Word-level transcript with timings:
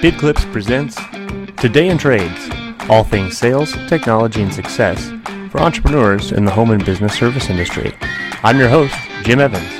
BidClips 0.00 0.50
presents 0.50 0.96
Today 1.60 1.90
in 1.90 1.98
Trades, 1.98 2.48
all 2.88 3.04
things 3.04 3.36
sales, 3.36 3.72
technology, 3.86 4.40
and 4.40 4.50
success 4.50 5.10
for 5.50 5.60
entrepreneurs 5.60 6.32
in 6.32 6.46
the 6.46 6.50
home 6.50 6.70
and 6.70 6.82
business 6.86 7.12
service 7.12 7.50
industry. 7.50 7.94
I'm 8.42 8.58
your 8.58 8.70
host, 8.70 8.94
Jim 9.24 9.40
Evans. 9.40 9.70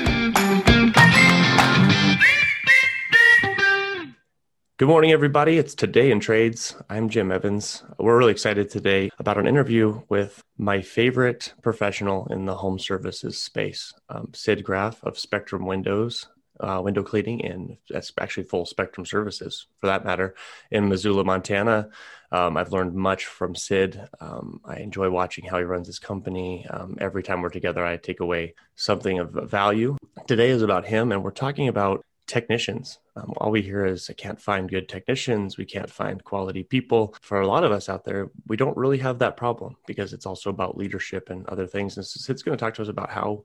Good 4.76 4.88
morning, 4.88 5.10
everybody. 5.10 5.56
It's 5.56 5.74
Today 5.74 6.10
in 6.10 6.20
Trades. 6.20 6.76
I'm 6.90 7.08
Jim 7.08 7.32
Evans. 7.32 7.82
We're 7.98 8.18
really 8.18 8.32
excited 8.32 8.68
today 8.68 9.08
about 9.18 9.38
an 9.38 9.46
interview 9.46 10.02
with 10.10 10.42
my 10.58 10.82
favorite 10.82 11.54
professional 11.62 12.26
in 12.26 12.44
the 12.44 12.56
home 12.56 12.78
services 12.78 13.38
space, 13.38 13.94
um, 14.10 14.32
Sid 14.34 14.64
Graf 14.64 15.02
of 15.02 15.18
Spectrum 15.18 15.64
Windows 15.64 16.28
uh, 16.60 16.80
window 16.82 17.02
cleaning 17.02 17.44
and 17.44 17.76
that's 17.88 18.12
actually 18.20 18.44
full 18.44 18.66
spectrum 18.66 19.04
services 19.06 19.66
for 19.80 19.86
that 19.86 20.04
matter 20.04 20.34
in 20.70 20.88
Missoula, 20.88 21.24
Montana. 21.24 21.90
Um, 22.32 22.56
I've 22.56 22.72
learned 22.72 22.94
much 22.94 23.26
from 23.26 23.54
Sid. 23.54 24.08
Um, 24.20 24.60
I 24.64 24.76
enjoy 24.76 25.10
watching 25.10 25.44
how 25.44 25.58
he 25.58 25.64
runs 25.64 25.86
his 25.86 25.98
company. 25.98 26.66
Um, 26.68 26.96
every 27.00 27.22
time 27.22 27.42
we're 27.42 27.48
together, 27.48 27.84
I 27.84 27.96
take 27.96 28.20
away 28.20 28.54
something 28.76 29.18
of 29.18 29.32
value. 29.32 29.96
Today 30.26 30.50
is 30.50 30.62
about 30.62 30.86
him, 30.86 31.10
and 31.10 31.24
we're 31.24 31.32
talking 31.32 31.68
about 31.68 32.04
technicians. 32.28 33.00
Um, 33.16 33.34
all 33.38 33.50
we 33.50 33.62
hear 33.62 33.84
is, 33.84 34.08
I 34.08 34.12
can't 34.12 34.40
find 34.40 34.70
good 34.70 34.88
technicians. 34.88 35.58
We 35.58 35.64
can't 35.64 35.90
find 35.90 36.22
quality 36.22 36.62
people. 36.62 37.16
For 37.20 37.40
a 37.40 37.46
lot 37.46 37.64
of 37.64 37.72
us 37.72 37.88
out 37.88 38.04
there, 38.04 38.30
we 38.46 38.56
don't 38.56 38.76
really 38.76 38.98
have 38.98 39.18
that 39.18 39.36
problem 39.36 39.76
because 39.86 40.12
it's 40.12 40.26
also 40.26 40.50
about 40.50 40.76
leadership 40.76 41.30
and 41.30 41.44
other 41.48 41.66
things. 41.66 41.96
And 41.96 42.06
Sid's 42.06 42.44
going 42.44 42.56
to 42.56 42.64
talk 42.64 42.74
to 42.74 42.82
us 42.82 42.88
about 42.88 43.10
how 43.10 43.42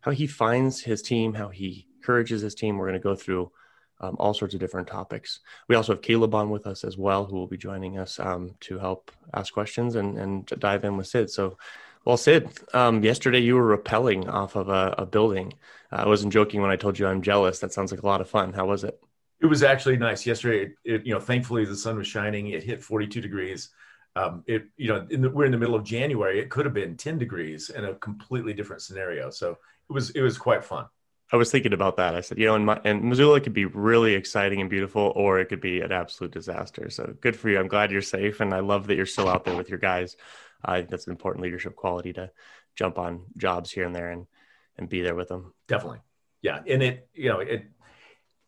how 0.00 0.10
he 0.10 0.26
finds 0.26 0.80
his 0.80 1.00
team, 1.00 1.34
how 1.34 1.48
he 1.48 1.86
encourages 2.02 2.42
his 2.42 2.54
team. 2.54 2.76
We're 2.76 2.88
going 2.88 3.00
to 3.00 3.02
go 3.02 3.14
through 3.14 3.52
um, 4.00 4.16
all 4.18 4.34
sorts 4.34 4.54
of 4.54 4.60
different 4.60 4.88
topics. 4.88 5.38
We 5.68 5.76
also 5.76 5.92
have 5.92 6.02
Caleb 6.02 6.34
on 6.34 6.50
with 6.50 6.66
us 6.66 6.82
as 6.82 6.98
well, 6.98 7.24
who 7.24 7.36
will 7.36 7.46
be 7.46 7.56
joining 7.56 7.98
us 7.98 8.18
um, 8.18 8.56
to 8.60 8.78
help 8.78 9.12
ask 9.32 9.54
questions 9.54 9.94
and, 9.94 10.18
and 10.18 10.46
dive 10.46 10.84
in 10.84 10.96
with 10.96 11.06
Sid. 11.06 11.30
So, 11.30 11.56
well, 12.04 12.16
Sid, 12.16 12.50
um, 12.74 13.04
yesterday 13.04 13.38
you 13.38 13.54
were 13.54 13.76
rappelling 13.76 14.28
off 14.28 14.56
of 14.56 14.68
a, 14.68 14.94
a 14.98 15.06
building. 15.06 15.54
Uh, 15.92 15.96
I 15.96 16.06
wasn't 16.06 16.32
joking 16.32 16.60
when 16.60 16.72
I 16.72 16.76
told 16.76 16.98
you 16.98 17.06
I'm 17.06 17.22
jealous. 17.22 17.60
That 17.60 17.72
sounds 17.72 17.92
like 17.92 18.02
a 18.02 18.06
lot 18.06 18.20
of 18.20 18.28
fun. 18.28 18.52
How 18.52 18.66
was 18.66 18.82
it? 18.82 19.00
It 19.40 19.46
was 19.46 19.62
actually 19.62 19.96
nice 19.96 20.26
yesterday. 20.26 20.72
It, 20.84 21.06
you 21.06 21.14
know, 21.14 21.20
thankfully 21.20 21.64
the 21.64 21.76
sun 21.76 21.96
was 21.96 22.08
shining. 22.08 22.48
It 22.48 22.64
hit 22.64 22.82
42 22.82 23.20
degrees. 23.20 23.68
Um, 24.16 24.42
it, 24.46 24.64
you 24.76 24.88
know, 24.88 25.06
in 25.10 25.22
the, 25.22 25.30
we're 25.30 25.46
in 25.46 25.52
the 25.52 25.58
middle 25.58 25.74
of 25.76 25.84
January. 25.84 26.40
It 26.40 26.50
could 26.50 26.66
have 26.66 26.74
been 26.74 26.96
10 26.96 27.18
degrees 27.18 27.70
in 27.70 27.84
a 27.84 27.94
completely 27.94 28.52
different 28.52 28.82
scenario. 28.82 29.30
So 29.30 29.52
it 29.52 29.92
was, 29.92 30.10
it 30.10 30.22
was 30.22 30.36
quite 30.38 30.64
fun. 30.64 30.86
I 31.32 31.36
was 31.36 31.50
thinking 31.50 31.72
about 31.72 31.96
that. 31.96 32.14
I 32.14 32.20
said, 32.20 32.38
you 32.38 32.44
know, 32.44 32.54
and, 32.54 32.66
my, 32.66 32.78
in 32.84 33.08
Missoula, 33.08 33.40
could 33.40 33.54
be 33.54 33.64
really 33.64 34.12
exciting 34.12 34.60
and 34.60 34.68
beautiful, 34.68 35.14
or 35.16 35.40
it 35.40 35.46
could 35.46 35.62
be 35.62 35.80
an 35.80 35.90
absolute 35.90 36.30
disaster. 36.30 36.90
So 36.90 37.14
good 37.22 37.36
for 37.36 37.48
you. 37.48 37.58
I'm 37.58 37.68
glad 37.68 37.90
you're 37.90 38.02
safe, 38.02 38.40
and 38.40 38.52
I 38.52 38.60
love 38.60 38.86
that 38.86 38.96
you're 38.96 39.06
still 39.06 39.28
out 39.28 39.46
there 39.46 39.56
with 39.56 39.70
your 39.70 39.78
guys. 39.78 40.16
I 40.62 40.78
think 40.78 40.90
that's 40.90 41.06
an 41.06 41.12
important 41.12 41.42
leadership 41.42 41.74
quality 41.74 42.12
to 42.12 42.30
jump 42.76 42.98
on 42.98 43.22
jobs 43.38 43.72
here 43.72 43.84
and 43.84 43.94
there 43.94 44.10
and 44.10 44.26
and 44.78 44.88
be 44.88 45.02
there 45.02 45.14
with 45.14 45.28
them. 45.28 45.54
Definitely, 45.68 46.00
yeah. 46.42 46.60
And 46.68 46.82
it, 46.82 47.08
you 47.14 47.30
know, 47.30 47.40
it 47.40 47.64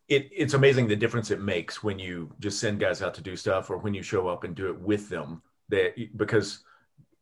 it 0.09 0.29
it's 0.31 0.55
amazing 0.55 0.87
the 0.87 0.97
difference 0.97 1.31
it 1.31 1.41
makes 1.41 1.83
when 1.83 1.99
you 1.99 2.33
just 2.39 2.61
send 2.61 2.81
guys 2.81 3.03
out 3.03 3.15
to 3.15 3.23
do 3.23 3.35
stuff, 3.35 3.71
or 3.71 3.79
when 3.79 3.95
you 3.95 4.03
show 4.03 4.29
up 4.29 4.45
and 4.45 4.55
do 4.55 4.69
it 4.69 4.79
with 4.79 5.09
them. 5.09 5.43
That 5.71 5.95
because 6.17 6.63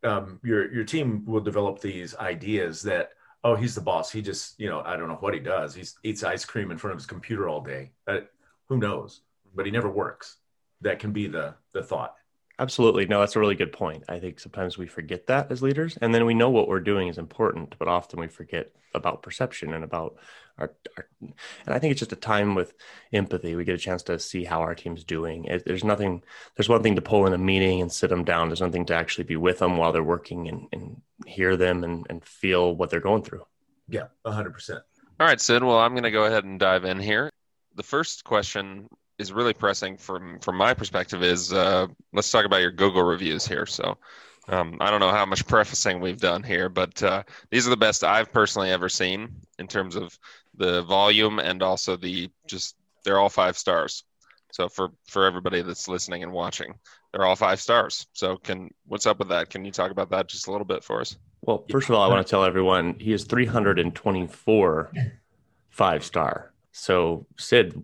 um, 0.02 0.40
your 0.42 0.72
your 0.72 0.84
team 0.84 1.24
will 1.24 1.40
develop 1.40 1.80
these 1.80 2.16
ideas 2.16 2.83
that 2.83 3.10
oh, 3.45 3.55
he's 3.55 3.75
the 3.75 3.81
boss. 3.81 4.11
He 4.11 4.23
just, 4.23 4.59
you 4.59 4.69
know, 4.69 4.83
I 4.85 4.97
don't 4.97 5.09
know 5.09 5.17
what 5.17 5.35
he 5.35 5.41
does. 5.41 5.75
He 5.75 5.85
eats 6.03 6.23
ice 6.23 6.45
cream 6.45 6.71
in 6.71 6.79
front 6.79 6.93
of 6.93 6.98
his 6.98 7.07
computer 7.07 7.48
all 7.48 7.61
day. 7.61 7.91
Uh, 8.07 8.21
who 8.69 8.79
knows? 8.79 9.23
But 9.55 9.67
he 9.67 9.73
never 9.73 9.91
works. 9.91 10.37
That 10.81 10.98
can 10.98 11.12
be 11.12 11.27
the 11.27 11.55
the 11.73 11.83
thought. 11.83 12.17
Absolutely. 12.59 13.07
No, 13.07 13.20
that's 13.20 13.37
a 13.37 13.41
really 13.41 13.55
good 13.55 13.73
point. 13.73 14.05
I 14.09 14.19
think 14.19 14.39
sometimes 14.39 14.79
we 14.79 14.87
forget 14.87 15.27
that 15.27 15.51
as 15.51 15.63
leaders, 15.63 15.97
and 16.01 16.15
then 16.15 16.27
we 16.27 16.35
know 16.35 16.51
what 16.51 16.69
we're 16.69 16.81
doing 16.81 17.09
is 17.09 17.19
important, 17.19 17.75
but 17.79 17.89
often 17.89 18.20
we 18.20 18.29
forget 18.29 18.70
about 18.95 19.23
perception 19.23 19.73
and 19.75 19.85
about 19.85 20.17
our, 20.58 20.73
our 20.96 21.07
and 21.20 21.35
I 21.74 21.79
think 21.79 21.92
it's 21.92 22.01
just 22.01 22.13
a 22.13 22.17
time 22.17 22.55
with 22.55 22.74
empathy. 23.13 23.55
We 23.55 23.64
get 23.64 23.74
a 23.74 23.79
chance 23.79 24.02
to 24.05 24.18
see 24.18 24.45
how 24.45 24.61
our 24.61 24.74
team's 24.74 25.05
doing. 25.05 25.45
It, 25.46 25.64
there's 25.64 25.85
nothing, 25.85 26.23
there's 26.57 26.68
one 26.68 26.83
thing 26.83 26.96
to 26.96 27.02
pull 27.02 27.27
in 27.27 27.33
a 27.33 27.39
meeting 27.39 27.80
and 27.80 27.90
sit 27.90 28.11
them 28.11 28.24
down. 28.24 28.48
There's 28.48 28.61
nothing 28.61 28.86
to 28.86 28.95
actually 28.95 29.24
be 29.24 29.36
with 29.36 29.58
them 29.58 29.77
while 29.77 29.92
they're 29.92 30.02
working 30.02 30.48
and, 30.48 30.68
and 30.73 31.01
hear 31.27 31.57
them 31.57 31.85
and, 31.85 32.07
and 32.11 32.24
feel 32.24 32.74
what 32.74 32.90
they're 32.90 33.01
going 33.01 33.23
through. 33.23 33.45
Yeah, 33.89 34.07
100%. 34.24 34.80
All 35.20 35.27
right, 35.27 35.40
Sid. 35.40 35.63
Well, 35.63 35.79
I'm 35.79 35.92
going 35.92 36.02
to 36.05 36.11
go 36.11 36.24
ahead 36.24 36.45
and 36.45 36.58
dive 36.58 36.84
in 36.84 36.98
here. 36.98 37.30
The 37.77 37.83
first 37.83 38.24
question 38.24 38.89
is 39.19 39.33
really 39.33 39.55
pressing 39.55 39.96
from 39.96 40.39
from 40.40 40.57
my 40.57 40.74
perspective 40.74 41.23
is 41.23 41.52
uh, 41.52 41.86
let's 42.13 42.30
talk 42.30 42.45
about 42.45 42.61
your 42.61 42.73
Google 42.73 43.02
reviews 43.02 43.46
here. 43.46 43.67
So 43.67 43.96
um, 44.48 44.79
I 44.80 44.90
don't 44.90 45.01
know 45.01 45.11
how 45.11 45.24
much 45.24 45.46
prefacing 45.46 46.01
we've 46.01 46.20
done 46.20 46.42
here, 46.42 46.69
but 46.69 47.02
uh, 47.02 47.23
these 47.51 47.67
are 47.67 47.70
the 47.70 47.77
best 47.77 48.02
I've 48.02 48.33
personally 48.33 48.70
ever 48.70 48.89
seen 48.89 49.36
in 49.58 49.69
terms 49.69 49.95
of 49.95 50.19
the 50.57 50.83
volume 50.83 51.39
and 51.39 51.63
also 51.63 51.96
the 51.96 52.30
just 52.46 52.77
they're 53.05 53.18
all 53.18 53.29
five 53.29 53.57
stars. 53.57 54.05
So 54.52 54.68
for 54.68 54.90
for 55.07 55.24
everybody 55.24 55.63
that's 55.63 55.89
listening 55.89 56.23
and 56.23 56.33
watching, 56.33 56.74
they're 57.13 57.24
all 57.24 57.36
five 57.36 57.61
stars. 57.61 58.07
So 58.13 58.36
can 58.36 58.70
what's 58.86 59.07
up 59.07 59.18
with 59.18 59.29
that? 59.29 59.51
Can 59.51 59.64
you 59.64 59.73
talk 59.73 59.90
about 59.90 60.11
that 60.11 60.29
just 60.29 60.46
a 60.46 60.52
little 60.52 60.67
bit 60.67 60.85
for 60.85 61.01
us? 61.01 61.17
Well, 61.42 61.64
first 61.70 61.89
of 61.89 61.95
all, 61.95 62.02
I 62.02 62.08
want 62.08 62.24
to 62.27 62.30
tell 62.30 62.45
everyone 62.45 62.96
he 62.98 63.13
is 63.13 63.24
324 63.24 64.92
five 65.70 66.05
star. 66.05 66.52
So 66.73 67.27
Sid, 67.39 67.80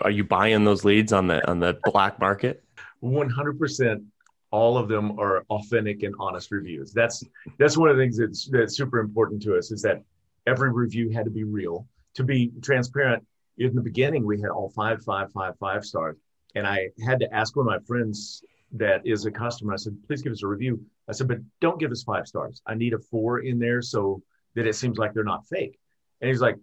are 0.00 0.10
you 0.10 0.24
buying 0.24 0.64
those 0.64 0.84
leads 0.84 1.12
on 1.12 1.26
the 1.26 1.46
on 1.48 1.60
the 1.60 1.78
black 1.84 2.18
market? 2.18 2.64
100% 3.02 4.04
all 4.50 4.78
of 4.78 4.88
them 4.88 5.18
are 5.18 5.44
authentic 5.50 6.02
and 6.02 6.14
honest 6.18 6.50
reviews. 6.50 6.92
That's 6.92 7.22
that's 7.58 7.76
one 7.76 7.90
of 7.90 7.96
the 7.96 8.02
things 8.02 8.16
that's 8.16 8.46
that's 8.46 8.76
super 8.76 8.98
important 8.98 9.42
to 9.42 9.56
us 9.56 9.70
is 9.70 9.82
that 9.82 10.02
every 10.46 10.72
review 10.72 11.10
had 11.10 11.24
to 11.24 11.30
be 11.30 11.44
real. 11.44 11.86
To 12.14 12.24
be 12.24 12.52
transparent, 12.62 13.24
in 13.58 13.74
the 13.74 13.82
beginning 13.82 14.24
we 14.24 14.40
had 14.40 14.50
all 14.50 14.70
five, 14.70 15.02
five, 15.02 15.30
five, 15.32 15.56
five 15.58 15.84
stars, 15.84 16.16
and 16.54 16.66
I 16.66 16.88
had 17.04 17.20
to 17.20 17.34
ask 17.34 17.56
one 17.56 17.66
of 17.66 17.80
my 17.80 17.86
friends 17.86 18.42
that 18.72 19.06
is 19.06 19.24
a 19.24 19.30
customer. 19.30 19.72
I 19.72 19.76
said, 19.76 19.96
"Please 20.06 20.22
give 20.22 20.32
us 20.32 20.42
a 20.42 20.46
review." 20.46 20.84
I 21.08 21.12
said, 21.12 21.28
"But 21.28 21.38
don't 21.60 21.78
give 21.78 21.90
us 21.90 22.02
five 22.02 22.26
stars. 22.26 22.62
I 22.66 22.74
need 22.74 22.94
a 22.94 22.98
four 22.98 23.40
in 23.40 23.58
there 23.58 23.82
so 23.82 24.22
that 24.54 24.66
it 24.66 24.74
seems 24.74 24.98
like 24.98 25.14
they're 25.14 25.24
not 25.24 25.46
fake." 25.46 25.78
And 26.20 26.28
he's 26.28 26.40
like, 26.40 26.56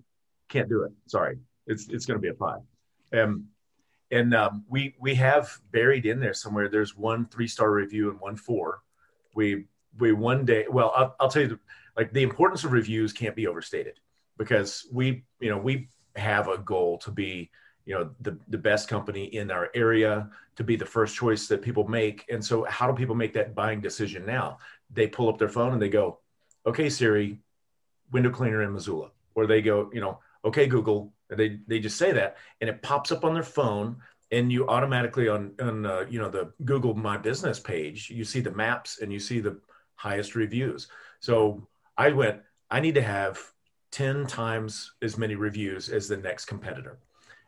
"Can't 0.49 0.69
do 0.69 0.83
it. 0.83 0.91
Sorry, 1.07 1.37
it's 1.67 1.87
it's 1.89 2.05
going 2.05 2.17
to 2.17 2.21
be 2.21 2.29
a 2.29 2.33
five. 2.33 2.61
Um, 3.13 3.47
and 4.11 4.33
um, 4.33 4.65
we 4.69 4.95
we 4.99 5.15
have 5.15 5.49
buried 5.71 6.05
in 6.05 6.19
there 6.19 6.33
somewhere. 6.33 6.69
There's 6.69 6.95
one 6.95 7.25
three 7.25 7.47
star 7.47 7.71
review 7.71 8.09
and 8.09 8.19
one 8.19 8.35
four. 8.35 8.81
We 9.33 9.65
we 9.97 10.13
one 10.13 10.45
day. 10.45 10.65
Well, 10.69 10.93
I'll, 10.95 11.15
I'll 11.19 11.29
tell 11.29 11.43
you, 11.43 11.47
the, 11.49 11.59
like 11.97 12.13
the 12.13 12.23
importance 12.23 12.63
of 12.63 12.71
reviews 12.71 13.13
can't 13.13 13.35
be 13.35 13.47
overstated 13.47 13.99
because 14.37 14.87
we 14.91 15.23
you 15.39 15.49
know 15.49 15.57
we 15.57 15.89
have 16.15 16.47
a 16.47 16.57
goal 16.57 16.97
to 16.99 17.11
be 17.11 17.49
you 17.85 17.93
know 17.95 18.11
the 18.21 18.37
the 18.47 18.57
best 18.57 18.87
company 18.87 19.25
in 19.25 19.51
our 19.51 19.69
area 19.75 20.29
to 20.55 20.63
be 20.63 20.75
the 20.75 20.85
first 20.85 21.15
choice 21.15 21.47
that 21.47 21.61
people 21.61 21.87
make. 21.87 22.25
And 22.29 22.43
so 22.43 22.63
how 22.65 22.87
do 22.87 22.93
people 22.93 23.15
make 23.15 23.33
that 23.33 23.53
buying 23.53 23.81
decision 23.81 24.25
now? 24.25 24.59
They 24.91 25.07
pull 25.07 25.29
up 25.29 25.37
their 25.37 25.49
phone 25.49 25.73
and 25.73 25.81
they 25.81 25.89
go 25.89 26.19
okay 26.65 26.89
siri 26.89 27.39
window 28.11 28.29
cleaner 28.29 28.63
in 28.63 28.73
missoula. 28.73 29.11
Or 29.35 29.47
they 29.47 29.61
go 29.61 29.89
you 29.93 30.01
know 30.01 30.19
okay 30.43 30.67
google. 30.67 31.13
They 31.29 31.59
they 31.67 31.79
just 31.79 31.97
say 31.97 32.11
that, 32.11 32.37
and 32.61 32.69
it 32.69 32.83
pops 32.83 33.11
up 33.11 33.25
on 33.25 33.33
their 33.33 33.43
phone, 33.43 33.97
and 34.31 34.51
you 34.51 34.67
automatically 34.67 35.27
on 35.27 35.53
on 35.59 35.85
uh, 35.85 36.05
you 36.09 36.19
know 36.19 36.29
the 36.29 36.53
Google 36.63 36.93
My 36.93 37.17
Business 37.17 37.59
page, 37.59 38.09
you 38.09 38.23
see 38.23 38.41
the 38.41 38.51
maps 38.51 38.99
and 39.01 39.11
you 39.11 39.19
see 39.19 39.39
the 39.39 39.59
highest 39.95 40.35
reviews. 40.35 40.87
So 41.19 41.67
I 41.97 42.11
went, 42.11 42.41
I 42.69 42.79
need 42.79 42.95
to 42.95 43.01
have 43.01 43.39
ten 43.95 44.27
times 44.27 44.91
as 45.01 45.17
many 45.17 45.35
reviews 45.35 45.87
as 45.87 46.09
the 46.09 46.17
next 46.17 46.45
competitor. 46.45 46.99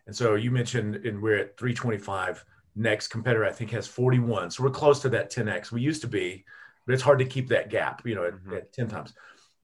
And 0.05 0.15
so 0.15 0.35
you 0.35 0.49
mentioned, 0.49 0.95
and 0.95 1.21
we're 1.21 1.39
at 1.39 1.57
325. 1.57 2.45
Next 2.77 3.09
competitor, 3.09 3.43
I 3.43 3.51
think, 3.51 3.71
has 3.71 3.85
41. 3.85 4.51
So 4.51 4.63
we're 4.63 4.69
close 4.69 5.01
to 5.01 5.09
that 5.09 5.29
10x. 5.29 5.73
We 5.73 5.81
used 5.81 5.99
to 6.03 6.07
be, 6.07 6.45
but 6.85 6.93
it's 6.93 7.03
hard 7.03 7.19
to 7.19 7.25
keep 7.25 7.49
that 7.49 7.69
gap, 7.69 8.01
you 8.05 8.15
know, 8.15 8.23
at, 8.23 8.35
mm-hmm. 8.35 8.53
at 8.53 8.71
10 8.71 8.87
times. 8.87 9.11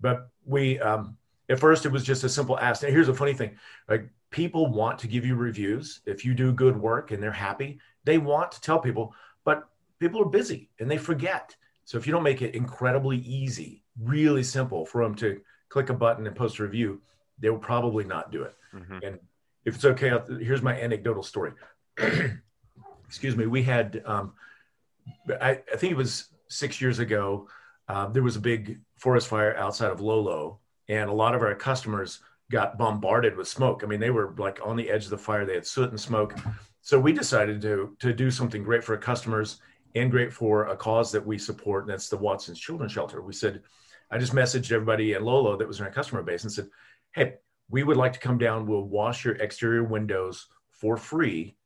But 0.01 0.27
we, 0.43 0.77
um, 0.81 1.15
at 1.47 1.57
first, 1.57 1.85
it 1.85 1.91
was 1.93 2.03
just 2.03 2.25
a 2.25 2.29
simple 2.29 2.59
ask. 2.59 2.83
Now, 2.83 2.89
here's 2.89 3.07
a 3.07 3.13
funny 3.13 3.33
thing: 3.33 3.55
like 3.87 4.09
people 4.29 4.67
want 4.67 4.99
to 4.99 5.07
give 5.07 5.25
you 5.25 5.35
reviews 5.35 6.01
if 6.05 6.25
you 6.25 6.33
do 6.33 6.51
good 6.51 6.75
work 6.75 7.11
and 7.11 7.23
they're 7.23 7.31
happy. 7.31 7.79
They 8.03 8.17
want 8.17 8.51
to 8.51 8.59
tell 8.61 8.79
people, 8.79 9.15
but 9.45 9.69
people 9.99 10.21
are 10.21 10.25
busy 10.25 10.69
and 10.81 10.91
they 10.91 10.97
forget. 10.97 11.55
So 11.85 11.97
if 11.97 12.05
you 12.05 12.11
don't 12.11 12.23
make 12.23 12.41
it 12.41 12.55
incredibly 12.55 13.19
easy, 13.19 13.85
really 14.01 14.43
simple 14.43 14.85
for 14.85 15.01
them 15.01 15.15
to 15.15 15.39
click 15.73 15.89
a 15.89 15.93
button 15.93 16.27
and 16.27 16.35
post 16.35 16.59
a 16.59 16.63
review, 16.63 17.01
they 17.39 17.49
will 17.49 17.57
probably 17.57 18.03
not 18.03 18.31
do 18.31 18.43
it. 18.43 18.55
Mm-hmm. 18.75 18.99
And 19.01 19.19
if 19.65 19.73
it's 19.73 19.85
okay, 19.85 20.11
here's 20.39 20.61
my 20.61 20.79
anecdotal 20.79 21.23
story. 21.23 21.53
Excuse 23.07 23.35
me. 23.35 23.47
We 23.47 23.63
had, 23.63 24.03
um, 24.05 24.33
I, 25.41 25.61
I, 25.71 25.75
think 25.77 25.91
it 25.91 25.97
was 25.97 26.27
six 26.47 26.79
years 26.79 26.99
ago. 26.99 27.47
Uh, 27.87 28.07
there 28.07 28.21
was 28.21 28.35
a 28.35 28.39
big 28.39 28.81
forest 28.97 29.27
fire 29.27 29.57
outside 29.57 29.89
of 29.89 29.99
Lolo, 29.99 30.59
and 30.89 31.09
a 31.09 31.13
lot 31.13 31.33
of 31.33 31.41
our 31.41 31.55
customers 31.55 32.19
got 32.51 32.77
bombarded 32.77 33.35
with 33.35 33.47
smoke. 33.47 33.81
I 33.83 33.87
mean, 33.87 33.99
they 33.99 34.11
were 34.11 34.35
like 34.37 34.59
on 34.63 34.75
the 34.75 34.91
edge 34.91 35.05
of 35.05 35.09
the 35.09 35.17
fire. 35.17 35.43
They 35.43 35.55
had 35.55 35.65
soot 35.65 35.89
and 35.89 35.99
smoke, 35.99 36.35
so 36.81 36.99
we 36.99 37.13
decided 37.13 37.61
to 37.63 37.95
to 37.99 38.13
do 38.13 38.29
something 38.29 38.63
great 38.63 38.83
for 38.83 38.93
our 38.93 39.01
customers 39.01 39.59
and 39.95 40.11
great 40.11 40.31
for 40.31 40.67
a 40.67 40.75
cause 40.75 41.11
that 41.11 41.25
we 41.25 41.37
support, 41.37 41.83
and 41.83 41.91
that's 41.91 42.09
the 42.09 42.17
Watson's 42.17 42.59
Children's 42.59 42.91
Shelter. 42.91 43.21
We 43.21 43.33
said, 43.33 43.63
I 44.13 44.19
just 44.19 44.33
messaged 44.33 44.71
everybody 44.71 45.15
at 45.15 45.23
Lolo 45.23 45.57
that 45.57 45.67
was 45.67 45.79
in 45.79 45.85
our 45.85 45.91
customer 45.91 46.21
base 46.21 46.43
and 46.43 46.51
said, 46.51 46.69
hey, 47.13 47.33
we 47.69 47.81
would 47.81 47.97
like 47.97 48.13
to 48.13 48.19
come 48.19 48.37
down. 48.37 48.67
We'll 48.67 48.83
wash 48.83 49.25
your 49.25 49.35
exterior 49.37 49.83
windows 49.83 50.45
for 50.69 50.97
free 50.97 51.57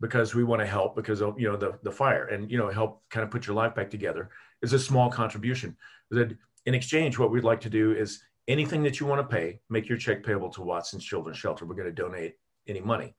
because 0.00 0.34
we 0.34 0.44
want 0.44 0.60
to 0.60 0.66
help 0.66 0.94
because 0.96 1.22
of 1.22 1.40
you 1.40 1.48
know 1.48 1.56
the 1.56 1.78
the 1.82 1.90
fire 1.90 2.26
and 2.26 2.50
you 2.50 2.58
know 2.58 2.68
help 2.68 3.02
kind 3.08 3.24
of 3.24 3.30
put 3.30 3.46
your 3.46 3.56
life 3.56 3.74
back 3.74 3.88
together 3.88 4.28
is 4.60 4.74
a 4.74 4.78
small 4.78 5.10
contribution. 5.10 5.74
That 6.10 6.36
in 6.66 6.74
exchange, 6.74 7.18
what 7.18 7.30
we'd 7.30 7.42
like 7.42 7.62
to 7.62 7.70
do 7.70 7.92
is 7.92 8.22
anything 8.48 8.82
that 8.82 9.00
you 9.00 9.06
want 9.06 9.22
to 9.22 9.36
pay, 9.36 9.60
make 9.70 9.88
your 9.88 9.96
check 9.96 10.22
payable 10.22 10.50
to 10.50 10.62
Watson's 10.62 11.04
Children's 11.04 11.38
Shelter. 11.38 11.64
We're 11.64 11.74
going 11.74 11.94
to 11.94 12.02
donate 12.02 12.34
any 12.68 12.80
money, 12.80 13.14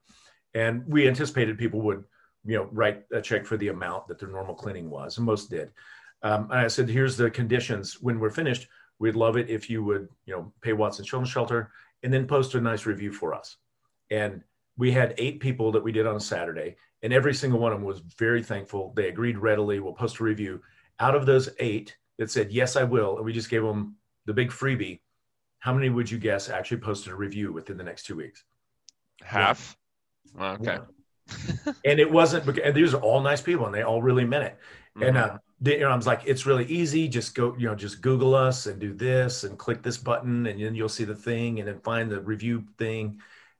and 0.53 0.83
we 0.87 1.07
anticipated 1.07 1.57
people 1.57 1.81
would 1.81 2.03
you 2.45 2.57
know 2.57 2.69
write 2.71 3.03
a 3.11 3.21
check 3.21 3.47
for 3.47 3.57
the 3.57 3.69
amount 3.69 4.07
that 4.09 4.19
their 4.19 4.29
normal 4.29 4.53
cleaning 4.53 4.91
was, 4.91 5.17
and 5.17 5.25
most 5.25 5.49
did. 5.49 5.71
Um, 6.23 6.49
and 6.51 6.59
I 6.59 6.67
said, 6.67 6.89
here's 6.89 7.17
the 7.17 7.29
conditions. 7.29 8.01
When 8.01 8.19
we're 8.19 8.29
finished, 8.29 8.67
we'd 8.99 9.15
love 9.15 9.37
it 9.37 9.49
if 9.49 9.69
you 9.69 9.83
would 9.83 10.07
you 10.25 10.33
know 10.33 10.53
pay 10.61 10.73
Watson 10.73 11.05
Children's 11.05 11.31
Shelter 11.31 11.71
and 12.03 12.13
then 12.13 12.27
post 12.27 12.55
a 12.55 12.61
nice 12.61 12.85
review 12.85 13.11
for 13.11 13.33
us. 13.33 13.57
And 14.11 14.41
we 14.77 14.91
had 14.91 15.15
eight 15.17 15.39
people 15.39 15.71
that 15.71 15.83
we 15.83 15.91
did 15.91 16.05
on 16.05 16.15
a 16.15 16.19
Saturday, 16.19 16.75
and 17.01 17.13
every 17.13 17.33
single 17.33 17.59
one 17.59 17.71
of 17.71 17.79
them 17.79 17.87
was 17.87 17.99
very 18.17 18.43
thankful. 18.43 18.93
They 18.95 19.07
agreed 19.07 19.37
readily. 19.37 19.79
We'll 19.79 19.93
post 19.93 20.19
a 20.19 20.23
review. 20.23 20.61
Out 20.99 21.15
of 21.15 21.25
those 21.25 21.49
eight 21.59 21.95
that 22.17 22.31
said, 22.31 22.51
Yes, 22.51 22.75
I 22.75 22.83
will, 22.83 23.17
and 23.17 23.25
we 23.25 23.33
just 23.33 23.49
gave 23.49 23.63
them 23.63 23.95
the 24.25 24.33
big 24.33 24.49
freebie, 24.49 24.99
how 25.59 25.73
many 25.73 25.89
would 25.89 26.09
you 26.09 26.19
guess 26.19 26.49
actually 26.49 26.77
posted 26.77 27.13
a 27.13 27.15
review 27.15 27.51
within 27.51 27.77
the 27.77 27.83
next 27.83 28.05
two 28.05 28.15
weeks? 28.15 28.43
Half. 29.23 29.77
Okay. 30.39 30.77
and 31.85 31.99
it 31.99 32.11
wasn't, 32.11 32.47
and 32.59 32.75
these 32.75 32.93
are 32.93 33.01
all 33.01 33.21
nice 33.21 33.41
people 33.41 33.65
and 33.65 33.73
they 33.73 33.81
all 33.81 34.01
really 34.01 34.25
meant 34.25 34.43
it. 34.45 34.57
Mm-hmm. 34.97 35.03
And 35.03 35.17
uh, 35.17 35.29
they, 35.29 35.39
you 35.65 35.79
know, 35.79 35.89
I 35.89 35.95
was 35.95 36.07
like, 36.07 36.21
it's 36.25 36.45
really 36.45 36.65
easy. 36.65 37.07
Just 37.07 37.35
go, 37.35 37.55
you 37.57 37.67
know, 37.67 37.75
just 37.75 38.01
Google 38.01 38.35
us 38.35 38.65
and 38.65 38.79
do 38.79 38.93
this 38.93 39.43
and 39.43 39.57
click 39.57 39.81
this 39.81 39.97
button, 39.97 40.45
and 40.47 40.61
then 40.61 40.75
you'll 40.75 40.89
see 40.89 41.05
the 41.05 41.15
thing, 41.15 41.59
and 41.59 41.67
then 41.67 41.79
find 41.79 42.09
the 42.09 42.21
review 42.21 42.63
thing. 42.77 43.19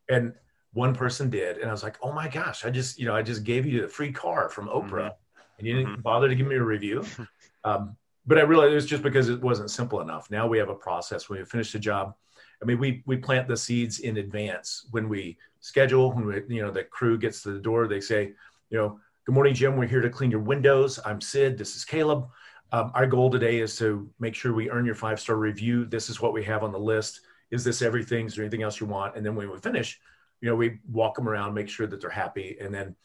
And 0.09 0.33
one 0.73 0.93
person 0.93 1.29
did, 1.29 1.57
and 1.57 1.69
I 1.69 1.71
was 1.71 1.83
like, 1.83 1.97
oh 2.01 2.11
my 2.11 2.27
gosh, 2.27 2.65
I 2.65 2.69
just, 2.69 2.99
you 2.99 3.05
know, 3.05 3.15
I 3.15 3.21
just 3.21 3.43
gave 3.43 3.65
you 3.65 3.85
a 3.85 3.87
free 3.87 4.11
car 4.11 4.49
from 4.49 4.67
Oprah, 4.67 4.89
mm-hmm. 4.89 5.57
and 5.57 5.67
you 5.67 5.73
didn't 5.73 5.93
mm-hmm. 5.93 6.01
bother 6.01 6.27
to 6.27 6.35
give 6.35 6.47
me 6.47 6.55
a 6.55 6.63
review. 6.63 7.03
Um, 7.65 7.97
but 8.27 8.37
I 8.37 8.41
realized 8.41 8.73
it 8.73 8.75
was 8.75 8.85
just 8.85 9.01
because 9.01 9.27
it 9.27 9.41
wasn't 9.41 9.71
simple 9.71 10.01
enough. 10.01 10.29
Now 10.29 10.45
we 10.47 10.59
have 10.59 10.69
a 10.69 10.75
process. 10.75 11.29
When 11.29 11.39
we 11.39 11.45
finish 11.45 11.71
the 11.71 11.79
job, 11.79 12.13
I 12.61 12.65
mean, 12.65 12.79
we 12.79 13.03
we 13.05 13.17
plant 13.17 13.47
the 13.47 13.57
seeds 13.57 13.99
in 13.99 14.17
advance 14.17 14.85
when 14.91 15.09
we 15.09 15.37
schedule. 15.61 16.11
When 16.11 16.25
we, 16.25 16.55
you 16.55 16.61
know, 16.61 16.71
the 16.71 16.83
crew 16.83 17.17
gets 17.17 17.41
to 17.41 17.51
the 17.51 17.59
door, 17.59 17.87
they 17.87 17.99
say, 17.99 18.33
you 18.69 18.77
know, 18.77 18.99
good 19.25 19.33
morning, 19.33 19.55
Jim. 19.55 19.75
We're 19.75 19.87
here 19.87 20.01
to 20.01 20.09
clean 20.09 20.29
your 20.29 20.39
windows. 20.39 20.99
I'm 21.03 21.19
Sid. 21.19 21.57
This 21.57 21.75
is 21.75 21.83
Caleb. 21.83 22.27
Um, 22.71 22.91
our 22.93 23.07
goal 23.07 23.31
today 23.31 23.59
is 23.59 23.75
to 23.77 24.07
make 24.19 24.35
sure 24.35 24.53
we 24.53 24.69
earn 24.69 24.85
your 24.85 24.93
five 24.93 25.19
star 25.19 25.35
review. 25.35 25.85
This 25.85 26.11
is 26.11 26.21
what 26.21 26.31
we 26.31 26.43
have 26.43 26.61
on 26.63 26.71
the 26.71 26.79
list. 26.79 27.21
Is 27.49 27.63
this 27.63 27.81
everything? 27.81 28.27
Is 28.27 28.35
there 28.35 28.45
anything 28.45 28.61
else 28.61 28.79
you 28.79 28.85
want? 28.85 29.15
And 29.15 29.25
then 29.25 29.35
when 29.35 29.49
we 29.49 29.57
finish, 29.57 29.99
you 30.41 30.49
know, 30.49 30.55
we 30.55 30.77
walk 30.91 31.15
them 31.15 31.27
around, 31.27 31.55
make 31.55 31.69
sure 31.69 31.87
that 31.87 31.99
they're 31.99 32.09
happy, 32.09 32.57
and 32.61 32.71
then 32.71 32.95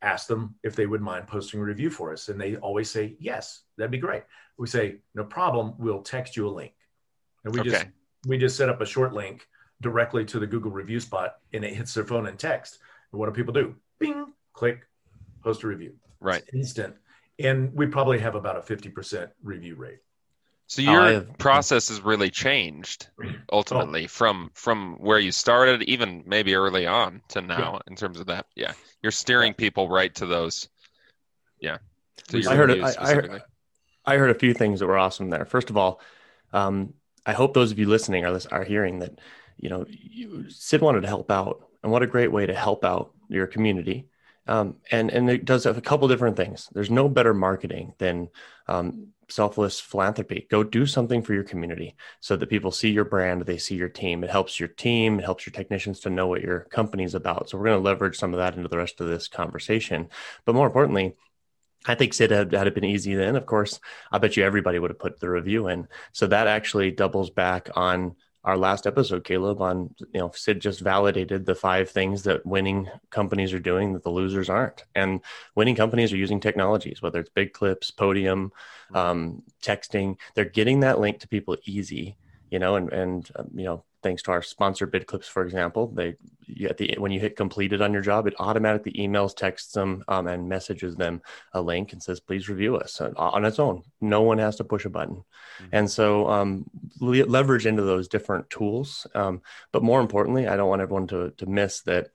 ask 0.00 0.28
them 0.28 0.54
if 0.62 0.76
they 0.76 0.86
would 0.86 1.00
mind 1.00 1.26
posting 1.26 1.58
a 1.58 1.64
review 1.64 1.90
for 1.90 2.12
us. 2.12 2.28
And 2.28 2.40
they 2.40 2.54
always 2.56 2.88
say, 2.88 3.16
yes, 3.18 3.62
that'd 3.76 3.90
be 3.90 3.98
great. 3.98 4.22
We 4.56 4.68
say, 4.68 4.98
no 5.16 5.24
problem. 5.24 5.74
We'll 5.78 6.02
text 6.02 6.36
you 6.36 6.46
a 6.46 6.50
link. 6.50 6.72
And 7.44 7.52
we 7.52 7.60
okay. 7.60 7.70
just, 7.70 7.86
we 8.26 8.38
just 8.38 8.56
set 8.56 8.68
up 8.68 8.80
a 8.80 8.86
short 8.86 9.12
link 9.12 9.48
directly 9.80 10.24
to 10.26 10.38
the 10.38 10.46
Google 10.46 10.70
review 10.70 11.00
spot 11.00 11.34
and 11.52 11.64
it 11.64 11.74
hits 11.74 11.94
their 11.94 12.04
phone 12.04 12.28
and 12.28 12.38
text. 12.38 12.78
And 13.10 13.18
what 13.18 13.26
do 13.26 13.32
people 13.32 13.54
do? 13.54 13.74
Bing, 13.98 14.26
click, 14.52 14.86
post 15.44 15.62
a 15.62 15.68
review. 15.68 15.94
Right. 16.20 16.42
It's 16.46 16.54
instant. 16.54 16.96
And 17.38 17.72
we 17.74 17.86
probably 17.86 18.18
have 18.20 18.34
about 18.34 18.56
a 18.56 18.60
50% 18.60 19.30
review 19.42 19.76
rate. 19.76 19.98
So 20.66 20.82
your 20.82 21.20
process 21.38 21.88
has 21.88 22.00
really 22.00 22.30
changed 22.30 23.08
ultimately 23.52 24.04
oh. 24.04 24.08
from 24.08 24.50
from 24.54 24.96
where 24.98 25.18
you 25.18 25.30
started, 25.30 25.82
even 25.82 26.24
maybe 26.26 26.54
early 26.54 26.86
on 26.86 27.20
to 27.28 27.42
now 27.42 27.74
yeah. 27.74 27.78
in 27.86 27.96
terms 27.96 28.18
of 28.18 28.26
that. 28.26 28.46
Yeah, 28.56 28.72
you're 29.02 29.12
steering 29.12 29.52
yeah. 29.52 29.58
people 29.58 29.88
right 29.90 30.14
to 30.16 30.26
those. 30.26 30.68
Yeah, 31.60 31.78
to 32.28 32.42
I 32.48 32.56
heard, 32.56 32.70
I, 32.70 32.94
I, 32.98 33.14
heard 33.14 33.42
I 34.06 34.16
heard 34.16 34.30
a 34.30 34.38
few 34.38 34.54
things 34.54 34.80
that 34.80 34.86
were 34.86 34.98
awesome 34.98 35.28
there. 35.28 35.44
First 35.44 35.68
of 35.68 35.76
all, 35.76 36.00
um, 36.52 36.94
I 37.26 37.34
hope 37.34 37.52
those 37.52 37.70
of 37.70 37.78
you 37.78 37.86
listening 37.86 38.24
are 38.24 38.40
are 38.50 38.64
hearing 38.64 39.00
that. 39.00 39.20
You 39.56 39.68
know, 39.68 39.86
you, 39.88 40.50
Sid 40.50 40.80
wanted 40.80 41.02
to 41.02 41.08
help 41.08 41.30
out, 41.30 41.68
and 41.82 41.92
what 41.92 42.02
a 42.02 42.08
great 42.08 42.32
way 42.32 42.46
to 42.46 42.54
help 42.54 42.84
out 42.84 43.12
your 43.28 43.46
community. 43.46 44.08
Um, 44.46 44.76
and 44.90 45.10
and 45.10 45.30
it 45.30 45.44
does 45.44 45.66
a 45.66 45.80
couple 45.80 46.08
different 46.08 46.36
things. 46.36 46.68
There's 46.72 46.90
no 46.90 47.08
better 47.08 47.32
marketing 47.32 47.94
than 47.98 48.28
um, 48.68 49.08
selfless 49.28 49.80
philanthropy. 49.80 50.46
Go 50.50 50.62
do 50.62 50.86
something 50.86 51.22
for 51.22 51.34
your 51.34 51.44
community 51.44 51.96
so 52.20 52.36
that 52.36 52.50
people 52.50 52.70
see 52.70 52.90
your 52.90 53.04
brand, 53.04 53.42
they 53.42 53.58
see 53.58 53.74
your 53.74 53.88
team. 53.88 54.24
It 54.24 54.30
helps 54.30 54.58
your 54.58 54.68
team, 54.68 55.18
it 55.18 55.24
helps 55.24 55.46
your 55.46 55.52
technicians 55.52 56.00
to 56.00 56.10
know 56.10 56.26
what 56.26 56.42
your 56.42 56.60
company's 56.70 57.14
about. 57.14 57.48
So 57.48 57.58
we're 57.58 57.66
going 57.66 57.78
to 57.78 57.84
leverage 57.84 58.16
some 58.16 58.32
of 58.32 58.38
that 58.38 58.56
into 58.56 58.68
the 58.68 58.78
rest 58.78 59.00
of 59.00 59.08
this 59.08 59.28
conversation. 59.28 60.08
But 60.44 60.54
more 60.54 60.66
importantly, 60.66 61.14
I 61.86 61.94
think 61.94 62.14
Sid 62.14 62.30
had, 62.30 62.52
had 62.52 62.66
it 62.66 62.74
been 62.74 62.84
easy 62.84 63.14
then, 63.14 63.36
of 63.36 63.44
course, 63.44 63.78
I 64.10 64.18
bet 64.18 64.36
you 64.36 64.44
everybody 64.44 64.78
would 64.78 64.90
have 64.90 64.98
put 64.98 65.20
the 65.20 65.28
review 65.28 65.68
in. 65.68 65.88
So 66.12 66.26
that 66.26 66.46
actually 66.46 66.90
doubles 66.90 67.30
back 67.30 67.68
on 67.74 68.16
our 68.44 68.58
last 68.58 68.86
episode, 68.86 69.24
Caleb, 69.24 69.62
on 69.62 69.94
you 70.12 70.20
know 70.20 70.30
Sid 70.34 70.60
just 70.60 70.80
validated 70.80 71.46
the 71.46 71.54
five 71.54 71.90
things 71.90 72.22
that 72.24 72.44
winning 72.44 72.88
companies 73.10 73.52
are 73.52 73.58
doing 73.58 73.94
that 73.94 74.02
the 74.02 74.10
losers 74.10 74.50
aren't, 74.50 74.84
and 74.94 75.20
winning 75.54 75.74
companies 75.74 76.12
are 76.12 76.18
using 76.18 76.40
technologies, 76.40 77.00
whether 77.00 77.20
it's 77.20 77.30
BidClips, 77.30 77.96
Podium, 77.96 78.52
mm-hmm. 78.92 78.96
um, 78.96 79.42
texting. 79.62 80.16
They're 80.34 80.44
getting 80.44 80.80
that 80.80 81.00
link 81.00 81.20
to 81.20 81.28
people 81.28 81.56
easy, 81.64 82.16
you 82.50 82.58
know, 82.58 82.76
and 82.76 82.92
and 82.92 83.30
um, 83.36 83.50
you 83.54 83.64
know 83.64 83.84
thanks 84.04 84.22
to 84.22 84.30
our 84.30 84.42
sponsor 84.42 84.86
BidClips 84.86 85.24
for 85.24 85.42
example 85.44 85.88
they 85.88 86.14
at 86.68 86.76
the 86.76 86.94
when 86.98 87.10
you 87.10 87.18
hit 87.18 87.36
completed 87.36 87.80
on 87.80 87.92
your 87.92 88.02
job 88.02 88.26
it 88.26 88.34
automatically 88.38 88.92
emails 88.92 89.34
texts 89.34 89.72
them 89.72 90.04
um, 90.08 90.26
and 90.26 90.48
messages 90.48 90.94
them 90.94 91.22
a 91.54 91.60
link 91.60 91.92
and 91.92 92.02
says 92.02 92.20
please 92.20 92.48
review 92.48 92.76
us 92.76 93.00
uh, 93.00 93.10
on 93.16 93.44
its 93.44 93.58
own. 93.58 93.82
No 94.00 94.20
one 94.22 94.38
has 94.38 94.56
to 94.56 94.64
push 94.64 94.84
a 94.84 94.90
button. 94.90 95.24
Mm-hmm. 95.60 95.68
and 95.72 95.90
so 95.90 96.28
um, 96.28 96.70
le- 97.00 97.24
leverage 97.24 97.66
into 97.66 97.82
those 97.82 98.06
different 98.06 98.50
tools 98.50 99.06
um, 99.14 99.40
but 99.72 99.82
more 99.82 100.00
importantly 100.00 100.46
i 100.46 100.56
don't 100.56 100.68
want 100.68 100.82
everyone 100.82 101.06
to, 101.08 101.30
to 101.38 101.46
miss 101.46 101.80
that 101.82 102.10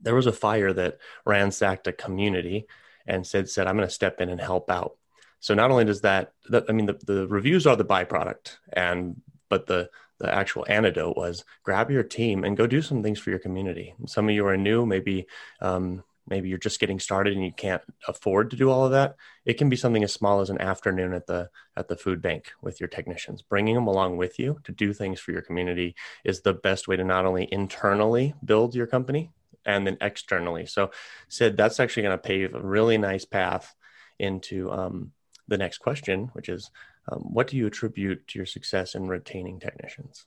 there 0.00 0.14
was 0.14 0.26
a 0.26 0.32
fire 0.32 0.72
that 0.72 0.98
ransacked 1.26 1.86
a 1.86 1.92
community 1.92 2.66
and 3.06 3.26
said 3.26 3.48
said 3.48 3.66
i'm 3.66 3.76
going 3.76 3.88
to 3.88 3.94
step 3.94 4.20
in 4.20 4.28
and 4.28 4.40
help 4.40 4.70
out. 4.70 4.96
So 5.40 5.54
not 5.54 5.70
only 5.70 5.86
does 5.86 6.02
that, 6.02 6.34
that 6.50 6.66
i 6.68 6.72
mean 6.72 6.86
the, 6.86 6.98
the 7.04 7.26
reviews 7.26 7.66
are 7.66 7.76
the 7.76 7.84
byproduct 7.84 8.58
and 8.72 9.20
but 9.48 9.66
the 9.66 9.90
the 10.20 10.32
actual 10.32 10.66
antidote 10.68 11.16
was 11.16 11.44
grab 11.64 11.90
your 11.90 12.02
team 12.02 12.44
and 12.44 12.56
go 12.56 12.66
do 12.66 12.82
some 12.82 13.02
things 13.02 13.18
for 13.18 13.30
your 13.30 13.38
community. 13.38 13.94
Some 14.06 14.28
of 14.28 14.34
you 14.34 14.46
are 14.46 14.56
new, 14.56 14.86
maybe 14.86 15.26
um, 15.60 16.04
maybe 16.28 16.48
you're 16.48 16.58
just 16.58 16.78
getting 16.78 17.00
started 17.00 17.34
and 17.34 17.44
you 17.44 17.52
can't 17.52 17.82
afford 18.06 18.50
to 18.50 18.56
do 18.56 18.70
all 18.70 18.84
of 18.84 18.92
that. 18.92 19.16
It 19.44 19.54
can 19.54 19.68
be 19.68 19.76
something 19.76 20.04
as 20.04 20.12
small 20.12 20.40
as 20.40 20.50
an 20.50 20.60
afternoon 20.60 21.14
at 21.14 21.26
the 21.26 21.50
at 21.76 21.88
the 21.88 21.96
food 21.96 22.20
bank 22.20 22.52
with 22.62 22.80
your 22.80 22.88
technicians. 22.88 23.42
Bringing 23.42 23.74
them 23.74 23.86
along 23.86 24.18
with 24.18 24.38
you 24.38 24.60
to 24.64 24.72
do 24.72 24.92
things 24.92 25.18
for 25.18 25.32
your 25.32 25.42
community 25.42 25.96
is 26.24 26.42
the 26.42 26.54
best 26.54 26.86
way 26.86 26.96
to 26.96 27.04
not 27.04 27.26
only 27.26 27.48
internally 27.50 28.34
build 28.44 28.74
your 28.74 28.86
company 28.86 29.30
and 29.64 29.86
then 29.86 29.98
externally. 30.00 30.66
So, 30.66 30.90
Sid, 31.28 31.56
that's 31.56 31.80
actually 31.80 32.04
going 32.04 32.18
to 32.18 32.22
pave 32.22 32.54
a 32.54 32.60
really 32.60 32.98
nice 32.98 33.24
path 33.24 33.74
into 34.18 34.70
um, 34.70 35.12
the 35.48 35.58
next 35.58 35.78
question, 35.78 36.30
which 36.32 36.48
is 36.48 36.70
um, 37.10 37.20
what 37.20 37.48
do 37.48 37.56
you 37.56 37.66
attribute 37.66 38.26
to 38.28 38.38
your 38.38 38.46
success 38.46 38.94
in 38.94 39.08
retaining 39.08 39.58
technicians? 39.58 40.26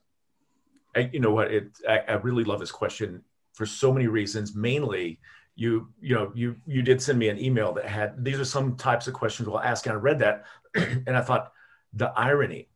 I, 0.96 1.10
you 1.12 1.20
know 1.20 1.32
what? 1.32 1.52
It, 1.52 1.70
I, 1.88 2.00
I 2.00 2.14
really 2.14 2.44
love 2.44 2.60
this 2.60 2.72
question 2.72 3.24
for 3.54 3.66
so 3.66 3.92
many 3.92 4.08
reasons. 4.08 4.56
Mainly, 4.56 5.20
you 5.56 5.90
you 6.02 6.16
know 6.16 6.32
you 6.34 6.56
you 6.66 6.82
did 6.82 7.02
send 7.02 7.20
me 7.20 7.30
an 7.30 7.40
email 7.40 7.74
that 7.74 7.86
had 7.86 8.24
these 8.24 8.40
are 8.40 8.46
some 8.46 8.76
types 8.76 9.08
of 9.08 9.14
questions 9.14 9.48
we'll 9.48 9.60
ask, 9.60 9.86
and 9.86 9.94
I 9.94 9.98
read 9.98 10.20
that, 10.20 10.46
and 10.76 11.16
I 11.16 11.22
thought 11.22 11.52
the 11.94 12.12
irony 12.16 12.70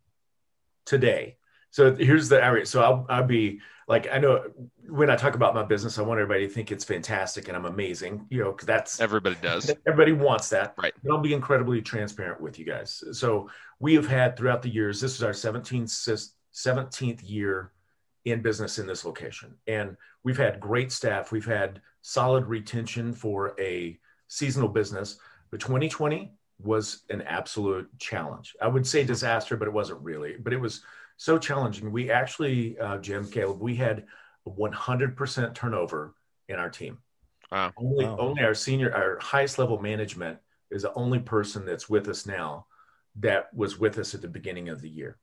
today. 0.86 1.38
So 1.72 1.94
here's 1.96 2.30
the 2.30 2.42
irony. 2.42 2.66
So 2.66 2.82
I'll 2.82 3.06
I'll 3.10 3.24
be 3.24 3.62
like 3.88 4.08
I 4.12 4.20
know 4.20 4.44
when 4.90 5.10
I 5.10 5.16
talk 5.16 5.36
about 5.36 5.54
my 5.54 5.64
business, 5.64 5.98
I 5.98 6.02
want 6.02 6.20
everybody 6.20 6.48
to 6.48 6.54
think 6.54 6.72
it's 6.72 6.84
fantastic 6.84 7.48
and 7.48 7.58
I'm 7.58 7.66
amazing, 7.66 8.26
you 8.30 8.44
know, 8.44 8.52
because 8.52 8.66
that's 8.66 9.00
everybody 9.00 9.36
does. 9.42 9.70
Everybody 9.88 10.14
wants 10.14 10.50
that. 10.50 10.76
Right. 10.82 10.94
But 11.04 11.14
I'll 11.14 11.22
be 11.22 11.34
incredibly 11.34 11.82
transparent 11.82 12.42
with 12.42 12.58
you 12.58 12.66
guys. 12.66 13.04
So 13.12 13.50
we 13.80 13.94
have 13.96 14.08
had 14.08 14.38
throughout 14.38 14.62
the 14.62 14.70
years, 14.70 15.02
this 15.02 15.16
is 15.16 15.24
our 15.24 15.32
17th, 15.32 16.32
17th 16.54 17.30
year 17.30 17.72
in 18.26 18.42
business 18.42 18.80
in 18.80 18.88
this 18.88 19.06
location. 19.06 19.56
And 19.68 19.96
we've 20.24 20.38
had 20.38 20.60
great 20.60 20.92
staff. 20.92 21.32
We've 21.32 21.46
had 21.46 21.82
solid 22.02 22.46
retention 22.46 23.14
for 23.14 23.56
a 23.60 23.98
seasonal 24.28 24.70
business. 24.70 25.18
But 25.52 25.60
2020 25.60 26.34
was 26.60 27.04
an 27.10 27.22
absolute 27.24 27.90
challenge. 28.00 28.56
I 28.62 28.68
would 28.68 28.86
say 28.86 29.04
disaster, 29.04 29.56
but 29.58 29.68
it 29.68 29.74
wasn't 29.74 30.02
really. 30.02 30.36
But 30.38 30.54
it 30.54 30.60
was 30.60 30.82
so 31.18 31.38
challenging. 31.38 31.92
We 31.92 32.12
actually, 32.12 32.78
uh, 32.80 32.98
Jim, 32.98 33.30
Caleb, 33.30 33.62
we 33.62 33.76
had 33.76 34.06
100% 34.50 35.54
turnover 35.54 36.16
in 36.48 36.58
our 36.58 36.70
team. 36.70 37.00
Wow. 37.52 37.72
Only 37.78 38.06
Wow. 38.06 38.18
only 38.20 38.44
our 38.44 38.54
senior, 38.54 38.94
our 38.94 39.20
highest 39.20 39.58
level 39.60 39.82
management 39.82 40.40
is 40.70 40.82
the 40.82 40.94
only 40.94 41.20
person 41.20 41.66
that's 41.66 41.90
with 41.90 42.08
us 42.08 42.26
now 42.26 42.68
that 43.16 43.54
was 43.54 43.80
with 43.80 43.98
us 43.98 44.14
at 44.14 44.22
the 44.22 44.28
beginning 44.28 44.70
of 44.70 44.82
the 44.82 44.90
year. 44.90 45.18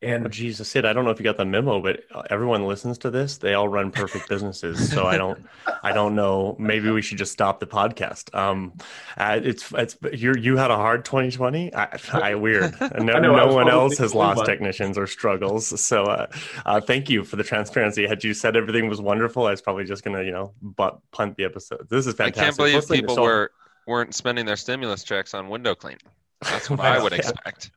And 0.00 0.26
Oh, 0.26 0.28
Jesus, 0.28 0.68
Sid, 0.68 0.84
I 0.84 0.92
don't 0.92 1.04
know 1.04 1.10
if 1.10 1.18
you 1.18 1.24
got 1.24 1.36
the 1.36 1.44
memo, 1.44 1.80
but 1.80 2.04
uh, 2.14 2.22
everyone 2.30 2.66
listens 2.66 2.98
to 2.98 3.10
this. 3.10 3.38
They 3.38 3.54
all 3.54 3.68
run 3.68 3.90
perfect 3.90 4.28
businesses, 4.28 4.92
so 4.92 5.06
I 5.06 5.16
don't, 5.16 5.44
I 5.82 5.92
don't 5.92 6.14
know. 6.14 6.54
Maybe 6.58 6.88
we 6.90 7.02
should 7.02 7.18
just 7.18 7.32
stop 7.32 7.58
the 7.58 7.66
podcast. 7.66 8.32
Um, 8.32 8.74
uh, 9.16 9.40
it's 9.42 9.72
it's 9.72 9.96
you 10.12 10.34
you 10.38 10.56
had 10.56 10.70
a 10.70 10.76
hard 10.76 11.04
2020. 11.04 11.74
I, 11.74 11.98
I 12.12 12.34
weird. 12.36 12.74
No, 12.98 13.14
I 13.14 13.18
know, 13.20 13.34
no 13.36 13.46
was 13.46 13.54
one 13.54 13.68
else 13.68 13.98
has 13.98 14.14
lost 14.14 14.38
about 14.38 14.46
technicians 14.46 14.96
or 14.98 15.06
struggles. 15.06 15.80
So, 15.80 16.04
uh, 16.04 16.26
uh, 16.64 16.80
thank 16.80 17.10
you 17.10 17.24
for 17.24 17.36
the 17.36 17.44
transparency. 17.44 18.06
Had 18.06 18.22
you 18.22 18.34
said 18.34 18.56
everything 18.56 18.88
was 18.88 19.00
wonderful, 19.00 19.46
I 19.46 19.50
was 19.50 19.62
probably 19.62 19.84
just 19.84 20.04
gonna 20.04 20.22
you 20.22 20.30
know 20.30 20.52
but 20.62 21.00
punt 21.10 21.36
the 21.36 21.44
episode. 21.44 21.88
This 21.90 22.06
is 22.06 22.14
fantastic. 22.14 22.20
I 22.38 22.44
fantastic. 22.44 22.44
can't 22.44 22.56
believe 22.56 22.74
Hopefully 22.74 23.00
people 23.00 23.20
were 23.22 23.50
weren't 23.86 24.14
spending 24.14 24.46
their 24.46 24.56
stimulus 24.56 25.02
checks 25.02 25.34
on 25.34 25.48
window 25.48 25.74
cleaning. 25.74 25.98
That's 26.42 26.70
what 26.70 26.78
Well, 26.78 27.00
I 27.00 27.02
would 27.02 27.12
yeah. 27.12 27.18
expect. 27.18 27.70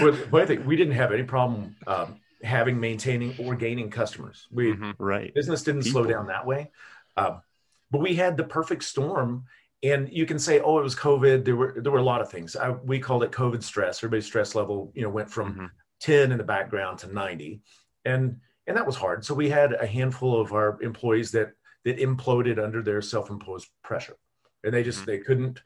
Well, 0.00 0.16
but 0.30 0.42
I 0.42 0.46
think 0.46 0.66
we 0.66 0.76
didn't 0.76 0.94
have 0.94 1.12
any 1.12 1.22
problem 1.22 1.76
um, 1.86 2.20
having, 2.42 2.78
maintaining, 2.80 3.34
or 3.38 3.54
gaining 3.54 3.90
customers. 3.90 4.46
We 4.50 4.74
Mhm. 4.74 4.94
right. 4.98 5.32
business 5.34 5.62
didn't 5.62 5.82
slow 5.84 6.04
down 6.04 6.26
that 6.26 6.46
way, 6.46 6.70
um, 7.16 7.42
but 7.90 8.00
we 8.00 8.14
had 8.14 8.36
the 8.36 8.44
perfect 8.44 8.84
storm. 8.84 9.44
And 9.82 10.12
you 10.12 10.26
can 10.26 10.38
say, 10.38 10.60
"Oh, 10.60 10.78
it 10.78 10.82
was 10.82 10.94
COVID." 10.94 11.44
There 11.46 11.56
were 11.56 11.74
there 11.80 11.90
were 11.90 11.98
a 11.98 12.02
lot 12.02 12.20
of 12.20 12.30
things. 12.30 12.54
I, 12.54 12.70
we 12.70 12.98
called 12.98 13.22
it 13.24 13.30
COVID 13.32 13.62
stress. 13.62 13.98
Everybody's 14.00 14.26
stress 14.26 14.54
level, 14.54 14.92
you 14.94 15.02
know, 15.02 15.08
went 15.08 15.30
from 15.30 15.54
Mhm. 15.54 15.70
10 16.00 16.32
in 16.32 16.38
the 16.38 16.44
background 16.44 16.98
to 16.98 17.12
90, 17.12 17.62
and 18.04 18.40
and 18.66 18.76
that 18.76 18.86
was 18.86 18.96
hard. 18.96 19.24
So 19.24 19.34
we 19.34 19.48
had 19.48 19.72
a 19.72 19.86
handful 19.86 20.38
of 20.38 20.52
our 20.52 20.78
employees 20.82 21.30
that 21.32 21.52
that 21.84 21.96
imploded 21.98 22.62
under 22.62 22.82
their 22.82 23.00
self-imposed 23.00 23.68
pressure, 23.82 24.16
and 24.62 24.74
they 24.74 24.82
just 24.82 25.02
Mhm. 25.02 25.06
they 25.06 25.18
couldn't 25.18 25.62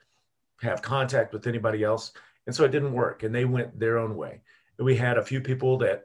have 0.62 0.80
contact 0.80 1.32
with 1.32 1.48
anybody 1.48 1.82
else, 1.82 2.12
and 2.46 2.54
so 2.54 2.64
it 2.64 2.70
didn't 2.70 2.92
work, 2.92 3.22
and 3.22 3.34
they 3.34 3.44
went 3.44 3.78
their 3.78 3.98
own 3.98 4.16
way. 4.16 4.42
And 4.78 4.86
we 4.86 4.96
had 4.96 5.18
a 5.18 5.24
few 5.24 5.40
people 5.40 5.78
that 5.78 6.04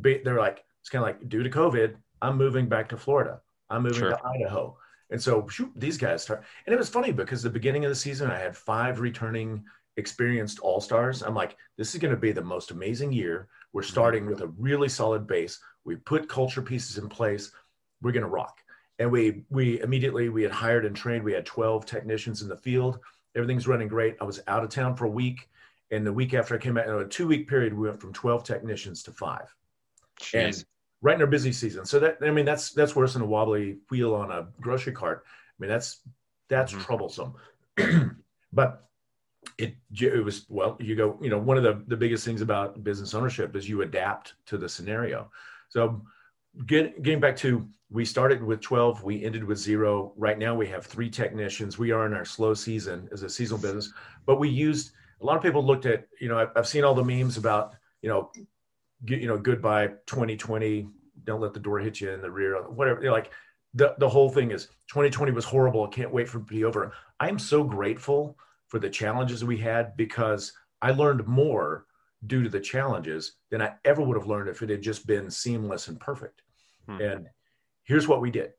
be- 0.00 0.22
they're 0.24 0.38
like, 0.38 0.64
it's 0.80 0.90
kind 0.90 1.02
of 1.02 1.06
like 1.06 1.28
due 1.28 1.42
to 1.42 1.50
COVID, 1.50 1.96
I'm 2.22 2.36
moving 2.36 2.68
back 2.68 2.88
to 2.90 2.96
Florida. 2.96 3.40
I'm 3.68 3.82
moving 3.82 3.98
Sure. 3.98 4.10
to 4.10 4.20
Idaho. 4.24 4.76
And 5.10 5.20
so 5.22 5.46
shoot, 5.48 5.70
these 5.76 5.98
guys 5.98 6.22
start. 6.22 6.44
And 6.66 6.74
it 6.74 6.78
was 6.78 6.88
funny 6.88 7.12
because 7.12 7.42
the 7.42 7.50
beginning 7.50 7.84
of 7.84 7.90
the 7.90 7.94
season, 7.94 8.30
I 8.30 8.38
had 8.38 8.56
five 8.56 9.00
returning 9.00 9.64
experienced 9.96 10.58
all 10.60 10.80
stars. 10.80 11.22
I'm 11.22 11.34
like, 11.34 11.56
this 11.78 11.94
is 11.94 12.00
going 12.00 12.14
to 12.14 12.20
be 12.20 12.32
the 12.32 12.42
most 12.42 12.70
amazing 12.70 13.12
year. 13.12 13.48
We're 13.72 13.82
mm-hmm. 13.82 13.90
starting 13.90 14.26
with 14.26 14.40
a 14.40 14.48
really 14.58 14.88
solid 14.88 15.26
base. 15.26 15.58
We 15.84 15.96
put 15.96 16.28
culture 16.28 16.62
pieces 16.62 16.98
in 16.98 17.08
place. 17.08 17.52
We're 18.02 18.12
going 18.12 18.24
to 18.24 18.28
rock. 18.28 18.58
And 18.98 19.10
we 19.10 19.44
we 19.50 19.80
immediately 19.82 20.30
we 20.30 20.42
had 20.42 20.52
hired 20.52 20.86
and 20.86 20.96
trained. 20.96 21.22
We 21.22 21.34
had 21.34 21.44
12 21.44 21.84
technicians 21.84 22.42
in 22.42 22.48
the 22.48 22.56
field. 22.56 22.98
Everything's 23.34 23.68
running 23.68 23.88
great. 23.88 24.16
I 24.20 24.24
was 24.24 24.40
out 24.48 24.64
of 24.64 24.70
town 24.70 24.96
for 24.96 25.04
a 25.04 25.10
week. 25.10 25.48
And 25.90 26.06
the 26.06 26.12
week 26.12 26.34
after 26.34 26.54
I 26.54 26.58
came 26.58 26.76
out, 26.76 26.88
in 26.88 26.94
a 26.94 27.04
two 27.06 27.26
week 27.28 27.48
period, 27.48 27.72
we 27.72 27.88
went 27.88 28.00
from 28.00 28.12
12 28.12 28.44
technicians 28.44 29.02
to 29.04 29.12
five 29.12 29.54
and 30.34 30.64
right 31.02 31.14
in 31.14 31.20
our 31.20 31.26
busy 31.26 31.52
season. 31.52 31.84
So 31.84 31.98
that 32.00 32.18
I 32.22 32.30
mean 32.30 32.44
that's 32.44 32.70
that's 32.70 32.96
worse 32.96 33.12
than 33.12 33.22
a 33.22 33.26
wobbly 33.26 33.78
wheel 33.90 34.14
on 34.14 34.30
a 34.32 34.48
grocery 34.60 34.92
cart. 34.92 35.24
I 35.26 35.54
mean 35.58 35.70
that's 35.70 36.00
that's 36.48 36.72
Mhm. 36.72 36.80
troublesome. 36.80 37.34
but 38.52 38.88
it 39.58 39.76
it 40.00 40.24
was 40.24 40.46
well 40.48 40.76
you 40.80 40.96
go 40.96 41.18
you 41.20 41.30
know 41.30 41.38
one 41.38 41.56
of 41.56 41.62
the 41.62 41.84
the 41.86 41.96
biggest 41.96 42.24
things 42.24 42.40
about 42.40 42.82
business 42.82 43.14
ownership 43.14 43.54
is 43.54 43.68
you 43.68 43.82
adapt 43.82 44.34
to 44.46 44.58
the 44.58 44.68
scenario. 44.68 45.30
So 45.68 46.02
get, 46.66 47.02
getting 47.02 47.20
back 47.20 47.36
to 47.38 47.68
we 47.90 48.04
started 48.04 48.42
with 48.42 48.60
12 48.60 49.04
we 49.04 49.24
ended 49.24 49.44
with 49.44 49.58
zero 49.58 50.12
right 50.16 50.38
now 50.38 50.54
we 50.54 50.66
have 50.66 50.84
three 50.84 51.08
technicians 51.08 51.78
we 51.78 51.92
are 51.92 52.06
in 52.06 52.12
our 52.14 52.24
slow 52.24 52.54
season 52.54 53.08
as 53.12 53.22
a 53.22 53.28
seasonal 53.28 53.60
business 53.60 53.92
but 54.24 54.40
we 54.40 54.48
used 54.48 54.92
a 55.20 55.24
lot 55.24 55.36
of 55.36 55.42
people 55.42 55.64
looked 55.64 55.86
at 55.86 56.06
you 56.20 56.28
know 56.28 56.48
i've, 56.56 56.66
seen 56.66 56.84
all 56.84 56.94
the 56.94 57.04
memes 57.04 57.36
about 57.36 57.74
you 58.02 58.08
know 58.08 58.30
get, 59.04 59.20
you 59.20 59.28
know 59.28 59.38
goodbye 59.38 59.88
2020 60.06 60.88
don't 61.24 61.40
let 61.40 61.54
the 61.54 61.60
door 61.60 61.78
hit 61.78 62.00
you 62.00 62.10
in 62.10 62.20
the 62.20 62.30
rear 62.30 62.62
whatever 62.68 63.10
like 63.10 63.30
the, 63.74 63.94
the 63.98 64.08
whole 64.08 64.30
thing 64.30 64.50
is 64.50 64.66
2020 64.88 65.32
was 65.32 65.44
horrible 65.44 65.84
i 65.84 65.88
can't 65.88 66.12
wait 66.12 66.28
for 66.28 66.38
it 66.38 66.42
to 66.42 66.54
be 66.54 66.64
over. 66.64 66.92
I 67.18 67.28
am 67.28 67.38
so 67.38 67.64
grateful 67.64 68.38
for 68.68 68.78
the 68.78 68.90
challenges 68.90 69.44
we 69.44 69.56
had 69.56 69.96
because 69.96 70.52
i 70.82 70.90
learned 70.90 71.26
more 71.26 71.86
due 72.26 72.42
to 72.42 72.48
the 72.48 72.60
challenges 72.60 73.32
than 73.50 73.62
i 73.62 73.72
ever 73.84 74.02
would 74.02 74.16
have 74.16 74.26
learned 74.26 74.48
if 74.48 74.62
it 74.62 74.70
had 74.70 74.82
just 74.82 75.06
been 75.06 75.30
seamless 75.30 75.88
and 75.88 76.00
perfect. 76.00 76.42
Hmm. 76.86 77.00
and 77.00 77.28
here's 77.86 78.06
what 78.06 78.20
we 78.20 78.30
did. 78.30 78.52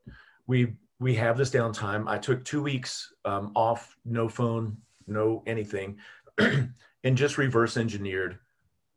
We 0.46 0.74
we 1.00 1.14
have 1.14 1.38
this 1.38 1.50
downtime. 1.50 2.08
I 2.08 2.18
took 2.18 2.44
two 2.44 2.62
weeks 2.62 3.12
um, 3.24 3.52
off 3.54 3.96
no 4.04 4.28
phone 4.28 4.78
no 5.08 5.42
anything 5.46 5.96
and 7.04 7.16
just 7.16 7.38
reverse 7.38 7.76
engineered 7.76 8.38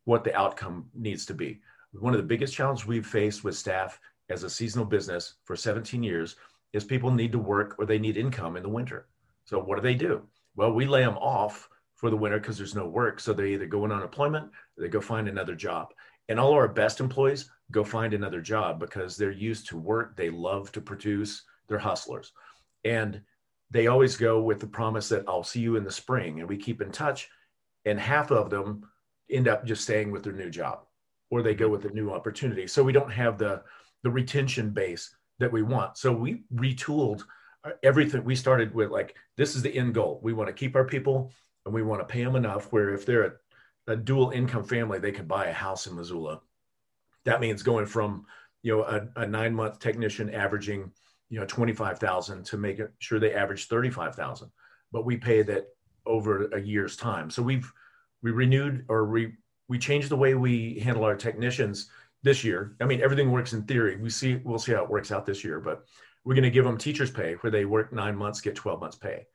what 0.05 0.23
the 0.23 0.35
outcome 0.35 0.89
needs 0.93 1.25
to 1.27 1.33
be. 1.33 1.61
One 1.93 2.13
of 2.13 2.19
the 2.19 2.27
biggest 2.27 2.53
challenges 2.53 2.87
we've 2.87 3.05
faced 3.05 3.43
with 3.43 3.57
staff 3.57 3.99
as 4.29 4.43
a 4.43 4.49
seasonal 4.49 4.85
business 4.85 5.35
for 5.43 5.55
17 5.55 6.01
years 6.01 6.35
is 6.73 6.83
people 6.83 7.11
need 7.11 7.31
to 7.33 7.39
work 7.39 7.75
or 7.77 7.85
they 7.85 7.99
need 7.99 8.17
income 8.17 8.55
in 8.55 8.63
the 8.63 8.69
winter. 8.69 9.07
So 9.45 9.59
what 9.59 9.75
do 9.75 9.81
they 9.81 9.95
do? 9.95 10.27
Well 10.55 10.71
we 10.71 10.85
lay 10.85 11.01
them 11.01 11.17
off 11.17 11.67
for 11.95 12.09
the 12.09 12.17
winter 12.17 12.39
because 12.39 12.57
there's 12.57 12.75
no 12.75 12.87
work. 12.87 13.19
So 13.19 13.33
they 13.33 13.53
either 13.53 13.67
go 13.67 13.83
on 13.83 13.91
unemployment 13.91 14.51
they 14.77 14.87
go 14.87 15.01
find 15.01 15.27
another 15.27 15.55
job. 15.55 15.93
And 16.29 16.39
all 16.39 16.53
our 16.53 16.67
best 16.67 16.99
employees 16.99 17.49
go 17.71 17.83
find 17.83 18.13
another 18.13 18.41
job 18.41 18.79
because 18.79 19.15
they're 19.15 19.31
used 19.31 19.67
to 19.67 19.77
work. 19.77 20.15
They 20.15 20.29
love 20.29 20.71
to 20.71 20.81
produce. 20.81 21.43
They're 21.67 21.77
hustlers. 21.77 22.31
And 22.83 23.21
they 23.71 23.87
always 23.87 24.15
go 24.17 24.41
with 24.41 24.59
the 24.59 24.67
promise 24.67 25.09
that 25.09 25.23
i'll 25.27 25.43
see 25.43 25.59
you 25.59 25.75
in 25.75 25.83
the 25.83 25.91
spring 25.91 26.39
and 26.39 26.47
we 26.47 26.57
keep 26.57 26.81
in 26.81 26.91
touch 26.91 27.29
and 27.85 27.99
half 27.99 28.31
of 28.31 28.49
them 28.49 28.85
end 29.29 29.47
up 29.47 29.65
just 29.65 29.83
staying 29.83 30.11
with 30.11 30.23
their 30.23 30.33
new 30.33 30.49
job 30.49 30.81
or 31.29 31.41
they 31.41 31.55
go 31.55 31.69
with 31.69 31.85
a 31.85 31.89
new 31.89 32.11
opportunity. 32.11 32.67
So 32.67 32.83
we 32.83 32.93
don't 32.93 33.11
have 33.11 33.37
the 33.37 33.63
the 34.03 34.11
retention 34.11 34.71
base 34.71 35.15
that 35.39 35.51
we 35.51 35.61
want. 35.61 35.97
So 35.97 36.11
we 36.11 36.43
retooled 36.53 37.23
uh, 37.63 37.71
everything. 37.83 38.23
We 38.23 38.35
started 38.35 38.73
with 38.73 38.91
like 38.91 39.15
this 39.37 39.55
is 39.55 39.61
the 39.61 39.75
end 39.75 39.93
goal. 39.93 40.19
We 40.21 40.33
want 40.33 40.47
to 40.47 40.53
keep 40.53 40.75
our 40.75 40.85
people 40.85 41.31
and 41.65 41.73
we 41.73 41.83
want 41.83 42.01
to 42.01 42.11
pay 42.11 42.23
them 42.23 42.35
enough 42.35 42.71
where 42.71 42.93
if 42.93 43.05
they're 43.05 43.39
a, 43.87 43.93
a 43.93 43.95
dual 43.95 44.31
income 44.31 44.63
family 44.63 44.99
they 44.99 45.11
could 45.11 45.27
buy 45.27 45.47
a 45.47 45.53
house 45.53 45.87
in 45.87 45.95
missoula. 45.95 46.41
That 47.25 47.41
means 47.41 47.63
going 47.63 47.85
from 47.85 48.25
you 48.61 48.77
know 48.77 48.83
a, 48.83 49.07
a 49.21 49.25
nine 49.25 49.55
month 49.55 49.79
technician 49.79 50.29
averaging 50.29 50.91
you 51.31 51.39
know 51.39 51.45
25000 51.45 52.45
to 52.45 52.57
make 52.57 52.79
sure 52.99 53.19
they 53.19 53.33
average 53.33 53.67
35000 53.67 54.51
but 54.91 55.05
we 55.05 55.17
pay 55.17 55.41
that 55.41 55.67
over 56.05 56.47
a 56.47 56.59
year's 56.59 56.97
time. 56.97 57.29
So 57.29 57.41
we've 57.41 57.71
we 58.21 58.31
renewed 58.31 58.85
or 58.89 59.05
we 59.05 59.33
we 59.67 59.79
changed 59.79 60.09
the 60.09 60.17
way 60.17 60.35
we 60.35 60.79
handle 60.79 61.05
our 61.05 61.15
technicians 61.15 61.89
this 62.21 62.43
year. 62.43 62.75
I 62.81 62.85
mean 62.85 63.01
everything 63.01 63.31
works 63.31 63.53
in 63.53 63.63
theory. 63.63 63.95
We 63.95 64.09
see 64.09 64.41
we'll 64.43 64.59
see 64.59 64.73
how 64.73 64.83
it 64.83 64.89
works 64.89 65.11
out 65.11 65.25
this 65.25 65.43
year 65.43 65.59
but 65.59 65.85
we're 66.23 66.35
going 66.35 66.43
to 66.43 66.51
give 66.51 66.65
them 66.65 66.77
teachers 66.77 67.09
pay 67.09 67.33
where 67.35 67.49
they 67.49 67.65
work 67.65 67.91
nine 67.91 68.15
months 68.15 68.41
get 68.41 68.55
12 68.55 68.79
months 68.79 68.97
pay. 68.97 69.25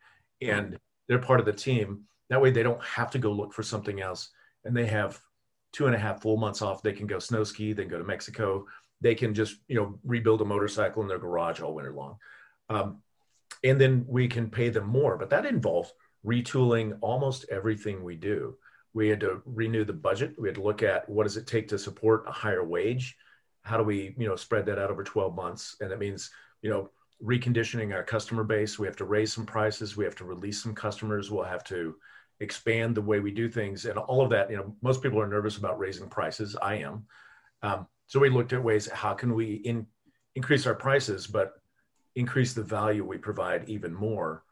And 0.40 0.78
they're 1.08 1.18
part 1.18 1.40
of 1.40 1.46
the 1.46 1.52
team. 1.52 2.02
That 2.30 2.40
way 2.40 2.50
they 2.50 2.62
don't 2.62 2.82
have 2.84 3.10
to 3.12 3.18
go 3.18 3.32
look 3.32 3.52
for 3.52 3.64
something 3.64 4.00
else. 4.00 4.28
And 4.64 4.76
they 4.76 4.86
have 4.86 5.18
two 5.72 5.86
and 5.86 5.96
a 5.96 5.98
half 5.98 6.22
full 6.22 6.36
months 6.36 6.62
off. 6.62 6.82
They 6.82 6.92
can 6.92 7.06
go 7.06 7.18
snow 7.18 7.42
ski 7.42 7.72
they 7.72 7.82
can 7.82 7.90
go 7.90 7.98
to 7.98 8.04
mexico 8.04 8.66
they 9.00 9.14
can 9.14 9.34
just 9.34 9.56
you 9.68 9.76
know 9.76 9.98
rebuild 10.04 10.40
a 10.40 10.44
motorcycle 10.44 11.02
in 11.02 11.08
their 11.08 11.18
garage 11.18 11.60
all 11.60 11.74
winter 11.74 11.92
long. 11.92 12.16
Um, 12.68 13.02
and 13.62 13.80
then 13.80 14.04
we 14.08 14.28
can 14.28 14.50
pay 14.50 14.68
them 14.68 14.86
more 14.86 15.16
but 15.16 15.30
that 15.30 15.46
involves 15.46 15.92
retooling 16.26 16.98
almost 17.00 17.46
everything 17.50 18.02
we 18.02 18.16
do. 18.16 18.56
We 18.92 19.08
had 19.08 19.20
to 19.20 19.42
renew 19.44 19.84
the 19.84 19.92
budget. 19.92 20.34
We 20.38 20.48
had 20.48 20.56
to 20.56 20.62
look 20.62 20.82
at 20.82 21.08
what 21.08 21.24
does 21.24 21.36
it 21.36 21.46
take 21.46 21.68
to 21.68 21.78
support 21.78 22.24
a 22.26 22.32
higher 22.32 22.64
wage? 22.64 23.16
How 23.62 23.76
do 23.76 23.84
we 23.84 24.14
you 24.18 24.26
know 24.26 24.36
spread 24.36 24.66
that 24.66 24.78
out 24.78 24.90
over 24.90 25.04
12 25.04 25.34
months? 25.34 25.76
And 25.80 25.90
that 25.90 25.98
means 25.98 26.30
you 26.62 26.70
know 26.70 26.90
reconditioning 27.22 27.94
our 27.94 28.02
customer 28.02 28.44
base. 28.44 28.78
We 28.78 28.86
have 28.86 28.96
to 28.96 29.04
raise 29.04 29.32
some 29.32 29.46
prices. 29.46 29.96
We 29.96 30.04
have 30.04 30.16
to 30.16 30.24
release 30.24 30.62
some 30.62 30.74
customers. 30.74 31.30
We'll 31.30 31.44
have 31.44 31.64
to 31.64 31.96
expand 32.40 32.94
the 32.94 33.02
way 33.02 33.20
we 33.20 33.30
do 33.30 33.48
things. 33.48 33.86
And 33.86 33.98
all 33.98 34.22
of 34.22 34.30
that 34.30 34.50
you 34.50 34.56
know 34.56 34.74
most 34.82 35.02
people 35.02 35.20
are 35.20 35.28
nervous 35.28 35.58
about 35.58 35.78
raising 35.78 36.08
prices. 36.08 36.56
I 36.60 36.76
am. 36.76 37.04
Um, 37.62 37.86
so 38.06 38.20
we 38.20 38.30
looked 38.30 38.52
at 38.52 38.62
ways 38.62 38.88
how 38.90 39.14
can 39.14 39.34
we 39.34 39.54
in, 39.54 39.86
increase 40.34 40.66
our 40.66 40.74
prices 40.74 41.26
but 41.26 41.54
increase 42.14 42.52
the 42.54 42.62
value 42.62 43.04
we 43.04 43.18
provide 43.18 43.68
even 43.68 43.92
more 43.92 44.42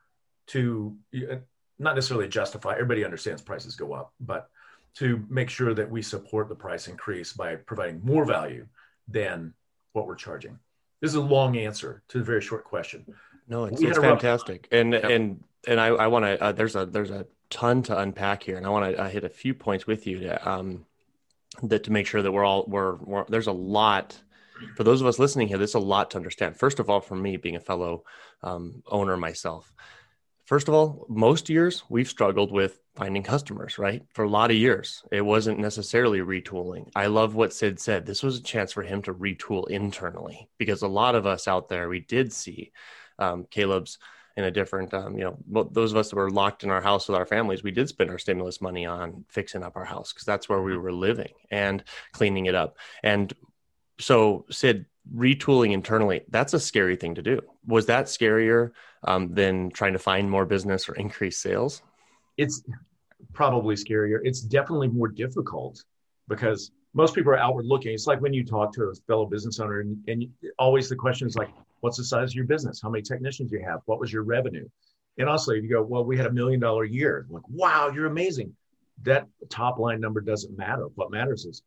to 0.46 0.96
uh, 1.30 1.36
not 1.78 1.94
necessarily 1.94 2.28
justify 2.28 2.72
everybody 2.72 3.04
understands 3.04 3.42
prices 3.42 3.76
go 3.76 3.92
up 3.92 4.12
but 4.20 4.48
to 4.94 5.24
make 5.28 5.50
sure 5.50 5.74
that 5.74 5.90
we 5.90 6.02
support 6.02 6.48
the 6.48 6.54
price 6.54 6.86
increase 6.88 7.32
by 7.32 7.56
providing 7.56 8.00
more 8.04 8.24
value 8.24 8.66
than 9.08 9.52
what 9.92 10.06
we're 10.06 10.14
charging 10.14 10.58
this 11.00 11.10
is 11.10 11.14
a 11.16 11.20
long 11.20 11.56
answer 11.56 12.02
to 12.08 12.20
a 12.20 12.22
very 12.24 12.40
short 12.40 12.64
question 12.64 13.04
No, 13.48 13.64
it's, 13.66 13.80
it's 13.82 13.98
a 13.98 14.00
rough- 14.00 14.20
fantastic, 14.20 14.68
and 14.72 14.92
Yep. 14.94 15.04
and 15.04 15.44
and 15.66 15.78
I 15.80 15.88
I 15.88 16.06
want 16.06 16.24
to. 16.24 16.42
Uh, 16.42 16.52
there's 16.52 16.76
a 16.76 16.86
there's 16.86 17.10
a 17.10 17.26
ton 17.50 17.82
to 17.84 17.98
unpack 17.98 18.42
here, 18.42 18.56
and 18.56 18.66
I 18.66 18.70
want 18.70 18.84
to 18.96 19.02
uh, 19.02 19.08
hit 19.08 19.22
a 19.24 19.28
few 19.28 19.52
points 19.54 19.86
with 19.86 20.06
you 20.06 20.20
to 20.20 20.32
um 20.50 20.86
that 21.62 21.84
to 21.84 21.92
make 21.92 22.06
sure 22.06 22.22
that 22.22 22.32
we're 22.32 22.44
all 22.44 22.64
we're, 22.66 22.96
we're 22.96 23.24
there's 23.28 23.46
a 23.46 23.52
lot 23.52 24.20
for 24.76 24.84
those 24.84 25.00
of 25.00 25.06
us 25.06 25.18
listening 25.18 25.48
here, 25.48 25.58
there's 25.58 25.74
a 25.74 25.80
lot 25.80 26.10
to 26.10 26.16
understand. 26.16 26.56
First 26.56 26.78
of 26.78 26.88
all, 26.88 27.00
for 27.00 27.16
me, 27.16 27.36
being 27.36 27.56
a 27.56 27.60
fellow 27.60 28.04
um, 28.42 28.82
owner 28.86 29.16
myself, 29.16 29.72
first 30.46 30.68
of 30.68 30.74
all, 30.74 31.06
most 31.08 31.48
years 31.48 31.82
we've 31.88 32.08
struggled 32.08 32.52
with 32.52 32.80
finding 32.94 33.22
customers, 33.22 33.78
right? 33.78 34.02
For 34.12 34.24
a 34.24 34.28
lot 34.28 34.50
of 34.50 34.56
years, 34.56 35.02
it 35.10 35.22
wasn't 35.22 35.58
necessarily 35.58 36.20
retooling. 36.20 36.88
I 36.94 37.06
love 37.06 37.34
what 37.34 37.52
Sid 37.52 37.80
said. 37.80 38.06
This 38.06 38.22
was 38.22 38.38
a 38.38 38.42
chance 38.42 38.72
for 38.72 38.82
him 38.82 39.02
to 39.02 39.14
retool 39.14 39.68
internally 39.68 40.48
because 40.58 40.82
a 40.82 40.88
lot 40.88 41.14
of 41.14 41.26
us 41.26 41.48
out 41.48 41.68
there, 41.68 41.88
we 41.88 42.00
did 42.00 42.32
see 42.32 42.72
um, 43.18 43.46
Caleb's 43.50 43.98
in 44.36 44.44
a 44.44 44.50
different, 44.50 44.92
um, 44.92 45.16
you 45.16 45.24
know, 45.24 45.66
those 45.70 45.92
of 45.92 45.96
us 45.96 46.10
that 46.10 46.16
were 46.16 46.30
locked 46.30 46.64
in 46.64 46.70
our 46.70 46.80
house 46.80 47.08
with 47.08 47.16
our 47.16 47.26
families, 47.26 47.62
we 47.62 47.70
did 47.70 47.88
spend 47.88 48.10
our 48.10 48.18
stimulus 48.18 48.60
money 48.60 48.84
on 48.84 49.24
fixing 49.28 49.62
up 49.62 49.76
our 49.76 49.84
house 49.84 50.12
because 50.12 50.24
that's 50.24 50.48
where 50.48 50.60
we 50.60 50.76
were 50.76 50.92
living 50.92 51.32
and 51.50 51.84
cleaning 52.12 52.46
it 52.46 52.54
up. 52.54 52.76
And 53.02 53.32
so, 54.00 54.44
Sid, 54.50 54.86
retooling 55.14 55.72
internally, 55.72 56.22
that's 56.28 56.54
a 56.54 56.60
scary 56.60 56.96
thing 56.96 57.14
to 57.14 57.22
do. 57.22 57.40
Was 57.66 57.86
that 57.86 58.06
scarier 58.06 58.72
um, 59.04 59.32
than 59.32 59.70
trying 59.70 59.92
to 59.92 59.98
find 59.98 60.28
more 60.28 60.46
business 60.46 60.88
or 60.88 60.94
increase 60.94 61.38
sales? 61.38 61.82
It's 62.36 62.64
probably 63.32 63.76
scarier. 63.76 64.18
It's 64.24 64.40
definitely 64.40 64.88
more 64.88 65.08
difficult 65.08 65.84
because 66.26 66.72
most 66.94 67.14
people 67.14 67.32
are 67.32 67.38
outward 67.38 67.66
looking. 67.66 67.92
It's 67.92 68.06
like 68.06 68.20
when 68.20 68.32
you 68.32 68.44
talk 68.44 68.72
to 68.74 68.84
a 68.84 68.94
fellow 69.06 69.26
business 69.26 69.60
owner, 69.60 69.80
and, 69.80 69.98
and 70.08 70.26
always 70.58 70.88
the 70.88 70.96
question 70.96 71.26
is 71.26 71.36
like, 71.36 71.50
what's 71.80 71.96
the 71.96 72.04
size 72.04 72.30
of 72.30 72.34
your 72.34 72.46
business? 72.46 72.80
How 72.80 72.88
many 72.88 73.02
technicians 73.02 73.50
do 73.50 73.58
you 73.58 73.64
have? 73.64 73.80
What 73.86 74.00
was 74.00 74.12
your 74.12 74.22
revenue? 74.22 74.68
And 75.18 75.28
honestly, 75.28 75.58
if 75.58 75.64
you 75.64 75.70
go, 75.70 75.82
well, 75.82 76.04
we 76.04 76.16
had 76.16 76.26
a 76.26 76.32
million 76.32 76.60
dollar 76.60 76.84
year, 76.84 77.26
I'm 77.28 77.34
like, 77.34 77.48
wow, 77.48 77.90
you're 77.94 78.06
amazing. 78.06 78.54
That 79.02 79.26
top 79.48 79.78
line 79.78 80.00
number 80.00 80.20
doesn't 80.20 80.56
matter. 80.56 80.86
What 80.94 81.10
matters 81.10 81.44
is 81.44 81.62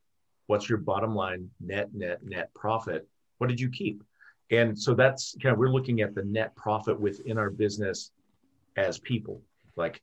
what's 0.47 0.69
your 0.69 0.79
bottom 0.79 1.13
line 1.13 1.49
net, 1.59 1.93
net, 1.93 2.19
net 2.23 2.53
profit? 2.53 3.07
What 3.37 3.47
did 3.47 3.59
you 3.59 3.69
keep? 3.69 4.03
And 4.49 4.79
so 4.79 4.93
that's 4.93 5.35
kind 5.43 5.53
of, 5.53 5.59
we're 5.59 5.69
looking 5.69 6.01
at 6.01 6.15
the 6.15 6.23
net 6.23 6.55
profit 6.55 6.97
within 6.99 7.37
our 7.37 7.49
business 7.49 8.11
as 8.77 8.97
people. 8.97 9.41
Like, 9.75 10.01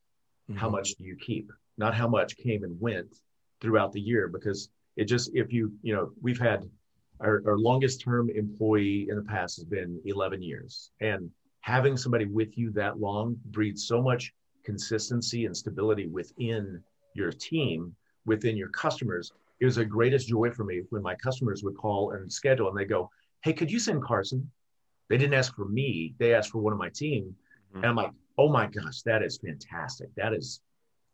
mm-hmm. 0.51 0.59
how 0.59 0.69
much 0.69 0.97
do 0.97 1.05
you 1.05 1.17
keep? 1.17 1.51
Not 1.79 1.95
how 1.95 2.09
much 2.09 2.37
came 2.37 2.63
and 2.63 2.79
went 2.79 3.17
throughout 3.61 3.93
the 3.93 4.01
year, 4.01 4.29
because 4.29 4.69
it 4.97 5.05
just, 5.05 5.31
if 5.35 5.53
you, 5.53 5.73
you 5.83 5.95
know, 5.95 6.13
we've 6.23 6.39
had 6.39 6.69
our, 7.21 7.43
our 7.47 7.59
longest 7.59 8.01
term 8.01 8.31
employee 8.31 9.09
in 9.09 9.17
the 9.17 9.23
past 9.23 9.57
has 9.57 9.65
been 9.65 10.01
11 10.05 10.43
years. 10.43 10.91
And 11.01 11.31
having 11.61 11.97
somebody 11.97 12.27
with 12.27 12.59
you 12.59 12.71
that 12.73 13.01
long 13.01 13.37
breeds 13.47 13.87
so 13.87 14.03
much 14.03 14.33
consistency 14.65 15.47
and 15.47 15.57
stability 15.57 16.07
within 16.09 16.83
your 17.15 17.31
team, 17.31 17.95
within 18.27 18.57
your 18.57 18.69
customers. 18.71 19.33
It 19.61 19.67
was 19.67 19.77
the 19.77 19.85
greatest 19.85 20.29
joy 20.29 20.51
for 20.51 20.65
me 20.65 20.83
when 20.91 21.03
my 21.03 21.15
customers 21.15 21.63
would 21.63 21.77
call 21.77 22.13
and 22.13 22.33
schedule 22.33 22.69
and 22.69 22.77
they 22.77 22.85
go, 22.85 23.11
Hey, 23.43 23.53
could 23.53 23.71
you 23.71 23.79
send 23.79 24.03
Carson? 24.03 24.51
They 25.09 25.19
didn't 25.19 25.35
ask 25.35 25.55
for 25.55 25.67
me, 25.67 26.15
they 26.19 26.35
asked 26.35 26.51
for 26.51 26.59
one 26.59 26.73
of 26.73 26.79
my 26.79 26.89
team. 26.89 27.35
Mm-hmm. 27.71 27.79
And 27.79 27.87
I'm 27.87 27.97
like, 27.97 28.11
Oh 28.37 28.49
my 28.49 28.67
gosh, 28.67 29.03
that 29.03 29.23
is 29.23 29.39
fantastic. 29.39 30.09
That 30.17 30.33
is 30.33 30.61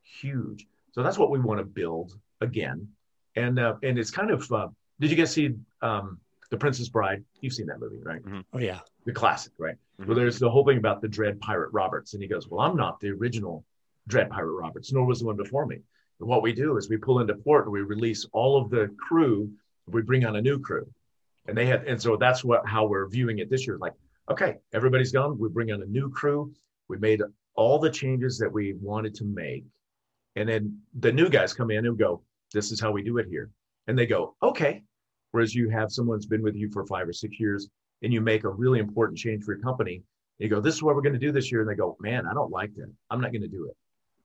huge. 0.03 0.67
So 0.93 1.03
that's 1.03 1.19
what 1.19 1.31
we 1.31 1.39
want 1.39 1.59
to 1.59 1.65
build 1.65 2.19
again. 2.41 2.89
And 3.37 3.59
uh, 3.59 3.77
and 3.83 3.99
it's 3.99 4.11
kind 4.11 4.31
of 4.31 4.51
uh, 4.53 4.69
did 5.01 5.11
you 5.11 5.17
guys 5.17 5.33
see 5.33 5.55
um, 5.83 6.19
The 6.51 6.57
Princess 6.57 6.89
Bride? 6.89 7.25
You've 7.41 7.55
seen 7.55 7.67
that 7.67 7.81
movie, 7.81 8.01
right? 8.03 8.23
Mm-hmm. 8.23 8.41
Oh 8.53 8.59
yeah, 8.59 8.81
the 9.05 9.13
classic, 9.13 9.53
right? 9.59 9.77
Mm-hmm. 10.01 10.09
Well, 10.09 10.17
there's 10.17 10.39
the 10.39 10.51
whole 10.51 10.65
thing 10.65 10.79
about 10.79 11.01
the 11.01 11.09
Dread 11.09 11.41
Pirate 11.41 11.71
Roberts, 11.73 12.15
and 12.15 12.23
he 12.23 12.29
goes, 12.29 12.49
"Well, 12.49 12.61
I'm 12.61 12.77
not 12.77 13.01
the 13.01 13.11
original 13.11 13.65
Dread 14.09 14.31
Pirate 14.31 14.53
Roberts, 14.53 14.93
nor 14.93 15.05
was 15.05 15.21
the 15.21 15.27
one 15.27 15.37
before 15.37 15.67
me." 15.67 15.81
And 16.21 16.29
what 16.29 16.43
we 16.43 16.53
do 16.53 16.77
is 16.77 16.89
we 16.89 16.99
pull 16.99 17.21
into 17.21 17.35
port 17.35 17.65
and 17.65 17.73
we 17.73 17.81
release 17.81 18.27
all 18.33 18.61
of 18.61 18.71
the 18.71 18.95
crew. 18.99 19.51
We 19.87 20.03
bring 20.03 20.25
on 20.25 20.37
a 20.37 20.43
new 20.43 20.59
crew, 20.59 20.87
and 21.47 21.57
they 21.57 21.67
had, 21.67 21.85
and 21.85 22.01
so 22.01 22.17
that's 22.17 22.45
what 22.45 22.67
how 22.67 22.87
we're 22.87 23.09
viewing 23.09 23.39
it 23.39 23.49
this 23.49 23.67
year. 23.67 23.79
Like, 23.79 23.95
okay, 24.31 24.59
everybody's 24.73 25.13
gone. 25.13 25.39
We 25.39 25.49
bring 25.49 25.73
on 25.73 25.83
a 25.83 25.87
new 25.87 26.11
crew. 26.11 26.53
We 26.89 26.99
made 26.99 27.23
all 27.55 27.79
the 27.79 27.91
changes 27.91 28.39
that 28.39 28.53
we 28.53 28.75
wanted 28.75 29.15
to 29.17 29.25
make, 29.25 29.65
and 30.37 30.49
then 30.49 30.81
the 30.99 31.13
new 31.13 31.29
guys 31.29 31.55
come 31.55 31.71
in 31.71 31.87
and 31.87 31.99
go, 31.99 32.23
"This 32.53 32.73
is 32.73 32.81
how 32.81 32.93
we 32.93 33.03
do 33.03 33.19
it 33.19 33.27
here," 33.29 33.51
and 33.87 33.99
they 33.99 34.07
go, 34.07 34.37
"Okay." 34.43 34.83
Whereas 35.33 35.55
you 35.55 35.69
have 35.69 35.93
someone 35.93 36.19
who's 36.19 36.27
been 36.27 36.43
with 36.43 36.57
you 36.57 36.71
for 36.71 36.85
five 36.87 37.09
or 37.09 37.13
six 37.13 37.39
years 37.39 37.69
and 38.03 38.13
you 38.13 38.21
make 38.21 38.45
a 38.45 38.49
really 38.49 38.79
important 38.79 39.19
change 39.19 39.45
for 39.45 39.55
your 39.55 39.63
company. 39.63 40.03
you 40.39 40.49
go, 40.49 40.61
this 40.61 40.75
is 40.75 40.83
what 40.83 40.95
we're 40.95 41.03
going 41.03 41.13
to 41.13 41.19
do 41.19 41.33
this 41.33 41.53
year. 41.53 41.61
And 41.61 41.71
they 41.71 41.75
go, 41.75 41.97
man, 42.01 42.27
I 42.27 42.35
don't 42.35 42.51
like 42.51 42.75
that. 42.77 42.91
I'm 43.11 43.21
not 43.21 43.33
going 43.33 43.43
to 43.43 43.49
do 43.49 43.67
it. 43.67 43.77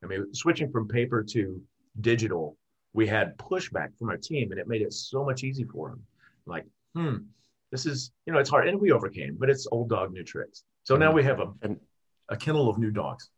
I 0.04 0.08
mean, 0.08 0.34
switching 0.34 0.72
from 0.72 0.88
paper 0.88 1.24
to 1.24 1.62
digital, 2.02 2.58
we 2.94 3.06
had 3.08 3.38
pushback 3.38 3.90
from 3.98 4.10
our 4.10 4.18
team 4.18 4.52
and 4.52 4.60
it 4.60 4.68
made 4.68 4.82
it 4.82 4.94
so 4.94 5.24
much 5.24 5.44
easy 5.44 5.64
for 5.64 5.90
them. 5.90 6.02
Like, 6.46 6.66
hmm, 6.96 7.18
this 7.72 7.86
is, 7.86 8.12
you 8.26 8.34
know, 8.34 8.40
it's 8.40 8.50
hard. 8.50 8.68
And 8.68 8.80
we 8.80 8.92
overcame, 8.92 9.36
but 9.40 9.50
it's 9.50 9.68
old 9.72 9.90
dog, 9.90 10.14
new 10.14 10.24
tricks. 10.24 10.64
So 10.84 10.96
now 10.96 11.12
we 11.12 11.24
have 11.24 11.40
a, 11.40 11.76
a 12.30 12.38
kennel 12.38 12.70
of 12.70 12.78
new 12.78 12.92
dogs. 12.92 13.30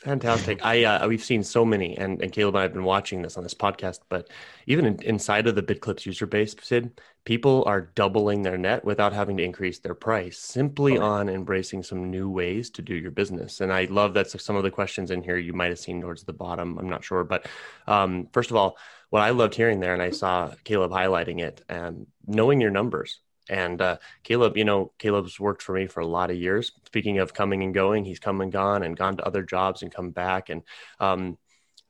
Fantastic. 0.00 0.64
I 0.64 0.84
uh, 0.84 1.08
we've 1.08 1.22
seen 1.22 1.42
so 1.42 1.64
many, 1.64 1.96
and, 1.96 2.22
and 2.22 2.32
Caleb 2.32 2.54
and 2.54 2.60
I 2.60 2.62
have 2.62 2.72
been 2.72 2.84
watching 2.84 3.22
this 3.22 3.36
on 3.36 3.42
this 3.42 3.54
podcast. 3.54 4.00
But 4.08 4.28
even 4.66 4.86
in, 4.86 5.02
inside 5.02 5.46
of 5.46 5.54
the 5.54 5.62
BidClips 5.62 6.06
user 6.06 6.26
base, 6.26 6.54
Sid, 6.60 7.00
people 7.24 7.64
are 7.66 7.82
doubling 7.94 8.42
their 8.42 8.58
net 8.58 8.84
without 8.84 9.12
having 9.12 9.36
to 9.38 9.42
increase 9.42 9.80
their 9.80 9.94
price, 9.94 10.38
simply 10.38 10.94
okay. 10.94 11.02
on 11.04 11.28
embracing 11.28 11.82
some 11.82 12.10
new 12.10 12.28
ways 12.28 12.70
to 12.70 12.82
do 12.82 12.94
your 12.94 13.10
business. 13.10 13.60
And 13.60 13.72
I 13.72 13.84
love 13.84 14.14
that 14.14 14.30
some 14.30 14.56
of 14.56 14.62
the 14.62 14.70
questions 14.70 15.10
in 15.10 15.22
here 15.22 15.36
you 15.36 15.52
might 15.52 15.70
have 15.70 15.78
seen 15.78 16.00
towards 16.00 16.22
the 16.24 16.32
bottom. 16.32 16.78
I'm 16.78 16.90
not 16.90 17.04
sure, 17.04 17.24
but 17.24 17.46
um, 17.86 18.28
first 18.32 18.50
of 18.50 18.56
all, 18.56 18.76
what 19.10 19.22
I 19.22 19.30
loved 19.30 19.54
hearing 19.54 19.80
there, 19.80 19.94
and 19.94 20.02
I 20.02 20.10
saw 20.10 20.52
Caleb 20.64 20.92
highlighting 20.92 21.40
it, 21.40 21.62
and 21.68 22.06
knowing 22.26 22.60
your 22.60 22.70
numbers. 22.70 23.20
And 23.52 23.82
uh, 23.82 23.98
Caleb, 24.22 24.56
you 24.56 24.64
know, 24.64 24.92
Caleb's 24.98 25.38
worked 25.38 25.60
for 25.60 25.74
me 25.74 25.86
for 25.86 26.00
a 26.00 26.06
lot 26.06 26.30
of 26.30 26.38
years. 26.38 26.72
Speaking 26.86 27.18
of 27.18 27.34
coming 27.34 27.62
and 27.62 27.74
going, 27.74 28.06
he's 28.06 28.18
come 28.18 28.40
and 28.40 28.50
gone 28.50 28.82
and 28.82 28.96
gone 28.96 29.18
to 29.18 29.26
other 29.26 29.42
jobs 29.42 29.82
and 29.82 29.94
come 29.94 30.10
back. 30.10 30.48
And 30.48 30.62
um, 30.98 31.36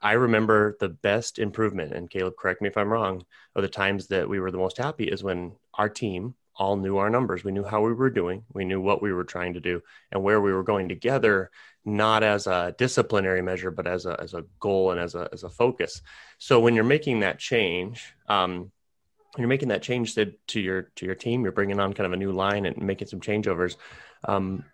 I 0.00 0.14
remember 0.14 0.76
the 0.80 0.88
best 0.88 1.38
improvement, 1.38 1.92
and 1.92 2.10
Caleb, 2.10 2.34
correct 2.36 2.62
me 2.62 2.68
if 2.68 2.76
I'm 2.76 2.92
wrong, 2.92 3.24
or 3.54 3.62
the 3.62 3.68
times 3.68 4.08
that 4.08 4.28
we 4.28 4.40
were 4.40 4.50
the 4.50 4.58
most 4.58 4.76
happy 4.76 5.04
is 5.04 5.22
when 5.22 5.52
our 5.74 5.88
team 5.88 6.34
all 6.56 6.76
knew 6.76 6.96
our 6.96 7.10
numbers. 7.10 7.44
We 7.44 7.52
knew 7.52 7.64
how 7.64 7.80
we 7.80 7.92
were 7.92 8.10
doing. 8.10 8.44
We 8.52 8.64
knew 8.64 8.80
what 8.80 9.00
we 9.00 9.12
were 9.12 9.22
trying 9.22 9.54
to 9.54 9.60
do 9.60 9.82
and 10.10 10.20
where 10.20 10.40
we 10.40 10.52
were 10.52 10.64
going 10.64 10.88
together, 10.88 11.52
not 11.84 12.24
as 12.24 12.48
a 12.48 12.74
disciplinary 12.76 13.40
measure, 13.40 13.70
but 13.70 13.86
as 13.86 14.04
a, 14.04 14.20
as 14.20 14.34
a 14.34 14.44
goal 14.58 14.90
and 14.90 14.98
as 14.98 15.14
a, 15.14 15.28
as 15.32 15.44
a 15.44 15.48
focus. 15.48 16.02
So 16.38 16.58
when 16.58 16.74
you're 16.74 16.82
making 16.82 17.20
that 17.20 17.38
change, 17.38 18.12
um, 18.26 18.72
you're 19.38 19.48
making 19.48 19.68
that 19.68 19.82
change 19.82 20.14
to, 20.16 20.32
to 20.48 20.60
your 20.60 20.82
to 20.96 21.06
your 21.06 21.14
team, 21.14 21.42
you're 21.42 21.52
bringing 21.52 21.80
on 21.80 21.92
kind 21.94 22.06
of 22.06 22.12
a 22.12 22.16
new 22.16 22.32
line 22.32 22.66
and 22.66 22.76
making 22.78 23.08
some 23.08 23.20
changeovers. 23.20 23.76
Um, 24.24 24.64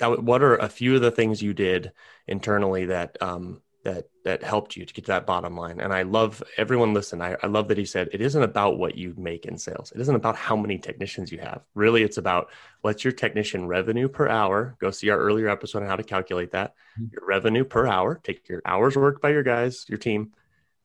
what 0.00 0.42
are 0.42 0.56
a 0.56 0.68
few 0.68 0.94
of 0.94 1.00
the 1.00 1.10
things 1.10 1.42
you 1.42 1.54
did 1.54 1.92
internally 2.26 2.86
that 2.86 3.20
um, 3.20 3.62
that 3.84 4.08
that 4.24 4.42
helped 4.42 4.76
you 4.76 4.84
to 4.84 4.92
get 4.94 5.06
to 5.06 5.12
that 5.12 5.26
bottom 5.26 5.56
line? 5.56 5.80
And 5.80 5.92
I 5.92 6.02
love 6.02 6.42
everyone. 6.56 6.92
Listen, 6.92 7.22
I, 7.22 7.36
I 7.42 7.46
love 7.46 7.68
that 7.68 7.78
he 7.78 7.86
said 7.86 8.10
it 8.12 8.20
isn't 8.20 8.42
about 8.42 8.78
what 8.78 8.96
you 8.96 9.14
make 9.16 9.46
in 9.46 9.56
sales. 9.56 9.90
It 9.92 10.00
isn't 10.02 10.14
about 10.14 10.36
how 10.36 10.54
many 10.54 10.78
technicians 10.78 11.32
you 11.32 11.38
have. 11.38 11.62
Really, 11.74 12.02
it's 12.02 12.18
about 12.18 12.50
what's 12.82 13.02
your 13.02 13.12
technician 13.12 13.66
revenue 13.66 14.08
per 14.08 14.28
hour. 14.28 14.76
Go 14.78 14.90
see 14.90 15.08
our 15.08 15.18
earlier 15.18 15.48
episode 15.48 15.82
on 15.82 15.88
how 15.88 15.96
to 15.96 16.04
calculate 16.04 16.52
that. 16.52 16.74
Mm-hmm. 17.00 17.06
Your 17.12 17.26
revenue 17.26 17.64
per 17.64 17.86
hour. 17.86 18.20
Take 18.22 18.48
your 18.48 18.62
hours 18.66 18.96
worked 18.96 19.22
by 19.22 19.30
your 19.30 19.42
guys, 19.42 19.86
your 19.88 19.98
team. 19.98 20.32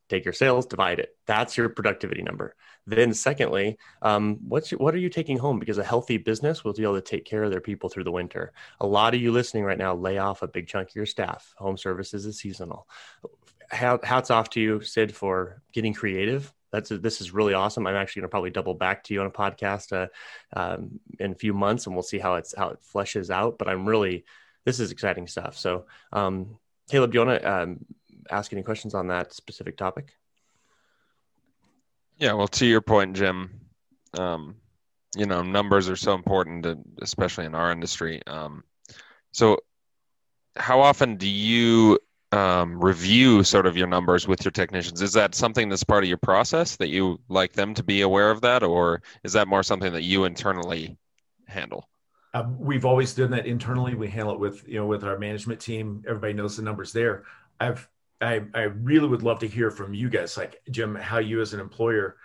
Take 0.10 0.26
your 0.26 0.34
sales, 0.34 0.66
divide 0.66 1.00
it. 1.00 1.16
That's 1.26 1.58
your 1.58 1.70
productivity 1.70 2.22
number 2.22 2.56
then, 2.86 3.14
secondly, 3.14 3.78
um, 4.02 4.40
what's 4.48 4.72
what 4.72 4.94
are 4.94 5.00
you 5.00 5.10
taking 5.10 5.38
home? 5.38 5.60
Because 5.60 5.78
a 5.78 5.84
healthy 5.84 6.18
business 6.18 6.64
will 6.64 6.74
be 6.74 6.84
able 6.84 6.96
to 6.96 7.02
take 7.02 7.26
care 7.26 7.44
of 7.44 7.52
their 7.52 7.62
people 7.62 7.90
through 7.90 8.04
the 8.04 8.12
winter. 8.12 8.52
A 8.82 8.88
lot 8.88 9.16
of 9.16 9.22
you 9.22 9.32
listening 9.32 9.64
right 9.64 9.78
now 9.78 9.96
lay 9.96 10.18
off 10.18 10.42
a 10.42 10.48
big 10.48 10.68
chunk 10.68 10.90
of 10.90 10.96
your 10.96 11.06
staff. 11.06 11.54
Home 11.58 11.78
services 11.78 12.26
is 12.26 12.40
seasonal. 12.40 12.88
Hats 13.70 14.30
off 14.30 14.50
to 14.52 14.62
you, 14.62 14.82
Sid, 14.82 15.16
for 15.16 15.62
getting 15.72 15.94
creative. 15.94 16.54
That's 16.72 16.90
this 16.90 17.22
is 17.22 17.32
really 17.32 17.54
awesome. 17.54 17.88
I'm 17.88 17.96
actually 17.96 18.22
going 18.22 18.30
to 18.30 18.32
probably 18.32 18.50
double 18.50 18.74
back 18.74 19.04
to 19.06 19.14
you 19.14 19.22
on 19.22 19.28
a 19.28 19.32
podcast 19.32 19.94
uh, 19.94 20.08
um, 20.60 21.00
in 21.20 21.32
a 21.32 21.36
few 21.36 21.54
months, 21.54 21.86
and 21.86 21.96
we'll 21.96 22.04
see 22.04 22.20
how 22.20 22.36
it's 22.36 22.54
how 22.56 22.70
it 22.70 22.80
fleshes 22.94 23.30
out. 23.30 23.58
But 23.58 23.70
I'm 23.70 23.88
really 23.88 24.26
this 24.66 24.80
is 24.80 24.92
exciting 24.92 25.28
stuff. 25.28 25.58
So, 25.58 25.86
um, 26.12 26.58
Caleb, 26.90 27.12
do 27.12 27.20
you 27.20 27.26
want 27.26 27.42
to 27.42 27.54
um, 27.54 27.86
ask 28.30 28.54
any 28.54 28.64
questions 28.64 28.94
on 28.94 29.08
that 29.08 29.34
specific 29.34 29.78
topic? 29.78 30.14
Yeah, 32.18 32.34
well, 32.34 32.48
to 32.50 32.66
your 32.66 32.82
point, 32.82 33.16
Jim, 33.16 33.52
um, 34.18 34.56
you 35.16 35.26
know, 35.26 35.42
numbers 35.42 35.90
are 35.90 35.96
so 35.96 36.14
important, 36.14 36.64
to, 36.64 36.78
especially 37.02 37.46
in 37.46 37.56
our 37.56 37.72
industry. 37.72 38.22
Um, 38.28 38.64
so, 39.32 39.60
how 40.56 40.80
often 40.82 41.16
do 41.16 41.28
you 41.28 42.00
um, 42.32 42.80
review 42.84 43.44
sort 43.44 43.66
of 43.66 43.78
your 43.78 43.88
numbers 43.88 44.28
with 44.28 44.44
your 44.44 44.52
technicians? 44.52 45.02
Is 45.02 45.14
that 45.14 45.36
something 45.36 45.70
that's 45.70 45.84
part 45.84 46.04
of 46.04 46.08
your 46.08 46.18
process 46.18 46.76
that 46.78 46.90
you 46.90 47.20
like 47.30 47.54
them 47.54 47.74
to 47.76 47.84
be 47.84 48.02
aware 48.02 48.32
of 48.32 48.42
that, 48.42 48.64
or 48.64 49.02
is 49.24 49.34
that 49.34 49.48
more 49.48 49.64
something 49.64 49.94
that 49.94 50.04
you 50.04 50.26
internally 50.26 50.98
handle? 51.48 51.88
Uh, 52.34 52.46
we've 52.58 52.86
always 52.86 53.14
done 53.14 53.30
that 53.32 53.46
internally. 53.46 53.94
We 53.94 54.08
handle 54.08 54.34
it 54.34 54.40
with 54.40 54.68
you 54.68 54.76
know 54.76 54.88
with 54.88 55.04
our 55.04 55.20
management 55.20 55.60
team. 55.60 56.04
Everybody 56.08 56.34
knows 56.34 56.58
the 56.58 56.64
numbers 56.64 56.92
there. 56.92 57.24
I've 57.60 57.88
I, 58.22 58.42
I 58.54 58.62
really 58.64 59.08
would 59.08 59.24
love 59.24 59.40
to 59.40 59.48
hear 59.48 59.70
from 59.70 59.94
you 59.94 60.10
guys, 60.10 60.38
like 60.38 60.62
Jim, 60.72 60.96
how 60.96 61.18
you 61.18 61.42
as 61.42 61.54
an 61.54 61.60
employer 61.60 62.18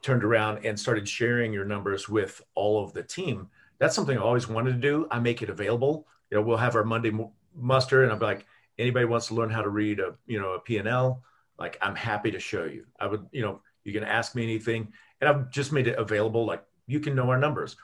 turned 0.00 0.24
around 0.24 0.64
and 0.64 0.78
started 0.78 1.08
sharing 1.08 1.52
your 1.52 1.64
numbers 1.64 2.08
with 2.08 2.40
all 2.54 2.82
of 2.82 2.92
the 2.92 3.02
team. 3.02 3.48
That's 3.78 3.94
something 3.94 4.16
I 4.16 4.20
always 4.20 4.48
wanted 4.48 4.72
to 4.72 4.78
do. 4.78 5.06
I 5.10 5.18
make 5.18 5.42
it 5.42 5.50
available. 5.50 6.06
You 6.30 6.38
know, 6.38 6.42
we'll 6.42 6.56
have 6.56 6.76
our 6.76 6.84
Monday 6.84 7.12
muster, 7.54 8.02
and 8.04 8.12
I'm 8.12 8.18
like, 8.18 8.46
anybody 8.78 9.04
wants 9.04 9.28
to 9.28 9.34
learn 9.34 9.50
how 9.50 9.62
to 9.62 9.68
read 9.68 10.00
a 10.00 10.14
you 10.26 10.40
know 10.40 10.52
a 10.52 10.60
P&L, 10.60 11.22
like 11.58 11.76
I'm 11.82 11.96
happy 11.96 12.30
to 12.30 12.40
show 12.40 12.64
you. 12.64 12.86
I 12.98 13.06
would, 13.06 13.26
you 13.32 13.42
know, 13.42 13.60
you 13.84 13.92
can 13.92 14.04
ask 14.04 14.34
me 14.34 14.42
anything, 14.44 14.92
and 15.20 15.28
I've 15.28 15.50
just 15.50 15.72
made 15.72 15.88
it 15.88 15.98
available. 15.98 16.46
Like 16.46 16.64
you 16.86 17.00
can 17.00 17.14
know 17.14 17.28
our 17.28 17.38
numbers, 17.38 17.76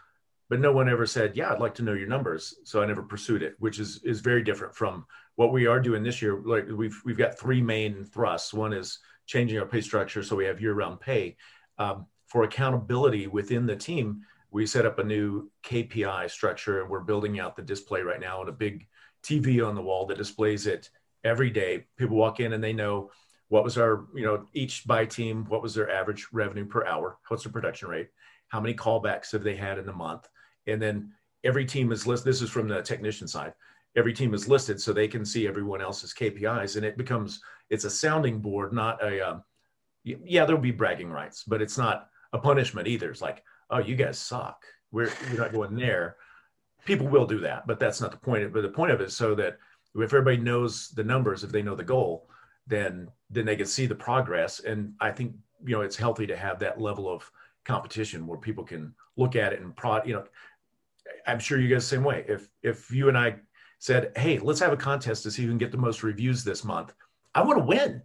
but 0.48 0.60
no 0.60 0.72
one 0.72 0.88
ever 0.88 1.06
said, 1.06 1.36
yeah, 1.36 1.52
I'd 1.52 1.60
like 1.60 1.74
to 1.76 1.82
know 1.82 1.94
your 1.94 2.08
numbers. 2.08 2.54
So 2.64 2.82
I 2.82 2.86
never 2.86 3.02
pursued 3.02 3.42
it, 3.42 3.56
which 3.58 3.78
is 3.78 4.02
is 4.04 4.20
very 4.20 4.42
different 4.42 4.74
from 4.74 5.06
what 5.36 5.52
we 5.52 5.66
are 5.66 5.80
doing 5.80 6.02
this 6.02 6.22
year. 6.22 6.40
Like 6.44 6.66
we've 6.68 7.00
we've 7.04 7.18
got 7.18 7.38
three 7.38 7.62
main 7.62 8.04
thrusts. 8.04 8.54
One 8.54 8.72
is 8.72 8.98
changing 9.26 9.58
our 9.58 9.66
pay 9.66 9.80
structure 9.80 10.22
so 10.22 10.36
we 10.36 10.44
have 10.44 10.60
year-round 10.60 11.00
pay. 11.00 11.36
Um, 11.78 12.06
for 12.26 12.44
accountability 12.44 13.26
within 13.26 13.66
the 13.66 13.76
team, 13.76 14.22
we 14.50 14.66
set 14.66 14.86
up 14.86 14.98
a 14.98 15.04
new 15.04 15.50
KPI 15.64 16.30
structure 16.30 16.80
and 16.80 16.90
we're 16.90 17.00
building 17.00 17.40
out 17.40 17.56
the 17.56 17.62
display 17.62 18.02
right 18.02 18.20
now 18.20 18.40
and 18.40 18.48
a 18.48 18.52
big 18.52 18.86
TV 19.22 19.66
on 19.66 19.74
the 19.74 19.82
wall 19.82 20.06
that 20.06 20.18
displays 20.18 20.66
it 20.66 20.90
every 21.24 21.50
day. 21.50 21.86
People 21.96 22.16
walk 22.16 22.40
in 22.40 22.52
and 22.52 22.62
they 22.62 22.72
know 22.72 23.10
what 23.48 23.64
was 23.64 23.78
our, 23.78 24.06
you 24.14 24.24
know, 24.24 24.46
each 24.52 24.86
by 24.86 25.06
team, 25.06 25.44
what 25.48 25.62
was 25.62 25.74
their 25.74 25.90
average 25.90 26.26
revenue 26.32 26.66
per 26.66 26.84
hour, 26.86 27.18
what's 27.28 27.44
their 27.44 27.52
production 27.52 27.88
rate, 27.88 28.08
how 28.48 28.60
many 28.60 28.74
callbacks 28.74 29.32
have 29.32 29.42
they 29.42 29.56
had 29.56 29.78
in 29.78 29.86
the 29.86 29.92
month, 29.92 30.28
and 30.66 30.80
then 30.80 31.12
every 31.42 31.64
team 31.64 31.92
is 31.92 32.06
listed. 32.06 32.26
This 32.26 32.42
is 32.42 32.50
from 32.50 32.68
the 32.68 32.82
technician 32.82 33.28
side. 33.28 33.54
Every 33.96 34.12
team 34.12 34.34
is 34.34 34.48
listed 34.48 34.80
so 34.80 34.92
they 34.92 35.08
can 35.08 35.24
see 35.24 35.46
everyone 35.46 35.80
else's 35.80 36.14
KPIs, 36.14 36.76
and 36.76 36.84
it 36.84 36.96
becomes 36.96 37.40
it's 37.70 37.84
a 37.84 37.90
sounding 37.90 38.40
board, 38.40 38.72
not 38.72 39.02
a. 39.02 39.20
Um, 39.20 39.44
yeah, 40.04 40.44
there'll 40.44 40.60
be 40.60 40.70
bragging 40.70 41.10
rights, 41.10 41.44
but 41.44 41.62
it's 41.62 41.78
not 41.78 42.08
a 42.34 42.38
punishment 42.38 42.86
either. 42.86 43.10
It's 43.10 43.22
like, 43.22 43.42
oh, 43.70 43.78
you 43.78 43.96
guys 43.96 44.18
suck. 44.18 44.62
We're 44.92 45.10
we're 45.30 45.38
not 45.38 45.52
going 45.52 45.76
there 45.76 46.16
people 46.84 47.06
will 47.06 47.26
do 47.26 47.40
that, 47.40 47.66
but 47.66 47.78
that's 47.78 48.00
not 48.00 48.10
the 48.10 48.16
point. 48.18 48.52
But 48.52 48.62
the 48.62 48.68
point 48.68 48.92
of 48.92 49.00
it 49.00 49.04
is 49.04 49.16
so 49.16 49.34
that 49.36 49.58
if 49.94 50.12
everybody 50.12 50.36
knows 50.36 50.90
the 50.90 51.04
numbers, 51.04 51.44
if 51.44 51.52
they 51.52 51.62
know 51.62 51.74
the 51.74 51.84
goal, 51.84 52.28
then 52.66 53.08
then 53.30 53.44
they 53.44 53.56
can 53.56 53.66
see 53.66 53.86
the 53.86 53.94
progress. 53.94 54.60
And 54.60 54.94
I 55.00 55.10
think 55.10 55.34
you 55.64 55.74
know 55.74 55.82
it's 55.82 55.96
healthy 55.96 56.26
to 56.26 56.36
have 56.36 56.58
that 56.60 56.80
level 56.80 57.08
of 57.08 57.30
competition 57.64 58.26
where 58.26 58.38
people 58.38 58.64
can 58.64 58.94
look 59.16 59.36
at 59.36 59.52
it 59.52 59.60
and 59.60 59.74
prod. 59.74 60.06
You 60.06 60.14
know, 60.14 60.24
I'm 61.26 61.38
sure 61.38 61.58
you 61.58 61.72
guys 61.72 61.86
same 61.86 62.04
way. 62.04 62.24
If 62.28 62.48
if 62.62 62.90
you 62.90 63.08
and 63.08 63.18
I 63.18 63.36
said, 63.84 64.10
hey, 64.16 64.38
let's 64.38 64.60
have 64.60 64.72
a 64.72 64.78
contest 64.78 65.24
to 65.24 65.30
see 65.30 65.42
who 65.42 65.48
can 65.48 65.58
get 65.58 65.70
the 65.70 65.76
most 65.76 66.02
reviews 66.02 66.42
this 66.42 66.64
month, 66.64 66.94
I 67.34 67.42
want 67.42 67.58
to 67.58 67.64
win. 67.66 68.00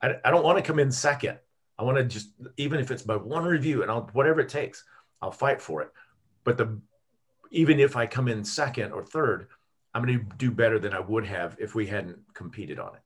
I, 0.00 0.14
I 0.24 0.30
don't 0.30 0.44
want 0.44 0.56
to 0.56 0.62
come 0.62 0.78
in 0.78 0.92
second. 0.92 1.36
I 1.76 1.82
want 1.82 1.98
to 1.98 2.04
just 2.04 2.28
even 2.58 2.78
if 2.78 2.92
it's 2.92 3.02
by 3.02 3.16
one 3.16 3.42
review 3.42 3.82
and 3.82 3.90
I'll 3.90 4.08
whatever 4.12 4.38
it 4.38 4.48
takes, 4.48 4.84
I'll 5.20 5.32
fight 5.32 5.60
for 5.60 5.82
it. 5.82 5.90
But 6.44 6.58
the 6.58 6.80
even 7.50 7.80
if 7.80 7.96
I 7.96 8.06
come 8.06 8.28
in 8.28 8.44
second 8.44 8.92
or 8.92 9.02
third, 9.02 9.48
I'm 9.94 10.04
going 10.04 10.16
to 10.16 10.36
do 10.36 10.52
better 10.52 10.78
than 10.78 10.92
I 10.92 11.00
would 11.00 11.26
have 11.26 11.56
if 11.58 11.74
we 11.74 11.88
hadn't 11.88 12.18
competed 12.32 12.78
on 12.78 12.94
it. 12.94 13.00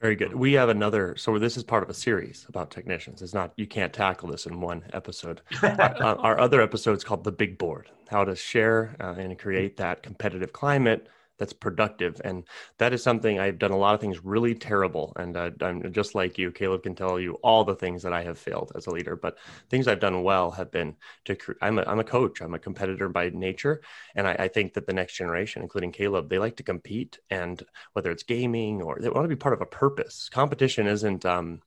Very 0.00 0.16
good. 0.16 0.34
We 0.34 0.54
have 0.54 0.70
another. 0.70 1.14
So 1.16 1.38
this 1.38 1.56
is 1.56 1.62
part 1.62 1.84
of 1.84 1.88
a 1.88 1.94
series 1.94 2.46
about 2.48 2.72
technicians. 2.72 3.22
It's 3.22 3.32
not 3.32 3.52
you 3.54 3.68
can't 3.68 3.92
tackle 3.92 4.28
this 4.28 4.46
in 4.46 4.60
one 4.60 4.82
episode. 4.92 5.40
our, 5.62 6.02
our, 6.18 6.40
other 6.40 6.60
episode 6.60 6.96
is 6.96 7.04
called 7.04 7.22
the 7.22 7.30
Big 7.30 7.58
Board: 7.58 7.92
How 8.08 8.24
to 8.24 8.34
share 8.34 8.96
uh, 8.98 9.14
and 9.16 9.38
create 9.38 9.76
that 9.76 10.02
competitive 10.02 10.52
climate 10.52 11.06
that's 11.38 11.52
productive 11.52 12.20
and 12.24 12.44
that 12.78 12.92
is 12.92 13.02
something 13.02 13.38
i've 13.38 13.58
done 13.58 13.72
a 13.72 13.76
lot 13.76 13.94
of 13.94 14.00
things 14.00 14.24
really 14.24 14.54
terrible 14.54 15.12
and 15.16 15.36
uh, 15.36 15.50
i'm 15.60 15.92
just 15.92 16.14
like 16.14 16.38
you 16.38 16.50
caleb 16.50 16.82
can 16.82 16.94
tell 16.94 17.18
you 17.18 17.34
all 17.42 17.64
the 17.64 17.74
things 17.74 18.02
that 18.02 18.12
i 18.12 18.22
have 18.22 18.38
failed 18.38 18.72
as 18.74 18.86
a 18.86 18.90
leader 18.90 19.16
but 19.16 19.38
things 19.68 19.88
i've 19.88 20.00
done 20.00 20.22
well 20.22 20.50
have 20.50 20.70
been 20.70 20.94
to 21.24 21.36
i'm 21.60 21.78
a, 21.78 21.82
I'm 21.82 22.00
a 22.00 22.04
coach 22.04 22.40
i'm 22.40 22.54
a 22.54 22.58
competitor 22.58 23.08
by 23.08 23.30
nature 23.30 23.82
and 24.14 24.26
I, 24.26 24.32
I 24.38 24.48
think 24.48 24.74
that 24.74 24.86
the 24.86 24.92
next 24.92 25.14
generation 25.14 25.62
including 25.62 25.92
caleb 25.92 26.28
they 26.28 26.38
like 26.38 26.56
to 26.56 26.62
compete 26.62 27.18
and 27.30 27.62
whether 27.92 28.10
it's 28.10 28.22
gaming 28.22 28.82
or 28.82 28.98
they 29.00 29.08
want 29.08 29.24
to 29.24 29.28
be 29.28 29.36
part 29.36 29.54
of 29.54 29.60
a 29.60 29.66
purpose. 29.66 30.28
Competition 30.28 30.86
isn't 30.86 31.24
um, 31.24 31.60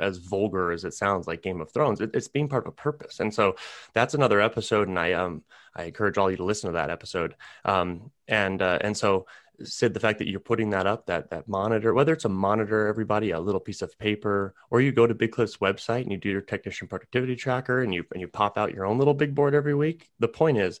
as 0.00 0.18
vulgar 0.18 0.72
as 0.72 0.84
it 0.84 0.94
sounds 0.94 1.26
like 1.26 1.42
Game 1.42 1.60
of 1.60 1.70
Thrones. 1.70 2.00
It, 2.00 2.10
it's 2.14 2.28
being 2.28 2.48
part 2.48 2.64
of 2.66 2.72
a 2.72 2.76
purpose, 2.76 3.20
and 3.20 3.32
so 3.32 3.56
that's 3.94 4.14
another 4.14 4.40
episode. 4.40 4.88
And 4.88 4.98
I 4.98 5.12
um 5.12 5.42
I 5.74 5.84
encourage 5.84 6.18
all 6.18 6.30
you 6.30 6.36
to 6.38 6.44
listen 6.44 6.68
to 6.68 6.74
that 6.74 6.90
episode. 6.90 7.34
Um 7.64 8.10
and 8.28 8.60
uh, 8.62 8.78
and 8.80 8.96
so 8.96 9.26
Sid, 9.62 9.94
the 9.94 10.00
fact 10.00 10.18
that 10.18 10.28
you're 10.28 10.40
putting 10.40 10.70
that 10.70 10.86
up, 10.86 11.06
that 11.06 11.30
that 11.30 11.48
monitor, 11.48 11.94
whether 11.94 12.12
it's 12.12 12.24
a 12.24 12.28
monitor, 12.28 12.86
everybody, 12.86 13.30
a 13.30 13.40
little 13.40 13.60
piece 13.60 13.82
of 13.82 13.98
paper, 13.98 14.54
or 14.70 14.80
you 14.80 14.92
go 14.92 15.06
to 15.06 15.14
BidClips' 15.14 15.58
website 15.58 16.02
and 16.02 16.12
you 16.12 16.18
do 16.18 16.28
your 16.28 16.42
technician 16.42 16.88
productivity 16.88 17.36
tracker 17.36 17.82
and 17.82 17.94
you 17.94 18.04
and 18.12 18.20
you 18.20 18.28
pop 18.28 18.58
out 18.58 18.74
your 18.74 18.84
own 18.84 18.98
little 18.98 19.14
big 19.14 19.34
board 19.34 19.54
every 19.54 19.74
week. 19.74 20.10
The 20.18 20.28
point 20.28 20.58
is, 20.58 20.80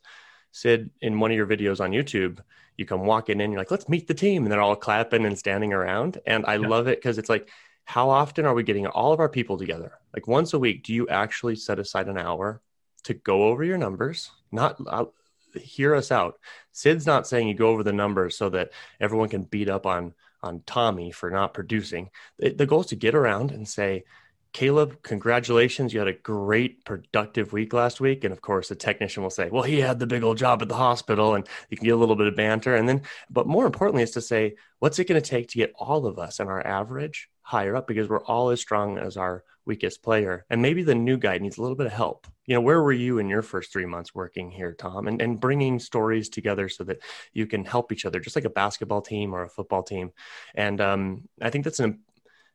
Sid, 0.52 0.90
in 1.00 1.20
one 1.20 1.30
of 1.30 1.36
your 1.36 1.46
videos 1.46 1.80
on 1.80 1.92
YouTube, 1.92 2.40
you 2.76 2.84
come 2.84 3.06
walking 3.06 3.40
in, 3.40 3.50
you're 3.50 3.60
like, 3.60 3.70
let's 3.70 3.88
meet 3.88 4.06
the 4.06 4.14
team. 4.14 4.44
And 4.44 4.52
they're 4.52 4.60
all 4.60 4.76
clapping 4.76 5.24
and 5.24 5.38
standing 5.38 5.72
around. 5.72 6.18
And 6.26 6.44
I 6.46 6.56
yeah. 6.56 6.68
love 6.68 6.88
it 6.88 6.98
because 6.98 7.18
it's 7.18 7.30
like 7.30 7.50
how 7.86 8.10
often 8.10 8.44
are 8.44 8.52
we 8.52 8.64
getting 8.64 8.86
all 8.86 9.12
of 9.12 9.20
our 9.20 9.28
people 9.28 9.56
together? 9.56 9.92
Like 10.12 10.26
once 10.26 10.52
a 10.52 10.58
week, 10.58 10.82
do 10.82 10.92
you 10.92 11.08
actually 11.08 11.54
set 11.54 11.78
aside 11.78 12.08
an 12.08 12.18
hour 12.18 12.60
to 13.04 13.14
go 13.14 13.44
over 13.44 13.62
your 13.62 13.78
numbers? 13.78 14.30
Not 14.50 14.76
uh, 14.86 15.06
hear 15.54 15.94
us 15.94 16.10
out. 16.10 16.38
Sid's 16.72 17.06
not 17.06 17.28
saying 17.28 17.46
you 17.46 17.54
go 17.54 17.68
over 17.68 17.84
the 17.84 17.92
numbers 17.92 18.36
so 18.36 18.50
that 18.50 18.72
everyone 19.00 19.28
can 19.28 19.44
beat 19.44 19.70
up 19.70 19.86
on 19.86 20.14
on 20.42 20.62
Tommy 20.66 21.12
for 21.12 21.30
not 21.30 21.54
producing. 21.54 22.10
The, 22.38 22.50
the 22.50 22.66
goal 22.66 22.80
is 22.80 22.86
to 22.88 22.96
get 22.96 23.14
around 23.14 23.52
and 23.52 23.66
say, 23.66 24.04
Caleb, 24.52 25.02
congratulations. 25.02 25.92
You 25.92 26.00
had 26.00 26.08
a 26.08 26.12
great, 26.12 26.84
productive 26.84 27.52
week 27.52 27.72
last 27.72 28.00
week. 28.00 28.24
And 28.24 28.32
of 28.32 28.40
course, 28.40 28.68
the 28.68 28.74
technician 28.74 29.22
will 29.22 29.30
say, 29.30 29.48
Well, 29.48 29.62
he 29.62 29.80
had 29.80 29.98
the 29.98 30.06
big 30.06 30.24
old 30.24 30.38
job 30.38 30.60
at 30.60 30.68
the 30.68 30.74
hospital, 30.74 31.34
and 31.34 31.46
you 31.70 31.76
can 31.76 31.84
get 31.84 31.94
a 31.94 31.96
little 31.96 32.16
bit 32.16 32.26
of 32.26 32.36
banter. 32.36 32.74
And 32.74 32.88
then, 32.88 33.02
but 33.30 33.46
more 33.46 33.66
importantly, 33.66 34.02
is 34.02 34.12
to 34.12 34.20
say, 34.20 34.56
What's 34.80 34.98
it 34.98 35.08
going 35.08 35.20
to 35.20 35.30
take 35.30 35.48
to 35.48 35.58
get 35.58 35.72
all 35.76 36.06
of 36.06 36.18
us 36.18 36.40
and 36.40 36.48
our 36.48 36.66
average 36.66 37.28
higher 37.46 37.76
up 37.76 37.86
because 37.86 38.08
we're 38.08 38.24
all 38.24 38.50
as 38.50 38.60
strong 38.60 38.98
as 38.98 39.16
our 39.16 39.44
weakest 39.64 40.02
player? 40.02 40.44
And 40.50 40.60
maybe 40.60 40.82
the 40.82 40.96
new 40.96 41.16
guy 41.16 41.38
needs 41.38 41.58
a 41.58 41.62
little 41.62 41.76
bit 41.76 41.86
of 41.86 41.92
help. 41.92 42.26
You 42.44 42.54
know, 42.54 42.60
where 42.60 42.82
were 42.82 42.92
you 42.92 43.18
in 43.18 43.28
your 43.28 43.42
first 43.42 43.72
three 43.72 43.86
months 43.86 44.14
working 44.14 44.50
here, 44.50 44.74
Tom? 44.74 45.06
And, 45.06 45.22
and 45.22 45.40
bringing 45.40 45.78
stories 45.78 46.28
together 46.28 46.68
so 46.68 46.82
that 46.84 46.98
you 47.32 47.46
can 47.46 47.64
help 47.64 47.92
each 47.92 48.04
other, 48.04 48.18
just 48.18 48.36
like 48.36 48.44
a 48.44 48.50
basketball 48.50 49.00
team 49.00 49.32
or 49.32 49.42
a 49.42 49.48
football 49.48 49.84
team. 49.84 50.10
And 50.54 50.80
um, 50.80 51.28
I 51.40 51.50
think 51.50 51.64
that's 51.64 51.80
an, 51.80 52.00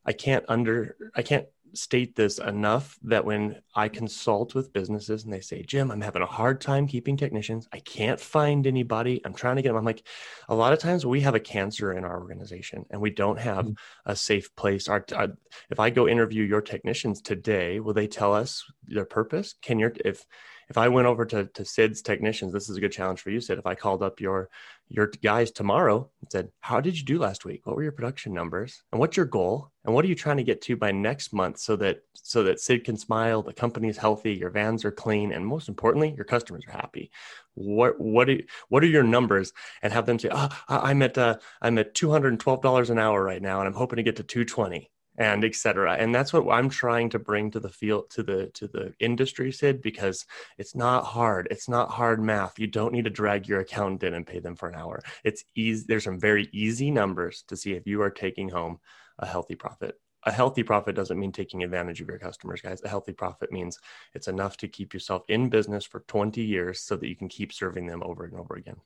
I 0.05 0.11
can't 0.11 0.45
under, 0.49 0.97
I 1.15 1.21
can't 1.21 1.47
state 1.73 2.15
this 2.15 2.37
enough 2.39 2.97
that 3.03 3.25
when 3.25 3.61
I 3.75 3.87
consult 3.87 4.55
with 4.55 4.73
businesses 4.73 5.23
and 5.23 5.33
they 5.33 5.39
say, 5.39 5.63
Jim, 5.63 5.91
I'm 5.91 6.01
having 6.01 6.21
a 6.21 6.27
hard 6.27 6.61
time 6.61 6.87
keeping 6.87 7.17
technicians. 7.17 7.67
I 7.71 7.79
can't 7.79 8.19
find 8.19 8.67
anybody. 8.67 9.21
I'm 9.25 9.33
trying 9.33 9.55
to 9.57 9.61
get 9.61 9.69
them. 9.69 9.77
I'm 9.77 9.85
like, 9.85 10.05
a 10.49 10.55
lot 10.55 10.73
of 10.73 10.79
times 10.79 11.05
we 11.05 11.21
have 11.21 11.35
a 11.35 11.39
cancer 11.39 11.93
in 11.93 12.03
our 12.03 12.19
organization 12.19 12.85
and 12.89 13.01
we 13.01 13.09
don't 13.09 13.39
have 13.39 13.65
mm-hmm. 13.65 14.11
a 14.11 14.15
safe 14.15 14.55
place. 14.55 14.87
Our, 14.87 15.05
our, 15.15 15.29
if 15.69 15.79
I 15.79 15.89
go 15.89 16.07
interview 16.07 16.43
your 16.43 16.61
technicians 16.61 17.21
today, 17.21 17.79
will 17.79 17.93
they 17.93 18.07
tell 18.07 18.33
us 18.33 18.63
their 18.87 19.05
purpose? 19.05 19.55
Can 19.61 19.79
your, 19.79 19.93
if, 20.03 20.25
if 20.69 20.77
I 20.77 20.87
went 20.87 21.07
over 21.07 21.25
to, 21.25 21.45
to 21.45 21.65
Sid's 21.65 22.01
technicians, 22.01 22.53
this 22.53 22.69
is 22.69 22.77
a 22.77 22.79
good 22.79 22.93
challenge 22.93 23.19
for 23.19 23.29
you, 23.29 23.41
Sid. 23.41 23.59
If 23.59 23.65
I 23.65 23.75
called 23.75 24.01
up 24.01 24.21
your 24.21 24.49
your 24.91 25.07
guys 25.23 25.51
tomorrow 25.51 26.09
and 26.21 26.31
said, 26.31 26.49
How 26.59 26.81
did 26.81 26.97
you 26.97 27.05
do 27.05 27.17
last 27.17 27.45
week? 27.45 27.65
What 27.65 27.75
were 27.75 27.83
your 27.83 27.93
production 27.93 28.33
numbers? 28.33 28.83
And 28.91 28.99
what's 28.99 29.15
your 29.15 29.25
goal? 29.25 29.71
And 29.85 29.95
what 29.95 30.03
are 30.03 30.07
you 30.09 30.15
trying 30.15 30.37
to 30.37 30.43
get 30.43 30.61
to 30.63 30.75
by 30.75 30.91
next 30.91 31.33
month 31.33 31.59
so 31.59 31.75
that 31.77 32.01
so 32.13 32.43
that 32.43 32.59
Sid 32.59 32.83
can 32.83 32.97
smile, 32.97 33.41
the 33.41 33.53
company's 33.53 33.97
healthy, 33.97 34.33
your 34.33 34.49
vans 34.49 34.83
are 34.83 34.91
clean, 34.91 35.31
and 35.31 35.45
most 35.45 35.69
importantly, 35.69 36.13
your 36.15 36.25
customers 36.25 36.63
are 36.67 36.73
happy. 36.73 37.09
What 37.53 37.99
what 37.99 38.29
are, 38.29 38.39
what 38.67 38.83
are 38.83 38.87
your 38.87 39.03
numbers? 39.03 39.53
And 39.81 39.93
have 39.93 40.05
them 40.05 40.19
say, 40.19 40.29
oh, 40.31 40.49
I'm 40.67 41.01
at 41.01 41.17
uh, 41.17 41.37
I'm 41.61 41.77
at 41.77 41.95
two 41.95 42.11
hundred 42.11 42.33
and 42.33 42.39
twelve 42.39 42.61
dollars 42.61 42.89
an 42.89 42.99
hour 42.99 43.23
right 43.23 43.41
now, 43.41 43.59
and 43.59 43.67
I'm 43.67 43.73
hoping 43.73 43.97
to 43.97 44.03
get 44.03 44.17
to 44.17 44.23
two 44.23 44.45
twenty 44.45 44.91
and 45.21 45.43
etc 45.43 45.95
and 45.99 46.13
that's 46.13 46.33
what 46.33 46.51
i'm 46.51 46.69
trying 46.69 47.09
to 47.09 47.19
bring 47.19 47.51
to 47.51 47.59
the 47.59 47.69
field 47.69 48.09
to 48.09 48.23
the 48.23 48.47
to 48.47 48.67
the 48.67 48.93
industry 48.99 49.51
sid 49.51 49.81
because 49.81 50.25
it's 50.57 50.75
not 50.75 51.05
hard. 51.05 51.47
It's 51.51 51.69
not 51.69 51.89
hard 51.89 52.21
math. 52.21 52.59
You 52.59 52.67
don't 52.67 52.93
need 52.93 53.05
to 53.05 53.09
drag 53.09 53.47
your 53.47 53.59
accountant 53.59 54.03
in 54.03 54.13
and 54.13 54.25
pay 54.25 54.39
them 54.39 54.55
for 54.55 54.69
an 54.69 54.75
hour. 54.75 55.01
It's 55.23 55.43
easy 55.55 55.85
there's 55.87 56.03
some 56.03 56.19
very 56.19 56.49
easy 56.51 56.91
numbers 56.91 57.43
to 57.47 57.55
see 57.55 57.73
if 57.73 57.85
you 57.85 58.01
are 58.01 58.09
taking 58.09 58.49
home 58.49 58.79
a 59.19 59.25
healthy 59.25 59.55
profit. 59.55 59.99
A 60.23 60.31
healthy 60.31 60.63
profit 60.63 60.95
doesn't 60.95 61.19
mean 61.19 61.31
taking 61.31 61.63
advantage 61.63 61.99
of 62.01 62.07
your 62.07 62.19
customers 62.19 62.61
guys. 62.61 62.81
A 62.83 62.89
healthy 62.89 63.13
profit 63.13 63.51
means 63.51 63.79
it's 64.13 64.27
enough 64.27 64.57
to 64.57 64.67
keep 64.67 64.93
yourself 64.93 65.23
in 65.27 65.49
business 65.49 65.85
for 65.85 66.01
20 66.07 66.41
years 66.41 66.79
so 66.79 66.95
that 66.95 67.07
you 67.07 67.15
can 67.15 67.27
keep 67.27 67.51
serving 67.51 67.87
them 67.87 68.03
over 68.03 68.25
and 68.25 68.35
over 68.35 68.55
again. 68.55 68.77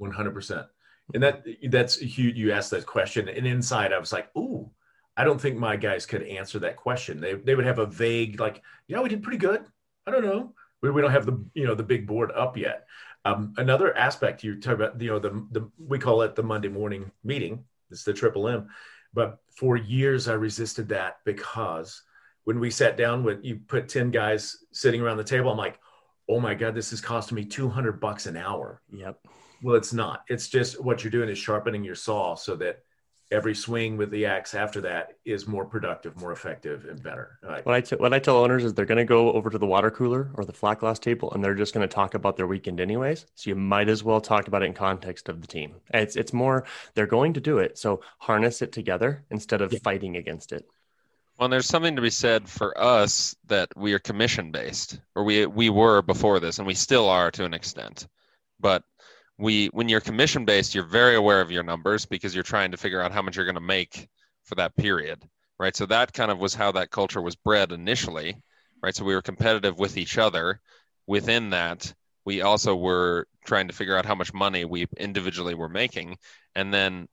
100% 0.00 0.66
and 1.12 1.22
that 1.22 1.44
that's 1.70 1.96
huge 1.96 2.36
you 2.36 2.52
asked 2.52 2.70
that 2.70 2.86
question 2.86 3.28
and 3.28 3.44
inside 3.44 3.92
i 3.92 3.98
was 3.98 4.12
like 4.12 4.28
ooh 4.36 4.70
I 5.20 5.24
don't 5.24 5.38
think 5.38 5.58
my 5.58 5.76
guys 5.76 6.06
could 6.06 6.22
answer 6.22 6.58
that 6.60 6.76
question. 6.76 7.20
They, 7.20 7.34
they 7.34 7.54
would 7.54 7.66
have 7.66 7.78
a 7.78 7.84
vague, 7.84 8.40
like, 8.40 8.62
yeah, 8.88 9.02
we 9.02 9.10
did 9.10 9.22
pretty 9.22 9.36
good. 9.36 9.62
I 10.06 10.10
don't 10.12 10.24
know. 10.24 10.54
We, 10.80 10.90
we 10.90 11.02
don't 11.02 11.10
have 11.10 11.26
the, 11.26 11.44
you 11.52 11.66
know, 11.66 11.74
the 11.74 11.82
big 11.82 12.06
board 12.06 12.32
up 12.34 12.56
yet. 12.56 12.86
Um, 13.26 13.52
another 13.58 13.94
aspect 13.94 14.42
you 14.42 14.58
talk 14.58 14.76
about, 14.76 14.98
you 14.98 15.10
know, 15.10 15.18
the, 15.18 15.46
the, 15.50 15.70
we 15.78 15.98
call 15.98 16.22
it 16.22 16.34
the 16.34 16.42
Monday 16.42 16.68
morning 16.68 17.10
meeting. 17.22 17.64
It's 17.90 18.02
the 18.02 18.14
triple 18.14 18.48
M. 18.48 18.70
But 19.12 19.40
for 19.54 19.76
years, 19.76 20.26
I 20.26 20.32
resisted 20.32 20.88
that 20.88 21.18
because 21.26 22.02
when 22.44 22.58
we 22.58 22.70
sat 22.70 22.96
down 22.96 23.22
with 23.22 23.44
you 23.44 23.56
put 23.56 23.90
10 23.90 24.10
guys 24.10 24.56
sitting 24.72 25.02
around 25.02 25.18
the 25.18 25.24
table, 25.24 25.50
I'm 25.50 25.58
like, 25.58 25.78
oh 26.30 26.40
my 26.40 26.54
God, 26.54 26.74
this 26.74 26.94
is 26.94 27.02
costing 27.02 27.34
me 27.34 27.44
200 27.44 28.00
bucks 28.00 28.24
an 28.24 28.38
hour. 28.38 28.80
Yep. 28.90 29.18
Well, 29.62 29.76
it's 29.76 29.92
not. 29.92 30.22
It's 30.28 30.48
just 30.48 30.82
what 30.82 31.04
you're 31.04 31.10
doing 31.10 31.28
is 31.28 31.36
sharpening 31.36 31.84
your 31.84 31.94
saw 31.94 32.36
so 32.36 32.56
that 32.56 32.78
every 33.30 33.54
swing 33.54 33.96
with 33.96 34.10
the 34.10 34.26
axe 34.26 34.54
after 34.54 34.80
that 34.80 35.16
is 35.24 35.46
more 35.46 35.64
productive, 35.64 36.20
more 36.20 36.32
effective, 36.32 36.84
and 36.84 37.02
better. 37.02 37.38
Right. 37.42 37.64
What 37.64 37.74
I 37.74 37.80
t- 37.80 37.96
what 37.96 38.12
I 38.12 38.18
tell 38.18 38.36
owners 38.36 38.64
is 38.64 38.74
they're 38.74 38.84
going 38.84 38.98
to 38.98 39.04
go 39.04 39.32
over 39.32 39.50
to 39.50 39.58
the 39.58 39.66
water 39.66 39.90
cooler 39.90 40.30
or 40.34 40.44
the 40.44 40.52
flat 40.52 40.80
glass 40.80 40.98
table, 40.98 41.32
and 41.32 41.42
they're 41.42 41.54
just 41.54 41.74
going 41.74 41.86
to 41.86 41.94
talk 41.94 42.14
about 42.14 42.36
their 42.36 42.46
weekend 42.46 42.80
anyways. 42.80 43.26
So 43.34 43.50
you 43.50 43.56
might 43.56 43.88
as 43.88 44.02
well 44.02 44.20
talk 44.20 44.48
about 44.48 44.62
it 44.62 44.66
in 44.66 44.74
context 44.74 45.28
of 45.28 45.40
the 45.40 45.46
team. 45.46 45.76
It's 45.92 46.16
it's 46.16 46.32
more 46.32 46.64
they're 46.94 47.06
going 47.06 47.34
to 47.34 47.40
do 47.40 47.58
it, 47.58 47.78
so 47.78 48.02
harness 48.18 48.62
it 48.62 48.72
together 48.72 49.24
instead 49.30 49.60
of 49.60 49.72
yeah. 49.72 49.78
fighting 49.82 50.16
against 50.16 50.52
it. 50.52 50.66
Well, 51.38 51.48
there's 51.48 51.66
something 51.66 51.96
to 51.96 52.02
be 52.02 52.10
said 52.10 52.48
for 52.48 52.78
us 52.78 53.34
that 53.46 53.70
we 53.74 53.94
are 53.94 53.98
commission 53.98 54.50
based, 54.50 55.00
or 55.14 55.24
we 55.24 55.46
we 55.46 55.70
were 55.70 56.02
before 56.02 56.40
this, 56.40 56.58
and 56.58 56.66
we 56.66 56.74
still 56.74 57.08
are 57.08 57.30
to 57.30 57.44
an 57.44 57.54
extent. 57.54 58.06
But 58.58 58.82
we 59.40 59.68
when 59.68 59.88
you're 59.88 60.00
commission 60.00 60.44
based 60.44 60.74
you're 60.74 60.84
very 60.84 61.16
aware 61.16 61.40
of 61.40 61.50
your 61.50 61.62
numbers 61.62 62.06
because 62.06 62.34
you're 62.34 62.44
trying 62.44 62.70
to 62.70 62.76
figure 62.76 63.00
out 63.00 63.12
how 63.12 63.22
much 63.22 63.36
you're 63.36 63.44
going 63.44 63.54
to 63.54 63.60
make 63.60 64.08
for 64.44 64.54
that 64.56 64.76
period 64.76 65.22
right? 65.58 65.76
So 65.76 65.84
that 65.86 66.14
kind 66.14 66.30
of 66.30 66.38
was 66.38 66.54
how 66.54 66.72
that 66.72 66.90
culture 66.90 67.20
was 67.20 67.36
bred 67.36 67.70
initially 67.72 68.36
right? 68.82 68.94
So 68.94 69.04
we 69.04 69.14
were 69.14 69.22
competitive 69.22 69.78
with 69.78 69.96
each 69.96 70.18
other. 70.18 70.60
Within 71.06 71.50
that 71.50 71.92
we 72.24 72.42
also 72.42 72.76
were 72.76 73.26
trying 73.44 73.68
to 73.68 73.74
figure 73.74 73.96
out 73.96 74.06
how 74.06 74.14
much 74.14 74.32
money 74.32 74.64
we 74.64 74.86
individually 74.96 75.54
were 75.54 75.68
making. 75.68 76.16
And 76.54 76.72
then 76.72 77.08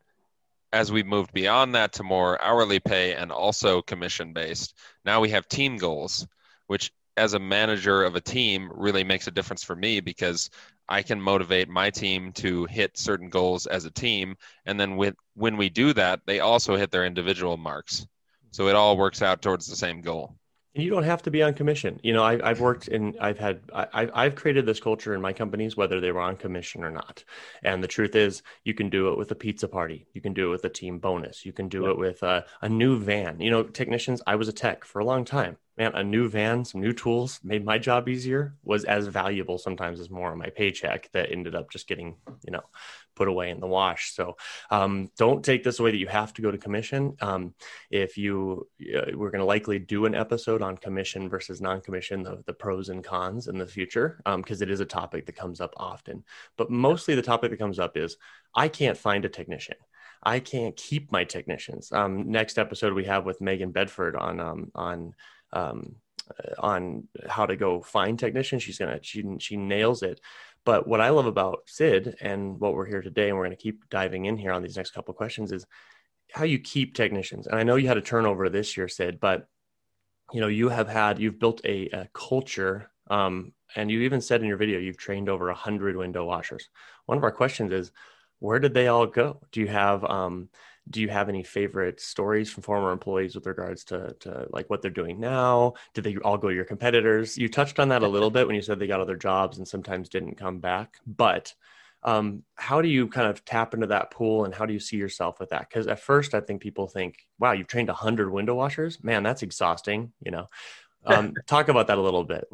as 0.72 0.92
we 0.92 1.04
moved 1.04 1.34
beyond 1.34 1.76
that 1.76 1.94
to 1.94 2.04
more 2.04 2.42
hourly 2.42 2.80
pay 2.80 3.16
and 3.16 3.32
also 3.32 3.82
commission 3.82 4.34
based 4.34 4.76
now 5.06 5.22
we 5.22 5.30
have 5.30 5.48
team 5.48 5.78
goals 5.78 6.28
which 6.68 6.92
as 7.16 7.34
a 7.34 7.40
manager 7.40 8.04
of 8.04 8.16
a 8.16 8.22
team 8.22 8.70
really 8.74 9.04
makes 9.04 9.28
a 9.28 9.32
difference 9.32 9.64
for 9.64 9.78
me 9.78 10.02
because 10.02 10.50
I 10.90 11.02
can 11.02 11.22
motivate 11.22 11.68
my 11.68 11.90
team 11.90 12.32
to 12.34 12.66
hit 12.66 12.98
certain 12.98 13.30
goals 13.30 13.68
as 13.68 13.86
a 13.86 13.92
team. 13.92 14.38
And 14.66 14.80
then 14.80 14.96
with, 14.96 15.16
when 15.36 15.58
we 15.58 15.70
do 15.70 15.94
that, 15.94 16.22
they 16.26 16.40
also 16.40 16.76
hit 16.78 16.92
their 16.92 17.06
individual 17.06 17.58
marks. 17.58 18.08
So 18.52 18.70
it 18.70 18.76
all 18.76 18.98
works 18.98 19.22
out 19.22 19.42
towards 19.42 19.68
the 19.68 19.76
same 19.76 20.02
goal. 20.02 20.37
And 20.78 20.84
you 20.84 20.92
don't 20.92 21.06
have 21.06 21.24
to 21.24 21.32
be 21.32 21.42
on 21.42 21.56
commission. 21.56 22.00
You 22.04 22.14
know, 22.14 22.24
I, 22.24 22.50
have 22.50 22.60
worked 22.60 22.88
in, 22.88 23.16
I've 23.20 23.40
had, 23.40 23.62
I, 23.74 24.08
I've 24.14 24.36
created 24.36 24.68
this 24.68 24.80
culture 24.80 25.16
in 25.16 25.22
my 25.22 25.34
companies, 25.34 25.76
whether 25.76 26.00
they 26.00 26.12
were 26.12 26.22
on 26.22 26.38
commission 26.38 26.84
or 26.84 26.92
not. 26.92 27.24
And 27.64 27.84
the 27.84 27.88
truth 27.88 28.16
is, 28.16 28.44
you 28.64 28.76
can 28.76 28.92
do 28.92 29.10
it 29.10 29.18
with 29.18 29.32
a 29.32 29.36
pizza 29.36 29.68
party. 29.68 30.06
You 30.14 30.22
can 30.22 30.36
do 30.36 30.50
it 30.50 30.52
with 30.52 30.66
a 30.66 30.70
team 30.70 31.00
bonus. 31.00 31.48
You 31.48 31.52
can 31.52 31.68
do 31.68 31.86
yeah. 31.86 31.90
it 31.90 31.98
with 31.98 32.22
a, 32.22 32.46
a 32.62 32.70
new 32.70 33.00
van. 33.00 33.40
You 33.40 33.50
know, 33.50 33.64
technicians, 33.64 34.22
I 34.28 34.36
was 34.36 34.50
a 34.50 34.54
tech 34.54 34.86
for 34.86 35.00
a 35.00 35.06
long 35.06 35.26
time 35.26 35.58
man, 35.78 35.94
a 35.94 36.04
new 36.04 36.28
van, 36.28 36.66
some 36.66 36.82
new 36.82 36.94
tools 36.94 37.40
made 37.44 37.64
my 37.64 37.78
job 37.78 38.10
easier 38.10 38.56
was 38.64 38.84
as 38.84 39.08
valuable 39.08 39.58
sometimes 39.58 40.00
as 40.00 40.10
more 40.10 40.32
of 40.32 40.38
my 40.38 40.50
paycheck 40.50 41.10
that 41.14 41.32
ended 41.32 41.56
up 41.56 41.70
just 41.70 41.88
getting, 41.88 42.16
you 42.44 42.52
know, 42.52 42.64
put 43.18 43.28
away 43.28 43.50
in 43.50 43.60
the 43.60 43.68
wash. 43.68 44.14
So 44.14 44.38
um, 44.70 45.10
don't 45.18 45.44
take 45.44 45.64
this 45.64 45.80
away 45.80 45.92
that 45.92 45.98
you 45.98 46.08
have 46.08 46.34
to 46.34 46.42
go 46.42 46.52
to 46.52 46.58
commission. 46.58 47.18
Um, 47.22 47.54
if 47.90 48.18
you, 48.18 48.68
uh, 48.96 49.12
we're 49.16 49.32
going 49.32 49.40
to 49.40 49.54
likely 49.56 49.80
do 49.80 50.06
an 50.06 50.16
episode 50.16 50.62
on 50.62 50.78
commission 50.78 51.28
versus 51.28 51.60
non-commission, 51.60 52.24
the, 52.24 52.44
the 52.46 52.54
pros 52.54 52.90
and 52.90 53.04
cons 53.04 53.48
in 53.48 53.58
the 53.58 53.68
future, 53.78 54.22
because 54.38 54.62
um, 54.62 54.68
it 54.68 54.70
is 54.70 54.80
a 54.80 54.86
topic 54.86 55.26
that 55.26 55.36
comes 55.36 55.60
up 55.60 55.74
often. 55.78 56.24
But 56.58 56.70
mostly 56.70 57.16
the 57.16 57.22
topic 57.22 57.52
that 57.52 57.58
comes 57.58 57.80
up 57.80 57.98
is 57.98 58.18
I 58.56 58.68
can't 58.68 58.98
find 58.98 59.26
a 59.26 59.30
technician. 59.30 59.78
I 60.24 60.40
can't 60.40 60.76
keep 60.76 61.12
my 61.12 61.24
technicians. 61.24 61.92
Um, 61.92 62.32
next 62.32 62.58
episode 62.58 62.94
we 62.94 63.06
have 63.06 63.26
with 63.26 63.42
Megan 63.42 63.72
Bedford 63.72 64.16
on 64.16 64.40
um, 64.40 64.72
on 64.74 65.14
um, 65.54 65.96
uh, 66.30 66.54
on 66.60 67.08
how 67.30 67.46
to 67.46 67.56
go 67.56 67.82
find 67.82 68.18
technicians. 68.18 68.64
She's 68.64 68.80
gonna 68.80 69.00
she 69.02 69.24
she 69.40 69.56
nails 69.58 70.04
it. 70.04 70.20
But 70.68 70.86
what 70.86 71.00
I 71.00 71.12
love 71.12 71.28
about 71.28 71.62
Sid 71.68 72.18
and 72.20 72.60
what 72.60 72.74
we're 72.74 72.86
here 72.86 73.02
today, 73.02 73.30
and 73.30 73.38
we're 73.38 73.46
gonna 73.46 73.56
keep 73.56 73.90
diving 73.90 74.26
in 74.26 74.36
here 74.36 74.52
on 74.52 74.62
these 74.62 74.76
next 74.76 74.92
couple 74.92 75.14
of 75.14 75.18
questions, 75.18 75.54
is 75.54 75.66
how 76.34 76.44
you 76.44 76.60
keep 76.60 76.94
technicians. 76.94 77.48
And 77.48 77.58
I 77.58 77.64
know 77.64 77.78
you 77.78 77.88
had 77.88 77.96
a 77.96 78.02
turnover 78.02 78.50
this 78.50 78.76
year, 78.76 78.90
Sid, 78.90 79.22
but 79.22 79.48
you 80.34 80.42
know 80.42 80.48
you 80.48 80.68
have 80.68 80.90
had 80.90 81.20
you've 81.20 81.40
built 81.40 81.62
a, 81.64 81.88
a 81.92 82.10
culture. 82.14 82.92
Um, 83.10 83.54
and 83.78 83.90
you 83.90 84.02
even 84.02 84.20
said 84.20 84.42
in 84.42 84.48
your 84.48 84.58
video 84.58 84.78
you've 84.78 84.98
trained 84.98 85.30
over 85.30 85.48
a 85.48 85.56
hundred 85.56 85.96
window 85.96 86.26
washers. 86.26 86.68
One 87.06 87.18
of 87.18 87.24
our 87.24 87.32
questions 87.32 87.72
is, 87.72 87.94
where 88.40 88.60
did 88.60 88.74
they 88.74 88.90
all 88.90 89.08
go? 89.08 89.40
Do 89.54 89.62
you 89.62 89.68
have 89.68 90.04
um, 90.04 90.50
do 90.90 91.02
you 91.02 91.10
have 91.10 91.30
any 91.30 91.44
favorite 91.44 92.00
stories 92.00 92.50
from 92.50 92.64
former 92.64 92.92
employees 92.92 93.36
with 93.36 93.46
regards 93.46 93.84
to, 93.86 94.16
to 94.20 94.48
like 94.50 94.70
what 94.70 94.82
they're 94.82 94.92
doing 94.92 95.20
now? 95.20 95.74
Did 95.94 96.04
they 96.04 96.18
all 96.18 96.38
go 96.38 96.50
to 96.50 96.56
your 96.56 96.66
competitors? 96.66 97.38
You 97.38 97.50
touched 97.50 97.80
on 97.80 97.90
that 97.90 98.04
a 98.04 98.08
little 98.08 98.30
bit 98.30 98.48
when 98.48 98.56
you 98.56 98.62
said 98.62 98.80
they 98.80 98.88
got 98.88 99.02
other 99.02 99.18
jobs 99.18 99.58
and 99.58 99.68
sometimes 99.68 100.10
didn't 100.10 100.36
come 100.36 100.60
back 100.60 100.98
but 101.06 101.54
um, 102.04 102.44
how 102.56 102.82
do 102.82 102.88
you 102.88 103.08
kind 103.08 103.28
of 103.28 103.44
tap 103.44 103.74
into 103.74 103.88
that 103.88 104.12
pool 104.12 104.46
and 104.46 104.54
how 104.54 104.66
do 104.66 104.74
you 104.74 104.80
see 104.80 104.98
yourself 104.98 105.40
with 105.40 105.50
that? 105.50 105.68
Because 105.68 105.88
at 105.88 106.00
first 106.00 106.34
i 106.34 106.40
think 106.40 106.62
people 106.62 106.88
think 106.88 107.28
wow 107.40 107.52
you've 107.52 107.68
trained 107.68 107.90
100 107.90 108.32
window 108.32 108.56
washers? 108.56 109.04
Man 109.04 109.24
that's 109.24 109.44
exhausting 109.44 110.14
you 110.24 110.32
know? 110.32 110.50
Um, 111.06 111.34
talk 111.48 111.70
about 111.70 111.88
that 111.88 111.98
a 111.98 112.02
little 112.02 112.24
bit. 112.24 112.48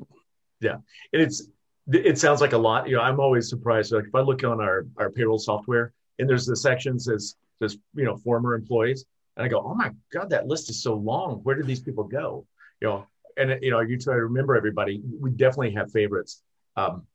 Yeah 0.60 0.78
and 1.12 1.22
it's 1.22 1.50
it 1.91 2.17
sounds 2.17 2.39
like 2.39 2.54
a 2.54 2.58
lot 2.58 2.88
you 2.88 2.96
know 2.96 3.02
i'm 3.02 3.19
always 3.19 3.50
surprised 3.50 3.91
like 3.91 4.06
if 4.06 4.15
i 4.15 4.22
look 4.22 4.43
on 4.43 4.62
our 4.62 4.86
our 4.98 5.10
payroll 5.10 5.38
software 5.38 5.91
and 6.19 6.30
there's 6.30 6.46
the 6.46 6.56
section 6.56 6.98
says 6.98 7.36
as 7.63 7.78
you 7.95 8.06
know 8.06 8.17
former 8.17 8.54
employees. 8.54 9.06
And 9.36 9.45
i 9.45 9.47
go 9.47 9.60
oh 9.60 9.73
my 9.73 9.91
god 10.12 10.30
that 10.30 10.47
list 10.47 10.69
is 10.69 10.82
so 10.84 10.95
long. 10.95 11.39
Where 11.43 11.56
did 11.56 11.67
these 11.67 11.82
people 11.82 12.04
go? 12.04 12.45
You 12.82 12.88
know 12.88 13.08
and 13.38 13.60
you 13.62 13.71
know 13.71 13.80
you 13.80 13.97
try 13.97 14.15
to 14.15 14.23
remember 14.23 14.56
everybody. 14.56 15.02
We 15.19 15.32
definitely 15.32 15.73
have 15.73 15.91
favorites. 15.91 16.41
Um, 16.76 17.06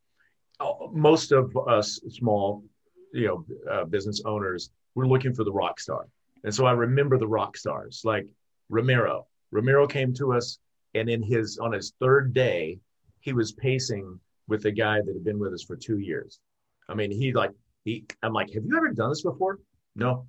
most 0.93 1.33
of 1.33 1.57
us 1.57 2.01
small 2.11 2.65
you 3.13 3.27
know 3.27 3.45
uh, 3.71 3.85
business 3.85 4.23
owners 4.25 4.71
we're 4.95 5.07
looking 5.07 5.35
for 5.35 5.45
the 5.45 5.53
rock 5.53 5.81
star. 5.81 6.07
And 6.45 6.55
so 6.55 6.67
i 6.67 6.73
remember 6.73 7.19
the 7.19 7.27
rock 7.27 7.57
stars 7.57 8.03
like 8.05 8.27
ramiro 8.69 9.27
ramiro 9.51 9.87
came 9.87 10.13
to 10.15 10.33
us 10.33 10.59
and 10.95 11.09
in 11.09 11.23
his 11.23 11.59
on 11.59 11.73
his 11.73 11.95
third 12.01 12.35
day 12.35 12.79
he 13.21 13.33
was 13.33 13.53
pacing 13.53 14.19
with 14.47 14.65
a 14.65 14.71
guy 14.71 15.01
that 15.01 15.13
had 15.13 15.25
been 15.25 15.39
with 15.39 15.53
us 15.53 15.63
for 15.63 15.77
two 15.77 15.99
years. 15.99 16.41
I 16.89 16.95
mean 16.95 17.11
he 17.11 17.33
like 17.33 17.53
he 17.85 18.05
i'm 18.23 18.33
like 18.33 18.53
have 18.53 18.65
you 18.65 18.77
ever 18.77 18.91
done 18.91 19.11
this 19.11 19.23
before? 19.23 19.59
No 19.95 20.27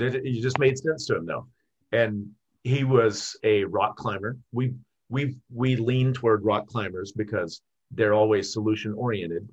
it 0.00 0.40
just 0.40 0.58
made 0.58 0.78
sense 0.78 1.06
to 1.06 1.16
him 1.16 1.26
though. 1.26 1.46
And 1.92 2.30
he 2.64 2.84
was 2.84 3.36
a 3.42 3.64
rock 3.64 3.96
climber. 3.96 4.36
We 4.52 4.74
we 5.08 5.36
we 5.52 5.76
lean 5.76 6.12
toward 6.12 6.44
rock 6.44 6.66
climbers 6.66 7.12
because 7.12 7.60
they're 7.90 8.14
always 8.14 8.52
solution 8.52 8.92
oriented 8.92 9.48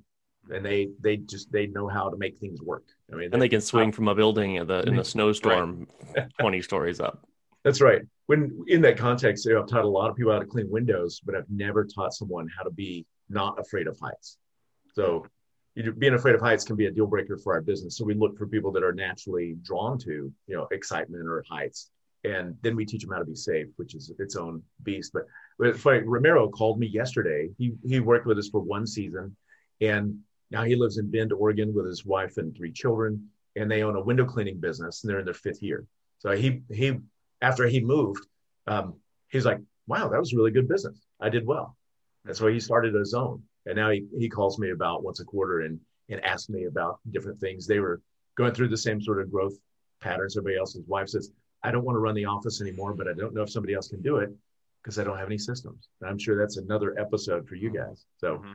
and 0.50 0.64
they 0.64 0.88
they 1.00 1.16
just 1.16 1.50
they 1.50 1.66
know 1.66 1.88
how 1.88 2.08
to 2.08 2.16
make 2.16 2.38
things 2.38 2.60
work. 2.62 2.84
I 3.12 3.16
mean, 3.16 3.30
and 3.32 3.40
they 3.40 3.48
can 3.48 3.60
swing 3.60 3.92
from 3.92 4.08
a 4.08 4.14
building 4.14 4.56
in 4.56 4.66
the 4.66 4.82
in 4.82 4.98
a 4.98 5.04
snowstorm, 5.04 5.86
right. 6.16 6.26
twenty 6.40 6.62
stories 6.62 7.00
up. 7.00 7.26
That's 7.64 7.80
right. 7.80 8.02
When 8.26 8.64
in 8.68 8.80
that 8.82 8.96
context, 8.96 9.44
you 9.46 9.54
know, 9.54 9.62
I've 9.62 9.68
taught 9.68 9.84
a 9.84 9.88
lot 9.88 10.10
of 10.10 10.16
people 10.16 10.32
how 10.32 10.38
to 10.38 10.46
clean 10.46 10.70
windows, 10.70 11.20
but 11.24 11.34
I've 11.34 11.48
never 11.50 11.84
taught 11.84 12.12
someone 12.14 12.48
how 12.56 12.64
to 12.64 12.70
be 12.70 13.06
not 13.28 13.58
afraid 13.58 13.86
of 13.86 13.98
heights. 14.00 14.38
So 14.94 15.26
being 15.76 16.14
afraid 16.14 16.34
of 16.34 16.40
heights 16.40 16.64
can 16.64 16.76
be 16.76 16.86
a 16.86 16.90
deal 16.90 17.06
breaker 17.06 17.36
for 17.36 17.52
our 17.52 17.60
business. 17.60 17.96
So 17.96 18.04
we 18.04 18.14
look 18.14 18.38
for 18.38 18.46
people 18.46 18.72
that 18.72 18.82
are 18.82 18.94
naturally 18.94 19.56
drawn 19.62 19.98
to, 19.98 20.10
you 20.46 20.56
know, 20.56 20.66
excitement 20.70 21.28
or 21.28 21.44
heights. 21.50 21.90
And 22.24 22.56
then 22.62 22.74
we 22.74 22.86
teach 22.86 23.02
them 23.02 23.12
how 23.12 23.18
to 23.18 23.24
be 23.24 23.34
safe, 23.34 23.66
which 23.76 23.94
is 23.94 24.10
its 24.18 24.36
own 24.36 24.62
beast. 24.82 25.12
But, 25.12 25.24
but 25.58 25.78
funny, 25.78 26.00
Ramiro 26.00 26.48
called 26.48 26.80
me 26.80 26.86
yesterday. 26.86 27.50
He, 27.58 27.74
he 27.84 28.00
worked 28.00 28.26
with 28.26 28.38
us 28.38 28.48
for 28.48 28.60
one 28.60 28.86
season 28.86 29.36
and 29.80 30.18
now 30.50 30.64
he 30.64 30.76
lives 30.76 30.96
in 30.96 31.10
Bend, 31.10 31.32
Oregon 31.32 31.74
with 31.74 31.86
his 31.86 32.06
wife 32.06 32.38
and 32.38 32.56
three 32.56 32.72
children. 32.72 33.28
And 33.54 33.70
they 33.70 33.82
own 33.82 33.96
a 33.96 34.02
window 34.02 34.24
cleaning 34.24 34.58
business 34.58 35.02
and 35.02 35.10
they're 35.10 35.18
in 35.18 35.24
their 35.24 35.34
fifth 35.34 35.62
year. 35.62 35.86
So 36.18 36.30
he, 36.32 36.62
he, 36.70 36.98
after 37.42 37.66
he 37.66 37.80
moved, 37.80 38.26
um, 38.66 38.94
he's 39.28 39.44
like, 39.44 39.60
wow, 39.86 40.08
that 40.08 40.18
was 40.18 40.34
really 40.34 40.50
good 40.50 40.68
business. 40.68 40.98
I 41.20 41.28
did 41.28 41.46
well. 41.46 41.76
That's 42.24 42.40
why 42.40 42.52
he 42.52 42.60
started 42.60 42.94
his 42.94 43.14
own. 43.14 43.42
And 43.66 43.76
now 43.76 43.90
he, 43.90 44.06
he 44.18 44.28
calls 44.28 44.58
me 44.58 44.70
about 44.70 45.02
once 45.04 45.20
a 45.20 45.24
quarter 45.24 45.60
and, 45.60 45.78
and 46.08 46.24
asks 46.24 46.48
me 46.48 46.64
about 46.64 47.00
different 47.10 47.40
things. 47.40 47.66
They 47.66 47.80
were 47.80 48.00
going 48.36 48.54
through 48.54 48.68
the 48.68 48.76
same 48.76 49.00
sort 49.00 49.20
of 49.20 49.30
growth 49.30 49.54
patterns 50.00 50.36
everybody 50.36 50.58
else's 50.58 50.86
wife 50.86 51.08
says, 51.08 51.32
I 51.62 51.70
don't 51.70 51.84
want 51.84 51.96
to 51.96 52.00
run 52.00 52.14
the 52.14 52.26
office 52.26 52.60
anymore, 52.60 52.94
but 52.94 53.08
I 53.08 53.12
don't 53.12 53.34
know 53.34 53.42
if 53.42 53.50
somebody 53.50 53.74
else 53.74 53.88
can 53.88 54.02
do 54.02 54.18
it 54.18 54.30
because 54.82 54.98
I 54.98 55.04
don't 55.04 55.18
have 55.18 55.26
any 55.26 55.38
systems. 55.38 55.88
And 56.00 56.08
I'm 56.08 56.18
sure 56.18 56.38
that's 56.38 56.58
another 56.58 56.98
episode 56.98 57.48
for 57.48 57.56
you 57.56 57.70
guys. 57.70 58.04
So 58.18 58.36
mm-hmm. 58.36 58.52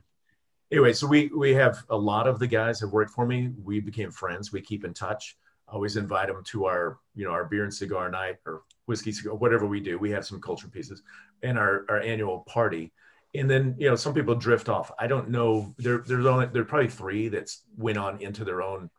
anyway, 0.71 0.93
so 0.93 1.07
we 1.07 1.29
we 1.35 1.53
have 1.55 1.83
a 1.89 1.97
lot 1.97 2.27
of 2.27 2.39
the 2.39 2.47
guys 2.47 2.79
have 2.79 2.91
worked 2.91 3.11
for 3.11 3.25
me. 3.25 3.51
We 3.61 3.79
became 3.81 4.11
friends. 4.11 4.53
We 4.53 4.61
keep 4.61 4.85
in 4.85 4.93
touch. 4.93 5.35
I 5.67 5.73
always 5.73 5.97
invite 5.97 6.27
them 6.27 6.43
to 6.45 6.65
our, 6.65 6.99
you 7.15 7.25
know, 7.25 7.31
our 7.31 7.45
beer 7.45 7.63
and 7.63 7.73
cigar 7.73 8.09
night 8.09 8.37
or 8.45 8.61
whiskey 8.85 9.11
cigar, 9.11 9.35
whatever 9.35 9.65
we 9.65 9.79
do. 9.79 9.97
We 9.97 10.11
have 10.11 10.25
some 10.25 10.39
culture 10.39 10.67
pieces 10.67 11.01
and 11.43 11.57
our, 11.57 11.85
our 11.89 11.99
annual 11.99 12.41
party 12.47 12.91
and 13.33 13.49
then 13.49 13.75
you 13.77 13.89
know 13.89 13.95
some 13.95 14.13
people 14.13 14.35
drift 14.35 14.69
off 14.69 14.91
i 14.99 15.07
don't 15.07 15.29
know 15.29 15.73
there 15.77 15.99
there's 15.99 16.25
only 16.25 16.47
there 16.47 16.61
are 16.61 16.65
probably 16.65 16.89
three 16.89 17.29
that's 17.29 17.63
went 17.77 17.97
on 17.97 18.21
into 18.21 18.43
their 18.43 18.61
own 18.61 18.89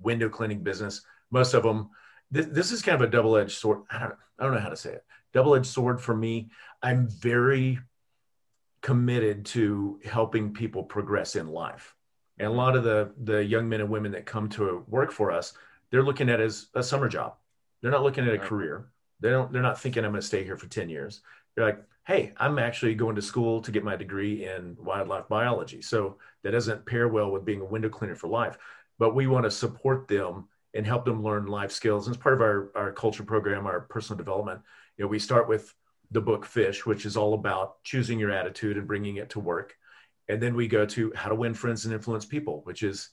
window 0.00 0.28
cleaning 0.28 0.62
business 0.62 1.02
most 1.30 1.54
of 1.54 1.62
them 1.62 1.90
this, 2.30 2.46
this 2.46 2.72
is 2.72 2.82
kind 2.82 2.94
of 2.94 3.06
a 3.06 3.10
double-edged 3.10 3.52
sword 3.58 3.82
I 3.90 3.98
don't, 4.00 4.14
I 4.38 4.44
don't 4.44 4.54
know 4.54 4.60
how 4.60 4.70
to 4.70 4.76
say 4.76 4.92
it 4.94 5.04
double-edged 5.32 5.66
sword 5.66 6.00
for 6.00 6.14
me. 6.14 6.50
I'm 6.82 7.08
very 7.08 7.78
committed 8.80 9.46
to 9.46 10.00
helping 10.04 10.52
people 10.52 10.82
progress 10.82 11.36
in 11.36 11.48
life. 11.48 11.94
And 12.38 12.48
a 12.48 12.52
lot 12.52 12.76
of 12.76 12.84
the 12.84 13.12
the 13.22 13.44
young 13.44 13.68
men 13.68 13.80
and 13.80 13.90
women 13.90 14.12
that 14.12 14.26
come 14.26 14.48
to 14.50 14.84
work 14.88 15.12
for 15.12 15.30
us, 15.30 15.52
they're 15.90 16.02
looking 16.02 16.28
at 16.28 16.40
it 16.40 16.44
as 16.44 16.68
a 16.74 16.82
summer 16.82 17.08
job. 17.08 17.36
They're 17.80 17.90
not 17.90 18.02
looking 18.02 18.26
at 18.26 18.34
a 18.34 18.38
career. 18.38 18.88
They 19.20 19.30
don't. 19.30 19.52
They're 19.52 19.62
not 19.62 19.80
thinking 19.80 20.04
I'm 20.04 20.12
going 20.12 20.20
to 20.20 20.26
stay 20.26 20.42
here 20.42 20.56
for 20.56 20.66
ten 20.66 20.88
years. 20.88 21.20
They're 21.54 21.66
like, 21.66 21.84
hey, 22.06 22.32
I'm 22.36 22.58
actually 22.58 22.94
going 22.94 23.16
to 23.16 23.22
school 23.22 23.62
to 23.62 23.70
get 23.70 23.84
my 23.84 23.96
degree 23.96 24.44
in 24.44 24.76
wildlife 24.78 25.28
biology. 25.28 25.82
So 25.82 26.18
that 26.42 26.50
doesn't 26.50 26.86
pair 26.86 27.08
well 27.08 27.30
with 27.30 27.44
being 27.44 27.60
a 27.60 27.64
window 27.64 27.88
cleaner 27.88 28.16
for 28.16 28.28
life. 28.28 28.58
But 28.98 29.14
we 29.14 29.26
want 29.26 29.44
to 29.44 29.50
support 29.50 30.08
them 30.08 30.48
and 30.74 30.86
help 30.86 31.04
them 31.04 31.22
learn 31.22 31.46
life 31.46 31.70
skills. 31.70 32.06
And 32.06 32.16
as 32.16 32.22
part 32.22 32.34
of 32.34 32.40
our, 32.40 32.72
our 32.74 32.92
culture 32.92 33.22
program, 33.22 33.66
our 33.66 33.80
personal 33.82 34.18
development, 34.18 34.60
you 34.96 35.04
know, 35.04 35.08
we 35.08 35.18
start 35.18 35.48
with 35.48 35.72
the 36.10 36.20
book 36.20 36.44
Fish, 36.44 36.84
which 36.84 37.06
is 37.06 37.16
all 37.16 37.34
about 37.34 37.82
choosing 37.84 38.18
your 38.18 38.30
attitude 38.30 38.76
and 38.76 38.86
bringing 38.86 39.16
it 39.16 39.30
to 39.30 39.40
work. 39.40 39.74
And 40.28 40.42
then 40.42 40.54
we 40.54 40.68
go 40.68 40.84
to 40.86 41.12
How 41.14 41.28
to 41.28 41.34
Win 41.34 41.54
Friends 41.54 41.84
and 41.84 41.94
Influence 41.94 42.24
People, 42.24 42.62
which 42.64 42.82
is 42.82 43.10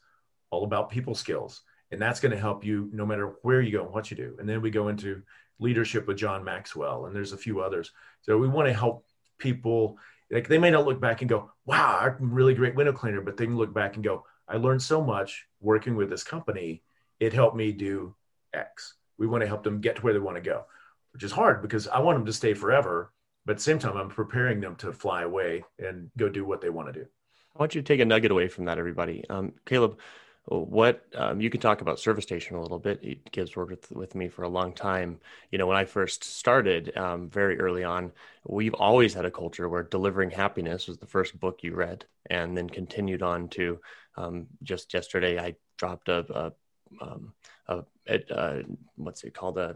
all 0.51 0.63
about 0.63 0.89
people 0.89 1.15
skills. 1.15 1.61
And 1.91 2.01
that's 2.01 2.19
going 2.19 2.31
to 2.31 2.39
help 2.39 2.63
you 2.63 2.89
no 2.93 3.05
matter 3.05 3.35
where 3.41 3.61
you 3.61 3.71
go 3.71 3.83
and 3.83 3.93
what 3.93 4.11
you 4.11 4.17
do. 4.17 4.35
And 4.39 4.47
then 4.47 4.61
we 4.61 4.69
go 4.69 4.89
into 4.89 5.23
leadership 5.59 6.07
with 6.07 6.17
John 6.17 6.43
Maxwell, 6.43 7.05
and 7.05 7.15
there's 7.15 7.33
a 7.33 7.37
few 7.37 7.61
others. 7.61 7.91
So 8.21 8.37
we 8.37 8.47
want 8.47 8.67
to 8.67 8.73
help 8.73 9.05
people. 9.37 9.97
Like 10.31 10.47
they 10.47 10.57
may 10.57 10.71
not 10.71 10.85
look 10.85 11.01
back 11.01 11.21
and 11.21 11.29
go, 11.29 11.51
"Wow, 11.65 11.99
I'm 11.99 12.33
really 12.33 12.53
great 12.53 12.75
window 12.75 12.93
cleaner," 12.93 13.21
but 13.21 13.37
they 13.37 13.45
can 13.45 13.57
look 13.57 13.73
back 13.73 13.95
and 13.95 14.03
go, 14.03 14.25
"I 14.47 14.57
learned 14.57 14.81
so 14.81 15.03
much 15.03 15.47
working 15.59 15.95
with 15.95 16.09
this 16.09 16.23
company. 16.23 16.83
It 17.19 17.33
helped 17.33 17.55
me 17.55 17.71
do 17.71 18.15
X." 18.53 18.95
We 19.17 19.27
want 19.27 19.41
to 19.41 19.47
help 19.47 19.63
them 19.63 19.81
get 19.81 19.97
to 19.97 20.01
where 20.01 20.13
they 20.13 20.19
want 20.19 20.37
to 20.37 20.41
go, 20.41 20.65
which 21.11 21.23
is 21.23 21.31
hard 21.31 21.61
because 21.61 21.87
I 21.87 21.99
want 21.99 22.17
them 22.17 22.25
to 22.25 22.33
stay 22.33 22.53
forever. 22.53 23.11
But 23.45 23.53
at 23.53 23.57
the 23.57 23.63
same 23.63 23.79
time, 23.79 23.97
I'm 23.97 24.09
preparing 24.09 24.61
them 24.61 24.75
to 24.77 24.93
fly 24.93 25.23
away 25.23 25.63
and 25.79 26.11
go 26.17 26.29
do 26.29 26.45
what 26.45 26.61
they 26.61 26.69
want 26.69 26.93
to 26.93 26.99
do. 26.99 27.07
I 27.55 27.59
want 27.59 27.73
you 27.73 27.81
to 27.81 27.85
take 27.85 27.99
a 27.99 28.05
nugget 28.05 28.31
away 28.31 28.47
from 28.47 28.65
that, 28.65 28.77
everybody. 28.77 29.25
Um, 29.29 29.53
Caleb, 29.65 29.99
what 30.45 31.05
um, 31.15 31.39
you 31.39 31.49
can 31.49 31.61
talk 31.61 31.81
about 31.81 31.99
service 31.99 32.23
station 32.23 32.55
a 32.55 32.61
little 32.61 32.79
bit. 32.79 33.31
Gives 33.31 33.55
worked 33.55 33.71
with, 33.71 33.91
with 33.91 34.15
me 34.15 34.29
for 34.29 34.43
a 34.43 34.49
long 34.49 34.73
time. 34.73 35.19
You 35.51 35.57
know 35.57 35.67
when 35.67 35.77
i 35.77 35.85
first 35.85 36.23
started 36.23 36.95
um, 36.97 37.29
very 37.29 37.59
early 37.59 37.83
on 37.83 38.11
we've 38.47 38.73
always 38.73 39.13
had 39.13 39.25
a 39.25 39.31
culture 39.31 39.69
where 39.69 39.83
delivering 39.83 40.31
happiness 40.31 40.87
was 40.87 40.97
the 40.97 41.05
first 41.05 41.39
book 41.39 41.59
you 41.61 41.75
read 41.75 42.05
and 42.29 42.57
then 42.57 42.69
continued 42.69 43.21
on 43.21 43.47
to 43.49 43.79
um, 44.17 44.47
just 44.63 44.93
yesterday 44.93 45.39
i 45.39 45.55
dropped 45.77 46.09
a, 46.09 46.25
a, 46.33 47.03
um, 47.03 47.33
a, 47.67 47.83
a 48.07 48.63
what's 48.95 49.23
it 49.23 49.33
called? 49.33 49.57
A 49.57 49.75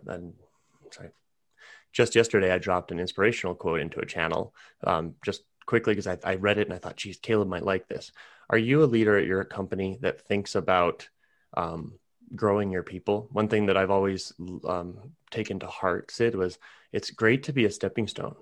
sorry. 0.92 1.10
Just 1.92 2.16
yesterday 2.16 2.52
i 2.52 2.58
dropped 2.58 2.92
an 2.92 3.00
inspirational 3.00 3.56
quote 3.56 3.80
into 3.80 4.00
a 4.00 4.06
channel 4.06 4.54
um, 4.84 5.16
just 5.24 5.44
quickly 5.66 5.94
because 5.94 6.08
I, 6.08 6.18
I 6.24 6.36
read 6.36 6.58
it 6.58 6.68
and 6.68 6.74
i 6.74 6.78
thought 6.78 6.98
geez 6.98 7.18
caleb 7.18 7.48
might 7.48 7.64
like 7.64 7.88
this 7.88 8.12
are 8.54 8.58
you 8.58 8.84
a 8.84 8.86
leader 8.86 9.18
at 9.18 9.26
your 9.26 9.44
company 9.44 9.98
that 10.02 10.22
thinks 10.22 10.54
about 10.54 11.10
um, 11.58 11.94
growing 12.36 12.72
your 12.72 12.84
people? 12.84 13.28
One 13.32 13.48
thing 13.48 13.66
that 13.66 13.78
I've 13.78 13.90
always 13.90 14.32
um, 14.68 15.00
taken 15.32 15.58
to 15.60 15.66
heart, 15.66 16.12
Sid, 16.12 16.36
was 16.36 16.60
it's 16.92 17.10
great 17.10 17.42
to 17.44 17.54
be 17.54 17.66
a 17.66 17.72
stepping 17.72 18.08
stone. 18.08 18.36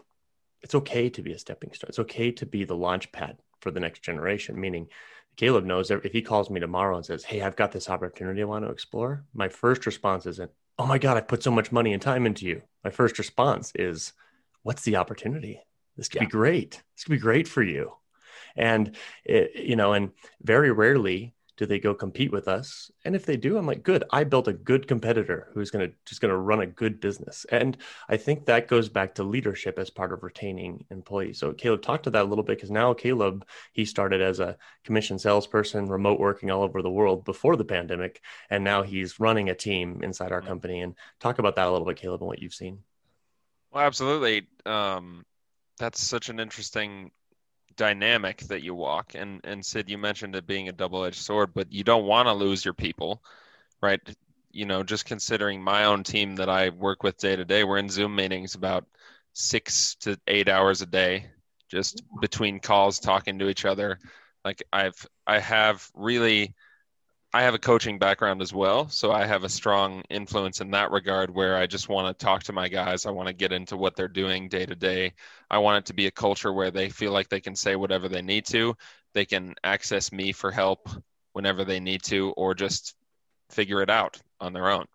It's 0.62 0.76
okay 0.76 1.10
to 1.12 1.22
be 1.22 1.32
a 1.32 1.40
stepping 1.40 1.72
stone. 1.72 1.88
It's 1.88 2.00
okay 2.00 2.30
to 2.34 2.46
be 2.46 2.66
the 2.66 2.76
launch 2.76 3.10
pad 3.14 3.38
for 3.62 3.72
the 3.72 3.80
next 3.80 4.04
generation. 4.04 4.60
Meaning, 4.60 4.90
Caleb 5.38 5.64
knows 5.64 5.88
that 5.88 6.06
if 6.06 6.12
he 6.12 6.22
calls 6.22 6.50
me 6.50 6.60
tomorrow 6.60 6.98
and 6.98 7.06
says, 7.06 7.24
"Hey, 7.24 7.42
I've 7.42 7.56
got 7.56 7.72
this 7.72 7.90
opportunity 7.90 8.42
I 8.42 8.46
want 8.46 8.66
to 8.66 8.72
explore," 8.72 9.24
my 9.34 9.48
first 9.48 9.86
response 9.86 10.26
isn't, 10.26 10.52
"Oh 10.78 10.86
my 10.86 10.98
God, 10.98 11.16
I 11.16 11.22
put 11.22 11.42
so 11.42 11.52
much 11.52 11.72
money 11.72 11.94
and 11.94 12.02
time 12.02 12.26
into 12.26 12.46
you." 12.46 12.64
My 12.84 12.90
first 12.90 13.18
response 13.18 13.72
is, 13.76 14.12
"What's 14.64 14.84
the 14.84 14.98
opportunity? 14.98 15.62
This 15.96 16.10
could 16.10 16.22
yeah. 16.22 16.28
be 16.28 16.32
great. 16.32 16.84
This 16.98 17.06
could 17.06 17.14
be 17.14 17.18
great 17.18 17.48
for 17.48 17.64
you." 17.64 17.94
And 18.56 18.96
it, 19.26 19.52
you 19.56 19.76
know 19.76 19.94
and 19.94 20.12
very 20.42 20.72
rarely 20.72 21.34
do 21.62 21.68
they 21.68 21.78
go 21.78 21.94
compete 21.94 22.32
with 22.32 22.48
us. 22.48 22.90
And 23.06 23.16
if 23.16 23.24
they 23.24 23.38
do 23.38 23.56
i'm 23.56 23.68
like 23.68 23.84
good 23.84 24.04
i 24.10 24.24
built 24.24 24.48
a 24.48 24.54
good 24.54 24.88
competitor 24.88 25.50
who's 25.54 25.70
going 25.70 25.88
to 25.88 25.96
just 26.06 26.20
going 26.20 26.32
to 26.32 26.38
run 26.38 26.62
a 26.62 26.66
good 26.66 27.00
business. 27.00 27.46
And 27.52 27.78
i 28.10 28.18
think 28.18 28.46
that 28.46 28.68
goes 28.68 28.90
back 28.90 29.14
to 29.16 29.24
leadership 29.24 29.78
as 29.78 29.92
part 29.92 30.12
of 30.12 30.24
retaining 30.24 30.86
employees. 30.90 31.38
So 31.38 31.54
caleb 31.54 31.84
talk 31.84 32.02
to 32.04 32.10
that 32.10 32.24
a 32.26 32.28
little 32.28 32.44
bit 32.44 32.58
because 32.58 32.72
now 32.72 32.96
caleb 32.96 33.46
he 33.74 33.86
started 33.86 34.22
as 34.22 34.40
a 34.40 34.58
commission 34.84 35.20
salesperson 35.20 35.86
remote 35.86 36.20
working 36.20 36.50
all 36.50 36.64
over 36.64 36.82
the 36.82 36.90
world 36.90 37.26
before 37.26 37.56
the 37.56 37.64
pandemic 37.64 38.22
and 38.50 38.64
now 38.64 38.82
he's 38.82 39.20
running 39.20 39.50
a 39.50 39.56
team 39.56 40.02
inside 40.02 40.32
our 40.32 40.40
mm-hmm. 40.40 40.48
company. 40.48 40.82
And 40.82 40.96
talk 41.20 41.38
about 41.38 41.56
that 41.58 41.68
a 41.68 41.72
little 41.72 41.86
bit 41.86 41.98
caleb 41.98 42.22
and 42.22 42.28
what 42.28 42.42
you've 42.42 42.56
seen. 42.56 42.80
Well 43.72 43.86
absolutely. 43.86 44.48
Um, 44.66 45.26
that's 45.78 46.02
such 46.02 46.30
an 46.30 46.40
interesting 46.40 47.12
dynamic 47.82 48.42
that 48.42 48.62
you 48.62 48.76
walk. 48.76 49.16
And 49.16 49.42
and 49.44 49.66
Sid, 49.66 49.90
you 49.90 49.98
mentioned 49.98 50.36
it 50.36 50.46
being 50.46 50.70
a 50.70 50.72
double-edged 50.72 51.18
sword, 51.18 51.50
but 51.56 51.74
you 51.74 51.84
don't 51.84 52.06
want 52.06 52.28
to 52.28 52.34
lose 52.34 52.64
your 52.64 52.76
people, 52.76 53.24
right? 53.82 54.00
You 54.52 54.66
know, 54.66 54.84
just 54.84 55.06
considering 55.06 55.64
my 55.64 55.86
own 55.86 56.04
team 56.04 56.36
that 56.36 56.48
I 56.48 56.70
work 56.70 57.02
with 57.02 57.18
day 57.18 57.36
to 57.36 57.44
day, 57.44 57.64
we're 57.64 57.80
in 57.80 57.90
Zoom 57.90 58.16
meetings 58.16 58.54
about 58.54 58.86
six 59.34 59.96
to 60.02 60.16
eight 60.28 60.48
hours 60.48 60.84
a 60.84 60.86
day, 60.86 61.32
just 61.70 62.04
between 62.20 62.60
calls, 62.60 63.00
talking 63.00 63.40
to 63.40 63.50
each 63.50 63.66
other. 63.66 63.98
Like 64.46 64.62
I've 64.72 65.08
I 65.26 65.40
have 65.40 65.90
really 65.96 66.54
I 67.34 67.44
have 67.44 67.54
a 67.54 67.60
coaching 67.60 67.98
background 67.98 68.42
as 68.42 68.54
well, 68.54 68.90
so 68.90 69.12
I 69.12 69.26
have 69.26 69.46
a 69.46 69.50
strong 69.50 70.04
influence 70.10 70.60
in 70.60 70.72
that 70.72 70.92
regard 70.92 71.34
where 71.34 71.56
I 71.56 71.66
just 71.66 71.88
want 71.88 72.08
to 72.08 72.26
talk 72.26 72.44
to 72.44 72.54
my 72.54 72.68
guys. 72.68 73.06
I 73.06 73.12
want 73.12 73.28
to 73.28 73.34
get 73.34 73.54
into 73.54 73.78
what 73.78 73.96
they're 73.96 74.10
doing 74.10 74.50
day 74.50 74.66
to 74.66 74.76
day. 74.76 75.14
I 75.50 75.60
want 75.60 75.78
it 75.78 75.86
to 75.88 75.94
be 75.94 76.08
a 76.08 76.12
culture 76.12 76.52
where 76.52 76.72
they 76.72 76.90
feel 76.90 77.14
like 77.14 77.30
they 77.30 77.40
can 77.40 77.56
say 77.56 77.78
whatever 77.78 78.10
they 78.10 78.22
need 78.22 78.46
to. 78.48 78.76
They 79.14 79.24
can 79.24 79.56
access 79.64 80.12
me 80.12 80.34
for 80.34 80.52
help 80.52 80.90
whenever 81.32 81.64
they 81.64 81.80
need 81.80 82.04
to, 82.04 82.32
or 82.32 82.54
just 82.54 82.96
figure 83.50 83.82
it 83.82 83.90
out 83.90 84.20
on 84.42 84.52
their 84.52 84.70
own. 84.70 84.86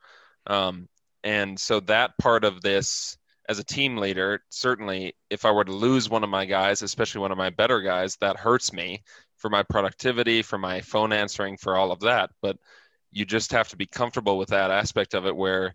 Um, 0.46 0.88
and 1.24 1.58
so 1.58 1.80
that 1.80 2.18
part 2.18 2.44
of 2.44 2.60
this, 2.60 3.16
as 3.48 3.58
a 3.58 3.64
team 3.64 3.96
leader, 3.96 4.42
certainly 4.50 5.14
if 5.30 5.46
I 5.46 5.52
were 5.52 5.64
to 5.64 5.72
lose 5.72 6.10
one 6.10 6.22
of 6.22 6.28
my 6.30 6.44
guys, 6.44 6.82
especially 6.82 7.22
one 7.22 7.32
of 7.32 7.38
my 7.38 7.48
better 7.48 7.80
guys, 7.80 8.16
that 8.16 8.36
hurts 8.36 8.74
me 8.74 9.02
for 9.36 9.50
my 9.50 9.62
productivity, 9.62 10.42
for 10.42 10.58
my 10.58 10.80
phone 10.80 11.12
answering, 11.12 11.56
for 11.56 11.76
all 11.76 11.92
of 11.92 12.00
that. 12.00 12.30
But 12.42 12.56
you 13.12 13.24
just 13.24 13.52
have 13.52 13.68
to 13.68 13.76
be 13.76 13.86
comfortable 13.86 14.38
with 14.38 14.50
that 14.50 14.70
aspect 14.70 15.14
of 15.14 15.26
it 15.26 15.36
where 15.36 15.74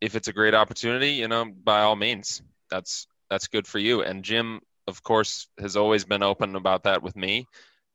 if 0.00 0.14
it's 0.14 0.28
a 0.28 0.32
great 0.32 0.54
opportunity, 0.54 1.10
you 1.12 1.28
know, 1.28 1.44
by 1.44 1.80
all 1.80 1.96
means, 1.96 2.42
that's 2.70 3.06
that's 3.30 3.48
good 3.48 3.66
for 3.66 3.78
you. 3.78 4.02
And 4.02 4.24
Jim, 4.24 4.60
of 4.86 5.02
course, 5.02 5.48
has 5.58 5.76
always 5.76 6.04
been 6.04 6.22
open 6.22 6.56
about 6.56 6.84
that 6.84 7.02
with 7.02 7.16
me. 7.16 7.46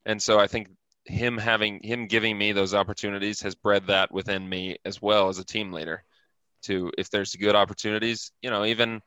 And 0.06 0.22
so 0.22 0.40
I 0.40 0.48
think 0.48 0.70
him 1.06 1.38
having 1.38 1.82
him 1.82 2.08
giving 2.08 2.38
me 2.38 2.52
those 2.52 2.74
opportunities 2.74 3.42
has 3.42 3.56
bred 3.56 3.88
that 3.88 4.12
within 4.12 4.48
me 4.48 4.78
as 4.86 5.02
well 5.02 5.30
as 5.30 5.40
a 5.40 5.46
team 5.46 5.72
leader. 5.72 6.04
To 6.64 6.92
if 6.98 7.10
there's 7.10 7.36
good 7.36 7.56
opportunities, 7.56 8.32
you 8.42 8.50
know, 8.50 8.64
even 8.64 9.02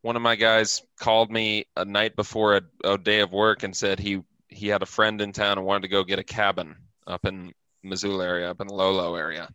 one 0.00 0.16
of 0.16 0.22
my 0.22 0.36
guys 0.36 0.82
called 0.98 1.30
me 1.30 1.66
a 1.76 1.84
night 1.84 2.16
before 2.16 2.56
a, 2.56 2.62
a 2.84 2.98
day 2.98 3.20
of 3.20 3.32
work 3.32 3.62
and 3.62 3.76
said 3.76 3.98
he 3.98 4.22
he 4.48 4.68
had 4.68 4.82
a 4.82 4.86
friend 4.86 5.20
in 5.20 5.32
town 5.32 5.58
and 5.58 5.66
wanted 5.66 5.82
to 5.82 5.88
go 5.88 6.04
get 6.04 6.18
a 6.18 6.24
cabin 6.24 6.76
up 7.06 7.24
in 7.26 7.52
Missoula 7.82 8.24
area, 8.24 8.50
up 8.50 8.60
in 8.60 8.66
the 8.66 8.74
Lolo 8.74 9.14
area. 9.14 9.48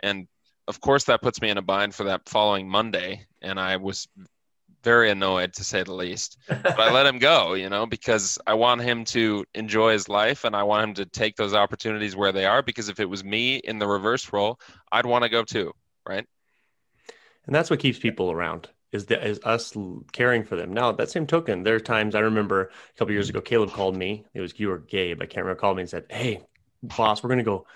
And 0.00 0.28
of 0.68 0.80
course, 0.80 1.04
that 1.04 1.22
puts 1.22 1.40
me 1.40 1.50
in 1.50 1.58
a 1.58 1.62
bind 1.62 1.94
for 1.94 2.04
that 2.04 2.28
following 2.28 2.68
Monday. 2.68 3.26
And 3.42 3.58
I 3.58 3.76
was 3.76 4.06
very 4.82 5.10
annoyed 5.10 5.52
to 5.54 5.64
say 5.64 5.82
the 5.82 5.94
least. 5.94 6.38
But 6.48 6.80
I 6.80 6.92
let 6.92 7.06
him 7.06 7.18
go, 7.18 7.54
you 7.54 7.68
know, 7.68 7.86
because 7.86 8.38
I 8.46 8.54
want 8.54 8.80
him 8.82 9.04
to 9.06 9.44
enjoy 9.54 9.92
his 9.92 10.08
life 10.08 10.44
and 10.44 10.56
I 10.56 10.62
want 10.62 10.84
him 10.84 10.94
to 10.94 11.06
take 11.06 11.36
those 11.36 11.54
opportunities 11.54 12.16
where 12.16 12.32
they 12.32 12.46
are. 12.46 12.62
Because 12.62 12.88
if 12.88 13.00
it 13.00 13.08
was 13.08 13.24
me 13.24 13.56
in 13.56 13.78
the 13.78 13.86
reverse 13.86 14.32
role, 14.32 14.58
I'd 14.90 15.06
want 15.06 15.24
to 15.24 15.30
go 15.30 15.44
too, 15.44 15.72
right? 16.06 16.26
And 17.46 17.54
that's 17.54 17.70
what 17.70 17.80
keeps 17.80 17.98
people 17.98 18.30
around 18.30 18.68
is 18.92 19.06
the, 19.06 19.24
is 19.24 19.40
us 19.44 19.76
caring 20.12 20.44
for 20.44 20.56
them. 20.56 20.72
Now, 20.72 20.92
that 20.92 21.10
same 21.10 21.26
token, 21.26 21.62
there 21.62 21.76
are 21.76 21.80
times 21.80 22.14
I 22.14 22.20
remember 22.20 22.70
a 22.94 22.98
couple 22.98 23.12
years 23.12 23.28
ago, 23.28 23.40
Caleb 23.40 23.72
called 23.72 23.96
me. 23.96 24.24
It 24.34 24.40
was 24.40 24.58
you 24.58 24.70
or 24.70 24.78
Gabe, 24.78 25.22
I 25.22 25.26
can't 25.26 25.44
remember. 25.44 25.60
Called 25.60 25.76
me 25.76 25.82
and 25.82 25.90
said, 25.90 26.06
"Hey, 26.10 26.42
boss, 26.82 27.22
we're 27.22 27.30
gonna 27.30 27.42
go, 27.42 27.66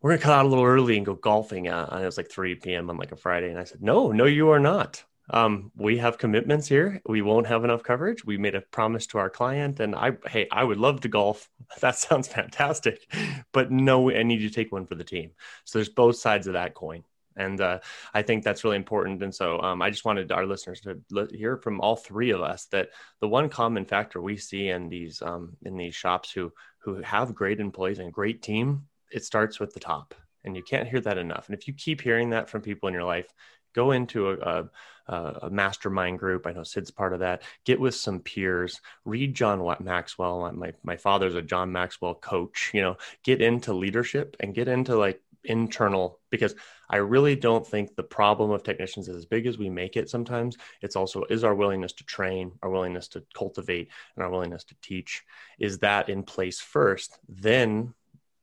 we're 0.00 0.10
gonna 0.12 0.22
cut 0.22 0.38
out 0.38 0.46
a 0.46 0.48
little 0.48 0.64
early 0.64 0.96
and 0.96 1.06
go 1.06 1.14
golfing." 1.14 1.68
Uh, 1.68 1.88
and 1.92 2.02
it 2.02 2.06
was 2.06 2.16
like 2.16 2.30
3 2.30 2.54
p.m. 2.56 2.90
on 2.90 2.96
like 2.96 3.12
a 3.12 3.16
Friday, 3.16 3.50
and 3.50 3.58
I 3.58 3.64
said, 3.64 3.82
"No, 3.82 4.12
no, 4.12 4.24
you 4.24 4.50
are 4.50 4.60
not. 4.60 5.04
Um, 5.30 5.72
we 5.76 5.98
have 5.98 6.18
commitments 6.18 6.68
here. 6.68 7.00
We 7.06 7.22
won't 7.22 7.46
have 7.46 7.64
enough 7.64 7.82
coverage. 7.82 8.24
We 8.24 8.36
made 8.36 8.54
a 8.54 8.60
promise 8.60 9.06
to 9.08 9.18
our 9.18 9.30
client, 9.30 9.80
and 9.80 9.94
I, 9.94 10.12
hey, 10.26 10.48
I 10.52 10.64
would 10.64 10.78
love 10.78 11.00
to 11.02 11.08
golf. 11.08 11.48
That 11.80 11.96
sounds 11.96 12.28
fantastic, 12.28 13.10
but 13.52 13.70
no, 13.70 14.10
I 14.10 14.22
need 14.22 14.40
you 14.40 14.48
to 14.50 14.54
take 14.54 14.70
one 14.70 14.86
for 14.86 14.94
the 14.94 15.04
team. 15.04 15.30
So 15.64 15.78
there's 15.78 15.88
both 15.88 16.16
sides 16.16 16.46
of 16.46 16.52
that 16.52 16.74
coin 16.74 17.04
and 17.36 17.60
uh, 17.60 17.80
I 18.12 18.22
think 18.22 18.44
that's 18.44 18.64
really 18.64 18.76
important. 18.76 19.22
And 19.22 19.34
so 19.34 19.60
um, 19.60 19.82
I 19.82 19.90
just 19.90 20.04
wanted 20.04 20.32
our 20.32 20.46
listeners 20.46 20.80
to 20.82 21.28
hear 21.32 21.56
from 21.56 21.80
all 21.80 21.96
three 21.96 22.30
of 22.30 22.40
us 22.40 22.66
that 22.66 22.90
the 23.20 23.28
one 23.28 23.48
common 23.48 23.84
factor 23.84 24.20
we 24.20 24.36
see 24.36 24.68
in 24.68 24.88
these 24.88 25.22
um, 25.22 25.56
in 25.62 25.76
these 25.76 25.94
shops 25.94 26.30
who 26.30 26.52
who 26.78 27.02
have 27.02 27.34
great 27.34 27.60
employees 27.60 27.98
and 27.98 28.12
great 28.12 28.42
team, 28.42 28.86
it 29.10 29.24
starts 29.24 29.58
with 29.58 29.74
the 29.74 29.80
top, 29.80 30.14
and 30.44 30.56
you 30.56 30.62
can't 30.62 30.88
hear 30.88 31.00
that 31.00 31.18
enough. 31.18 31.48
And 31.48 31.58
if 31.58 31.66
you 31.66 31.74
keep 31.74 32.00
hearing 32.00 32.30
that 32.30 32.48
from 32.48 32.62
people 32.62 32.88
in 32.88 32.94
your 32.94 33.04
life, 33.04 33.32
Go 33.74 33.90
into 33.90 34.30
a, 34.30 34.68
a, 35.08 35.14
a, 35.42 35.50
mastermind 35.50 36.20
group. 36.20 36.46
I 36.46 36.52
know 36.52 36.62
Sid's 36.62 36.92
part 36.92 37.12
of 37.12 37.20
that. 37.20 37.42
Get 37.64 37.80
with 37.80 37.96
some 37.96 38.20
peers. 38.20 38.80
Read 39.04 39.34
John 39.34 39.76
Maxwell. 39.80 40.50
My 40.52 40.72
my 40.84 40.96
father's 40.96 41.34
a 41.34 41.42
John 41.42 41.72
Maxwell 41.72 42.14
coach. 42.14 42.70
You 42.72 42.82
know, 42.82 42.96
get 43.24 43.42
into 43.42 43.72
leadership 43.72 44.36
and 44.38 44.54
get 44.54 44.68
into 44.68 44.96
like 44.96 45.20
internal 45.44 46.20
because 46.30 46.54
I 46.88 46.96
really 46.96 47.36
don't 47.36 47.66
think 47.66 47.94
the 47.94 48.02
problem 48.02 48.50
of 48.50 48.62
technicians 48.62 49.08
is 49.08 49.16
as 49.16 49.26
big 49.26 49.46
as 49.46 49.58
we 49.58 49.70
make 49.70 49.96
it 49.96 50.10
sometimes. 50.10 50.56
It's 50.82 50.96
also 50.96 51.24
is 51.24 51.44
our 51.44 51.54
willingness 51.54 51.92
to 51.94 52.04
train, 52.04 52.52
our 52.62 52.70
willingness 52.70 53.08
to 53.08 53.24
cultivate, 53.34 53.90
and 54.16 54.24
our 54.24 54.30
willingness 54.30 54.64
to 54.64 54.76
teach. 54.82 55.22
Is 55.58 55.78
that 55.78 56.08
in 56.08 56.22
place 56.22 56.60
first? 56.60 57.18
Then 57.28 57.94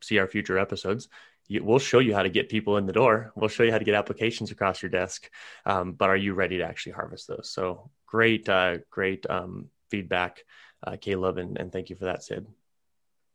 see 0.01 0.19
our 0.19 0.27
future 0.27 0.57
episodes. 0.57 1.07
We'll 1.49 1.79
show 1.79 1.99
you 1.99 2.13
how 2.15 2.23
to 2.23 2.29
get 2.29 2.49
people 2.49 2.77
in 2.77 2.85
the 2.85 2.93
door. 2.93 3.33
We'll 3.35 3.49
show 3.49 3.63
you 3.63 3.71
how 3.71 3.77
to 3.77 3.83
get 3.83 3.95
applications 3.95 4.51
across 4.51 4.81
your 4.81 4.89
desk. 4.89 5.29
Um, 5.65 5.91
but 5.91 6.09
are 6.09 6.17
you 6.17 6.33
ready 6.33 6.59
to 6.59 6.63
actually 6.63 6.93
harvest 6.93 7.27
those? 7.27 7.49
So 7.49 7.89
great, 8.05 8.47
uh, 8.47 8.77
great 8.89 9.25
um, 9.29 9.69
feedback, 9.89 10.45
uh, 10.85 10.95
Caleb, 10.99 11.37
and, 11.37 11.57
and 11.57 11.71
thank 11.71 11.89
you 11.89 11.97
for 11.97 12.05
that, 12.05 12.23
Sid. 12.23 12.47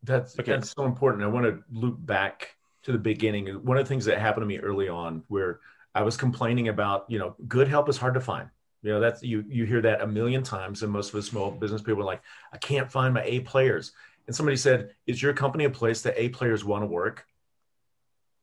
That's 0.02 0.38
okay. 0.38 0.52
that's 0.52 0.70
so 0.70 0.84
important. 0.84 1.24
I 1.24 1.26
want 1.26 1.46
to 1.46 1.62
loop 1.70 1.96
back 1.98 2.55
to 2.86 2.92
the 2.92 2.98
beginning. 2.98 3.48
One 3.64 3.76
of 3.76 3.84
the 3.84 3.88
things 3.88 4.04
that 4.04 4.18
happened 4.20 4.42
to 4.42 4.46
me 4.46 4.58
early 4.58 4.88
on 4.88 5.24
where 5.26 5.58
I 5.92 6.02
was 6.02 6.16
complaining 6.16 6.68
about, 6.68 7.04
you 7.08 7.18
know, 7.18 7.34
good 7.48 7.66
help 7.66 7.88
is 7.88 7.96
hard 7.96 8.14
to 8.14 8.20
find. 8.20 8.48
You 8.82 8.92
know, 8.92 9.00
that's 9.00 9.24
you 9.24 9.44
you 9.48 9.64
hear 9.64 9.80
that 9.80 10.02
a 10.02 10.06
million 10.06 10.44
times, 10.44 10.84
and 10.84 10.92
most 10.92 11.08
of 11.08 11.14
the 11.14 11.22
small 11.22 11.50
business 11.50 11.82
people 11.82 12.02
are 12.02 12.06
like, 12.06 12.22
I 12.52 12.58
can't 12.58 12.90
find 12.90 13.12
my 13.12 13.24
A 13.24 13.40
players. 13.40 13.90
And 14.28 14.36
somebody 14.36 14.56
said, 14.56 14.90
Is 15.04 15.20
your 15.20 15.32
company 15.32 15.64
a 15.64 15.70
place 15.70 16.02
that 16.02 16.14
A 16.16 16.28
players 16.28 16.64
want 16.64 16.82
to 16.82 16.86
work? 16.86 17.26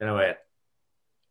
And 0.01 0.09
I 0.09 0.13
went, 0.13 0.37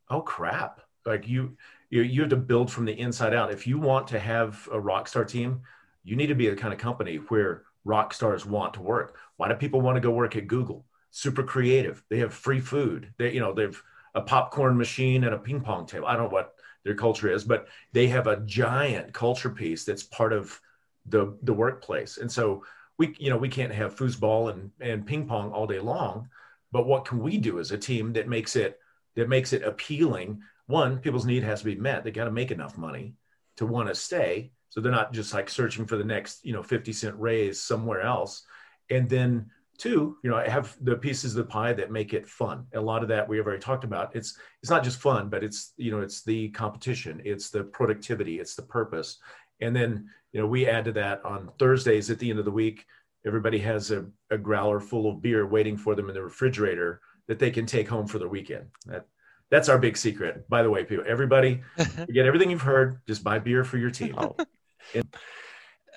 Oh 0.09 0.23
crap. 0.23 0.81
Like 1.05 1.29
you 1.29 1.59
you 1.91 2.01
you 2.01 2.23
have 2.23 2.31
to 2.31 2.37
build 2.37 2.73
from 2.73 2.87
the 2.87 2.99
inside 2.99 3.35
out. 3.35 3.53
If 3.53 3.67
you 3.67 3.79
want 3.79 4.09
to 4.09 4.19
have 4.19 4.67
a 4.73 4.81
rock 4.81 5.07
star 5.07 5.27
team, 5.27 5.61
you 6.03 6.17
need 6.17 6.29
to 6.29 6.35
be 6.35 6.49
the 6.49 6.57
kind 6.57 6.73
of 6.73 6.81
company 6.81 7.17
where 7.17 7.65
rock 7.85 8.15
stars 8.15 8.47
want 8.47 8.73
to 8.75 8.81
work. 8.81 9.19
Why 9.37 9.49
do 9.49 9.55
people 9.55 9.83
want 9.83 9.97
to 9.97 10.01
go 10.01 10.13
work 10.13 10.35
at 10.35 10.47
Google? 10.47 10.87
Super 11.13 11.45
creative. 11.45 12.03
They 12.09 12.19
have 12.19 12.35
free 12.35 12.61
food. 12.61 13.13
They, 13.19 13.33
you 13.33 13.41
know, 13.41 13.53
they've 13.53 13.81
a 14.15 14.21
popcorn 14.21 14.77
machine 14.77 15.25
and 15.25 15.35
a 15.35 15.39
ping 15.39 15.61
pong 15.61 15.87
table. 15.87 16.07
I 16.07 16.17
don't 16.17 16.25
know 16.25 16.35
what 16.35 16.55
their 16.85 16.95
culture 16.95 17.31
is, 17.31 17.45
but 17.45 17.69
they 17.93 18.09
have 18.09 18.27
a 18.27 18.41
giant 18.41 19.13
culture 19.13 19.51
piece 19.51 19.85
that's 19.85 20.03
part 20.03 20.33
of 20.33 20.61
the 21.07 21.37
the 21.43 21.55
workplace. 21.55 22.19
And 22.19 22.31
so 22.31 22.65
we, 22.99 23.15
you 23.19 23.31
know, 23.31 23.37
we 23.37 23.49
can't 23.49 23.73
have 23.73 23.97
foosball 23.97 24.51
and 24.51 24.71
and 24.81 25.07
ping 25.07 25.27
pong 25.27 25.53
all 25.53 25.67
day 25.67 25.79
long. 25.79 26.29
But 26.73 26.87
what 26.87 27.05
can 27.05 27.21
we 27.21 27.37
do 27.37 27.61
as 27.61 27.71
a 27.71 27.79
team 27.79 28.13
that 28.15 28.29
makes 28.29 28.57
it 28.57 28.79
that 29.15 29.29
makes 29.29 29.53
it 29.53 29.63
appealing? 29.63 30.41
One, 30.67 30.99
people's 30.99 31.27
need 31.27 31.43
has 31.45 31.61
to 31.61 31.67
be 31.67 31.77
met. 31.77 32.05
They 32.05 32.11
got 32.11 32.25
to 32.25 32.31
make 32.31 32.51
enough 32.51 32.79
money 32.79 33.15
to 33.57 33.67
want 33.67 33.89
to 33.89 33.95
stay. 33.95 34.53
So 34.71 34.81
they're 34.81 34.91
not 34.91 35.13
just 35.13 35.35
like 35.35 35.51
searching 35.51 35.85
for 35.85 35.99
the 35.99 36.05
next, 36.05 36.45
you 36.47 36.55
know, 36.55 36.63
50 36.63 36.93
cent 36.95 37.15
raise 37.19 37.61
somewhere 37.61 38.01
else. 38.01 38.45
And 38.89 39.07
then 39.09 39.51
Two, 39.79 40.17
you 40.23 40.31
know, 40.31 40.37
I 40.37 40.49
have 40.49 40.77
the 40.81 40.97
pieces 40.97 41.35
of 41.35 41.45
the 41.45 41.51
pie 41.51 41.73
that 41.73 41.91
make 41.91 42.13
it 42.15 42.29
fun. 42.29 42.67
A 42.75 42.81
lot 42.81 43.03
of 43.03 43.09
that 43.09 43.29
we 43.29 43.37
have 43.37 43.47
already 43.47 43.61
talked 43.61 43.85
about. 43.85 44.15
It's 44.15 44.39
it's 44.63 44.71
not 44.71 44.85
just 44.85 45.01
fun, 45.01 45.29
but 45.29 45.43
it's 45.43 45.73
you 45.77 45.91
know, 45.91 46.01
it's 46.01 46.23
the 46.23 46.51
competition, 46.51 47.21
it's 47.25 47.51
the 47.51 47.65
productivity, 47.65 48.39
it's 48.39 48.55
the 48.55 48.63
purpose. 48.63 49.19
And 49.61 49.75
then, 49.75 50.09
you 50.33 50.41
know, 50.41 50.47
we 50.47 50.69
add 50.69 50.85
to 50.87 50.93
that 50.93 51.25
on 51.25 51.51
Thursdays 51.59 52.11
at 52.11 52.19
the 52.19 52.31
end 52.31 52.39
of 52.39 52.45
the 52.45 52.51
week, 52.51 52.85
everybody 53.27 53.59
has 53.61 53.91
a, 53.91 54.07
a 54.31 54.39
growler 54.39 54.81
full 54.81 55.11
of 55.11 55.23
beer 55.23 55.47
waiting 55.47 55.77
for 55.77 55.95
them 55.95 56.09
in 56.09 56.15
the 56.15 56.23
refrigerator 56.23 57.01
that 57.29 57.39
they 57.39 57.51
can 57.51 57.67
take 57.67 57.89
home 57.89 58.07
for 58.07 58.19
the 58.19 58.29
weekend. 58.29 58.67
That 58.87 59.07
that's 59.51 59.69
our 59.69 59.79
big 59.79 59.97
secret. 59.97 60.49
By 60.49 60.63
the 60.63 60.71
way, 60.71 60.85
people, 60.85 61.05
everybody, 61.07 61.61
get 62.13 62.27
everything 62.27 62.51
you've 62.51 62.63
heard. 62.63 63.01
Just 63.07 63.23
buy 63.23 63.39
beer 63.39 63.65
for 63.65 63.79
your 63.79 63.91
team. 63.91 64.17
And- 64.95 65.09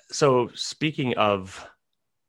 so 0.08 0.48
speaking 0.54 1.16
of 1.16 1.66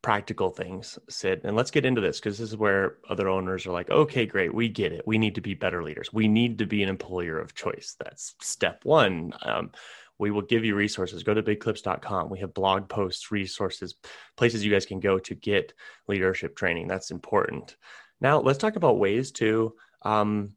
practical 0.07 0.49
things, 0.49 0.97
Sid. 1.09 1.41
And 1.43 1.57
let's 1.57 1.69
get 1.69 1.85
into 1.85 1.99
this 1.99 2.17
because 2.17 2.37
this 2.37 2.51
is 2.51 2.55
where 2.55 2.95
other 3.09 3.27
owners 3.27 3.65
are 3.65 3.73
like, 3.73 3.89
okay, 3.89 4.25
great, 4.25 4.53
we 4.53 4.69
get 4.69 4.93
it. 4.93 5.05
We 5.05 5.17
need 5.17 5.35
to 5.35 5.41
be 5.41 5.53
better 5.53 5.83
leaders. 5.83 6.13
We 6.13 6.29
need 6.29 6.59
to 6.59 6.65
be 6.65 6.81
an 6.81 6.87
employer 6.87 7.37
of 7.37 7.53
choice. 7.53 7.97
That's 7.99 8.33
step 8.39 8.85
one. 8.85 9.33
Um, 9.41 9.71
we 10.17 10.31
will 10.31 10.43
give 10.43 10.63
you 10.63 10.75
resources. 10.75 11.23
Go 11.23 11.33
to 11.33 11.43
bidclips.com. 11.43 12.29
We 12.29 12.39
have 12.39 12.53
blog 12.53 12.87
posts, 12.87 13.33
resources, 13.33 13.95
places 14.37 14.63
you 14.63 14.71
guys 14.71 14.85
can 14.85 15.01
go 15.01 15.19
to 15.19 15.35
get 15.35 15.73
leadership 16.07 16.55
training. 16.55 16.87
That's 16.87 17.11
important. 17.11 17.75
Now, 18.21 18.39
let's 18.39 18.59
talk 18.59 18.77
about 18.77 18.99
ways 18.99 19.33
to 19.33 19.73
um, 20.03 20.53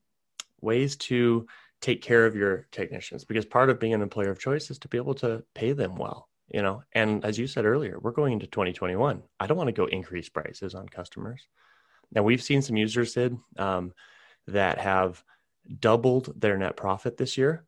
ways 0.61 0.95
to 1.09 1.49
take 1.81 2.03
care 2.03 2.25
of 2.25 2.37
your 2.37 2.69
technicians 2.71 3.25
because 3.25 3.47
part 3.47 3.69
of 3.69 3.81
being 3.81 3.95
an 3.95 4.03
employer 4.03 4.31
of 4.31 4.39
choice 4.39 4.71
is 4.71 4.79
to 4.79 4.89
be 4.89 4.97
able 4.97 5.15
to 5.15 5.43
pay 5.57 5.73
them 5.73 5.97
well 5.97 6.30
you 6.51 6.63
know 6.63 6.83
and 6.93 7.25
as 7.25 7.39
you 7.39 7.47
said 7.47 7.65
earlier 7.65 7.99
we're 8.01 8.11
going 8.11 8.33
into 8.33 8.47
2021 8.47 9.23
i 9.39 9.47
don't 9.47 9.57
want 9.57 9.69
to 9.69 9.73
go 9.73 9.87
increase 9.87 10.29
prices 10.29 10.75
on 10.75 10.89
customers. 10.89 11.47
Now 12.13 12.23
we've 12.23 12.43
seen 12.43 12.63
some 12.63 12.77
users 12.77 13.13
sid 13.13 13.37
um, 13.57 13.93
that 14.49 14.79
have 14.79 15.23
doubled 15.79 16.33
their 16.41 16.57
net 16.59 16.77
profit 16.77 17.17
this 17.17 17.39
year 17.39 17.65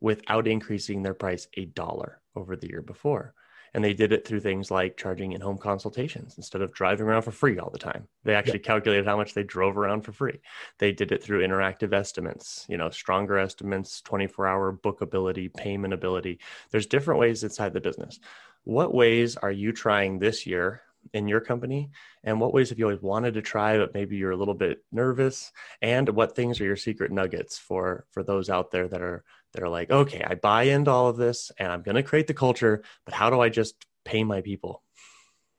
without 0.00 0.48
increasing 0.48 1.02
their 1.02 1.14
price 1.14 1.46
a 1.54 1.66
dollar 1.66 2.20
over 2.34 2.56
the 2.56 2.68
year 2.68 2.82
before 2.82 3.34
and 3.74 3.82
they 3.82 3.92
did 3.92 4.12
it 4.12 4.26
through 4.26 4.40
things 4.40 4.70
like 4.70 4.96
charging 4.96 5.32
in 5.32 5.40
home 5.40 5.58
consultations 5.58 6.34
instead 6.36 6.62
of 6.62 6.72
driving 6.72 7.06
around 7.06 7.22
for 7.22 7.32
free 7.32 7.58
all 7.58 7.70
the 7.70 7.78
time. 7.78 8.06
They 8.22 8.34
actually 8.34 8.60
yeah. 8.60 8.66
calculated 8.66 9.04
how 9.04 9.16
much 9.16 9.34
they 9.34 9.42
drove 9.42 9.76
around 9.76 10.02
for 10.02 10.12
free. 10.12 10.40
They 10.78 10.92
did 10.92 11.10
it 11.10 11.22
through 11.22 11.46
interactive 11.46 11.92
estimates, 11.92 12.64
you 12.68 12.76
know, 12.76 12.90
stronger 12.90 13.36
estimates, 13.36 14.00
24 14.02 14.46
hour 14.46 14.72
bookability, 14.72 15.52
payment 15.52 15.92
ability. 15.92 16.38
There's 16.70 16.86
different 16.86 17.18
ways 17.18 17.42
inside 17.42 17.72
the 17.72 17.80
business. 17.80 18.20
What 18.62 18.94
ways 18.94 19.36
are 19.36 19.52
you 19.52 19.72
trying 19.72 20.20
this 20.20 20.46
year 20.46 20.82
in 21.12 21.28
your 21.28 21.40
company 21.40 21.90
and 22.22 22.40
what 22.40 22.54
ways 22.54 22.70
have 22.70 22.78
you 22.78 22.86
always 22.86 23.02
wanted 23.02 23.34
to 23.34 23.42
try 23.42 23.76
but 23.76 23.92
maybe 23.92 24.16
you're 24.16 24.30
a 24.30 24.36
little 24.36 24.54
bit 24.54 24.82
nervous 24.90 25.52
and 25.82 26.08
what 26.08 26.34
things 26.34 26.58
are 26.58 26.64
your 26.64 26.76
secret 26.76 27.12
nuggets 27.12 27.58
for 27.58 28.06
for 28.10 28.22
those 28.22 28.48
out 28.48 28.70
there 28.70 28.88
that 28.88 29.02
are 29.02 29.22
that 29.54 29.62
are 29.62 29.68
like 29.68 29.90
okay 29.90 30.22
i 30.26 30.34
buy 30.34 30.64
into 30.64 30.90
all 30.90 31.08
of 31.08 31.16
this 31.16 31.50
and 31.58 31.72
i'm 31.72 31.82
going 31.82 31.94
to 31.94 32.02
create 32.02 32.26
the 32.26 32.34
culture 32.34 32.82
but 33.04 33.14
how 33.14 33.30
do 33.30 33.40
i 33.40 33.48
just 33.48 33.74
pay 34.04 34.22
my 34.22 34.40
people 34.40 34.82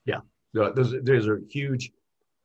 yeah 0.05 0.19
those, 0.53 0.95
those 1.03 1.27
are 1.27 1.41
huge 1.49 1.91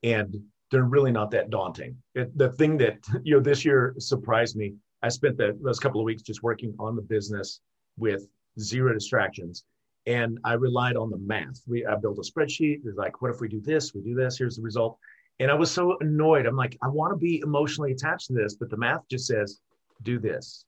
and 0.03 0.43
they're 0.71 0.85
really 0.85 1.13
not 1.13 1.31
that 1.31 1.51
daunting 1.51 1.97
it, 2.15 2.37
the 2.37 2.51
thing 2.53 2.77
that 2.79 2.99
you 3.23 3.35
know 3.35 3.41
this 3.41 3.65
year 3.65 3.95
surprised 3.99 4.57
me 4.57 4.75
i 5.03 5.09
spent 5.09 5.37
the 5.37 5.57
last 5.61 5.81
couple 5.81 6.01
of 6.01 6.05
weeks 6.05 6.23
just 6.23 6.43
working 6.43 6.75
on 6.79 6.97
the 6.97 7.03
business 7.03 7.61
with 7.99 8.27
zero 8.59 8.93
distractions 8.93 9.65
and 10.07 10.39
I 10.45 10.55
relied 10.55 10.97
on 10.97 11.11
the 11.11 11.19
math. 11.19 11.61
We 11.69 11.85
I 11.85 11.95
built 11.95 12.17
a 12.17 12.23
spreadsheet. 12.23 12.81
It's 12.87 12.97
like, 12.97 13.21
what 13.21 13.31
if 13.31 13.41
we 13.41 13.49
do 13.49 13.61
this? 13.61 13.95
We 13.95 14.01
do 14.01 14.15
this. 14.15 14.39
Here's 14.39 14.57
the 14.57 14.63
result. 14.63 14.99
And 15.41 15.51
I 15.51 15.55
was 15.55 15.71
so 15.71 15.99
annoyed. 16.01 16.47
I'm 16.47 16.57
like, 16.57 16.77
I 16.83 16.89
want 16.89 17.13
to 17.13 17.19
be 17.19 17.41
emotionally 17.41 17.93
attached 17.93 18.29
to 18.29 18.33
this, 18.33 18.55
but 18.55 18.71
the 18.71 18.79
math 18.79 19.03
just 19.11 19.27
says, 19.27 19.61
do 20.03 20.19
this 20.19 20.65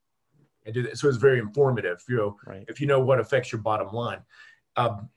and 0.64 0.74
do 0.74 0.82
this. 0.82 1.00
So 1.00 1.08
it's 1.08 1.18
very 1.18 1.38
informative. 1.38 2.02
You 2.08 2.16
know, 2.16 2.36
right. 2.46 2.64
if 2.68 2.80
you 2.80 2.86
know 2.86 3.00
what 3.00 3.20
affects 3.20 3.52
your 3.52 3.60
bottom 3.60 3.92
line. 3.92 4.20
Um, 4.76 5.08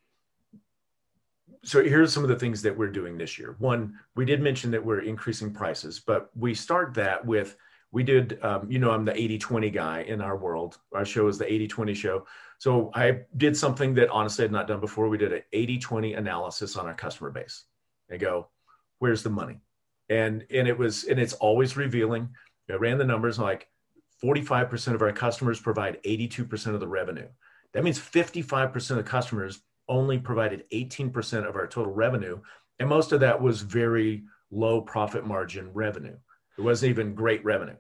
so 1.64 1.84
here's 1.84 2.14
some 2.14 2.24
of 2.24 2.30
the 2.30 2.36
things 2.36 2.62
that 2.62 2.78
we're 2.78 2.92
doing 2.92 3.18
this 3.18 3.40
year. 3.40 3.56
One, 3.58 3.98
we 4.16 4.24
did 4.24 4.40
mention 4.40 4.70
that 4.72 4.86
we're 4.86 5.00
increasing 5.00 5.52
prices, 5.52 6.00
but 6.00 6.30
we 6.36 6.54
start 6.54 6.94
that 6.94 7.26
with 7.26 7.58
we 7.96 8.04
did 8.04 8.44
um, 8.44 8.70
you 8.70 8.78
know 8.78 8.92
i'm 8.92 9.06
the 9.06 9.18
80 9.18 9.38
20 9.38 9.70
guy 9.70 10.02
in 10.02 10.20
our 10.20 10.36
world 10.36 10.78
our 10.94 11.06
show 11.06 11.28
is 11.30 11.38
the 11.38 11.52
80 11.52 11.68
20 11.68 11.94
show 11.94 12.26
so 12.58 12.92
i 12.94 13.22
did 13.38 13.56
something 13.56 13.94
that 13.96 14.10
honestly 14.10 14.44
i 14.44 14.46
had 14.46 14.52
not 14.52 14.68
done 14.68 14.82
before 14.82 15.08
we 15.08 15.18
did 15.18 15.32
an 15.32 15.44
80 15.54 15.78
20 15.80 16.14
analysis 16.14 16.76
on 16.76 16.88
our 16.88 16.94
customer 16.94 17.32
base 17.32 17.64
and 18.10 18.20
go 18.20 18.50
where's 19.00 19.24
the 19.24 19.30
money 19.30 19.62
and 20.10 20.46
and 20.52 20.68
it 20.68 20.78
was 20.78 21.06
and 21.06 21.20
it's 21.20 21.34
always 21.34 21.78
revealing 21.78 22.28
i 22.70 22.74
ran 22.74 22.98
the 22.98 23.06
numbers 23.06 23.40
like 23.40 23.70
45% 24.24 24.94
of 24.94 25.02
our 25.02 25.12
customers 25.12 25.60
provide 25.60 26.02
82% 26.04 26.74
of 26.74 26.80
the 26.80 26.88
revenue. 26.88 27.28
That 27.74 27.84
means 27.84 28.00
55% 28.00 28.98
of 28.98 29.06
customers 29.06 29.62
only 29.88 30.18
provided 30.18 30.64
18% 30.74 31.48
of 31.48 31.56
our 31.56 31.68
total 31.68 31.94
revenue 31.94 32.40
and 32.80 32.90
most 32.90 33.12
of 33.12 33.22
that 33.22 33.42
was 33.42 33.62
very 33.62 34.24
low 34.52 34.82
profit 34.82 35.26
margin 35.26 35.72
revenue. 35.74 36.18
It 36.58 36.62
wasn't 36.62 36.90
even 36.90 37.16
great 37.16 37.44
revenue. 37.46 37.76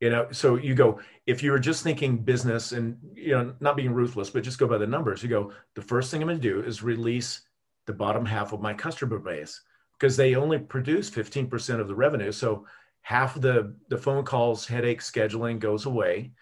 You 0.00 0.10
know 0.10 0.28
so 0.32 0.56
you 0.56 0.74
go 0.74 1.00
if 1.26 1.42
you 1.42 1.50
were 1.50 1.58
just 1.58 1.82
thinking 1.82 2.18
business 2.18 2.72
and 2.72 2.98
you 3.14 3.30
know 3.30 3.54
not 3.60 3.76
being 3.76 3.92
ruthless 3.92 4.28
but 4.28 4.42
just 4.42 4.58
go 4.58 4.66
by 4.66 4.76
the 4.76 4.86
numbers 4.86 5.22
you 5.22 5.30
go 5.30 5.52
the 5.76 5.82
first 5.82 6.10
thing 6.10 6.20
i'm 6.20 6.28
going 6.28 6.38
to 6.38 6.42
do 6.42 6.60
is 6.60 6.82
release 6.82 7.42
the 7.86 7.92
bottom 7.92 8.26
half 8.26 8.52
of 8.52 8.60
my 8.60 8.74
customer 8.74 9.18
base 9.18 9.62
because 9.98 10.16
they 10.16 10.34
only 10.34 10.58
produce 10.58 11.10
15% 11.10 11.80
of 11.80 11.88
the 11.88 11.94
revenue. 11.94 12.32
So 12.32 12.66
half 13.04 13.36
of 13.36 13.42
the 13.42 13.76
the 13.88 13.98
phone 13.98 14.24
calls 14.24 14.66
headache 14.66 15.00
scheduling 15.00 15.58
goes 15.58 15.86
away. 15.86 16.32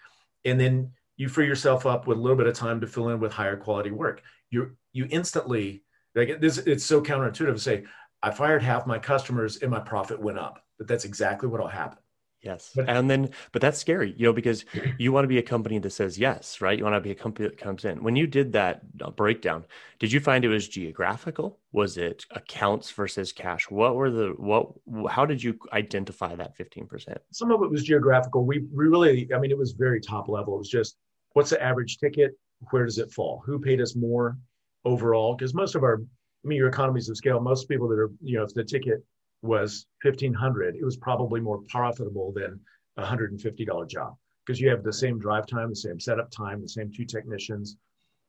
And 0.43 0.59
then 0.59 0.91
you 1.15 1.29
free 1.29 1.47
yourself 1.47 1.85
up 1.85 2.07
with 2.07 2.17
a 2.17 2.21
little 2.21 2.37
bit 2.37 2.47
of 2.47 2.55
time 2.55 2.81
to 2.81 2.87
fill 2.87 3.09
in 3.09 3.19
with 3.19 3.31
higher 3.31 3.55
quality 3.55 3.91
work. 3.91 4.23
You 4.49 4.75
you 4.91 5.07
instantly 5.09 5.83
like 6.15 6.39
this 6.39 6.57
it's 6.59 6.85
so 6.85 7.01
counterintuitive 7.01 7.55
to 7.55 7.59
say 7.59 7.83
i 8.21 8.31
fired 8.31 8.63
half 8.63 8.87
my 8.87 8.99
customers 8.99 9.57
and 9.57 9.71
my 9.71 9.79
profit 9.79 10.19
went 10.19 10.37
up 10.37 10.63
but 10.77 10.87
that's 10.87 11.05
exactly 11.05 11.49
what 11.49 11.59
will 11.59 11.67
happen 11.67 11.97
Yes. 12.43 12.71
But, 12.75 12.89
and 12.89 13.09
then, 13.09 13.29
but 13.53 13.61
that's 13.61 13.79
scary, 13.79 14.13
you 14.17 14.25
know, 14.25 14.33
because 14.33 14.65
you 14.97 15.13
want 15.13 15.23
to 15.23 15.29
be 15.29 15.37
a 15.37 15.43
company 15.43 15.79
that 15.79 15.91
says 15.91 16.19
yes, 16.19 16.59
right? 16.59 16.77
You 16.77 16.83
want 16.83 16.95
to 16.95 16.99
be 16.99 17.11
a 17.11 17.15
company 17.15 17.47
that 17.47 17.57
comes 17.57 17.85
in. 17.85 18.03
When 18.03 18.17
you 18.17 18.27
did 18.27 18.51
that 18.51 18.81
uh, 19.01 19.11
breakdown, 19.11 19.63
did 19.99 20.11
you 20.11 20.19
find 20.19 20.43
it 20.43 20.49
was 20.49 20.67
geographical? 20.67 21.59
Was 21.71 21.97
it 21.97 22.25
accounts 22.31 22.91
versus 22.91 23.31
cash? 23.31 23.71
What 23.71 23.95
were 23.95 24.11
the, 24.11 24.33
what, 24.37 24.73
how 25.09 25.25
did 25.25 25.41
you 25.41 25.57
identify 25.71 26.35
that 26.35 26.57
15%? 26.57 27.17
Some 27.31 27.49
of 27.49 27.63
it 27.63 27.71
was 27.71 27.83
geographical. 27.83 28.45
We, 28.45 28.59
we 28.73 28.87
really, 28.87 29.33
I 29.33 29.39
mean, 29.39 29.49
it 29.49 29.57
was 29.57 29.71
very 29.71 30.01
top 30.01 30.27
level. 30.27 30.55
It 30.55 30.59
was 30.59 30.69
just 30.69 30.97
what's 31.31 31.51
the 31.51 31.63
average 31.63 31.97
ticket? 31.97 32.37
Where 32.71 32.83
does 32.83 32.97
it 32.97 33.11
fall? 33.11 33.41
Who 33.45 33.57
paid 33.57 33.79
us 33.79 33.95
more 33.95 34.37
overall? 34.83 35.35
Because 35.35 35.53
most 35.53 35.75
of 35.75 35.83
our, 35.83 35.95
I 35.95 36.47
mean, 36.47 36.57
your 36.57 36.67
economies 36.67 37.07
of 37.07 37.15
scale, 37.15 37.39
most 37.39 37.69
people 37.69 37.87
that 37.87 37.99
are, 37.99 38.11
you 38.21 38.37
know, 38.37 38.43
if 38.43 38.53
the 38.53 38.65
ticket 38.65 39.01
was 39.43 39.85
1500 40.01 40.75
it 40.75 40.83
was 40.83 40.97
probably 40.97 41.39
more 41.39 41.61
profitable 41.69 42.31
than 42.33 42.59
a 42.97 43.03
$150 43.03 43.89
job. 43.89 44.15
Because 44.45 44.59
you 44.59 44.69
have 44.69 44.83
the 44.83 44.93
same 44.93 45.19
drive 45.19 45.45
time 45.47 45.69
the 45.69 45.75
same 45.75 45.99
setup 45.99 46.31
time 46.31 46.61
the 46.61 46.69
same 46.69 46.91
two 46.91 47.05
technicians 47.05 47.77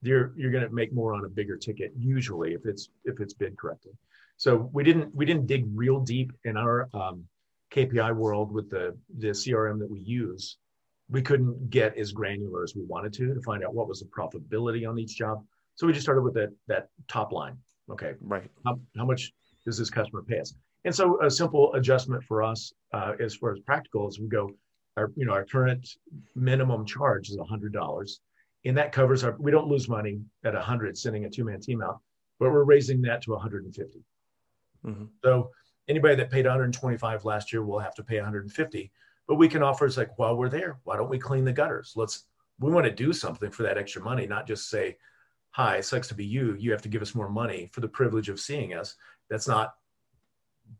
you're 0.02 0.32
you're 0.36 0.50
going 0.50 0.64
to 0.64 0.74
make 0.74 0.92
more 0.92 1.14
on 1.14 1.24
a 1.24 1.28
bigger 1.28 1.56
ticket 1.56 1.92
usually 1.96 2.52
if 2.54 2.66
it's 2.66 2.88
if 3.04 3.20
it's 3.20 3.34
bid 3.34 3.56
correctly. 3.56 3.92
So 4.36 4.70
we 4.72 4.84
didn't 4.84 5.14
we 5.14 5.24
didn't 5.24 5.46
dig 5.46 5.66
real 5.74 6.00
deep 6.00 6.32
in 6.44 6.56
our 6.56 6.88
um, 6.94 7.24
kpi 7.72 8.14
world 8.14 8.52
with 8.52 8.70
the 8.70 8.96
the 9.18 9.28
crm 9.28 9.78
that 9.78 9.90
we 9.90 10.00
use. 10.00 10.58
We 11.08 11.22
couldn't 11.22 11.70
get 11.70 11.96
as 11.98 12.12
granular 12.12 12.62
as 12.62 12.74
we 12.74 12.84
wanted 12.84 13.12
to 13.14 13.34
to 13.34 13.42
find 13.42 13.64
out 13.64 13.74
what 13.74 13.88
was 13.88 14.00
the 14.00 14.06
profitability 14.06 14.88
on 14.88 14.98
each 14.98 15.16
job. 15.16 15.44
So 15.76 15.86
we 15.86 15.92
just 15.92 16.04
started 16.04 16.22
with 16.22 16.34
that 16.34 16.50
that 16.68 16.88
top 17.08 17.32
line. 17.32 17.56
Okay. 17.90 18.14
Right. 18.20 18.50
How, 18.64 18.78
how 18.96 19.04
much 19.04 19.32
does 19.64 19.78
this 19.78 19.90
customer 19.90 20.22
pay 20.22 20.40
us 20.40 20.54
and 20.84 20.94
so 20.94 21.22
a 21.22 21.30
simple 21.30 21.72
adjustment 21.74 22.22
for 22.24 22.42
us, 22.42 22.72
uh, 22.92 23.12
as 23.18 23.34
far 23.34 23.52
as 23.52 23.60
practical, 23.60 24.08
is 24.08 24.20
we 24.20 24.28
go, 24.28 24.50
our 24.96 25.10
you 25.16 25.26
know 25.26 25.32
our 25.32 25.44
current 25.44 25.88
minimum 26.34 26.84
charge 26.84 27.30
is 27.30 27.38
hundred 27.48 27.72
dollars, 27.72 28.20
and 28.64 28.76
that 28.76 28.92
covers 28.92 29.24
our. 29.24 29.34
We 29.38 29.50
don't 29.50 29.68
lose 29.68 29.88
money 29.88 30.20
at 30.44 30.54
a 30.54 30.60
hundred 30.60 30.96
sending 30.96 31.24
a 31.24 31.30
two 31.30 31.44
man 31.44 31.60
team 31.60 31.82
out, 31.82 32.00
but 32.38 32.52
we're 32.52 32.64
raising 32.64 33.02
that 33.02 33.22
to 33.22 33.32
150. 33.32 34.04
Mm-hmm. 34.86 35.04
So 35.24 35.50
anybody 35.88 36.14
that 36.16 36.30
paid 36.30 36.44
125 36.44 37.24
last 37.24 37.52
year 37.52 37.64
will 37.64 37.78
have 37.78 37.94
to 37.96 38.04
pay 38.04 38.16
150. 38.16 38.92
But 39.26 39.36
we 39.36 39.48
can 39.48 39.62
offer 39.62 39.86
it's 39.86 39.96
like 39.96 40.18
while 40.18 40.36
we're 40.36 40.48
there, 40.48 40.78
why 40.84 40.96
don't 40.96 41.08
we 41.08 41.18
clean 41.18 41.44
the 41.44 41.52
gutters? 41.52 41.94
Let's 41.96 42.24
we 42.60 42.70
want 42.70 42.84
to 42.84 42.92
do 42.92 43.12
something 43.12 43.50
for 43.50 43.64
that 43.64 43.78
extra 43.78 44.02
money, 44.02 44.26
not 44.26 44.46
just 44.46 44.68
say, 44.68 44.98
"Hi, 45.52 45.78
it 45.78 45.84
sucks 45.84 46.08
to 46.08 46.14
be 46.14 46.26
you. 46.26 46.54
You 46.58 46.70
have 46.72 46.82
to 46.82 46.88
give 46.90 47.02
us 47.02 47.14
more 47.14 47.30
money 47.30 47.70
for 47.72 47.80
the 47.80 47.88
privilege 47.88 48.28
of 48.28 48.38
seeing 48.38 48.74
us." 48.74 48.94
That's 49.30 49.48
not 49.48 49.74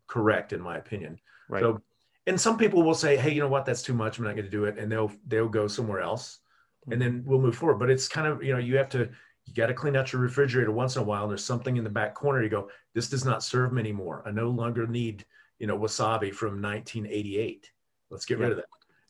correct 0.06 0.52
in 0.52 0.60
my 0.60 0.76
opinion. 0.76 1.18
Right. 1.48 1.62
So, 1.62 1.80
and 2.26 2.40
some 2.40 2.56
people 2.56 2.82
will 2.82 2.94
say, 2.94 3.16
"Hey, 3.16 3.32
you 3.32 3.40
know 3.40 3.48
what? 3.48 3.66
That's 3.66 3.82
too 3.82 3.94
much. 3.94 4.18
I'm 4.18 4.24
not 4.24 4.34
going 4.34 4.44
to 4.44 4.50
do 4.50 4.64
it," 4.64 4.78
and 4.78 4.90
they'll 4.90 5.12
they'll 5.26 5.48
go 5.48 5.66
somewhere 5.66 6.00
else, 6.00 6.38
hmm. 6.84 6.92
and 6.92 7.02
then 7.02 7.22
we'll 7.26 7.40
move 7.40 7.56
forward. 7.56 7.78
But 7.78 7.90
it's 7.90 8.08
kind 8.08 8.26
of 8.26 8.42
you 8.42 8.52
know 8.52 8.58
you 8.58 8.76
have 8.76 8.88
to 8.90 9.10
you 9.46 9.54
got 9.54 9.66
to 9.66 9.74
clean 9.74 9.96
out 9.96 10.12
your 10.12 10.22
refrigerator 10.22 10.72
once 10.72 10.96
in 10.96 11.02
a 11.02 11.04
while. 11.04 11.22
And 11.22 11.30
there's 11.30 11.44
something 11.44 11.76
in 11.76 11.84
the 11.84 11.90
back 11.90 12.14
corner. 12.14 12.42
You 12.42 12.48
go, 12.48 12.70
"This 12.94 13.08
does 13.08 13.24
not 13.24 13.42
serve 13.42 13.72
me 13.72 13.80
anymore. 13.80 14.22
I 14.26 14.30
no 14.30 14.50
longer 14.50 14.86
need 14.86 15.24
you 15.58 15.66
know 15.66 15.78
wasabi 15.78 16.32
from 16.32 16.62
1988. 16.62 17.70
Let's 18.10 18.24
get 18.24 18.38
rid 18.38 18.52
of 18.52 18.56
that." 18.56 18.66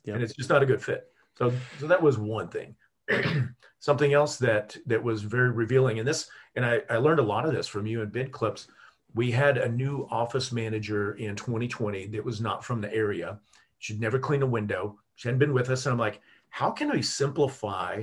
And 0.07 0.23
it's 0.23 0.35
just 0.35 0.51
not 0.51 0.63
a 0.63 0.67
good 0.67 0.83
fit. 0.83 1.07
So 1.39 1.53
so 1.79 1.87
that 1.87 2.03
was 2.03 2.19
one 2.19 2.49
thing. 2.49 2.75
something 3.79 4.15
else 4.15 4.39
that 4.39 4.77
that 4.87 5.03
was 5.03 5.23
very 5.23 5.51
revealing, 5.51 5.99
and 5.99 6.09
this 6.09 6.29
and 6.57 6.65
I, 6.65 6.83
I 6.89 6.97
learned 6.97 7.21
a 7.21 7.25
lot 7.25 7.47
of 7.47 7.53
this 7.53 7.67
from 7.67 7.87
you 7.87 8.03
and 8.03 8.13
BidClips 8.13 8.67
we 9.15 9.31
had 9.31 9.59
a 9.59 9.69
new 9.69 10.07
office 10.11 10.51
manager 10.51 11.15
in 11.15 11.37
2020 11.37 12.09
that 12.09 12.25
was 12.25 12.41
not 12.41 12.65
from 12.65 12.81
the 12.81 12.93
area. 12.93 13.39
She'd 13.79 14.01
never 14.01 14.19
cleaned 14.19 14.43
a 14.43 14.47
window. 14.47 14.99
She 15.15 15.29
hadn't 15.29 15.39
been 15.39 15.55
with 15.55 15.71
us. 15.71 15.87
And 15.87 15.93
I'm 15.93 15.99
like, 15.99 16.21
how 16.51 16.71
can 16.71 16.91
we 16.91 17.01
simplify 17.01 18.03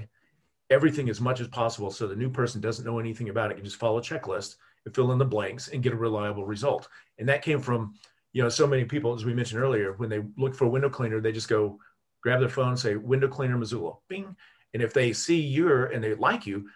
everything 0.69 1.09
as 1.09 1.19
much 1.19 1.41
as 1.41 1.49
possible 1.49 1.91
so 1.91 2.07
the 2.07 2.15
new 2.15 2.29
person 2.29 2.61
doesn't 2.61 2.85
know 2.85 2.97
anything 2.97 3.27
about 3.27 3.51
it, 3.51 3.55
can 3.55 3.65
just 3.65 3.75
follow 3.75 3.97
a 3.97 4.01
checklist 4.01 4.55
and 4.85 4.95
fill 4.95 5.11
in 5.11 5.17
the 5.17 5.25
blanks 5.25 5.67
and 5.67 5.83
get 5.83 5.91
a 5.91 5.97
reliable 5.97 6.45
result? 6.45 6.87
And 7.19 7.27
that 7.27 7.41
came 7.41 7.59
from, 7.59 7.93
you 8.31 8.41
know, 8.41 8.49
so 8.49 8.65
many 8.65 8.85
people, 8.85 9.13
as 9.13 9.25
we 9.25 9.33
mentioned 9.33 9.61
earlier, 9.61 9.93
when 9.93 10.09
they 10.09 10.21
look 10.37 10.55
for 10.55 10.65
a 10.65 10.69
window 10.69 10.89
cleaner, 10.89 11.19
they 11.19 11.33
just 11.33 11.49
go 11.49 11.77
grab 12.23 12.39
their 12.39 12.47
phone, 12.47 12.77
say 12.77 12.95
window 12.95 13.27
cleaner 13.27 13.57
Missoula, 13.57 13.95
bing. 14.07 14.33
And 14.73 14.81
if 14.81 14.93
they 14.93 15.11
see 15.11 15.41
you 15.41 15.87
and 15.87 16.01
they 16.01 16.13
like 16.15 16.47
you, 16.47 16.69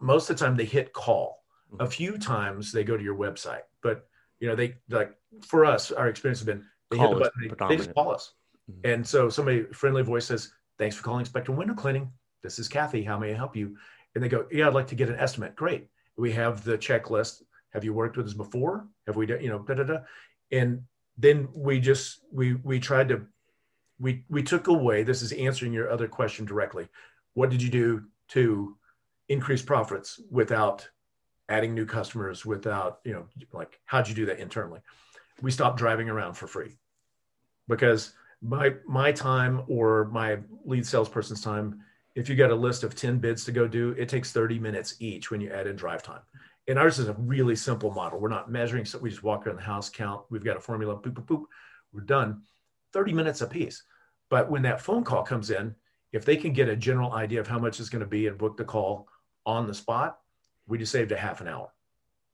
most 0.00 0.28
of 0.28 0.36
the 0.36 0.44
time 0.44 0.56
they 0.56 0.64
hit 0.64 0.92
call 0.92 1.43
a 1.80 1.86
few 1.86 2.18
times 2.18 2.72
they 2.72 2.84
go 2.84 2.96
to 2.96 3.02
your 3.02 3.16
website, 3.16 3.62
but 3.82 4.06
you 4.40 4.48
know, 4.48 4.56
they 4.56 4.76
like 4.90 5.14
for 5.42 5.64
us, 5.64 5.90
our 5.90 6.08
experience 6.08 6.40
has 6.40 6.46
been 6.46 6.64
they 6.90 6.96
call 6.96 7.08
hit 7.08 7.14
the 7.14 7.20
button, 7.24 7.56
they, 7.68 7.68
they, 7.68 7.76
just 7.76 7.94
call 7.94 8.14
us. 8.14 8.34
Mm-hmm. 8.70 8.92
And 8.92 9.06
so 9.06 9.28
somebody 9.28 9.64
friendly 9.72 10.02
voice 10.02 10.26
says, 10.26 10.52
Thanks 10.78 10.96
for 10.96 11.02
calling 11.02 11.24
Spectrum 11.24 11.56
Window 11.56 11.74
Cleaning. 11.74 12.10
This 12.42 12.58
is 12.58 12.68
Kathy. 12.68 13.02
How 13.02 13.18
may 13.18 13.32
I 13.32 13.36
help 13.36 13.56
you? 13.56 13.76
And 14.14 14.22
they 14.22 14.28
go, 14.28 14.46
Yeah, 14.50 14.68
I'd 14.68 14.74
like 14.74 14.88
to 14.88 14.94
get 14.94 15.08
an 15.08 15.18
estimate. 15.18 15.56
Great. 15.56 15.88
We 16.16 16.32
have 16.32 16.64
the 16.64 16.78
checklist. 16.78 17.42
Have 17.72 17.84
you 17.84 17.92
worked 17.92 18.16
with 18.16 18.26
us 18.26 18.34
before? 18.34 18.86
Have 19.06 19.16
we 19.16 19.26
done, 19.26 19.40
you 19.40 19.48
know, 19.48 19.58
da 19.58 19.74
da 19.74 19.82
da. 19.82 19.98
And 20.52 20.82
then 21.16 21.48
we 21.54 21.80
just 21.80 22.20
we 22.32 22.54
we 22.54 22.80
tried 22.80 23.08
to 23.08 23.26
we 23.98 24.24
we 24.28 24.42
took 24.42 24.66
away, 24.66 25.02
this 25.02 25.22
is 25.22 25.32
answering 25.32 25.72
your 25.72 25.90
other 25.90 26.08
question 26.08 26.44
directly. 26.44 26.88
What 27.34 27.50
did 27.50 27.62
you 27.62 27.70
do 27.70 28.04
to 28.28 28.76
increase 29.28 29.62
profits 29.62 30.20
without 30.30 30.88
adding 31.48 31.74
new 31.74 31.86
customers 31.86 32.44
without, 32.44 33.00
you 33.04 33.12
know, 33.12 33.26
like 33.52 33.80
how'd 33.84 34.08
you 34.08 34.14
do 34.14 34.26
that 34.26 34.38
internally? 34.38 34.80
We 35.42 35.50
stopped 35.50 35.78
driving 35.78 36.08
around 36.08 36.34
for 36.34 36.46
free 36.46 36.76
because 37.68 38.12
my 38.40 38.74
my 38.86 39.12
time 39.12 39.62
or 39.68 40.06
my 40.06 40.38
lead 40.64 40.86
salesperson's 40.86 41.40
time, 41.40 41.80
if 42.14 42.28
you 42.28 42.36
got 42.36 42.50
a 42.50 42.54
list 42.54 42.84
of 42.84 42.94
10 42.94 43.18
bids 43.18 43.44
to 43.44 43.52
go 43.52 43.66
do, 43.66 43.90
it 43.98 44.08
takes 44.08 44.32
30 44.32 44.58
minutes 44.58 44.96
each 45.00 45.30
when 45.30 45.40
you 45.40 45.50
add 45.50 45.66
in 45.66 45.76
drive 45.76 46.02
time. 46.02 46.20
And 46.66 46.78
ours 46.78 46.98
is 46.98 47.08
a 47.08 47.14
really 47.14 47.56
simple 47.56 47.90
model. 47.90 48.20
We're 48.20 48.28
not 48.28 48.50
measuring, 48.50 48.84
so 48.84 48.98
we 48.98 49.10
just 49.10 49.22
walk 49.22 49.46
around 49.46 49.56
the 49.56 49.62
house, 49.62 49.90
count. 49.90 50.22
We've 50.30 50.44
got 50.44 50.56
a 50.56 50.60
formula, 50.60 50.96
boop, 50.96 51.12
boop, 51.12 51.26
boop. 51.26 51.44
We're 51.92 52.00
done. 52.02 52.42
30 52.92 53.12
minutes 53.12 53.40
a 53.42 53.46
piece. 53.46 53.82
But 54.30 54.50
when 54.50 54.62
that 54.62 54.80
phone 54.80 55.04
call 55.04 55.22
comes 55.22 55.50
in, 55.50 55.74
if 56.12 56.24
they 56.24 56.36
can 56.36 56.52
get 56.52 56.68
a 56.68 56.76
general 56.76 57.12
idea 57.12 57.40
of 57.40 57.48
how 57.48 57.58
much 57.58 57.80
it's 57.80 57.88
going 57.88 58.00
to 58.00 58.06
be 58.06 58.28
and 58.28 58.38
book 58.38 58.56
the 58.56 58.64
call 58.64 59.08
on 59.44 59.66
the 59.66 59.74
spot, 59.74 60.18
we 60.66 60.78
just 60.78 60.92
saved 60.92 61.12
a 61.12 61.16
half 61.16 61.40
an 61.40 61.48
hour. 61.48 61.70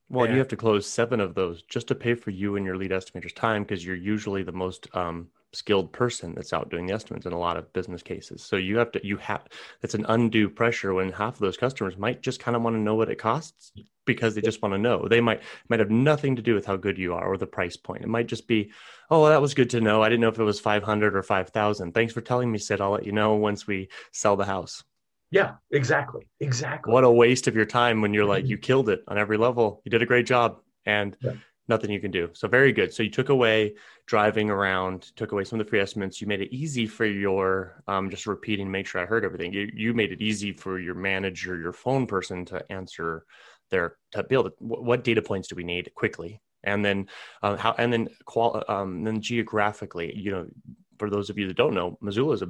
Well, 0.09 0.25
and 0.25 0.33
you 0.33 0.39
have 0.39 0.49
to 0.49 0.57
close 0.57 0.85
seven 0.85 1.21
of 1.21 1.35
those 1.35 1.61
just 1.63 1.87
to 1.87 1.95
pay 1.95 2.15
for 2.15 2.31
you 2.31 2.57
and 2.57 2.65
your 2.65 2.75
lead 2.75 2.91
estimator's 2.91 3.31
time 3.31 3.63
because 3.63 3.85
you're 3.85 3.95
usually 3.95 4.43
the 4.43 4.51
most 4.51 4.93
um, 4.93 5.29
skilled 5.53 5.93
person 5.93 6.33
that's 6.35 6.51
out 6.51 6.69
doing 6.69 6.85
the 6.85 6.93
estimates 6.93 7.25
in 7.25 7.31
a 7.31 7.39
lot 7.39 7.55
of 7.55 7.71
business 7.71 8.03
cases. 8.03 8.43
So 8.43 8.57
you 8.57 8.77
have 8.77 8.91
to, 8.91 9.05
you 9.07 9.15
have, 9.17 9.47
that's 9.81 9.93
an 9.93 10.05
undue 10.09 10.49
pressure 10.49 10.93
when 10.93 11.13
half 11.13 11.35
of 11.35 11.39
those 11.39 11.55
customers 11.55 11.97
might 11.97 12.21
just 12.21 12.41
kind 12.41 12.57
of 12.57 12.61
want 12.61 12.75
to 12.75 12.81
know 12.81 12.95
what 12.95 13.09
it 13.09 13.19
costs 13.19 13.71
because 14.05 14.35
they 14.35 14.41
just 14.41 14.61
want 14.61 14.73
to 14.73 14.77
know. 14.77 15.07
They 15.07 15.21
might, 15.21 15.43
might 15.69 15.79
have 15.79 15.91
nothing 15.91 16.35
to 16.35 16.41
do 16.41 16.55
with 16.55 16.65
how 16.65 16.75
good 16.75 16.97
you 16.97 17.13
are 17.13 17.25
or 17.25 17.37
the 17.37 17.47
price 17.47 17.77
point. 17.77 18.03
It 18.03 18.09
might 18.09 18.27
just 18.27 18.47
be, 18.47 18.71
oh, 19.09 19.29
that 19.29 19.41
was 19.41 19.53
good 19.53 19.69
to 19.69 19.81
know. 19.81 20.01
I 20.01 20.09
didn't 20.09 20.21
know 20.21 20.29
if 20.29 20.39
it 20.39 20.43
was 20.43 20.59
500 20.59 21.15
or 21.15 21.23
5,000. 21.23 21.93
Thanks 21.93 22.13
for 22.13 22.21
telling 22.21 22.51
me, 22.51 22.57
Sid. 22.57 22.81
I'll 22.81 22.91
let 22.91 23.05
you 23.05 23.11
know 23.13 23.35
once 23.35 23.65
we 23.65 23.89
sell 24.11 24.35
the 24.35 24.45
house. 24.45 24.83
Yeah, 25.31 25.53
exactly. 25.71 26.27
Exactly. 26.41 26.91
What 26.91 27.05
a 27.05 27.09
waste 27.09 27.47
of 27.47 27.55
your 27.55 27.65
time 27.65 28.01
when 28.01 28.13
you're 28.13 28.25
like, 28.25 28.45
you 28.45 28.57
killed 28.57 28.89
it 28.89 29.01
on 29.07 29.17
every 29.17 29.37
level. 29.37 29.81
You 29.85 29.89
did 29.89 30.01
a 30.01 30.05
great 30.05 30.25
job 30.25 30.59
and 30.85 31.15
yeah. 31.21 31.33
nothing 31.69 31.89
you 31.89 32.01
can 32.01 32.11
do. 32.11 32.29
So, 32.33 32.49
very 32.49 32.73
good. 32.73 32.93
So, 32.93 33.01
you 33.01 33.09
took 33.09 33.29
away 33.29 33.75
driving 34.07 34.49
around, 34.49 35.15
took 35.15 35.31
away 35.31 35.45
some 35.45 35.57
of 35.57 35.65
the 35.65 35.69
free 35.69 35.79
estimates. 35.79 36.19
You 36.19 36.27
made 36.27 36.41
it 36.41 36.53
easy 36.53 36.85
for 36.85 37.05
your, 37.05 37.81
um, 37.87 38.09
just 38.09 38.27
repeating, 38.27 38.69
make 38.69 38.87
sure 38.87 39.01
I 39.01 39.05
heard 39.05 39.23
everything. 39.23 39.53
You, 39.53 39.71
you 39.73 39.93
made 39.93 40.11
it 40.11 40.21
easy 40.21 40.51
for 40.51 40.79
your 40.79 40.95
manager, 40.95 41.57
your 41.57 41.73
phone 41.73 42.07
person 42.07 42.43
to 42.45 42.69
answer 42.69 43.23
their, 43.69 43.95
to 44.11 44.23
build 44.23 44.51
what 44.59 45.05
data 45.05 45.21
points 45.21 45.47
do 45.47 45.55
we 45.55 45.63
need 45.63 45.91
quickly? 45.95 46.41
And 46.65 46.83
then, 46.83 47.07
uh, 47.41 47.55
how, 47.55 47.73
and 47.77 47.91
then, 47.91 48.09
qual, 48.25 48.63
um, 48.67 49.05
then 49.05 49.21
geographically, 49.21 50.13
you 50.13 50.31
know, 50.31 50.47
for 50.99 51.09
those 51.09 51.29
of 51.29 51.37
you 51.37 51.47
that 51.47 51.57
don't 51.57 51.73
know, 51.73 51.97
Missoula 52.01 52.33
is 52.33 52.41
a, 52.41 52.49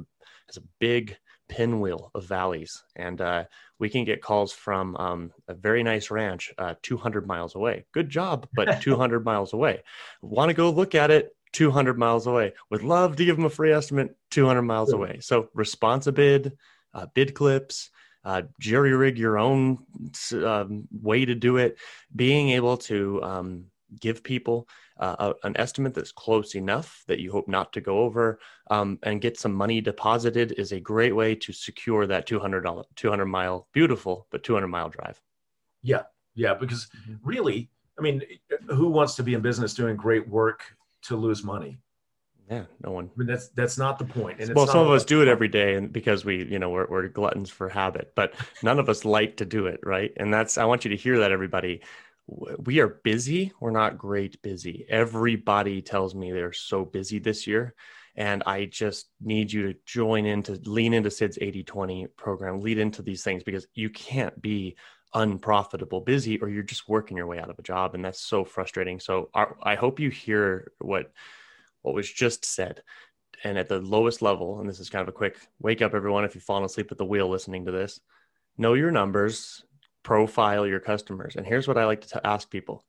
is 0.50 0.56
a 0.56 0.62
big, 0.80 1.16
pinwheel 1.48 2.10
of 2.14 2.24
valleys. 2.24 2.82
And 2.96 3.20
uh, 3.20 3.44
we 3.78 3.88
can 3.88 4.04
get 4.04 4.22
calls 4.22 4.52
from 4.52 4.96
um, 4.96 5.32
a 5.48 5.54
very 5.54 5.82
nice 5.82 6.10
ranch 6.10 6.52
uh, 6.58 6.74
200 6.82 7.26
miles 7.26 7.54
away. 7.54 7.84
Good 7.92 8.08
job, 8.08 8.48
but 8.54 8.80
200 8.82 9.24
miles 9.24 9.52
away. 9.52 9.82
Want 10.20 10.50
to 10.50 10.54
go 10.54 10.70
look 10.70 10.94
at 10.94 11.10
it? 11.10 11.34
200 11.52 11.98
miles 11.98 12.26
away. 12.26 12.54
Would 12.70 12.82
love 12.82 13.16
to 13.16 13.24
give 13.24 13.36
them 13.36 13.44
a 13.44 13.50
free 13.50 13.72
estimate 13.72 14.16
200 14.30 14.62
miles 14.62 14.90
sure. 14.90 14.98
away. 14.98 15.18
So, 15.20 15.48
Responsibid, 15.54 16.52
uh, 16.94 17.06
bid 17.14 17.34
BidClips, 17.34 17.90
uh, 18.24 18.42
jerry 18.60 18.92
rig 18.92 19.18
your 19.18 19.38
own 19.38 19.84
um, 20.32 20.88
way 20.90 21.24
to 21.24 21.34
do 21.34 21.56
it, 21.56 21.76
being 22.14 22.50
able 22.50 22.76
to 22.78 23.22
um, 23.22 23.64
give 24.00 24.22
people 24.22 24.68
uh, 24.98 25.32
an 25.42 25.56
estimate 25.56 25.94
that's 25.94 26.12
close 26.12 26.54
enough 26.54 27.02
that 27.08 27.18
you 27.18 27.32
hope 27.32 27.48
not 27.48 27.72
to 27.72 27.80
go 27.80 28.00
over 28.00 28.38
um, 28.70 28.98
and 29.02 29.20
get 29.20 29.38
some 29.38 29.52
money 29.52 29.80
deposited 29.80 30.52
is 30.58 30.72
a 30.72 30.80
great 30.80 31.14
way 31.14 31.34
to 31.34 31.52
secure 31.52 32.06
that 32.06 32.26
200 32.26 32.66
200 32.96 33.26
mile 33.26 33.68
beautiful 33.72 34.26
but 34.30 34.42
200 34.42 34.68
mile 34.68 34.88
drive 34.88 35.20
yeah 35.82 36.02
yeah 36.34 36.54
because 36.54 36.88
mm-hmm. 37.02 37.14
really 37.22 37.70
i 37.98 38.02
mean 38.02 38.22
who 38.68 38.88
wants 38.88 39.14
to 39.14 39.22
be 39.22 39.34
in 39.34 39.40
business 39.40 39.74
doing 39.74 39.96
great 39.96 40.28
work 40.28 40.64
to 41.02 41.16
lose 41.16 41.42
money 41.42 41.78
Yeah, 42.50 42.64
no 42.84 42.90
one. 42.90 43.06
I 43.06 43.18
mean, 43.18 43.26
that's 43.28 43.48
that's 43.48 43.78
not 43.78 43.98
the 43.98 44.04
point. 44.04 44.40
And 44.40 44.54
well, 44.54 44.66
some 44.66 44.80
of 44.80 44.90
us 44.90 45.04
do 45.04 45.22
it 45.22 45.28
every 45.28 45.48
day, 45.48 45.74
and 45.74 45.90
because 45.90 46.24
we, 46.24 46.44
you 46.44 46.58
know, 46.58 46.68
we're, 46.68 46.86
we're 46.86 47.08
gluttons 47.08 47.48
for 47.48 47.68
habit, 47.68 48.12
but 48.14 48.34
none 48.62 48.78
of 48.78 48.90
us 48.90 49.04
like 49.04 49.38
to 49.38 49.46
do 49.46 49.66
it, 49.66 49.80
right? 49.82 50.12
And 50.16 50.34
that's 50.34 50.58
I 50.58 50.64
want 50.66 50.84
you 50.84 50.90
to 50.90 50.96
hear 50.96 51.20
that, 51.20 51.32
everybody. 51.32 51.80
We 52.26 52.80
are 52.80 53.00
busy. 53.02 53.52
We're 53.60 53.70
not 53.70 53.98
great 53.98 54.40
busy. 54.42 54.86
Everybody 54.88 55.82
tells 55.82 56.14
me 56.14 56.30
they're 56.30 56.52
so 56.52 56.84
busy 56.84 57.18
this 57.18 57.46
year, 57.46 57.74
and 58.16 58.42
I 58.46 58.66
just 58.66 59.08
need 59.20 59.52
you 59.52 59.72
to 59.72 59.78
join 59.86 60.24
in 60.24 60.42
to 60.44 60.52
lean 60.64 60.94
into 60.94 61.10
Sid's 61.10 61.38
80-20 61.38 62.06
program, 62.16 62.60
lead 62.60 62.78
into 62.78 63.02
these 63.02 63.24
things 63.24 63.42
because 63.42 63.66
you 63.74 63.90
can't 63.90 64.40
be 64.40 64.76
unprofitable 65.14 66.00
busy 66.00 66.38
or 66.38 66.48
you're 66.48 66.62
just 66.62 66.88
working 66.88 67.16
your 67.16 67.26
way 67.26 67.38
out 67.38 67.50
of 67.50 67.58
a 67.58 67.62
job 67.62 67.94
and 67.94 68.04
that's 68.04 68.20
so 68.20 68.44
frustrating 68.44 68.98
so 68.98 69.28
our, 69.34 69.56
i 69.62 69.74
hope 69.74 70.00
you 70.00 70.08
hear 70.08 70.72
what 70.78 71.12
what 71.82 71.94
was 71.94 72.10
just 72.10 72.44
said 72.44 72.82
and 73.44 73.58
at 73.58 73.68
the 73.68 73.78
lowest 73.78 74.22
level 74.22 74.60
and 74.60 74.68
this 74.68 74.80
is 74.80 74.88
kind 74.88 75.02
of 75.02 75.08
a 75.08 75.12
quick 75.12 75.36
wake 75.60 75.82
up 75.82 75.94
everyone 75.94 76.24
if 76.24 76.34
you've 76.34 76.44
fallen 76.44 76.64
asleep 76.64 76.90
at 76.90 76.96
the 76.96 77.04
wheel 77.04 77.28
listening 77.28 77.66
to 77.66 77.70
this 77.70 78.00
know 78.56 78.72
your 78.72 78.90
numbers 78.90 79.64
profile 80.02 80.66
your 80.66 80.80
customers. 80.80 81.36
And 81.36 81.46
here's 81.46 81.68
what 81.68 81.78
i 81.78 81.84
like 81.84 82.00
to 82.02 82.08
t- 82.08 82.20
ask 82.24 82.50
people. 82.50 82.84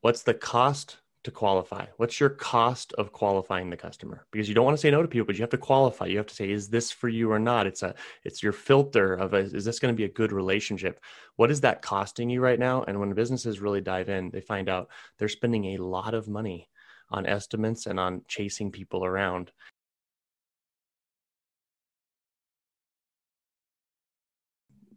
What's 0.00 0.22
the 0.22 0.34
cost 0.34 0.98
to 1.24 1.30
qualify? 1.30 1.86
What's 1.96 2.20
your 2.20 2.30
cost 2.30 2.92
of 2.94 3.12
qualifying 3.12 3.70
the 3.70 3.76
customer? 3.76 4.26
Because 4.30 4.48
you 4.48 4.54
don't 4.54 4.64
want 4.64 4.76
to 4.76 4.80
say 4.80 4.90
no 4.90 5.02
to 5.02 5.08
people 5.08 5.26
but 5.26 5.36
you 5.36 5.42
have 5.42 5.50
to 5.50 5.58
qualify. 5.58 6.06
You 6.06 6.18
have 6.18 6.26
to 6.26 6.34
say 6.34 6.50
is 6.50 6.68
this 6.68 6.90
for 6.90 7.08
you 7.08 7.32
or 7.32 7.38
not? 7.38 7.66
It's 7.66 7.82
a 7.82 7.94
it's 8.24 8.42
your 8.42 8.52
filter 8.52 9.14
of 9.14 9.34
a, 9.34 9.38
is 9.38 9.64
this 9.64 9.78
going 9.78 9.92
to 9.92 9.96
be 9.96 10.04
a 10.04 10.08
good 10.08 10.32
relationship? 10.32 11.00
What 11.36 11.50
is 11.50 11.60
that 11.62 11.82
costing 11.82 12.30
you 12.30 12.40
right 12.40 12.58
now? 12.58 12.84
And 12.84 13.00
when 13.00 13.12
businesses 13.12 13.60
really 13.60 13.80
dive 13.80 14.08
in 14.08 14.30
they 14.30 14.40
find 14.40 14.68
out 14.68 14.88
they're 15.18 15.28
spending 15.28 15.74
a 15.74 15.78
lot 15.78 16.14
of 16.14 16.28
money 16.28 16.68
on 17.10 17.26
estimates 17.26 17.86
and 17.86 17.98
on 18.00 18.22
chasing 18.28 18.70
people 18.70 19.04
around 19.04 19.52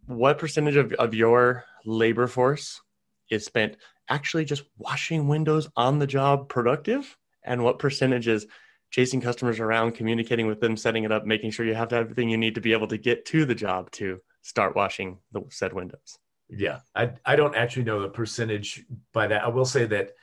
what 0.10 0.40
percentage 0.40 0.76
of, 0.76 0.92
of 0.94 1.14
your 1.14 1.66
labor 1.86 2.26
force 2.26 2.82
is 3.30 3.46
spent 3.46 3.78
actually 4.10 4.44
just 4.44 4.64
washing 4.80 5.28
windows 5.28 5.70
on 5.76 6.00
the 6.00 6.08
job 6.08 6.50
productive? 6.50 7.16
And 7.44 7.64
what 7.64 7.78
percentage 7.78 8.28
is 8.28 8.48
chasing 8.90 9.22
customers 9.22 9.60
around 9.60 9.92
communicating 9.92 10.48
with 10.48 10.60
them 10.60 10.76
setting 10.76 11.04
it 11.04 11.12
up 11.12 11.26
making 11.26 11.52
sure 11.52 11.64
you 11.64 11.76
have 11.76 11.94
everything 11.94 12.28
you 12.28 12.38
need 12.38 12.56
to 12.56 12.62
be 12.62 12.74
able 12.74 12.88
to 12.88 12.98
get 12.98 13.24
to 13.26 13.46
the 13.46 13.54
job 13.54 13.92
to 13.92 14.20
start 14.42 14.76
washing 14.76 15.20
the 15.32 15.42
said 15.50 15.74
windows? 15.74 16.18
Yeah 16.50 16.80
i, 16.96 17.12
I 17.24 17.36
don't 17.36 17.56
actually 17.56 17.84
know 17.84 18.02
the 18.02 18.10
percentage 18.10 18.84
by 19.14 19.28
that. 19.28 19.44
I 19.44 19.48
will 19.48 19.66
say 19.66 19.86
that 19.86 20.14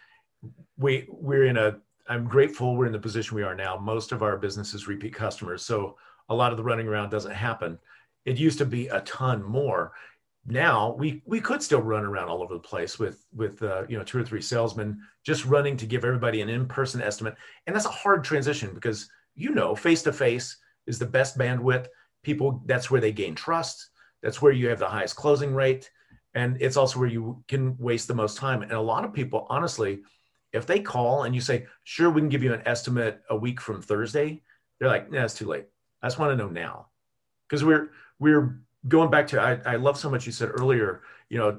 we 0.77 1.07
we're 1.09 1.45
in 1.45 1.57
a 1.57 1.79
i'm 2.09 2.25
grateful 2.25 2.77
we're 2.77 2.87
in 2.87 2.93
the 2.93 2.99
position 2.99 3.37
we 3.37 3.45
are 3.45 3.55
now. 3.55 3.77
Most 3.77 4.11
of 4.11 4.25
our 4.25 4.37
businesses 4.37 4.89
repeat 4.89 5.15
customers 5.15 5.65
so 5.65 5.97
a 6.29 6.35
lot 6.35 6.51
of 6.51 6.59
the 6.59 6.65
running 6.65 6.89
around 6.89 7.11
doesn't 7.11 7.31
happen 7.31 7.79
it 8.27 8.39
used 8.39 8.59
to 8.59 8.67
be 8.67 8.89
a 8.89 9.01
ton 9.03 9.43
more. 9.43 9.93
Now 10.45 10.95
we 10.99 11.23
we 11.25 11.41
could 11.41 11.63
still 11.63 11.81
run 11.81 12.05
around 12.05 12.29
all 12.29 12.43
over 12.43 12.55
the 12.55 12.61
place 12.61 12.99
with 12.99 13.25
with 13.35 13.63
uh, 13.63 13.85
you 13.89 13.97
know 13.97 14.05
two 14.05 14.19
or 14.19 14.25
three 14.25 14.43
salesmen 14.43 15.01
just 15.25 15.47
running 15.47 15.77
to 15.79 15.87
give 15.87 16.05
everybody 16.05 16.41
an 16.41 16.49
in-person 16.49 17.01
estimate. 17.03 17.35
And 17.67 17.75
that's 17.75 17.87
a 17.87 17.91
hard 17.91 18.23
transition 18.23 18.75
because 18.75 19.09
you 19.35 19.51
know 19.51 19.75
face 19.75 20.03
to 20.03 20.13
face 20.13 20.59
is 20.87 20.99
the 20.99 21.07
best 21.07 21.39
bandwidth. 21.39 21.87
People 22.23 22.63
that's 22.67 22.91
where 22.91 23.01
they 23.01 23.13
gain 23.13 23.35
trust. 23.35 23.91
That's 24.23 24.43
where 24.43 24.53
you 24.53 24.69
have 24.69 24.79
the 24.79 24.89
highest 24.89 25.17
closing 25.17 25.55
rate. 25.55 25.91
And 26.35 26.61
it's 26.61 26.77
also 26.77 26.99
where 26.99 27.09
you 27.09 27.43
can 27.49 27.77
waste 27.79 28.09
the 28.09 28.15
most 28.15 28.37
time. 28.37 28.63
And 28.63 28.73
a 28.73 28.81
lot 28.81 29.05
of 29.05 29.15
people 29.15 29.47
honestly 29.49 30.01
if 30.53 30.65
they 30.65 30.81
call 30.81 31.25
and 31.25 31.35
you 31.35 31.41
say 31.41 31.67
sure 31.85 32.09
we 32.09 32.21
can 32.21 32.29
give 32.29 32.43
you 32.43 32.55
an 32.55 32.63
estimate 32.67 33.21
a 33.29 33.37
week 33.37 33.61
from 33.61 33.83
thursday 33.83 34.41
they're 34.79 34.89
like 34.89 35.11
nah, 35.11 35.25
it's 35.25 35.35
too 35.35 35.47
late. 35.47 35.67
I 36.03 36.07
just 36.07 36.19
want 36.19 36.33
to 36.33 36.37
know 36.37 36.51
now. 36.51 36.89
Because 37.49 37.65
we're 37.65 37.91
we're 38.19 38.61
going 38.89 39.11
back 39.11 39.27
to 39.29 39.41
I, 39.41 39.73
I 39.73 39.77
love 39.77 39.99
so 39.99 40.11
much 40.11 40.27
you 40.27 40.33
said 40.33 40.51
earlier 40.53 41.03
you 41.29 41.39
know 41.39 41.59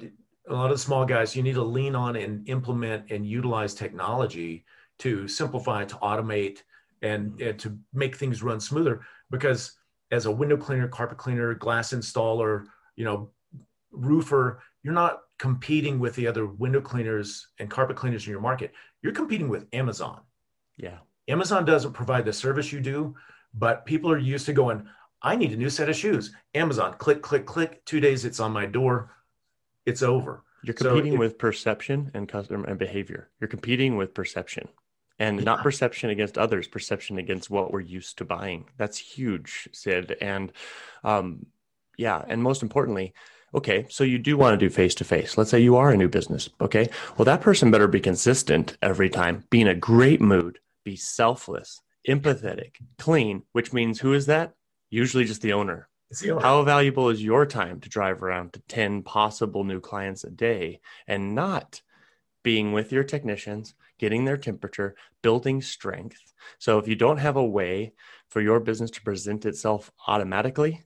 a 0.49 0.53
lot 0.53 0.71
of 0.71 0.77
the 0.77 0.81
small 0.81 1.05
guys 1.05 1.35
you 1.35 1.43
need 1.43 1.55
to 1.55 1.63
lean 1.63 1.95
on 1.95 2.15
and 2.15 2.47
implement 2.47 3.11
and 3.11 3.25
utilize 3.25 3.73
technology 3.73 4.65
to 4.99 5.27
simplify 5.27 5.85
to 5.85 5.95
automate 5.95 6.59
and, 7.01 7.39
and 7.41 7.59
to 7.59 7.77
make 7.93 8.15
things 8.15 8.41
run 8.41 8.59
smoother. 8.59 9.01
Because 9.29 9.73
as 10.11 10.25
a 10.25 10.31
window 10.31 10.57
cleaner 10.57 10.87
carpet 10.87 11.17
cleaner 11.17 11.53
glass 11.53 11.91
installer 11.91 12.65
you 12.95 13.03
know 13.03 13.29
roofer 13.91 14.61
you're 14.83 14.93
not 14.93 15.19
competing 15.37 15.99
with 15.99 16.15
the 16.15 16.25
other 16.25 16.45
window 16.45 16.79
cleaners 16.79 17.49
and 17.59 17.69
carpet 17.69 17.97
cleaners 17.97 18.25
in 18.25 18.31
your 18.31 18.41
market. 18.41 18.71
You're 19.01 19.13
competing 19.13 19.49
with 19.49 19.67
amazon. 19.73 20.21
Yeah. 20.77 20.99
Amazon 21.27 21.65
doesn't 21.65 21.91
provide 21.91 22.25
the 22.25 22.33
service 22.33 22.71
you 22.71 22.79
do 22.79 23.15
but 23.53 23.85
people 23.85 24.11
are 24.11 24.17
used 24.17 24.45
to 24.45 24.53
going 24.53 24.87
I 25.27 25.35
need 25.35 25.51
a 25.51 25.57
new 25.57 25.69
set 25.69 25.89
of 25.89 25.95
shoes. 25.97 26.33
Amazon, 26.55 26.95
click, 26.97 27.21
click, 27.21 27.45
click. 27.45 27.83
Two 27.83 27.99
days, 27.99 28.23
it's 28.23 28.39
on 28.39 28.53
my 28.53 28.65
door. 28.65 29.11
It's 29.85 30.01
over. 30.01 30.43
You're 30.63 30.73
competing 30.73 31.13
so 31.13 31.19
with 31.19 31.37
perception 31.37 32.11
and 32.13 32.29
customer 32.29 32.65
and 32.65 32.79
behavior. 32.79 33.29
You're 33.41 33.49
competing 33.49 33.97
with 33.97 34.13
perception 34.13 34.69
and 35.19 35.39
yeah. 35.39 35.43
not 35.43 35.63
perception 35.63 36.11
against 36.11 36.37
others, 36.37 36.69
perception 36.69 37.17
against 37.17 37.49
what 37.49 37.73
we're 37.73 37.81
used 37.81 38.17
to 38.19 38.25
buying. 38.25 38.69
That's 38.77 38.97
huge, 38.97 39.67
Sid. 39.73 40.15
And 40.21 40.53
um, 41.03 41.45
yeah, 41.97 42.23
and 42.25 42.41
most 42.41 42.63
importantly, 42.63 43.13
okay, 43.53 43.85
so 43.89 44.05
you 44.05 44.19
do 44.19 44.37
want 44.37 44.53
to 44.53 44.65
do 44.65 44.69
face 44.69 44.95
to 44.95 45.03
face. 45.03 45.37
Let's 45.37 45.49
say 45.49 45.59
you 45.59 45.75
are 45.75 45.91
a 45.91 45.97
new 45.97 46.07
business. 46.07 46.49
Okay, 46.61 46.89
well, 47.17 47.25
that 47.25 47.41
person 47.41 47.69
better 47.69 47.89
be 47.89 47.99
consistent 47.99 48.77
every 48.81 49.09
time, 49.09 49.43
be 49.49 49.59
in 49.59 49.67
a 49.67 49.75
great 49.75 50.21
mood, 50.21 50.59
be 50.85 50.95
selfless, 50.95 51.81
empathetic, 52.07 52.75
clean, 52.97 53.43
which 53.51 53.73
means 53.73 53.99
who 53.99 54.13
is 54.13 54.27
that? 54.27 54.53
Usually 54.89 55.25
just 55.25 55.41
the 55.41 55.53
owner. 55.53 55.89
The 56.21 56.31
owner. 56.31 56.41
How 56.41 56.63
valuable 56.63 57.09
is 57.09 57.23
your 57.23 57.45
time 57.45 57.79
to 57.81 57.89
drive 57.89 58.23
around 58.23 58.53
to 58.53 58.61
10 58.67 59.03
possible 59.03 59.63
new 59.63 59.79
clients 59.79 60.23
a 60.23 60.29
day 60.29 60.79
and 61.07 61.35
not 61.35 61.81
being 62.43 62.71
with 62.71 62.91
your 62.91 63.03
technicians, 63.03 63.75
getting 63.99 64.23
their 64.23 64.37
temperature, 64.37 64.95
building 65.21 65.61
strength? 65.61 66.21
So 66.59 66.79
if 66.79 66.87
you 66.87 66.95
don't 66.95 67.17
have 67.17 67.35
a 67.35 67.43
way 67.43 67.93
for 68.29 68.41
your 68.41 68.59
business 68.59 68.91
to 68.91 69.01
present 69.01 69.45
itself 69.45 69.91
automatically, 70.07 70.85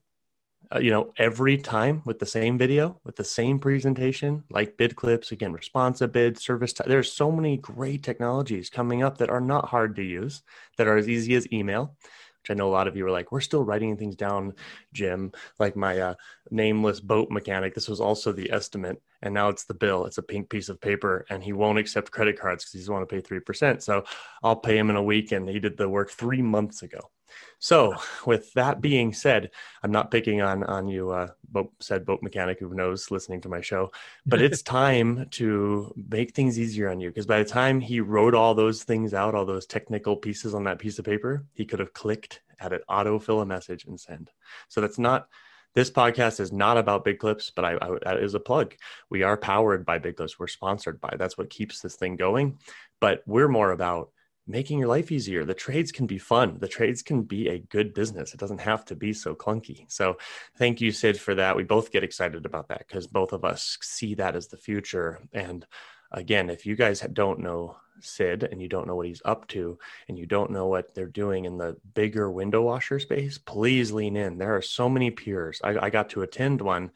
uh, 0.74 0.80
you 0.80 0.90
know, 0.90 1.12
every 1.18 1.58
time 1.58 2.02
with 2.06 2.18
the 2.20 2.26
same 2.26 2.58
video, 2.58 3.00
with 3.04 3.16
the 3.18 3.24
same 3.24 3.60
presentation, 3.60 4.44
like 4.50 4.78
BidClips, 4.78 5.32
again, 5.32 5.54
Responsibid, 5.54 6.40
service. 6.40 6.72
T- 6.74 6.84
There's 6.88 7.12
so 7.12 7.32
many 7.32 7.58
great 7.58 8.04
technologies 8.04 8.70
coming 8.70 9.04
up 9.04 9.18
that 9.18 9.30
are 9.30 9.42
not 9.42 9.68
hard 9.68 9.96
to 9.98 10.04
use, 10.04 10.44
that 10.78 10.88
are 10.88 10.98
as 10.98 11.10
easy 11.10 11.36
as 11.36 11.52
email 11.52 11.98
which 12.42 12.52
I 12.52 12.58
know 12.58 12.68
a 12.68 12.72
lot 12.72 12.88
of 12.88 12.96
you 12.96 13.06
are 13.06 13.12
like, 13.12 13.32
we're 13.32 13.42
still 13.42 13.64
writing 13.64 13.98
things 13.98 14.16
down, 14.16 14.54
Jim. 14.94 15.32
Like 15.60 15.76
my 15.76 16.00
uh, 16.00 16.14
nameless 16.50 17.00
boat 17.00 17.30
mechanic, 17.30 17.76
this 17.76 17.88
was 17.88 18.02
also 18.02 18.32
the 18.32 18.52
estimate, 18.52 19.02
and 19.22 19.34
now 19.34 19.50
it's 19.50 19.66
the 19.66 19.74
bill. 19.74 20.06
It's 20.06 20.18
a 20.18 20.24
pink 20.24 20.50
piece 20.50 20.70
of 20.70 20.82
paper, 20.82 21.26
and 21.30 21.44
he 21.44 21.54
won't 21.54 21.80
accept 21.80 22.12
credit 22.12 22.40
cards 22.40 22.64
because 22.64 22.74
he's 22.74 22.90
want 22.90 23.08
to 23.08 23.16
pay 23.16 23.22
three 23.22 23.40
percent. 23.40 23.84
So 23.84 24.06
I'll 24.44 24.56
pay 24.56 24.78
him 24.78 24.90
in 24.90 24.96
a 24.96 25.04
week, 25.04 25.32
and 25.32 25.48
he 25.48 25.60
did 25.60 25.78
the 25.78 25.90
work 25.90 26.10
three 26.12 26.42
months 26.42 26.82
ago. 26.82 27.12
So, 27.60 27.96
with 28.26 28.52
that 28.54 28.82
being 28.82 29.14
said, 29.14 29.52
I'm 29.84 29.92
not 29.92 30.12
picking 30.12 30.42
on 30.42 30.64
on 30.64 30.88
you, 30.88 31.12
uh, 31.12 31.30
boat, 31.50 31.72
said 31.80 32.06
boat 32.06 32.24
mechanic 32.24 32.60
who 32.60 32.74
knows 32.74 33.12
listening 33.12 33.42
to 33.42 33.50
my 33.50 33.62
show, 33.62 33.92
but 34.26 34.42
it's 34.46 34.62
time 34.62 35.28
to 35.32 35.94
make 36.10 36.34
things 36.34 36.60
easier 36.60 36.90
on 36.90 37.00
you 37.00 37.10
because 37.10 37.26
by 37.26 37.40
the 37.40 37.50
time 37.50 37.80
he 37.80 38.00
wrote 38.00 38.34
all 38.34 38.56
those 38.56 38.84
things 38.84 39.14
out, 39.14 39.36
all 39.36 39.46
those 39.46 39.66
technical 39.66 40.16
pieces 40.16 40.56
on 40.56 40.64
that 40.64 40.80
piece 40.80 40.98
of 41.00 41.06
paper, 41.06 41.46
he 41.54 41.66
could 41.66 41.80
have 41.80 41.94
clicked, 41.94 42.42
had 42.58 42.74
it 42.74 42.84
autofill 42.90 43.42
a 43.42 43.46
message, 43.46 43.86
and 43.86 44.00
send. 44.00 44.32
So 44.68 44.82
that's 44.82 45.00
not. 45.00 45.28
This 45.74 45.90
podcast 45.90 46.42
is 46.42 46.52
not 46.52 46.78
about 46.78 47.06
BidClips, 47.06 47.54
but 47.56 47.64
I, 47.64 47.78
I, 47.82 47.98
that 48.04 48.18
is 48.22 48.34
a 48.34 48.42
plug. 48.42 48.76
We 49.10 49.24
are 49.24 49.38
powered 49.38 49.86
by 49.86 50.00
BidClips. 50.00 50.38
We're 50.38 50.48
sponsored 50.48 51.00
by. 51.00 51.16
That's 51.18 51.38
what 51.38 51.50
keeps 51.50 51.80
this 51.80 51.96
thing 51.96 52.18
going. 52.18 52.60
But 53.00 53.24
we're 53.26 53.48
more 53.48 53.72
about 53.72 54.12
making 54.48 54.80
your 54.80 54.88
life 54.88 55.12
easier. 55.12 55.46
The 55.46 55.54
trades 55.54 55.92
can 55.92 56.08
be 56.08 56.18
fun. 56.18 56.58
The 56.60 56.68
trades 56.68 57.02
can 57.02 57.22
be 57.24 57.48
a 57.48 57.60
good 57.60 57.94
business. 57.94 58.34
It 58.34 58.40
doesn't 58.40 58.62
have 58.62 58.86
to 58.86 58.96
be 58.96 59.14
so 59.14 59.36
clunky. 59.36 59.86
So 59.90 60.18
thank 60.58 60.82
you, 60.82 60.92
Sid, 60.92 61.20
for 61.20 61.36
that. 61.36 61.56
We 61.56 61.64
both 61.64 61.92
get 61.92 62.04
excited 62.04 62.46
about 62.46 62.68
that 62.70 62.80
because 62.88 63.08
both 63.08 63.34
of 63.34 63.46
us 63.46 63.78
see 63.82 64.16
that 64.16 64.36
as 64.36 64.48
the 64.48 64.58
future. 64.58 65.20
And 65.34 65.66
again, 66.12 66.50
if 66.50 66.66
you 66.66 66.76
guys 66.76 67.02
don't 67.14 67.40
know 67.40 67.78
Sid 68.02 68.44
and 68.52 68.62
you 68.62 68.68
don't 68.68 68.88
know 68.88 68.96
what 68.96 69.06
he's 69.06 69.22
up 69.26 69.48
to 69.50 69.78
and 70.08 70.18
you 70.18 70.26
don't 70.26 70.52
know 70.52 70.68
what 70.68 70.94
they're 70.96 71.06
doing 71.06 71.46
in 71.46 71.58
the 71.58 71.78
bigger 71.94 72.32
window 72.32 72.64
washer 72.64 73.00
space, 73.00 73.38
please 73.38 73.92
lean 73.92 74.16
in. 74.16 74.38
There 74.38 74.56
are 74.56 74.62
so 74.62 74.90
many 74.90 75.12
peers. 75.12 75.62
I, 75.64 75.78
I 75.86 75.90
got 75.90 76.10
to 76.12 76.24
attend 76.24 76.62
one 76.62 76.92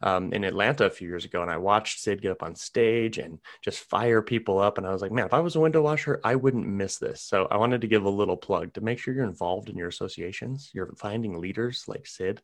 um, 0.00 0.32
in 0.32 0.44
Atlanta 0.44 0.86
a 0.86 0.90
few 0.90 1.08
years 1.08 1.24
ago, 1.24 1.42
and 1.42 1.50
I 1.50 1.56
watched 1.56 2.00
Sid 2.00 2.22
get 2.22 2.30
up 2.30 2.42
on 2.42 2.54
stage 2.54 3.18
and 3.18 3.38
just 3.62 3.80
fire 3.80 4.22
people 4.22 4.58
up. 4.58 4.78
And 4.78 4.86
I 4.86 4.92
was 4.92 5.02
like, 5.02 5.12
man, 5.12 5.26
if 5.26 5.34
I 5.34 5.40
was 5.40 5.56
a 5.56 5.60
window 5.60 5.82
washer, 5.82 6.20
I 6.22 6.36
wouldn't 6.36 6.66
miss 6.66 6.98
this. 6.98 7.22
So 7.22 7.48
I 7.50 7.56
wanted 7.56 7.80
to 7.80 7.88
give 7.88 8.04
a 8.04 8.10
little 8.10 8.36
plug 8.36 8.74
to 8.74 8.80
make 8.80 8.98
sure 8.98 9.12
you're 9.14 9.24
involved 9.24 9.68
in 9.68 9.76
your 9.76 9.88
associations. 9.88 10.70
You're 10.72 10.94
finding 10.96 11.40
leaders 11.40 11.84
like 11.88 12.06
Sid 12.06 12.40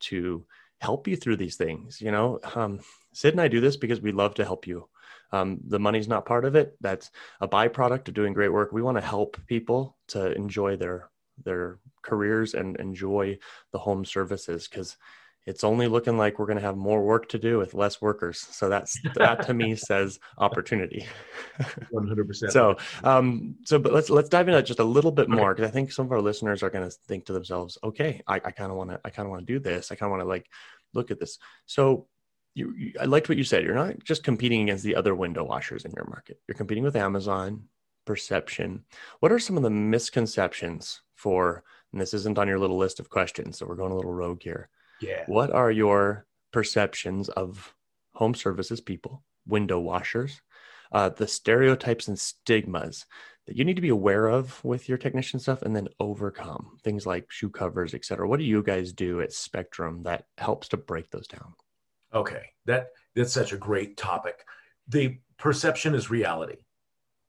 to 0.00 0.44
help 0.80 1.06
you 1.06 1.16
through 1.16 1.36
these 1.36 1.56
things. 1.56 2.00
You 2.00 2.10
know, 2.10 2.40
um, 2.54 2.80
Sid 3.12 3.34
and 3.34 3.40
I 3.40 3.48
do 3.48 3.60
this 3.60 3.76
because 3.76 4.00
we 4.00 4.12
love 4.12 4.34
to 4.34 4.44
help 4.44 4.66
you. 4.66 4.88
Um, 5.32 5.58
the 5.66 5.80
money's 5.80 6.08
not 6.08 6.26
part 6.26 6.44
of 6.44 6.54
it. 6.54 6.76
That's 6.80 7.10
a 7.40 7.48
byproduct 7.48 8.08
of 8.08 8.14
doing 8.14 8.32
great 8.34 8.52
work. 8.52 8.72
We 8.72 8.82
want 8.82 8.96
to 8.98 9.04
help 9.04 9.36
people 9.46 9.96
to 10.08 10.32
enjoy 10.32 10.76
their 10.76 11.10
their 11.44 11.80
careers 12.02 12.54
and 12.54 12.76
enjoy 12.76 13.38
the 13.72 13.78
home 13.78 14.04
services 14.04 14.68
because 14.68 14.96
it's 15.46 15.62
only 15.62 15.88
looking 15.88 16.16
like 16.16 16.38
we're 16.38 16.46
going 16.46 16.58
to 16.58 16.64
have 16.64 16.76
more 16.76 17.02
work 17.02 17.28
to 17.30 17.38
do 17.38 17.58
with 17.58 17.74
less 17.74 18.00
workers. 18.00 18.38
So 18.38 18.68
that's 18.68 18.98
that 19.14 19.46
to 19.46 19.54
me 19.54 19.76
says 19.76 20.18
opportunity. 20.38 21.06
One 21.90 22.06
hundred 22.06 22.26
percent. 22.26 22.52
So, 22.52 22.76
um, 23.02 23.56
so 23.64 23.78
but 23.78 23.92
let's 23.92 24.08
let's 24.08 24.28
dive 24.28 24.48
into 24.48 24.56
that 24.56 24.66
just 24.66 24.78
a 24.78 24.84
little 24.84 25.12
bit 25.12 25.28
more 25.28 25.54
because 25.54 25.68
I 25.68 25.72
think 25.72 25.92
some 25.92 26.06
of 26.06 26.12
our 26.12 26.20
listeners 26.20 26.62
are 26.62 26.70
going 26.70 26.88
to 26.88 26.96
think 27.06 27.26
to 27.26 27.32
themselves, 27.32 27.76
okay, 27.84 28.22
I 28.26 28.38
kind 28.38 28.70
of 28.70 28.76
want 28.76 28.90
to, 28.90 29.00
I 29.04 29.10
kind 29.10 29.26
of 29.26 29.30
want 29.30 29.46
to 29.46 29.52
do 29.52 29.58
this. 29.58 29.92
I 29.92 29.96
kind 29.96 30.08
of 30.08 30.10
want 30.12 30.22
to 30.22 30.28
like 30.28 30.46
look 30.94 31.10
at 31.10 31.20
this. 31.20 31.38
So, 31.66 32.06
you, 32.54 32.74
you, 32.76 32.92
I 33.00 33.04
liked 33.04 33.28
what 33.28 33.38
you 33.38 33.44
said. 33.44 33.64
You're 33.64 33.74
not 33.74 33.98
just 34.02 34.24
competing 34.24 34.62
against 34.62 34.84
the 34.84 34.96
other 34.96 35.14
window 35.14 35.44
washers 35.44 35.84
in 35.84 35.92
your 35.92 36.06
market. 36.06 36.40
You're 36.48 36.56
competing 36.56 36.84
with 36.84 36.96
Amazon, 36.96 37.64
Perception. 38.06 38.84
What 39.20 39.32
are 39.32 39.38
some 39.38 39.56
of 39.56 39.62
the 39.62 39.70
misconceptions 39.70 41.02
for? 41.16 41.64
And 41.92 42.00
this 42.00 42.14
isn't 42.14 42.38
on 42.38 42.48
your 42.48 42.58
little 42.58 42.78
list 42.78 42.98
of 42.98 43.10
questions, 43.10 43.58
so 43.58 43.66
we're 43.66 43.76
going 43.76 43.92
a 43.92 43.96
little 43.96 44.12
rogue 44.12 44.42
here 44.42 44.68
yeah. 45.00 45.24
What 45.26 45.50
are 45.50 45.70
your 45.70 46.26
perceptions 46.52 47.28
of 47.28 47.74
home 48.14 48.34
services 48.34 48.80
people, 48.80 49.22
window 49.46 49.80
washers, 49.80 50.40
uh, 50.92 51.08
the 51.08 51.26
stereotypes 51.26 52.08
and 52.08 52.18
stigmas 52.18 53.06
that 53.46 53.56
you 53.56 53.64
need 53.64 53.76
to 53.76 53.82
be 53.82 53.88
aware 53.88 54.26
of 54.26 54.64
with 54.64 54.88
your 54.88 54.96
technician 54.96 55.38
stuff 55.38 55.62
and 55.62 55.74
then 55.74 55.88
overcome 56.00 56.78
things 56.82 57.04
like 57.04 57.30
shoe 57.30 57.50
covers, 57.50 57.92
et 57.92 58.04
cetera? 58.04 58.26
What 58.28 58.38
do 58.38 58.44
you 58.44 58.62
guys 58.62 58.92
do 58.92 59.20
at 59.20 59.32
Spectrum 59.32 60.04
that 60.04 60.26
helps 60.38 60.68
to 60.68 60.76
break 60.76 61.10
those 61.10 61.26
down? 61.26 61.54
Okay, 62.14 62.50
that 62.66 62.88
that's 63.14 63.32
such 63.32 63.52
a 63.52 63.58
great 63.58 63.96
topic. 63.96 64.44
The 64.88 65.18
perception 65.36 65.94
is 65.94 66.10
reality. 66.10 66.58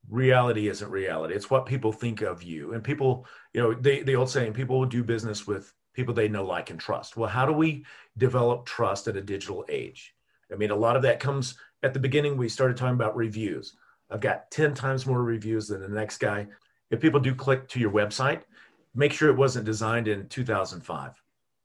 Reality 0.07 0.68
isn't 0.68 0.91
reality. 0.91 1.34
It's 1.34 1.49
what 1.49 1.66
people 1.66 1.91
think 1.91 2.22
of 2.22 2.43
you. 2.43 2.74
And 2.74 2.84
people, 2.84 3.26
you 3.53 3.61
know, 3.61 3.74
they, 3.74 4.03
the 4.03 4.16
old 4.16 4.30
saying, 4.30 4.53
people 4.53 4.80
will 4.80 4.86
do 4.86 5.03
business 5.03 5.47
with 5.47 5.74
people 5.96 6.14
they 6.14 6.28
know, 6.28 6.46
like, 6.46 6.70
and 6.70 6.80
trust. 6.80 7.18
Well, 7.18 7.30
how 7.30 7.46
do 7.46 7.54
we 7.54 7.86
develop 8.18 8.66
trust 8.66 9.08
at 9.08 9.18
a 9.18 9.22
digital 9.22 9.66
age? 9.70 10.14
I 10.52 10.56
mean, 10.56 10.72
a 10.72 10.76
lot 10.76 10.96
of 10.96 11.02
that 11.04 11.20
comes 11.20 11.56
at 11.82 11.93
the 11.93 12.00
beginning. 12.00 12.38
We 12.38 12.50
started 12.50 12.78
talking 12.78 12.93
about 12.93 13.16
reviews. 13.16 13.76
I've 14.12 14.22
got 14.22 14.52
10 14.52 14.74
times 14.76 15.08
more 15.08 15.24
reviews 15.24 15.68
than 15.68 15.82
the 15.82 15.89
next 15.89 16.18
guy. 16.18 16.48
If 16.91 17.00
people 17.00 17.20
do 17.20 17.34
click 17.34 17.68
to 17.70 17.80
your 17.80 17.91
website, 17.91 18.41
make 18.93 19.12
sure 19.12 19.30
it 19.30 19.38
wasn't 19.38 19.66
designed 19.66 20.08
in 20.08 20.28
2005. 20.28 21.12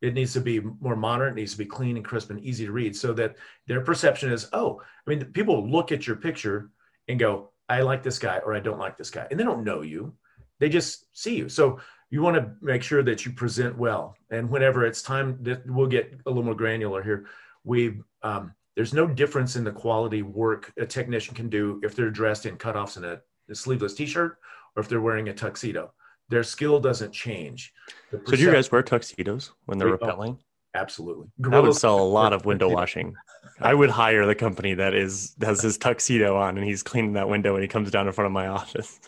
It 0.00 0.14
needs 0.14 0.32
to 0.32 0.40
be 0.40 0.60
more 0.60 0.96
modern. 0.96 1.32
It 1.32 1.36
needs 1.36 1.52
to 1.52 1.58
be 1.58 1.66
clean 1.66 1.96
and 1.96 2.04
crisp 2.04 2.30
and 2.30 2.40
easy 2.40 2.64
to 2.64 2.72
read 2.72 2.96
so 2.96 3.12
that 3.12 3.36
their 3.66 3.82
perception 3.82 4.32
is, 4.32 4.48
oh, 4.54 4.80
I 5.06 5.10
mean, 5.10 5.26
people 5.26 5.68
look 5.68 5.92
at 5.92 6.06
your 6.06 6.16
picture 6.16 6.70
and 7.06 7.18
go, 7.18 7.50
I 7.68 7.82
like 7.82 8.02
this 8.02 8.18
guy 8.18 8.38
or 8.38 8.54
I 8.54 8.60
don't 8.60 8.78
like 8.78 8.96
this 8.96 9.10
guy. 9.10 9.26
And 9.30 9.38
they 9.38 9.44
don't 9.44 9.64
know 9.64 9.82
you. 9.82 10.14
They 10.58 10.68
just 10.68 11.04
see 11.12 11.36
you. 11.36 11.48
So 11.48 11.80
you 12.10 12.22
want 12.22 12.36
to 12.36 12.50
make 12.60 12.82
sure 12.82 13.02
that 13.02 13.24
you 13.24 13.32
present 13.32 13.78
well. 13.78 14.16
And 14.30 14.50
whenever 14.50 14.84
it's 14.84 15.00
time 15.00 15.38
that 15.42 15.64
we'll 15.66 15.86
get 15.86 16.12
a 16.26 16.28
little 16.28 16.42
more 16.42 16.54
granular 16.54 17.02
here, 17.02 17.26
we 17.64 18.00
um, 18.22 18.52
there's 18.76 18.92
no 18.92 19.06
difference 19.06 19.56
in 19.56 19.64
the 19.64 19.72
quality 19.72 20.22
work 20.22 20.72
a 20.76 20.86
technician 20.86 21.34
can 21.34 21.48
do 21.48 21.80
if 21.82 21.94
they're 21.94 22.10
dressed 22.10 22.46
in 22.46 22.56
cutoffs 22.56 22.96
and 22.96 23.04
a, 23.04 23.20
a 23.48 23.54
sleeveless 23.54 23.94
t-shirt 23.94 24.38
or 24.76 24.80
if 24.80 24.88
they're 24.88 25.00
wearing 25.00 25.28
a 25.28 25.34
tuxedo. 25.34 25.92
Their 26.28 26.42
skill 26.42 26.78
doesn't 26.80 27.12
change. 27.12 27.72
So 28.10 28.18
do 28.18 28.36
you 28.36 28.52
guys 28.52 28.70
wear 28.70 28.82
tuxedos 28.82 29.52
when 29.66 29.78
they're 29.78 29.88
repelling? 29.88 30.38
Oh, 30.38 30.80
absolutely. 30.80 31.26
That 31.38 31.62
would 31.62 31.74
sell 31.74 32.00
a 32.00 32.02
lot 32.02 32.32
of 32.32 32.44
window 32.44 32.68
washing. 32.72 33.14
I 33.60 33.74
would 33.74 33.90
hire 33.90 34.26
the 34.26 34.36
company 34.36 34.74
that 34.74 34.94
is 34.94 35.34
has 35.42 35.60
his 35.60 35.76
tuxedo 35.76 36.36
on 36.36 36.56
and 36.56 36.66
he's 36.66 36.82
cleaning 36.82 37.14
that 37.14 37.28
window 37.28 37.52
when 37.52 37.62
he 37.62 37.68
comes 37.68 37.90
down 37.90 38.06
in 38.06 38.12
front 38.12 38.26
of 38.26 38.32
my 38.32 38.46
office. 38.46 39.00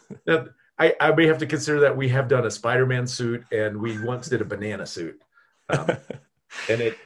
I, 0.79 0.95
I 1.01 1.13
may 1.13 1.27
have 1.27 1.39
to 1.39 1.47
consider 1.47 1.81
that 1.81 1.97
we 1.97 2.09
have 2.09 2.29
done 2.29 2.47
a 2.47 2.51
Spider-Man 2.51 3.07
suit 3.07 3.45
and 3.53 3.77
we 3.77 4.03
once 4.03 4.29
did 4.29 4.41
a 4.41 4.45
banana 4.45 4.87
suit, 4.87 5.21
um, 5.69 5.87
and 6.69 6.81
it 6.81 6.99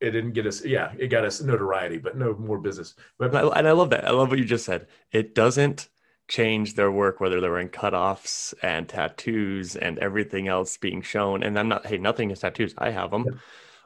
it 0.00 0.10
didn't 0.12 0.32
get 0.32 0.46
us. 0.46 0.64
Yeah, 0.64 0.92
it 0.98 1.08
got 1.08 1.24
us 1.24 1.40
notoriety, 1.40 1.98
but 1.98 2.16
no 2.16 2.34
more 2.34 2.58
business. 2.58 2.94
But 3.18 3.34
and 3.34 3.38
I, 3.38 3.58
and 3.58 3.68
I 3.68 3.72
love 3.72 3.90
that. 3.90 4.06
I 4.06 4.10
love 4.10 4.30
what 4.30 4.38
you 4.38 4.44
just 4.44 4.64
said. 4.64 4.86
It 5.12 5.34
doesn't 5.34 5.88
change 6.28 6.74
their 6.74 6.90
work 6.90 7.20
whether 7.20 7.40
they're 7.40 7.50
wearing 7.50 7.70
cutoffs 7.70 8.52
and 8.62 8.86
tattoos 8.88 9.76
and 9.76 9.98
everything 9.98 10.46
else 10.46 10.76
being 10.76 11.02
shown. 11.02 11.42
And 11.42 11.58
I'm 11.58 11.68
not. 11.68 11.86
Hey, 11.86 11.98
nothing 11.98 12.30
is 12.30 12.40
tattoos. 12.40 12.74
I 12.78 12.90
have 12.90 13.10
them. 13.10 13.24
Yeah. 13.26 13.38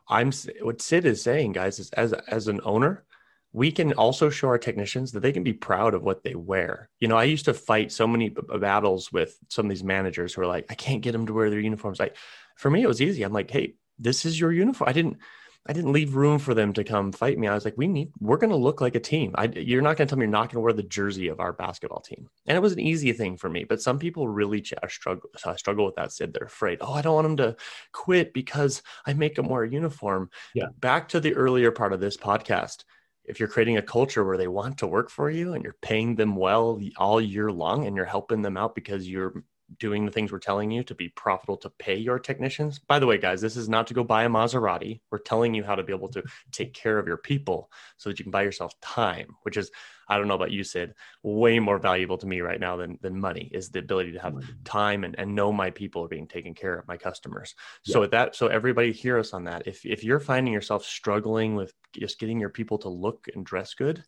I'm 0.09 0.32
what 0.61 0.82
Sid 0.82 1.07
is 1.07 1.22
saying, 1.22 1.53
guys, 1.53 1.78
is 1.78 1.90
as 1.90 2.12
as 2.12 2.48
an 2.48 2.61
owner, 2.64 3.05
we 3.53 3.70
can 3.70 3.92
also 3.92 4.30
show 4.30 4.48
our 4.48 4.59
technicians 4.59 5.12
that 5.12 5.20
they 5.20 5.32
can 5.32 5.42
be 5.42 5.53
proud 5.53 5.94
of 5.94 6.03
what 6.03 6.22
they 6.22 6.34
wear. 6.34 6.88
You 7.00 7.09
know, 7.09 7.16
I 7.16 7.24
used 7.24 7.44
to 7.44 7.55
fight 7.55 7.92
so 7.92 8.07
many 8.07 8.30
b- 8.30 8.42
battles 8.59 9.12
with 9.12 9.36
some 9.48 9.66
of 9.66 9.70
these 9.70 9.84
managers 9.84 10.32
who 10.32 10.42
are 10.42 10.46
like, 10.46 10.66
I 10.70 10.74
can't 10.74 11.03
get 11.03 11.12
them 11.12 11.26
to 11.26 11.32
wear 11.32 11.50
their 11.50 11.61
uniforms. 11.61 12.00
Like, 12.00 12.16
for 12.57 12.70
me, 12.70 12.82
it 12.82 12.88
was 12.88 13.03
easy. 13.03 13.22
I'm 13.22 13.32
like, 13.32 13.50
hey, 13.50 13.74
this 13.98 14.24
is 14.24 14.40
your 14.40 14.53
uniform. 14.53 14.88
I 14.88 14.92
didn't, 14.92 15.18
I 15.66 15.72
didn't 15.72 15.92
leave 15.92 16.16
room 16.16 16.38
for 16.40 16.55
them 16.55 16.72
to 16.72 16.82
come 16.82 17.12
fight 17.12 17.38
me. 17.38 17.46
I 17.46 17.55
was 17.55 17.64
like, 17.64 17.76
we 17.76 17.86
need, 17.86 18.11
we're 18.18 18.38
going 18.38 18.50
to 18.50 18.57
look 18.57 18.80
like 18.80 18.96
a 18.96 19.00
team. 19.00 19.32
I, 19.36 19.44
you're 19.44 19.82
not 19.82 19.96
going 19.96 20.09
to 20.09 20.11
tell 20.11 20.18
me 20.18 20.24
you're 20.24 20.32
not 20.32 20.48
going 20.48 20.57
to 20.57 20.61
wear 20.61 20.72
the 20.72 20.82
jersey 20.82 21.28
of 21.28 21.38
our 21.38 21.53
basketball 21.53 22.00
team. 22.00 22.28
And 22.46 22.57
it 22.57 22.61
was 22.61 22.72
an 22.72 22.80
easy 22.80 23.12
thing 23.12 23.36
for 23.36 23.48
me, 23.48 23.64
but 23.64 23.80
some 23.80 23.98
people 23.98 24.26
really 24.26 24.62
ch- 24.62 24.74
struggle, 24.88 25.30
uh, 25.44 25.55
struggle 25.57 25.84
with 25.84 25.94
that. 25.96 26.11
Said 26.11 26.32
they're 26.32 26.46
afraid. 26.46 26.78
Oh, 26.80 26.94
I 26.94 27.03
don't 27.03 27.14
want 27.14 27.26
them 27.26 27.36
to 27.36 27.57
quit 27.92 28.32
because 28.32 28.82
I 29.07 29.12
make 29.12 29.36
them 29.36 29.48
wear 29.48 29.62
a 29.62 29.70
uniform. 29.70 30.30
Yeah. 30.53 30.66
Back 30.80 31.11
to 31.11 31.20
the 31.20 31.34
earlier 31.34 31.70
part 31.70 31.92
of 31.92 32.00
this 32.00 32.16
podcast 32.16 32.82
if 33.24 33.38
you're 33.38 33.48
creating 33.48 33.76
a 33.76 33.82
culture 33.82 34.24
where 34.24 34.36
they 34.36 34.48
want 34.48 34.78
to 34.78 34.86
work 34.86 35.10
for 35.10 35.30
you 35.30 35.54
and 35.54 35.62
you're 35.62 35.76
paying 35.80 36.16
them 36.16 36.36
well 36.36 36.80
all 36.96 37.20
year 37.20 37.50
long 37.50 37.86
and 37.86 37.96
you're 37.96 38.04
helping 38.04 38.42
them 38.42 38.56
out 38.56 38.74
because 38.74 39.08
you're 39.08 39.44
doing 39.78 40.04
the 40.04 40.12
things 40.12 40.30
we're 40.30 40.38
telling 40.38 40.70
you 40.70 40.82
to 40.84 40.94
be 40.94 41.08
profitable 41.08 41.56
to 41.56 41.70
pay 41.70 41.96
your 41.96 42.18
technicians. 42.18 42.78
By 42.78 42.98
the 42.98 43.06
way, 43.06 43.18
guys, 43.18 43.40
this 43.40 43.56
is 43.56 43.68
not 43.68 43.86
to 43.86 43.94
go 43.94 44.04
buy 44.04 44.24
a 44.24 44.28
Maserati. 44.28 45.00
We're 45.10 45.18
telling 45.18 45.54
you 45.54 45.64
how 45.64 45.74
to 45.74 45.82
be 45.82 45.92
able 45.92 46.08
to 46.08 46.22
take 46.50 46.74
care 46.74 46.98
of 46.98 47.06
your 47.06 47.16
people 47.16 47.70
so 47.96 48.10
that 48.10 48.18
you 48.18 48.24
can 48.24 48.32
buy 48.32 48.42
yourself 48.42 48.78
time, 48.80 49.36
which 49.42 49.56
is, 49.56 49.70
I 50.12 50.18
don't 50.18 50.28
know 50.28 50.34
about 50.34 50.50
you, 50.50 50.62
Sid, 50.62 50.94
way 51.22 51.58
more 51.58 51.78
valuable 51.78 52.18
to 52.18 52.26
me 52.26 52.40
right 52.40 52.60
now 52.60 52.76
than, 52.76 52.98
than 53.00 53.18
money 53.18 53.50
is 53.52 53.70
the 53.70 53.78
ability 53.78 54.12
to 54.12 54.18
have 54.18 54.34
time 54.64 55.04
and, 55.04 55.18
and 55.18 55.34
know 55.34 55.52
my 55.52 55.70
people 55.70 56.04
are 56.04 56.08
being 56.08 56.26
taken 56.26 56.52
care 56.54 56.78
of, 56.78 56.86
my 56.86 56.98
customers. 56.98 57.54
Yeah. 57.84 57.94
So 57.94 58.00
with 58.00 58.10
that, 58.10 58.36
so 58.36 58.48
everybody 58.48 58.92
hear 58.92 59.18
us 59.18 59.32
on 59.32 59.44
that. 59.44 59.66
If, 59.66 59.86
if 59.86 60.04
you're 60.04 60.20
finding 60.20 60.52
yourself 60.52 60.84
struggling 60.84 61.54
with 61.54 61.72
just 61.92 62.18
getting 62.18 62.38
your 62.38 62.50
people 62.50 62.78
to 62.78 62.88
look 62.88 63.28
and 63.34 63.44
dress 63.44 63.72
good, 63.72 64.04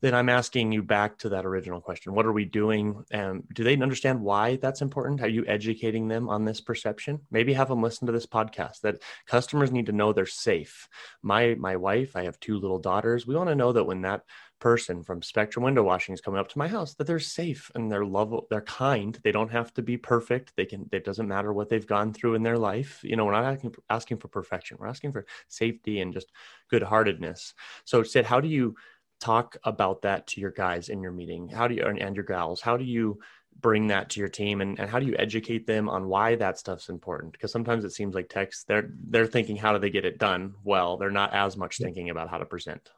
then 0.00 0.14
I'm 0.14 0.28
asking 0.28 0.72
you 0.72 0.82
back 0.82 1.18
to 1.18 1.28
that 1.30 1.44
original 1.44 1.80
question. 1.80 2.14
What 2.14 2.24
are 2.24 2.32
we 2.32 2.46
doing? 2.46 3.04
And 3.10 3.44
do 3.52 3.64
they 3.64 3.74
understand 3.74 4.20
why 4.20 4.56
that's 4.56 4.80
important? 4.80 5.20
Are 5.20 5.28
you 5.28 5.44
educating 5.46 6.08
them 6.08 6.28
on 6.28 6.44
this 6.44 6.60
perception? 6.60 7.20
Maybe 7.30 7.52
have 7.52 7.68
them 7.68 7.82
listen 7.82 8.06
to 8.06 8.12
this 8.12 8.26
podcast 8.26 8.80
that 8.80 9.02
customers 9.26 9.72
need 9.72 9.86
to 9.86 9.92
know 9.92 10.12
they're 10.12 10.26
safe. 10.26 10.88
My 11.22 11.54
my 11.54 11.76
wife, 11.76 12.16
I 12.16 12.24
have 12.24 12.40
two 12.40 12.58
little 12.58 12.78
daughters. 12.78 13.26
We 13.26 13.36
want 13.36 13.50
to 13.50 13.54
know 13.54 13.72
that 13.72 13.84
when 13.84 14.02
that 14.02 14.22
person 14.60 15.02
from 15.02 15.22
Spectrum 15.22 15.64
Window 15.64 15.82
Washing 15.82 16.12
is 16.12 16.20
coming 16.20 16.38
up 16.38 16.48
to 16.48 16.58
my 16.58 16.68
house, 16.68 16.94
that 16.94 17.06
they're 17.06 17.18
safe 17.18 17.70
and 17.74 17.90
they're 17.90 18.04
love, 18.04 18.44
they're 18.50 18.60
kind. 18.60 19.18
They 19.24 19.32
don't 19.32 19.50
have 19.50 19.72
to 19.74 19.82
be 19.82 19.96
perfect. 19.96 20.52
They 20.56 20.66
can. 20.66 20.88
It 20.92 21.04
doesn't 21.04 21.28
matter 21.28 21.52
what 21.52 21.68
they've 21.68 21.86
gone 21.86 22.12
through 22.12 22.34
in 22.34 22.42
their 22.42 22.58
life. 22.58 23.00
You 23.02 23.16
know, 23.16 23.24
we're 23.24 23.32
not 23.32 23.44
asking 23.44 23.70
for, 23.70 23.82
asking 23.90 24.18
for 24.18 24.28
perfection. 24.28 24.76
We're 24.78 24.86
asking 24.86 25.12
for 25.12 25.26
safety 25.48 26.00
and 26.00 26.12
just 26.12 26.30
good 26.70 26.82
heartedness. 26.82 27.54
So, 27.84 28.02
Sid, 28.02 28.24
how 28.24 28.40
do 28.40 28.48
you 28.48 28.76
talk 29.18 29.56
about 29.64 30.02
that 30.02 30.26
to 30.28 30.40
your 30.40 30.50
guys 30.50 30.88
in 30.88 31.02
your 31.02 31.12
meeting? 31.12 31.48
How 31.48 31.66
do 31.66 31.74
you 31.74 31.84
and 31.84 32.16
your 32.16 32.24
gals? 32.24 32.60
How 32.60 32.76
do 32.76 32.84
you 32.84 33.18
bring 33.60 33.88
that 33.88 34.10
to 34.10 34.20
your 34.20 34.28
team 34.28 34.60
and, 34.60 34.78
and 34.78 34.88
how 34.88 34.98
do 34.98 35.06
you 35.06 35.14
educate 35.18 35.66
them 35.66 35.88
on 35.88 36.08
why 36.08 36.34
that 36.36 36.58
stuff's 36.58 36.88
important? 36.88 37.32
Because 37.32 37.52
sometimes 37.52 37.84
it 37.84 37.92
seems 37.92 38.14
like 38.14 38.28
techs 38.28 38.64
they're 38.64 38.90
they're 39.08 39.26
thinking 39.26 39.56
how 39.56 39.72
do 39.72 39.78
they 39.78 39.90
get 39.90 40.04
it 40.04 40.18
done 40.18 40.54
well. 40.64 40.96
They're 40.96 41.10
not 41.10 41.34
as 41.34 41.56
much 41.56 41.78
thinking 41.78 42.10
about 42.10 42.30
how 42.30 42.38
to 42.38 42.46
present. 42.46 42.90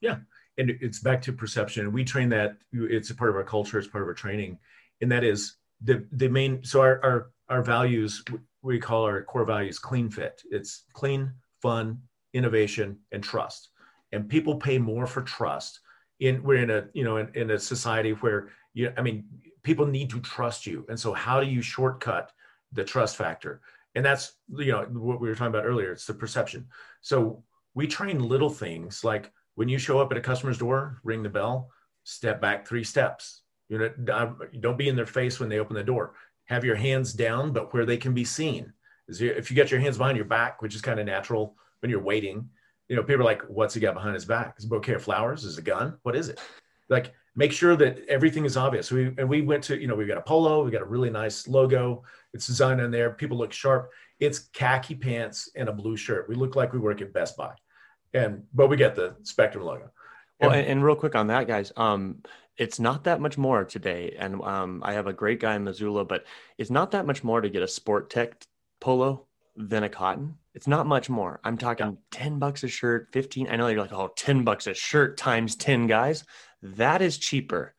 Yeah. 0.00 0.18
And 0.58 0.70
it's 0.80 1.00
back 1.00 1.20
to 1.22 1.32
perception. 1.32 1.92
We 1.92 2.04
train 2.04 2.28
that 2.30 2.56
it's 2.72 3.10
a 3.10 3.14
part 3.14 3.30
of 3.30 3.36
our 3.36 3.44
culture, 3.44 3.78
it's 3.78 3.88
part 3.88 4.02
of 4.02 4.08
our 4.08 4.14
training. 4.14 4.58
And 5.00 5.12
that 5.12 5.24
is 5.24 5.56
the 5.82 6.06
the 6.12 6.28
main 6.28 6.64
so 6.64 6.80
our 6.80 7.04
our, 7.04 7.30
our 7.48 7.62
values 7.62 8.24
we 8.62 8.78
call 8.80 9.04
our 9.04 9.22
core 9.22 9.44
values 9.44 9.78
clean 9.78 10.08
fit. 10.10 10.42
It's 10.50 10.84
clean, 10.92 11.32
fun, 11.60 12.00
innovation, 12.32 12.98
and 13.12 13.22
trust 13.22 13.70
and 14.12 14.28
people 14.28 14.56
pay 14.56 14.78
more 14.78 15.06
for 15.06 15.22
trust 15.22 15.80
in 16.20 16.42
we're 16.42 16.62
in 16.62 16.70
a 16.70 16.86
you 16.94 17.04
know 17.04 17.18
in, 17.18 17.28
in 17.34 17.50
a 17.50 17.58
society 17.58 18.12
where 18.12 18.48
you 18.74 18.92
i 18.96 19.02
mean 19.02 19.24
people 19.62 19.86
need 19.86 20.10
to 20.10 20.20
trust 20.20 20.66
you 20.66 20.86
and 20.88 20.98
so 20.98 21.12
how 21.12 21.40
do 21.40 21.46
you 21.46 21.60
shortcut 21.60 22.32
the 22.72 22.84
trust 22.84 23.16
factor 23.16 23.60
and 23.94 24.04
that's 24.04 24.32
you 24.56 24.72
know 24.72 24.84
what 24.92 25.20
we 25.20 25.28
were 25.28 25.34
talking 25.34 25.48
about 25.48 25.66
earlier 25.66 25.92
it's 25.92 26.06
the 26.06 26.14
perception 26.14 26.66
so 27.00 27.42
we 27.74 27.86
train 27.86 28.18
little 28.18 28.50
things 28.50 29.04
like 29.04 29.30
when 29.56 29.68
you 29.68 29.78
show 29.78 29.98
up 29.98 30.10
at 30.10 30.18
a 30.18 30.20
customer's 30.20 30.58
door 30.58 31.00
ring 31.04 31.22
the 31.22 31.28
bell 31.28 31.70
step 32.04 32.40
back 32.40 32.66
three 32.66 32.84
steps 32.84 33.42
you 33.68 33.78
know 33.78 34.36
don't 34.60 34.78
be 34.78 34.88
in 34.88 34.96
their 34.96 35.06
face 35.06 35.40
when 35.40 35.48
they 35.48 35.58
open 35.58 35.74
the 35.74 35.82
door 35.82 36.14
have 36.46 36.64
your 36.64 36.76
hands 36.76 37.12
down 37.12 37.52
but 37.52 37.74
where 37.74 37.84
they 37.84 37.96
can 37.96 38.14
be 38.14 38.24
seen 38.24 38.72
if 39.08 39.50
you 39.50 39.54
get 39.54 39.70
your 39.70 39.80
hands 39.80 39.98
behind 39.98 40.16
your 40.16 40.26
back 40.26 40.62
which 40.62 40.74
is 40.74 40.80
kind 40.80 41.00
of 41.00 41.06
natural 41.06 41.56
when 41.80 41.90
you're 41.90 42.00
waiting 42.00 42.48
you 42.88 42.96
know, 42.96 43.02
people 43.02 43.22
are 43.22 43.24
like, 43.24 43.42
what's 43.48 43.74
he 43.74 43.80
got 43.80 43.94
behind 43.94 44.14
his 44.14 44.24
back? 44.24 44.54
Is 44.58 44.64
a 44.64 44.68
bouquet 44.68 44.94
of 44.94 45.02
flowers? 45.02 45.44
Is 45.44 45.58
a 45.58 45.62
gun? 45.62 45.98
What 46.02 46.14
is 46.14 46.28
it? 46.28 46.40
Like, 46.88 47.12
make 47.34 47.52
sure 47.52 47.74
that 47.76 47.98
everything 48.08 48.44
is 48.44 48.56
obvious. 48.56 48.90
We 48.90 49.12
and 49.18 49.28
we 49.28 49.42
went 49.42 49.64
to, 49.64 49.80
you 49.80 49.88
know, 49.88 49.94
we've 49.94 50.06
got 50.06 50.18
a 50.18 50.22
polo, 50.22 50.64
we 50.64 50.70
got 50.70 50.82
a 50.82 50.86
really 50.86 51.10
nice 51.10 51.48
logo. 51.48 52.04
It's 52.32 52.46
designed 52.46 52.80
on 52.80 52.90
there. 52.90 53.10
People 53.10 53.38
look 53.38 53.52
sharp. 53.52 53.90
It's 54.20 54.50
khaki 54.52 54.94
pants 54.94 55.50
and 55.56 55.68
a 55.68 55.72
blue 55.72 55.96
shirt. 55.96 56.28
We 56.28 56.36
look 56.36 56.54
like 56.54 56.72
we 56.72 56.78
work 56.78 57.02
at 57.02 57.12
Best 57.12 57.36
Buy, 57.36 57.52
and 58.16 58.44
but 58.52 58.68
we 58.68 58.76
get 58.76 58.94
the 58.94 59.16
Spectrum 59.22 59.64
logo. 59.64 59.90
Well, 60.40 60.50
and, 60.50 60.66
and 60.66 60.84
real 60.84 60.96
quick 60.96 61.14
on 61.14 61.28
that, 61.28 61.46
guys. 61.46 61.72
Um, 61.76 62.22
it's 62.56 62.80
not 62.80 63.04
that 63.04 63.20
much 63.20 63.36
more 63.36 63.64
today, 63.64 64.16
and 64.18 64.42
um, 64.42 64.82
I 64.84 64.94
have 64.94 65.06
a 65.06 65.12
great 65.12 65.40
guy 65.40 65.54
in 65.56 65.64
Missoula, 65.64 66.04
but 66.04 66.24
it's 66.56 66.70
not 66.70 66.92
that 66.92 67.06
much 67.06 67.22
more 67.22 67.40
to 67.40 67.50
get 67.50 67.62
a 67.62 67.68
Sport-Tek 67.68 68.46
polo 68.80 69.26
than 69.56 69.82
a 69.82 69.88
cotton. 69.88 70.36
It's 70.54 70.66
not 70.66 70.86
much 70.86 71.10
more. 71.10 71.40
I'm 71.44 71.58
talking 71.58 71.86
yeah. 71.86 72.18
10 72.18 72.38
bucks 72.38 72.64
a 72.64 72.68
shirt, 72.68 73.08
15. 73.12 73.48
I 73.50 73.56
know 73.56 73.68
you're 73.68 73.80
like, 73.80 73.92
oh, 73.92 74.12
10 74.16 74.44
bucks 74.44 74.66
a 74.66 74.74
shirt 74.74 75.18
times 75.18 75.54
10 75.54 75.86
guys. 75.86 76.24
That 76.62 77.02
is 77.02 77.18
cheaper 77.18 77.74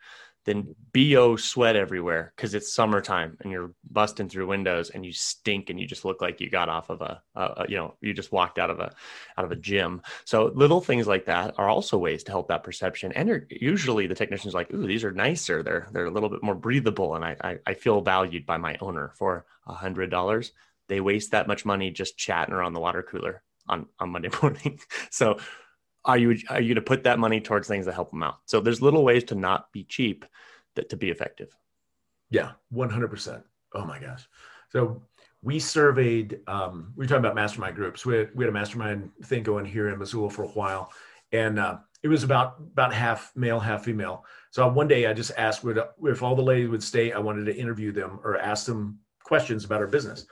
than 0.48 0.74
BO 0.94 1.36
sweat 1.36 1.76
everywhere 1.76 2.32
because 2.34 2.54
it's 2.56 2.74
summertime 2.74 3.38
and 3.42 3.52
you're 3.52 3.74
busting 3.92 4.30
through 4.30 4.48
windows 4.48 4.90
and 4.90 5.06
you 5.06 5.12
stink 5.12 5.70
and 5.70 5.78
you 5.78 5.86
just 5.86 6.06
look 6.06 6.22
like 6.22 6.40
you 6.40 6.50
got 6.50 6.70
off 6.70 6.90
of 6.90 7.02
a, 7.02 7.22
a, 7.36 7.42
a, 7.42 7.66
you 7.68 7.76
know 7.76 7.96
you 8.00 8.14
just 8.14 8.32
walked 8.32 8.58
out 8.58 8.70
of 8.70 8.80
a 8.80 8.94
out 9.38 9.44
of 9.44 9.52
a 9.52 9.58
gym. 9.58 10.02
So 10.24 10.46
little 10.56 10.80
things 10.80 11.06
like 11.06 11.26
that 11.26 11.56
are 11.58 11.68
also 11.68 11.98
ways 11.98 12.24
to 12.24 12.32
help 12.32 12.48
that 12.48 12.64
perception. 12.64 13.12
And 13.12 13.46
usually 13.50 14.08
the 14.08 14.16
technician's 14.16 14.54
like, 14.54 14.74
ooh, 14.74 14.88
these 14.88 15.04
are 15.04 15.12
nicer. 15.12 15.64
They're 15.64 15.90
they're 15.92 16.06
a 16.06 16.12
little 16.12 16.30
bit 16.30 16.42
more 16.42 16.56
breathable, 16.56 17.16
and 17.16 17.26
I 17.26 17.36
I, 17.44 17.58
I 17.68 17.74
feel 17.74 18.00
valued 18.00 18.46
by 18.46 18.56
my 18.56 18.78
owner 18.80 19.12
for 19.16 19.46
a 19.68 19.74
hundred 19.74 20.10
dollars. 20.10 20.54
They 20.88 21.02
waste 21.02 21.32
that 21.32 21.48
much 21.48 21.66
money 21.66 21.92
just 21.92 22.18
chatting 22.18 22.56
around 22.56 22.72
the 22.72 22.80
water 22.80 23.04
cooler 23.04 23.44
on 23.68 23.88
on 24.00 24.12
Monday 24.12 24.30
morning. 24.42 24.80
so 25.12 25.40
are 26.06 26.18
you 26.18 26.38
are 26.50 26.62
you 26.62 26.74
to 26.76 26.82
put 26.82 27.04
that 27.04 27.20
money 27.20 27.42
towards 27.42 27.68
things 27.68 27.86
that 27.86 27.94
help 27.94 28.12
them 28.12 28.24
out? 28.24 28.38
So 28.46 28.60
there's 28.62 28.82
little 28.82 29.04
ways 29.04 29.24
to 29.26 29.36
not 29.36 29.72
be 29.72 29.84
cheap 29.84 30.26
that 30.76 30.90
to 30.90 30.98
be 30.98 31.10
effective. 31.10 31.56
Yeah, 32.30 32.52
100%. 32.74 33.44
Oh 33.74 33.86
my 33.86 34.00
gosh. 34.00 34.28
So 34.70 35.02
we 35.42 35.60
surveyed, 35.60 36.40
um, 36.48 36.94
we 36.96 37.04
were 37.04 37.08
talking 37.08 37.24
about 37.24 37.36
mastermind 37.36 37.76
groups. 37.76 38.06
We 38.06 38.18
had, 38.18 38.30
we 38.36 38.44
had 38.44 38.50
a 38.50 38.54
mastermind 38.54 39.12
thing 39.24 39.44
going 39.44 39.66
here 39.66 39.90
in 39.90 40.00
Missoula 40.00 40.30
for 40.30 40.44
a 40.44 40.50
while. 40.50 40.92
And 41.32 41.60
uh, 41.60 41.78
it 42.04 42.08
was 42.08 42.24
about 42.24 42.56
about 42.60 42.94
half 42.94 43.34
male, 43.36 43.60
half 43.60 43.84
female. 43.84 44.26
So 44.52 44.68
one 44.68 44.88
day 44.88 45.08
I 45.08 45.14
just 45.14 45.32
asked 45.38 45.64
would, 45.64 45.80
if 46.04 46.24
all 46.24 46.36
the 46.36 46.42
ladies 46.42 46.70
would 46.70 46.84
stay, 46.84 47.12
I 47.12 47.20
wanted 47.20 47.46
to 47.46 47.56
interview 47.56 47.92
them 47.92 48.20
or 48.24 48.38
ask 48.38 48.66
them 48.66 49.00
questions 49.24 49.66
about 49.66 49.82
our 49.82 49.88
business. 49.88 50.26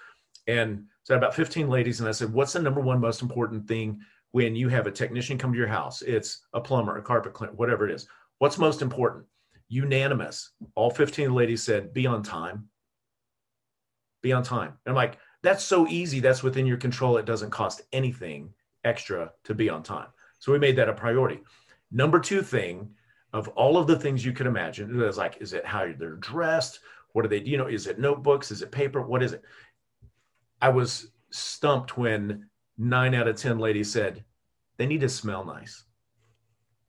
And 0.48 0.86
so 1.04 1.16
about 1.16 1.36
15 1.36 1.70
ladies, 1.70 2.00
and 2.00 2.10
I 2.10 2.12
said, 2.12 2.32
What's 2.32 2.54
the 2.54 2.62
number 2.62 2.82
one 2.82 3.00
most 3.00 3.22
important 3.22 3.68
thing 3.68 4.00
when 4.36 4.54
you 4.54 4.68
have 4.68 4.86
a 4.86 4.92
technician 4.92 5.38
come 5.38 5.54
to 5.54 5.58
your 5.58 5.66
house, 5.66 6.02
it's 6.02 6.42
a 6.52 6.60
plumber, 6.60 6.98
a 6.98 7.02
carpet 7.02 7.32
cleaner, 7.32 7.54
whatever 7.54 7.88
it 7.88 7.96
is. 7.96 8.06
What's 8.40 8.58
most 8.58 8.82
important? 8.82 9.24
Unanimous. 9.70 10.52
All 10.76 10.90
15 10.90 11.34
ladies 11.34 11.64
said, 11.64 11.94
be 11.94 12.06
on 12.06 12.22
time. 12.22 12.68
Be 14.22 14.34
on 14.34 14.44
time. 14.44 14.74
And 14.86 14.90
I'm 14.92 14.96
like, 14.96 15.20
that's 15.42 15.64
so 15.64 15.88
easy. 15.88 16.20
That's 16.20 16.44
within 16.44 16.66
your 16.66 16.76
control. 16.76 17.16
It 17.16 17.26
doesn't 17.26 17.52
cost 17.52 17.84
anything 17.94 18.50
extra 18.84 19.32
to 19.46 19.54
be 19.54 19.70
on 19.70 19.84
time. 19.84 20.08
So 20.40 20.52
we 20.52 20.60
made 20.60 20.76
that 20.76 20.90
a 20.90 20.94
priority. 20.94 21.40
Number 21.90 22.20
two 22.20 22.42
thing 22.42 22.90
of 23.32 23.48
all 23.48 23.78
of 23.78 23.88
the 23.88 23.98
things 23.98 24.26
you 24.26 24.34
could 24.34 24.48
imagine 24.48 25.02
is 25.02 25.18
like, 25.18 25.38
is 25.40 25.54
it 25.54 25.66
how 25.66 25.94
they're 25.98 26.18
dressed? 26.18 26.82
What 27.14 27.24
are 27.24 27.30
they, 27.30 27.40
you 27.40 27.56
know, 27.56 27.68
is 27.68 27.88
it 27.88 28.00
notebooks? 28.00 28.52
Is 28.52 28.62
it 28.62 28.70
paper? 28.70 29.02
What 29.02 29.24
is 29.24 29.32
it? 29.32 29.44
I 30.62 30.68
was 30.68 31.08
stumped 31.30 31.98
when 31.98 32.50
nine 32.78 33.16
out 33.16 33.28
of 33.28 33.36
10 33.36 33.60
ladies 33.60 33.92
said 33.92 34.24
they 34.78 34.86
need 34.86 35.02
to 35.02 35.10
smell 35.10 35.46
nice. 35.46 35.84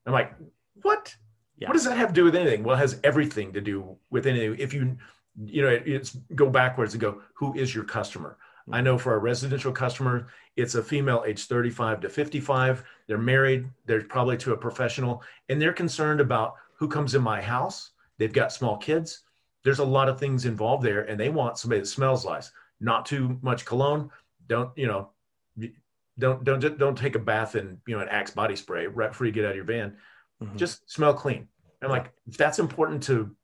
I'm 0.07 0.12
like, 0.12 0.34
what? 0.82 1.14
Yeah. 1.59 1.68
What 1.68 1.74
does 1.74 1.84
that 1.84 1.97
have 1.97 2.09
to 2.09 2.14
do 2.14 2.24
with 2.24 2.37
anything? 2.37 2.62
Well, 2.62 2.76
it 2.76 2.80
has 2.80 3.01
everything 3.03 3.53
to 3.53 3.61
do 3.61 3.97
with 4.11 4.26
anything. 4.26 4.57
If 4.59 4.74
you, 4.74 4.97
you 5.45 5.62
know, 5.62 5.68
it's 5.68 6.16
go 6.34 6.51
backwards 6.51 6.95
and 6.95 7.01
go, 7.01 7.22
who 7.34 7.55
is 7.55 7.74
your 7.74 7.84
customer? 7.84 8.39
I 8.72 8.80
know 8.80 8.99
for 8.99 9.14
a 9.14 9.18
residential 9.18 9.72
customer, 9.72 10.28
it's 10.57 10.74
a 10.74 10.82
female 10.82 11.22
age 11.26 11.47
35 11.47 12.01
to 12.01 12.09
55. 12.09 12.84
They're 13.07 13.18
married, 13.18 13.68
they're 13.87 14.03
probably 14.03 14.37
to 14.39 14.53
a 14.53 14.57
professional, 14.57 15.22
and 15.49 15.62
they're 15.62 15.72
concerned 15.72 16.20
about 16.20 16.55
who 16.74 16.89
comes 16.89 17.14
in 17.14 17.22
my 17.22 17.41
house. 17.41 17.93
They've 18.18 18.32
got 18.32 18.53
small 18.53 18.76
kids. 18.76 19.22
There's 19.62 19.78
a 19.78 19.84
lot 19.84 20.09
of 20.09 20.18
things 20.18 20.47
involved 20.47 20.84
there, 20.84 21.03
and 21.03 21.18
they 21.18 21.28
want 21.28 21.59
somebody 21.59 21.80
that 21.80 21.87
smells 21.87 22.24
nice, 22.24 22.51
not 22.80 23.07
too 23.07 23.39
much 23.41 23.64
cologne. 23.64 24.11
Don't, 24.49 24.76
you 24.76 24.87
know, 24.87 25.11
don't 26.18 26.44
don't 26.44 26.60
just 26.60 26.78
don't 26.78 26.96
take 26.96 27.14
a 27.14 27.20
bath 27.20 27.56
in 27.56 27.78
you 27.86 27.96
know 27.96 28.02
an 28.02 28.08
Axe 28.08 28.30
body 28.30 28.56
spray 28.56 28.86
right 28.86 29.10
before 29.10 29.26
you 29.26 29.32
get 29.32 29.44
out 29.44 29.50
of 29.50 29.56
your 29.56 29.64
van. 29.64 29.96
Mm-hmm. 30.42 30.56
Just 30.56 30.90
smell 30.90 31.14
clean. 31.14 31.48
I'm 31.82 31.90
like, 31.90 32.12
if 32.26 32.36
that's 32.36 32.58
important 32.58 33.02
to 33.04 33.34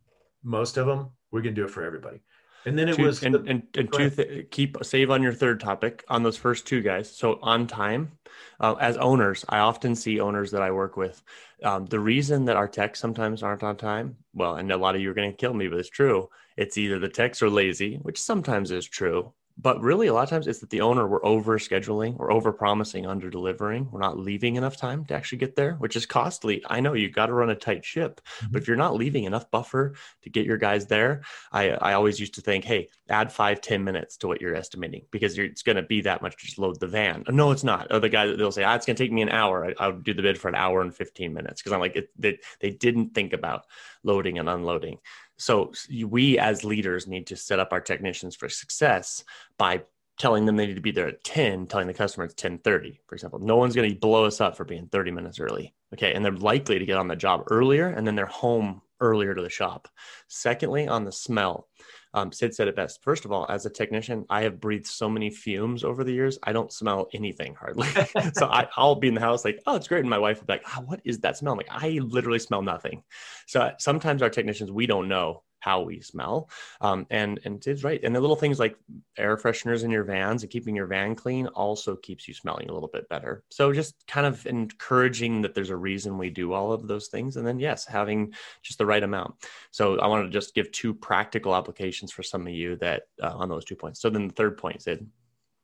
most 0.42 0.76
of 0.76 0.86
them, 0.86 1.10
we're 1.30 1.42
gonna 1.42 1.54
do 1.54 1.64
it 1.64 1.70
for 1.70 1.84
everybody. 1.84 2.20
And 2.64 2.78
then 2.78 2.88
it 2.88 2.96
two, 2.96 3.04
was 3.04 3.22
and, 3.22 3.34
the, 3.34 3.38
and, 3.40 3.62
and 3.74 3.92
two 3.92 4.10
th- 4.10 4.50
keep 4.50 4.76
save 4.82 5.10
on 5.10 5.22
your 5.22 5.32
third 5.32 5.60
topic 5.60 6.04
on 6.08 6.22
those 6.22 6.36
first 6.36 6.66
two 6.66 6.80
guys. 6.80 7.10
So 7.10 7.38
on 7.42 7.66
time, 7.66 8.12
uh, 8.60 8.74
as 8.80 8.96
owners, 8.96 9.44
I 9.48 9.58
often 9.58 9.94
see 9.96 10.20
owners 10.20 10.52
that 10.52 10.62
I 10.62 10.70
work 10.70 10.96
with. 10.96 11.22
Um, 11.64 11.86
the 11.86 11.98
reason 11.98 12.44
that 12.46 12.56
our 12.56 12.68
techs 12.68 13.00
sometimes 13.00 13.42
aren't 13.42 13.64
on 13.64 13.76
time, 13.76 14.16
well, 14.32 14.56
and 14.56 14.70
a 14.70 14.76
lot 14.76 14.94
of 14.94 15.00
you 15.00 15.10
are 15.10 15.14
going 15.14 15.30
to 15.30 15.36
kill 15.36 15.54
me, 15.54 15.68
but 15.68 15.78
it's 15.78 15.88
true. 15.88 16.28
It's 16.56 16.78
either 16.78 16.98
the 16.98 17.08
techs 17.08 17.42
are 17.42 17.50
lazy, 17.50 17.96
which 17.96 18.20
sometimes 18.20 18.70
is 18.70 18.86
true, 18.86 19.32
but 19.58 19.80
really 19.80 20.06
a 20.06 20.14
lot 20.14 20.22
of 20.22 20.30
times 20.30 20.46
it's 20.46 20.60
that 20.60 20.70
the 20.70 20.80
owner 20.80 21.06
we're 21.06 21.24
over 21.24 21.58
scheduling 21.58 22.18
or 22.18 22.32
over 22.32 22.52
promising 22.52 23.06
under 23.06 23.30
delivering 23.30 23.88
we're 23.90 24.00
not 24.00 24.18
leaving 24.18 24.56
enough 24.56 24.76
time 24.76 25.04
to 25.04 25.14
actually 25.14 25.38
get 25.38 25.56
there 25.56 25.74
which 25.74 25.96
is 25.96 26.06
costly. 26.06 26.62
I 26.66 26.80
know 26.80 26.94
you 26.94 27.10
got 27.10 27.26
to 27.26 27.34
run 27.34 27.50
a 27.50 27.54
tight 27.54 27.84
ship 27.84 28.20
mm-hmm. 28.38 28.52
but 28.52 28.62
if 28.62 28.68
you're 28.68 28.76
not 28.76 28.96
leaving 28.96 29.24
enough 29.24 29.50
buffer 29.50 29.94
to 30.22 30.30
get 30.30 30.46
your 30.46 30.56
guys 30.56 30.86
there 30.86 31.22
i 31.52 31.70
i 31.70 31.92
always 31.94 32.18
used 32.18 32.34
to 32.34 32.40
think 32.40 32.64
hey 32.64 32.88
add 33.08 33.32
five 33.32 33.60
ten 33.60 33.84
minutes 33.84 34.16
to 34.18 34.28
what 34.28 34.40
you're 34.40 34.54
estimating 34.54 35.02
because 35.10 35.38
it's 35.38 35.62
going 35.62 35.76
to 35.76 35.82
be 35.82 36.00
that 36.00 36.22
much 36.22 36.36
to 36.36 36.46
just 36.46 36.58
load 36.58 36.80
the 36.80 36.86
van. 36.86 37.24
No 37.28 37.50
it's 37.50 37.64
not. 37.64 37.92
Or 37.92 38.00
the 38.00 38.08
guy 38.08 38.26
they'll 38.26 38.52
say 38.52 38.64
ah, 38.64 38.74
it's 38.74 38.86
going 38.86 38.96
to 38.96 39.02
take 39.02 39.12
me 39.12 39.22
an 39.22 39.28
hour. 39.28 39.72
I, 39.78 39.88
will 39.88 39.98
do 39.98 40.14
the 40.14 40.22
bid 40.22 40.38
for 40.38 40.48
an 40.48 40.54
hour 40.54 40.80
and 40.80 40.94
15 40.94 41.32
minutes 41.32 41.60
because 41.60 41.72
i'm 41.72 41.80
like 41.80 41.96
it, 41.96 42.08
they, 42.18 42.38
they 42.60 42.70
didn't 42.70 43.14
think 43.14 43.32
about 43.32 43.66
loading 44.02 44.38
and 44.38 44.48
unloading 44.48 44.98
so 45.36 45.72
we 46.06 46.38
as 46.38 46.64
leaders 46.64 47.06
need 47.06 47.26
to 47.28 47.36
set 47.36 47.58
up 47.58 47.72
our 47.72 47.80
technicians 47.80 48.36
for 48.36 48.48
success 48.48 49.24
by 49.58 49.82
telling 50.18 50.44
them 50.44 50.56
they 50.56 50.66
need 50.66 50.74
to 50.74 50.80
be 50.80 50.92
there 50.92 51.08
at 51.08 51.24
10, 51.24 51.66
telling 51.66 51.86
the 51.86 51.94
customer 51.94 52.24
it's 52.24 52.34
1030, 52.34 53.00
for 53.06 53.14
example. 53.14 53.38
No 53.38 53.56
one's 53.56 53.74
going 53.74 53.90
to 53.90 53.98
blow 53.98 54.24
us 54.24 54.40
up 54.40 54.56
for 54.56 54.64
being 54.64 54.86
30 54.86 55.10
minutes 55.10 55.40
early. 55.40 55.74
Okay. 55.94 56.12
And 56.14 56.24
they're 56.24 56.32
likely 56.32 56.78
to 56.78 56.86
get 56.86 56.96
on 56.96 57.08
the 57.08 57.16
job 57.16 57.44
earlier 57.50 57.88
and 57.88 58.06
then 58.06 58.14
they're 58.14 58.26
home 58.26 58.82
earlier 59.02 59.34
to 59.34 59.42
the 59.42 59.50
shop. 59.50 59.88
Secondly, 60.28 60.88
on 60.88 61.04
the 61.04 61.12
smell, 61.12 61.68
um, 62.14 62.30
Sid 62.30 62.54
said 62.54 62.68
it 62.68 62.76
best. 62.76 63.02
First 63.02 63.24
of 63.24 63.32
all, 63.32 63.46
as 63.48 63.66
a 63.66 63.70
technician, 63.70 64.24
I 64.30 64.42
have 64.42 64.60
breathed 64.60 64.86
so 64.86 65.08
many 65.08 65.30
fumes 65.30 65.82
over 65.82 66.04
the 66.04 66.12
years. 66.12 66.38
I 66.42 66.52
don't 66.52 66.72
smell 66.72 67.08
anything 67.12 67.54
hardly. 67.54 67.88
so 68.34 68.46
I, 68.46 68.68
will 68.78 68.96
be 68.96 69.08
in 69.08 69.14
the 69.14 69.20
house 69.20 69.44
like, 69.44 69.60
oh, 69.66 69.76
it's 69.76 69.88
great. 69.88 70.00
And 70.00 70.10
my 70.10 70.18
wife 70.18 70.38
will 70.38 70.46
be 70.46 70.54
like, 70.54 70.66
oh, 70.76 70.82
what 70.82 71.00
is 71.04 71.18
that 71.20 71.36
smell? 71.36 71.52
I'm 71.52 71.58
like, 71.58 71.68
I 71.70 72.00
literally 72.02 72.38
smell 72.38 72.62
nothing. 72.62 73.02
So 73.46 73.70
sometimes 73.78 74.22
our 74.22 74.30
technicians, 74.30 74.70
we 74.70 74.86
don't 74.86 75.08
know 75.08 75.42
how 75.62 75.80
we 75.80 76.00
smell. 76.00 76.50
Um, 76.80 77.06
and 77.08 77.38
and 77.44 77.64
it's 77.64 77.84
right. 77.84 78.02
And 78.02 78.14
the 78.14 78.20
little 78.20 78.36
things 78.36 78.58
like 78.58 78.76
air 79.16 79.36
fresheners 79.36 79.84
in 79.84 79.92
your 79.92 80.02
vans 80.02 80.42
and 80.42 80.50
keeping 80.50 80.74
your 80.74 80.88
van 80.88 81.14
clean 81.14 81.46
also 81.46 81.94
keeps 81.94 82.26
you 82.26 82.34
smelling 82.34 82.68
a 82.68 82.72
little 82.72 82.90
bit 82.92 83.08
better. 83.08 83.44
So 83.48 83.72
just 83.72 83.94
kind 84.08 84.26
of 84.26 84.44
encouraging 84.46 85.42
that 85.42 85.54
there's 85.54 85.70
a 85.70 85.76
reason 85.76 86.18
we 86.18 86.30
do 86.30 86.52
all 86.52 86.72
of 86.72 86.88
those 86.88 87.06
things. 87.06 87.36
And 87.36 87.46
then 87.46 87.60
yes, 87.60 87.86
having 87.86 88.34
just 88.62 88.78
the 88.78 88.86
right 88.86 89.02
amount. 89.04 89.36
So 89.70 90.00
I 90.00 90.08
wanted 90.08 90.24
to 90.24 90.30
just 90.30 90.52
give 90.52 90.72
two 90.72 90.92
practical 90.92 91.54
applications 91.54 92.10
for 92.10 92.24
some 92.24 92.44
of 92.44 92.52
you 92.52 92.74
that 92.76 93.04
uh, 93.22 93.32
on 93.36 93.48
those 93.48 93.64
two 93.64 93.76
points. 93.76 94.00
So 94.00 94.10
then 94.10 94.26
the 94.26 94.34
third 94.34 94.58
point, 94.58 94.82
Sid. 94.82 95.06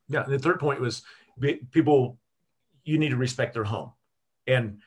Yeah, 0.09 0.23
the 0.23 0.39
third 0.39 0.61
point 0.61 0.81
was 0.81 1.03
people. 1.73 2.19
You 2.85 2.99
need 2.99 3.11
to 3.11 3.17
respect 3.17 3.53
their 3.53 3.65
home, 3.65 3.93
and 4.47 4.81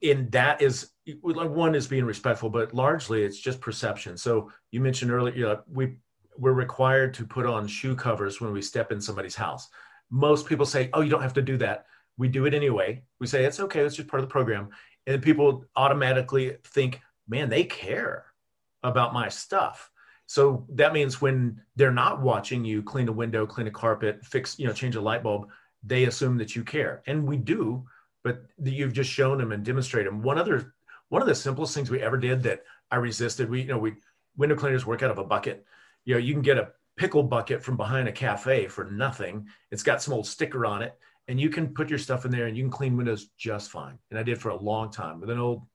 in 0.00 0.30
that 0.30 0.62
is 0.62 0.90
one 1.22 1.74
is 1.74 1.86
being 1.86 2.04
respectful, 2.04 2.50
but 2.50 2.72
largely 2.74 3.22
it's 3.24 3.38
just 3.38 3.60
perception. 3.60 4.16
So 4.16 4.50
you 4.70 4.80
mentioned 4.80 5.10
earlier, 5.10 5.34
you 5.34 5.42
know, 5.42 5.62
we 5.70 5.96
we're 6.38 6.52
required 6.52 7.14
to 7.14 7.26
put 7.26 7.46
on 7.46 7.66
shoe 7.66 7.94
covers 7.94 8.40
when 8.40 8.52
we 8.52 8.62
step 8.62 8.90
in 8.92 9.00
somebody's 9.00 9.34
house. 9.34 9.68
Most 10.10 10.46
people 10.46 10.66
say, 10.66 10.88
"Oh, 10.92 11.00
you 11.00 11.10
don't 11.10 11.22
have 11.22 11.34
to 11.34 11.42
do 11.42 11.56
that." 11.58 11.86
We 12.16 12.28
do 12.28 12.46
it 12.46 12.54
anyway. 12.54 13.02
We 13.20 13.26
say 13.26 13.44
it's 13.44 13.60
okay. 13.60 13.80
It's 13.80 13.96
just 13.96 14.08
part 14.08 14.22
of 14.22 14.28
the 14.28 14.32
program, 14.32 14.70
and 15.06 15.22
people 15.22 15.64
automatically 15.76 16.56
think, 16.64 17.00
"Man, 17.28 17.48
they 17.48 17.64
care 17.64 18.26
about 18.82 19.12
my 19.12 19.28
stuff." 19.28 19.90
So 20.26 20.66
that 20.70 20.92
means 20.92 21.20
when 21.20 21.60
they're 21.76 21.92
not 21.92 22.22
watching 22.22 22.64
you 22.64 22.82
clean 22.82 23.08
a 23.08 23.12
window, 23.12 23.46
clean 23.46 23.66
a 23.66 23.70
carpet, 23.70 24.24
fix, 24.24 24.58
you 24.58 24.66
know, 24.66 24.72
change 24.72 24.96
a 24.96 25.00
light 25.00 25.22
bulb, 25.22 25.50
they 25.82 26.04
assume 26.04 26.38
that 26.38 26.54
you 26.56 26.62
care, 26.64 27.02
and 27.06 27.26
we 27.26 27.36
do 27.36 27.84
but 28.22 28.42
you've 28.62 28.92
just 28.92 29.10
shown 29.10 29.38
them 29.38 29.52
and 29.52 29.64
demonstrated 29.64 30.12
them. 30.12 30.22
One 30.22 30.38
other, 30.38 30.74
one 31.08 31.22
of 31.22 31.28
the 31.28 31.34
simplest 31.34 31.74
things 31.74 31.90
we 31.90 32.02
ever 32.02 32.16
did 32.16 32.42
that 32.44 32.64
I 32.90 32.96
resisted, 32.96 33.50
we, 33.50 33.62
you 33.62 33.68
know, 33.68 33.78
we 33.78 33.94
window 34.36 34.56
cleaners 34.56 34.86
work 34.86 35.02
out 35.02 35.10
of 35.10 35.18
a 35.18 35.24
bucket. 35.24 35.64
You 36.04 36.14
know, 36.14 36.20
you 36.20 36.32
can 36.32 36.42
get 36.42 36.58
a 36.58 36.72
pickle 36.96 37.22
bucket 37.22 37.62
from 37.62 37.76
behind 37.76 38.08
a 38.08 38.12
cafe 38.12 38.68
for 38.68 38.84
nothing. 38.90 39.46
It's 39.70 39.82
got 39.82 40.02
some 40.02 40.14
old 40.14 40.26
sticker 40.26 40.66
on 40.66 40.82
it 40.82 40.98
and 41.28 41.40
you 41.40 41.48
can 41.48 41.68
put 41.68 41.88
your 41.88 41.98
stuff 41.98 42.24
in 42.24 42.30
there 42.30 42.46
and 42.46 42.56
you 42.56 42.64
can 42.64 42.70
clean 42.70 42.96
windows 42.96 43.28
just 43.36 43.70
fine. 43.70 43.98
And 44.10 44.18
I 44.18 44.22
did 44.22 44.40
for 44.40 44.50
a 44.50 44.56
long 44.56 44.90
time 44.90 45.20
with 45.20 45.30
an 45.30 45.38
old 45.38 45.66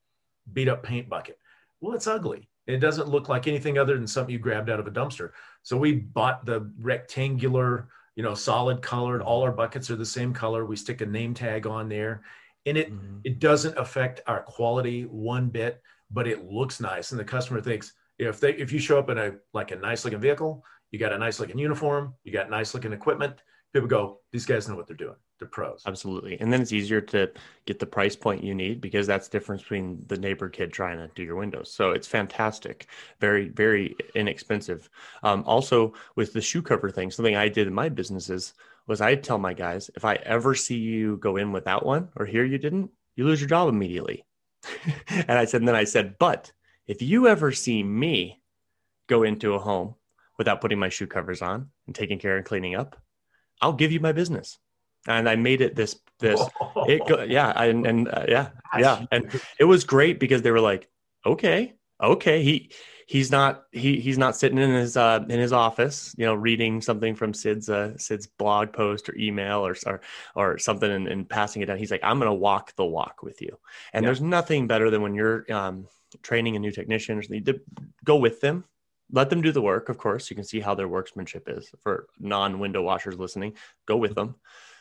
beat 0.52 0.68
up 0.68 0.82
paint 0.82 1.08
bucket. 1.08 1.38
Well, 1.80 1.94
it's 1.94 2.06
ugly. 2.06 2.48
It 2.66 2.78
doesn't 2.78 3.08
look 3.08 3.28
like 3.28 3.46
anything 3.46 3.78
other 3.78 3.96
than 3.96 4.06
something 4.06 4.32
you 4.32 4.38
grabbed 4.38 4.68
out 4.68 4.80
of 4.80 4.86
a 4.86 4.90
dumpster. 4.90 5.30
So 5.62 5.76
we 5.76 5.94
bought 5.94 6.44
the 6.44 6.70
rectangular, 6.80 7.88
you 8.18 8.24
know, 8.24 8.34
solid 8.34 8.82
colored. 8.82 9.22
All 9.22 9.42
our 9.44 9.52
buckets 9.52 9.92
are 9.92 9.96
the 9.96 10.04
same 10.04 10.34
color. 10.34 10.66
We 10.66 10.74
stick 10.74 11.02
a 11.02 11.06
name 11.06 11.34
tag 11.34 11.68
on 11.68 11.88
there, 11.88 12.22
and 12.66 12.76
it 12.76 12.92
mm-hmm. 12.92 13.18
it 13.22 13.38
doesn't 13.38 13.78
affect 13.78 14.22
our 14.26 14.42
quality 14.42 15.04
one 15.04 15.50
bit, 15.50 15.80
but 16.10 16.26
it 16.26 16.44
looks 16.44 16.80
nice, 16.80 17.12
and 17.12 17.20
the 17.20 17.24
customer 17.24 17.60
thinks 17.60 17.92
if 18.18 18.40
they 18.40 18.54
if 18.54 18.72
you 18.72 18.80
show 18.80 18.98
up 18.98 19.08
in 19.08 19.18
a 19.18 19.34
like 19.54 19.70
a 19.70 19.76
nice 19.76 20.04
looking 20.04 20.20
vehicle, 20.20 20.64
you 20.90 20.98
got 20.98 21.12
a 21.12 21.18
nice 21.18 21.38
looking 21.38 21.58
uniform, 21.58 22.12
you 22.24 22.32
got 22.32 22.50
nice 22.50 22.74
looking 22.74 22.92
equipment, 22.92 23.40
people 23.72 23.86
go, 23.86 24.18
these 24.32 24.46
guys 24.46 24.68
know 24.68 24.74
what 24.74 24.88
they're 24.88 24.96
doing. 24.96 25.14
They're 25.38 25.48
pros. 25.48 25.82
Absolutely. 25.86 26.40
And 26.40 26.52
then 26.52 26.60
it's 26.60 26.72
easier 26.72 27.00
to 27.00 27.30
get 27.64 27.78
the 27.78 27.86
price 27.86 28.16
point 28.16 28.42
you 28.42 28.54
need 28.54 28.80
because 28.80 29.06
that's 29.06 29.28
the 29.28 29.38
difference 29.38 29.62
between 29.62 30.02
the 30.08 30.18
neighbor 30.18 30.48
kid 30.48 30.72
trying 30.72 30.98
to 30.98 31.08
do 31.14 31.22
your 31.22 31.36
windows. 31.36 31.72
So 31.72 31.92
it's 31.92 32.08
fantastic. 32.08 32.86
Very, 33.20 33.48
very 33.48 33.94
inexpensive. 34.14 34.90
Um, 35.22 35.44
also 35.46 35.94
with 36.16 36.32
the 36.32 36.40
shoe 36.40 36.62
cover 36.62 36.90
thing, 36.90 37.10
something 37.10 37.36
I 37.36 37.48
did 37.48 37.68
in 37.68 37.74
my 37.74 37.88
businesses 37.88 38.54
was 38.88 39.00
I'd 39.00 39.22
tell 39.22 39.38
my 39.38 39.54
guys, 39.54 39.90
if 39.94 40.04
I 40.04 40.14
ever 40.14 40.54
see 40.54 40.78
you 40.78 41.18
go 41.18 41.36
in 41.36 41.52
without 41.52 41.86
one 41.86 42.08
or 42.16 42.26
hear 42.26 42.44
you 42.44 42.58
didn't, 42.58 42.90
you 43.14 43.24
lose 43.24 43.40
your 43.40 43.48
job 43.48 43.68
immediately. 43.68 44.24
and 45.08 45.38
I 45.38 45.44
said, 45.44 45.60
and 45.60 45.68
then 45.68 45.76
I 45.76 45.84
said, 45.84 46.16
but 46.18 46.50
if 46.86 47.00
you 47.00 47.28
ever 47.28 47.52
see 47.52 47.82
me 47.82 48.40
go 49.06 49.22
into 49.22 49.54
a 49.54 49.58
home 49.58 49.94
without 50.36 50.60
putting 50.60 50.78
my 50.78 50.88
shoe 50.88 51.06
covers 51.06 51.42
on 51.42 51.70
and 51.86 51.94
taking 51.94 52.18
care 52.18 52.36
and 52.36 52.46
cleaning 52.46 52.74
up, 52.74 52.96
I'll 53.60 53.72
give 53.72 53.92
you 53.92 54.00
my 54.00 54.12
business. 54.12 54.58
And 55.06 55.28
I 55.28 55.36
made 55.36 55.60
it 55.60 55.74
this 55.74 55.98
this 56.18 56.40
it 56.86 57.06
go, 57.06 57.22
yeah 57.22 57.50
and 57.50 57.86
and 57.86 58.08
uh, 58.08 58.24
yeah 58.28 58.50
yeah. 58.76 59.04
And 59.10 59.40
it 59.58 59.64
was 59.64 59.84
great 59.84 60.20
because 60.20 60.42
they 60.42 60.50
were 60.50 60.60
like 60.60 60.88
okay 61.24 61.74
okay. 62.02 62.42
He 62.42 62.70
he's 63.08 63.30
not 63.30 63.64
he 63.72 64.00
he's 64.00 64.18
not 64.18 64.36
sitting 64.36 64.58
in 64.58 64.70
his 64.70 64.94
uh 64.96 65.24
in 65.30 65.40
his 65.40 65.52
office 65.52 66.14
you 66.18 66.26
know 66.26 66.34
reading 66.34 66.82
something 66.82 67.14
from 67.14 67.32
Sid's 67.32 67.70
uh 67.70 67.96
Sid's 67.96 68.26
blog 68.26 68.72
post 68.72 69.08
or 69.08 69.16
email 69.16 69.66
or 69.66 69.74
or, 69.86 70.00
or 70.36 70.58
something 70.58 70.90
and, 70.90 71.08
and 71.08 71.28
passing 71.28 71.62
it 71.62 71.66
down. 71.66 71.78
He's 71.78 71.90
like 71.90 72.04
I'm 72.04 72.18
gonna 72.18 72.34
walk 72.34 72.76
the 72.76 72.84
walk 72.84 73.22
with 73.22 73.40
you. 73.40 73.58
And 73.92 74.02
yeah. 74.02 74.08
there's 74.08 74.20
nothing 74.20 74.66
better 74.66 74.90
than 74.90 75.02
when 75.02 75.14
you're 75.14 75.50
um 75.50 75.88
training 76.22 76.56
a 76.56 76.58
new 76.58 76.70
technician 76.70 77.22
need 77.30 77.46
to 77.46 77.60
go 78.04 78.16
with 78.16 78.40
them. 78.40 78.64
Let 79.10 79.30
them 79.30 79.40
do 79.40 79.52
the 79.52 79.62
work 79.62 79.88
of 79.88 79.96
course. 79.96 80.28
You 80.28 80.36
can 80.36 80.44
see 80.44 80.60
how 80.60 80.74
their 80.74 80.88
workmanship 80.88 81.48
is 81.48 81.70
for 81.82 82.08
non 82.18 82.58
window 82.58 82.82
washers 82.82 83.18
listening. 83.18 83.54
Go 83.86 83.96
with 83.96 84.14
them 84.14 84.36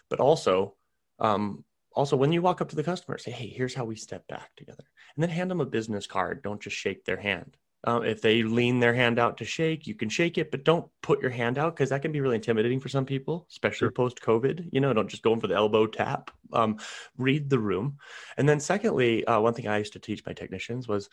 but 0.09 0.19
also 0.19 0.75
um, 1.19 1.63
also 1.93 2.15
when 2.15 2.31
you 2.31 2.41
walk 2.41 2.61
up 2.61 2.69
to 2.69 2.75
the 2.75 2.83
customer 2.83 3.17
say 3.17 3.31
hey 3.31 3.47
here's 3.47 3.73
how 3.73 3.85
we 3.85 3.95
step 3.95 4.27
back 4.27 4.49
together 4.55 4.83
and 5.15 5.23
then 5.23 5.29
hand 5.29 5.49
them 5.49 5.61
a 5.61 5.65
business 5.65 6.07
card 6.07 6.43
don't 6.43 6.61
just 6.61 6.75
shake 6.75 7.05
their 7.05 7.17
hand 7.17 7.57
um, 7.83 8.03
if 8.03 8.21
they 8.21 8.43
lean 8.43 8.79
their 8.79 8.93
hand 8.93 9.19
out 9.19 9.37
to 9.37 9.45
shake 9.45 9.87
you 9.87 9.95
can 9.95 10.09
shake 10.09 10.37
it 10.37 10.51
but 10.51 10.63
don't 10.63 10.87
put 11.01 11.21
your 11.21 11.31
hand 11.31 11.57
out 11.57 11.75
because 11.75 11.89
that 11.89 12.01
can 12.01 12.11
be 12.11 12.21
really 12.21 12.35
intimidating 12.35 12.79
for 12.79 12.89
some 12.89 13.05
people 13.05 13.47
especially 13.49 13.85
sure. 13.85 13.91
post 13.91 14.21
covid 14.21 14.67
you 14.71 14.79
know 14.79 14.93
don't 14.93 15.09
just 15.09 15.23
go 15.23 15.33
in 15.33 15.39
for 15.39 15.47
the 15.47 15.55
elbow 15.55 15.87
tap 15.87 16.31
um, 16.53 16.77
read 17.17 17.49
the 17.49 17.59
room 17.59 17.97
and 18.37 18.47
then 18.47 18.59
secondly 18.59 19.25
uh, 19.25 19.39
one 19.39 19.53
thing 19.53 19.67
i 19.67 19.77
used 19.77 19.93
to 19.93 19.99
teach 19.99 20.25
my 20.25 20.33
technicians 20.33 20.87
was 20.87 21.09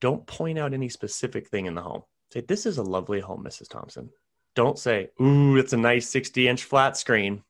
don't 0.00 0.26
point 0.26 0.58
out 0.58 0.74
any 0.74 0.88
specific 0.88 1.48
thing 1.48 1.66
in 1.66 1.74
the 1.74 1.82
home 1.82 2.02
Say, 2.32 2.40
this 2.40 2.66
is 2.66 2.78
a 2.78 2.82
lovely 2.82 3.20
home, 3.20 3.44
Mrs. 3.44 3.68
Thompson. 3.68 4.10
Don't 4.54 4.78
say, 4.78 5.10
ooh, 5.20 5.56
it's 5.56 5.72
a 5.72 5.76
nice 5.76 6.08
60 6.08 6.48
inch 6.48 6.64
flat 6.64 6.96
screen. 6.96 7.42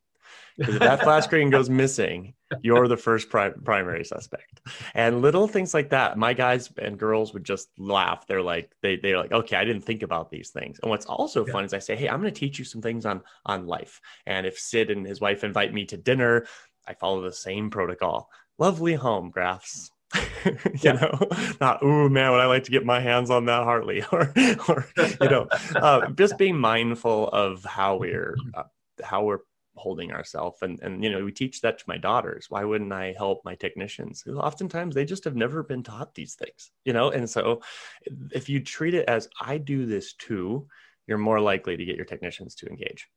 Because 0.57 0.77
if 0.77 0.81
that 0.81 1.03
flat 1.03 1.25
screen 1.25 1.51
goes 1.51 1.69
missing, 1.69 2.35
you're 2.63 2.89
the 2.89 2.97
first 2.97 3.29
pri- 3.29 3.51
primary 3.51 4.05
suspect. 4.05 4.61
And 4.95 5.21
little 5.21 5.47
things 5.47 5.75
like 5.75 5.91
that, 5.91 6.17
my 6.17 6.33
guys 6.33 6.71
and 6.79 6.99
girls 6.99 7.35
would 7.35 7.45
just 7.45 7.69
laugh. 7.79 8.27
They're 8.27 8.43
like, 8.43 8.71
they, 8.83 8.97
they're 8.97 9.19
like, 9.19 9.33
okay, 9.33 9.57
I 9.57 9.65
didn't 9.65 9.83
think 9.83 10.03
about 10.03 10.31
these 10.31 10.51
things. 10.51 10.79
And 10.83 10.91
what's 10.91 11.07
also 11.07 11.45
yeah. 11.45 11.53
fun 11.53 11.65
is 11.65 11.75
I 11.75 11.79
say, 11.79 11.97
hey, 11.97 12.09
I'm 12.09 12.21
going 12.21 12.33
to 12.33 12.39
teach 12.39 12.59
you 12.59 12.65
some 12.65 12.81
things 12.81 13.05
on 13.05 13.23
on 13.45 13.67
life. 13.67 14.01
And 14.27 14.47
if 14.47 14.59
Sid 14.59 14.91
and 14.91 15.07
his 15.07 15.21
wife 15.21 15.45
invite 15.45 15.75
me 15.75 15.85
to 15.87 15.97
dinner, 15.97 16.47
I 16.87 16.95
follow 16.95 17.21
the 17.23 17.33
same 17.33 17.71
protocol. 17.71 18.31
Lovely 18.59 18.95
home 18.95 19.31
Graffs. 19.31 19.91
you 20.45 20.57
yeah. 20.83 20.93
know, 20.93 21.19
not 21.61 21.81
oh 21.83 22.09
man, 22.09 22.31
would 22.31 22.41
I 22.41 22.47
like 22.47 22.65
to 22.65 22.71
get 22.71 22.87
my 22.87 23.01
hands 23.01 23.29
on 23.29 23.47
that 23.47 23.65
Hartley, 23.65 24.05
or 24.13 24.33
or 24.69 24.87
you 24.97 25.29
know, 25.29 25.49
uh, 25.75 26.11
just 26.11 26.39
being 26.39 26.57
mindful 26.57 27.29
of 27.29 27.65
how 27.65 27.97
we're 27.97 28.37
uh, 28.55 28.63
how 29.03 29.25
we're 29.25 29.41
holding 29.77 30.13
ourselves, 30.13 30.59
and 30.63 30.81
and 30.81 31.03
you 31.03 31.11
know, 31.11 31.25
we 31.25 31.33
teach 31.33 31.61
that 31.61 31.79
to 31.79 31.85
my 31.87 31.99
daughters. 31.99 32.47
Why 32.49 32.65
wouldn't 32.65 32.93
I 32.93 33.15
help 33.17 33.45
my 33.45 33.55
technicians? 33.55 34.23
who 34.23 34.39
Oftentimes, 34.39 34.95
they 34.95 35.05
just 35.05 35.25
have 35.25 35.37
never 35.37 35.63
been 35.63 35.83
taught 35.83 36.15
these 36.15 36.35
things, 36.35 36.71
you 36.85 36.93
know, 36.93 37.11
and 37.11 37.29
so 37.29 37.61
if 38.33 38.49
you 38.49 38.61
treat 38.61 38.95
it 38.95 39.09
as 39.09 39.29
I 39.41 39.59
do 39.59 39.87
this 39.87 40.15
too, 40.15 40.67
you're 41.07 41.19
more 41.19 41.41
likely 41.41 41.77
to 41.77 41.85
get 41.85 41.97
your 41.97 42.05
technicians 42.05 42.55
to 42.57 42.67
engage. 42.67 43.09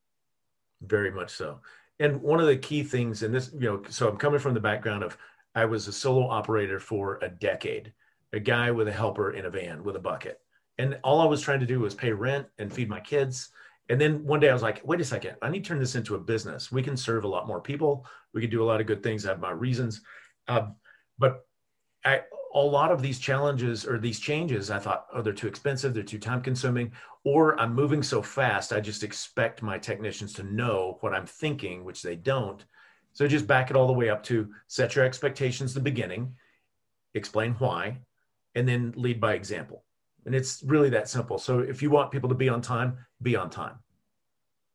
Very 0.81 1.11
much 1.11 1.31
so. 1.31 1.59
And 1.99 2.21
one 2.21 2.39
of 2.39 2.47
the 2.47 2.57
key 2.57 2.83
things 2.83 3.23
in 3.23 3.31
this, 3.31 3.51
you 3.53 3.67
know, 3.69 3.81
so 3.89 4.07
I'm 4.07 4.17
coming 4.17 4.39
from 4.39 4.53
the 4.53 4.59
background 4.59 5.03
of 5.03 5.17
I 5.55 5.65
was 5.65 5.87
a 5.87 5.91
solo 5.91 6.29
operator 6.29 6.79
for 6.79 7.19
a 7.21 7.29
decade, 7.29 7.93
a 8.31 8.39
guy 8.39 8.71
with 8.71 8.87
a 8.87 8.91
helper 8.91 9.31
in 9.31 9.45
a 9.45 9.49
van 9.49 9.83
with 9.83 9.95
a 9.95 9.99
bucket. 9.99 10.39
And 10.77 10.97
all 11.03 11.19
I 11.19 11.25
was 11.25 11.41
trying 11.41 11.59
to 11.59 11.65
do 11.65 11.81
was 11.81 11.93
pay 11.93 12.13
rent 12.13 12.47
and 12.57 12.71
feed 12.71 12.87
my 12.87 13.01
kids. 13.01 13.49
And 13.89 13.99
then 13.99 14.23
one 14.23 14.39
day 14.39 14.49
I 14.49 14.53
was 14.53 14.61
like, 14.61 14.81
wait 14.83 15.01
a 15.01 15.05
second, 15.05 15.35
I 15.41 15.49
need 15.49 15.63
to 15.63 15.67
turn 15.67 15.79
this 15.79 15.95
into 15.95 16.15
a 16.15 16.19
business. 16.19 16.71
We 16.71 16.83
can 16.83 16.95
serve 16.95 17.23
a 17.23 17.27
lot 17.27 17.47
more 17.47 17.59
people. 17.59 18.05
We 18.33 18.41
can 18.41 18.49
do 18.51 18.63
a 18.63 18.65
lot 18.65 18.79
of 18.79 18.87
good 18.87 19.01
things. 19.01 19.25
I 19.25 19.29
have 19.29 19.39
my 19.39 19.51
reasons. 19.51 20.01
Um, 20.47 20.75
but 21.17 21.45
I, 22.05 22.21
a 22.53 22.59
lot 22.59 22.91
of 22.91 23.01
these 23.01 23.19
challenges 23.19 23.85
or 23.85 23.99
these 23.99 24.19
changes, 24.19 24.71
I 24.71 24.79
thought, 24.79 25.07
oh, 25.13 25.21
they're 25.21 25.33
too 25.33 25.47
expensive, 25.47 25.93
they're 25.93 26.03
too 26.03 26.19
time 26.19 26.41
consuming, 26.41 26.91
or 27.23 27.59
I'm 27.59 27.75
moving 27.75 28.01
so 28.01 28.21
fast, 28.21 28.73
I 28.73 28.79
just 28.79 29.03
expect 29.03 29.61
my 29.61 29.77
technicians 29.77 30.33
to 30.33 30.43
know 30.43 30.97
what 31.01 31.13
I'm 31.13 31.25
thinking, 31.25 31.83
which 31.83 32.01
they 32.01 32.15
don't. 32.15 32.63
So 33.13 33.27
just 33.27 33.47
back 33.47 33.69
it 33.69 33.75
all 33.75 33.87
the 33.87 33.93
way 33.93 34.09
up 34.09 34.23
to 34.25 34.49
set 34.67 34.95
your 34.95 35.05
expectations 35.05 35.73
the 35.73 35.79
beginning, 35.79 36.33
explain 37.13 37.53
why, 37.53 37.97
and 38.55 38.67
then 38.67 38.93
lead 38.95 39.19
by 39.19 39.33
example. 39.33 39.83
And 40.25 40.33
it's 40.33 40.63
really 40.63 40.89
that 40.91 41.09
simple. 41.09 41.37
So 41.37 41.59
if 41.59 41.81
you 41.81 41.89
want 41.89 42.11
people 42.11 42.29
to 42.29 42.35
be 42.35 42.49
on 42.49 42.61
time, 42.61 42.97
be 43.21 43.35
on 43.35 43.49
time. 43.49 43.75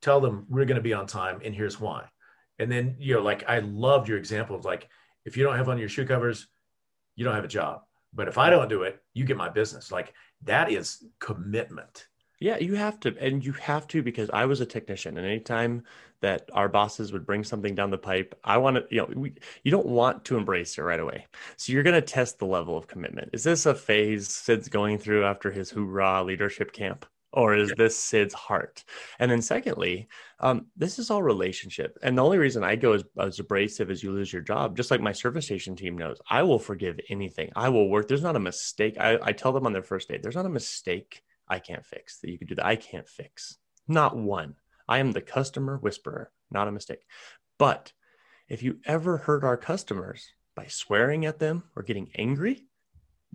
Tell 0.03 0.20
them 0.20 0.47
we're 0.49 0.64
going 0.64 0.76
to 0.76 0.82
be 0.82 0.92
on 0.92 1.07
time 1.07 1.40
and 1.45 1.55
here's 1.55 1.80
why. 1.80 2.09
And 2.59 2.70
then, 2.70 2.97
you 2.99 3.14
know, 3.14 3.22
like 3.22 3.45
I 3.49 3.59
loved 3.61 4.09
your 4.09 4.18
example 4.18 4.57
of 4.57 4.64
like, 4.64 4.88
if 5.24 5.36
you 5.36 5.45
don't 5.45 5.57
have 5.57 5.68
on 5.68 5.78
your 5.78 5.88
shoe 5.88 6.07
covers, 6.07 6.47
you 7.16 7.24
don't 7.24 7.34
have 7.34 7.45
a 7.45 7.49
job. 7.49 7.82
But 8.12 8.28
if 8.28 8.38
I 8.38 8.51
don't 8.51 8.68
do 8.68 8.82
it, 8.82 9.03
you 9.12 9.24
get 9.24 9.36
my 9.36 9.49
business. 9.49 9.90
Like 9.90 10.12
that 10.45 10.70
is 10.70 11.05
commitment. 11.18 12.07
Yeah, 12.40 12.59
you 12.59 12.74
have 12.74 13.01
to, 13.01 13.16
and 13.18 13.45
you 13.45 13.53
have 13.53 13.86
to 13.88 14.03
because 14.03 14.28
I 14.30 14.45
was 14.45 14.61
a 14.61 14.66
technician, 14.66 15.16
and 15.16 15.26
anytime 15.26 15.84
that 16.20 16.51
our 16.53 16.68
bosses 16.68 17.12
would 17.12 17.24
bring 17.24 17.45
something 17.45 17.74
down 17.74 17.90
the 17.90 17.97
pipe, 17.97 18.38
I 18.42 18.59
want 18.59 18.76
to, 18.76 18.86
you 18.90 18.99
know, 18.99 19.09
we, 19.14 19.34
you 19.62 19.70
don't 19.70 19.86
want 19.86 20.24
to 20.26 20.36
embrace 20.36 20.76
it 20.76 20.82
right 20.82 21.01
away. 21.01 21.26
So 21.57 21.72
you're 21.72 21.84
going 21.84 21.95
to 21.95 22.03
test 22.03 22.38
the 22.38 22.47
level 22.47 22.76
of 22.76 22.86
commitment. 22.86 23.30
Is 23.32 23.45
this 23.45 23.66
a 23.66 23.74
phase 23.74 24.28
Sid's 24.28 24.68
going 24.68 24.99
through 24.99 25.24
after 25.24 25.53
his 25.53 25.70
hoorah 25.70 26.24
leadership 26.24 26.72
camp? 26.72 27.07
Or 27.35 27.55
is 27.55 27.72
this 27.76 27.99
Sid's 27.99 28.32
heart? 28.32 28.85
And 29.18 29.28
then, 29.28 29.43
secondly, 29.43 30.09
um, 30.39 30.66
this 30.76 31.01
is 31.01 31.11
all 31.11 31.22
relationship. 31.22 31.99
And 32.03 32.16
the 32.16 32.22
only 32.22 32.39
reason 32.39 32.62
I 32.62 32.76
go 32.76 32.93
as, 32.93 33.05
as 33.18 33.41
abrasive 33.41 33.91
as 33.91 34.03
you 34.03 34.12
lose 34.12 34.32
your 34.32 34.43
job, 34.43 34.76
just 34.76 34.91
like 34.91 35.01
my 35.01 35.12
service 35.12 35.47
station 35.47 35.74
team 35.74 35.99
knows, 35.99 36.20
I 36.30 36.45
will 36.45 36.61
forgive 36.61 36.99
anything. 37.11 37.51
I 37.57 37.70
will 37.70 37.89
work. 37.89 38.07
There's 38.07 38.22
not 38.22 38.37
a 38.37 38.41
mistake. 38.41 38.97
I, 39.01 39.18
I 39.20 39.32
tell 39.32 39.53
them 39.53 39.66
on 39.66 39.72
their 39.72 39.82
first 39.82 40.09
date, 40.09 40.22
there's 40.22 40.37
not 40.37 40.47
a 40.47 40.51
mistake 40.51 41.22
I 41.49 41.59
can't 41.59 41.85
fix, 41.85 42.20
that 42.20 42.30
you 42.30 42.39
could 42.39 42.49
do 42.49 42.55
that 42.55 42.66
I 42.66 42.76
can't 42.76 43.09
fix. 43.09 43.59
Not 43.89 44.16
one. 44.16 44.55
I 44.89 44.99
am 44.99 45.12
the 45.12 45.20
customer 45.20 45.76
whisperer, 45.76 46.30
not 46.51 46.68
a 46.68 46.72
mistake. 46.72 47.05
But 47.59 47.93
if 48.49 48.62
you 48.62 48.78
ever 48.85 49.16
hurt 49.16 49.45
our 49.45 49.57
customers 49.57 50.28
by 50.55 50.66
swearing 50.66 51.26
at 51.26 51.39
them 51.39 51.64
or 51.74 51.82
getting 51.82 52.11
angry, 52.16 52.66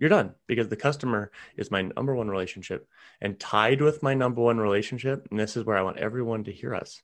you're 0.00 0.08
done 0.08 0.34
because 0.46 0.68
the 0.68 0.76
customer 0.76 1.30
is 1.58 1.70
my 1.70 1.82
number 1.82 2.14
one 2.14 2.28
relationship 2.28 2.88
and 3.20 3.38
tied 3.38 3.82
with 3.82 4.02
my 4.02 4.14
number 4.14 4.40
one 4.40 4.56
relationship. 4.56 5.28
And 5.30 5.38
this 5.38 5.58
is 5.58 5.64
where 5.64 5.76
I 5.76 5.82
want 5.82 5.98
everyone 5.98 6.44
to 6.44 6.52
hear 6.52 6.74
us. 6.74 7.02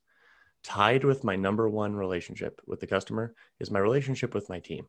Tied 0.65 1.05
with 1.05 1.23
my 1.23 1.37
number 1.37 1.69
one 1.69 1.95
relationship 1.95 2.63
with 2.67 2.81
the 2.81 2.87
customer 2.87 3.35
is 3.61 3.71
my 3.71 3.79
relationship 3.79 4.35
with 4.35 4.49
my 4.49 4.61
team. 4.61 4.87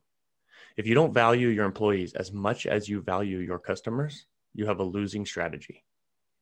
If 0.78 0.86
you 0.86 0.94
don't 0.94 1.12
value 1.12 1.48
your 1.48 1.66
employees 1.66 2.14
as 2.14 2.32
much 2.32 2.66
as 2.66 2.88
you 2.88 3.02
value 3.02 3.38
your 3.38 3.58
customers, 3.58 4.24
you 4.54 4.66
have 4.66 4.80
a 4.80 4.84
losing 4.84 5.26
strategy 5.26 5.84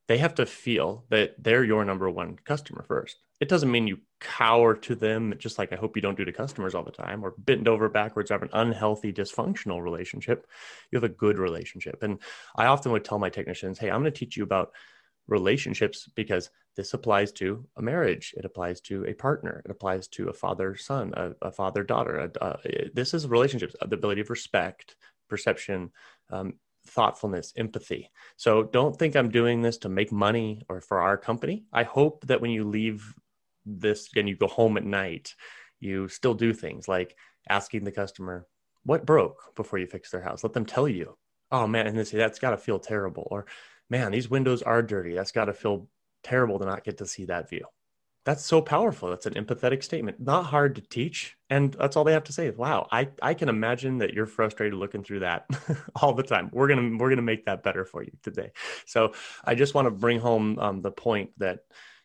they 0.09 0.19
have 0.19 0.35
to 0.37 0.47
feel 0.47 1.05
that 1.11 1.35
they're 1.43 1.65
your 1.65 1.85
number 1.85 2.09
one 2.09 2.39
customer 2.45 2.85
first. 2.87 3.17
It 3.41 3.49
doesn't 3.49 3.71
mean 3.71 3.87
you 3.87 3.99
cower 4.21 4.75
to 4.75 4.95
them, 4.95 5.35
just 5.39 5.59
like 5.59 5.73
I 5.73 5.77
hope 5.77 5.97
you 5.97 6.03
don't 6.03 6.17
do 6.17 6.25
to 6.25 6.33
customers 6.33 6.75
all 6.75 6.85
the 6.85 6.91
time, 6.91 7.25
or 7.25 7.35
bend 7.39 7.69
over 7.69 7.89
backwards, 7.89 8.31
have 8.31 8.43
an 8.43 8.51
unhealthy, 8.53 9.13
dysfunctional 9.13 9.83
relationship. 9.83 10.47
You 10.91 10.97
have 10.97 11.05
a 11.05 11.09
good 11.09 11.39
relationship. 11.39 12.03
And 12.03 12.19
I 12.55 12.67
often 12.67 12.93
would 12.93 13.05
tell 13.05 13.19
my 13.19 13.31
technicians, 13.31 13.79
hey, 13.79 13.91
I'm 13.91 14.01
going 14.01 14.13
to 14.13 14.19
teach 14.19 14.37
you 14.37 14.45
about 14.45 14.73
relationships 15.29 16.09
because 16.15 16.51
this 16.77 16.95
applies 16.95 17.33
to 17.33 17.67
a 17.77 17.83
marriage 17.83 18.33
it 18.37 18.45
applies 18.45 18.81
to 18.81 19.05
a 19.07 19.15
partner 19.15 19.61
it 19.65 19.71
applies 19.71 20.07
to 20.07 20.29
a 20.29 20.33
father 20.33 20.77
son 20.77 21.13
a, 21.17 21.33
a 21.43 21.51
father 21.51 21.83
daughter 21.83 22.31
this 22.95 23.13
is 23.13 23.27
relationships 23.27 23.75
the 23.81 23.97
ability 23.97 24.21
of 24.21 24.31
respect 24.31 24.95
perception 25.29 25.91
um, 26.31 26.55
thoughtfulness 26.89 27.53
empathy. 27.57 28.11
So 28.37 28.63
don't 28.63 28.97
think 28.97 29.17
i'm 29.17 29.31
doing 29.31 29.63
this 29.63 29.79
to 29.79 29.89
make 29.89 30.13
money 30.13 30.63
or 30.69 30.81
for 30.81 31.01
our 31.01 31.17
company. 31.17 31.65
I 31.73 31.83
hope 31.83 32.27
that 32.27 32.41
when 32.41 32.51
you 32.51 32.65
leave 32.65 33.15
this 33.65 34.09
and 34.17 34.29
you 34.29 34.37
go 34.37 34.47
home 34.47 34.77
at 34.77 34.85
night 34.85 35.35
you 35.81 36.09
still 36.09 36.35
do 36.35 36.53
things 36.53 36.89
like 36.89 37.17
asking 37.49 37.85
the 37.85 37.93
customer 37.93 38.47
what 38.85 39.05
broke 39.05 39.55
before 39.57 39.79
you 39.81 39.87
fix 39.87 40.11
their 40.11 40.21
house? 40.21 40.45
Let 40.45 40.53
them 40.53 40.67
tell 40.67 40.89
you 40.89 41.17
oh 41.53 41.67
man 41.67 41.87
and 41.87 41.99
they 41.99 42.05
say 42.05 42.19
that's 42.19 42.39
got 42.39 42.51
to 42.51 42.57
feel 42.57 42.79
terrible 42.79 43.29
or 43.31 43.47
man 43.91 44.13
these 44.13 44.31
windows 44.31 44.63
are 44.63 44.83
dirty. 44.83 45.15
That's 45.15 45.33
got 45.33 45.47
to 45.47 45.53
feel 45.53 45.89
terrible 46.23 46.59
to 46.59 46.67
not 46.67 46.85
get 46.85 46.99
to 46.99 47.07
see 47.07 47.27
that 47.27 47.49
view. 47.49 47.67
That's 48.27 48.45
so 48.45 48.61
powerful. 48.61 49.09
That's 49.09 49.27
an 49.27 49.35
empathetic 49.35 49.85
statement. 49.85 50.19
Not 50.19 50.47
hard 50.47 50.75
to 50.75 50.81
teach. 50.81 51.37
And 51.49 51.73
that's 51.75 51.95
all 51.97 52.03
they 52.03 52.13
have 52.13 52.25
to 52.25 52.33
say 52.33 52.51
wow, 52.51 52.89
I, 52.91 53.09
I 53.23 53.35
can 53.35 53.49
imagine 53.49 53.99
that 53.99 54.15
you're 54.15 54.27
frustrated 54.27 54.77
looking 54.77 55.05
through 55.05 55.21
that 55.21 55.47
all 56.03 56.13
the 56.13 56.25
time. 56.25 56.51
We're 56.53 56.67
gonna 56.67 56.99
we're 56.99 57.09
gonna 57.09 57.23
make 57.23 57.47
that 57.47 57.63
better 57.63 57.85
for 57.85 58.03
you 58.03 58.11
today. 58.25 58.51
So 58.85 59.13
I 59.45 59.55
just 59.55 59.75
want 59.75 59.87
to 59.87 59.93
bring 59.93 60.19
home 60.19 60.59
um, 60.59 60.83
the 60.83 60.91
point 60.91 61.31
that 61.39 61.61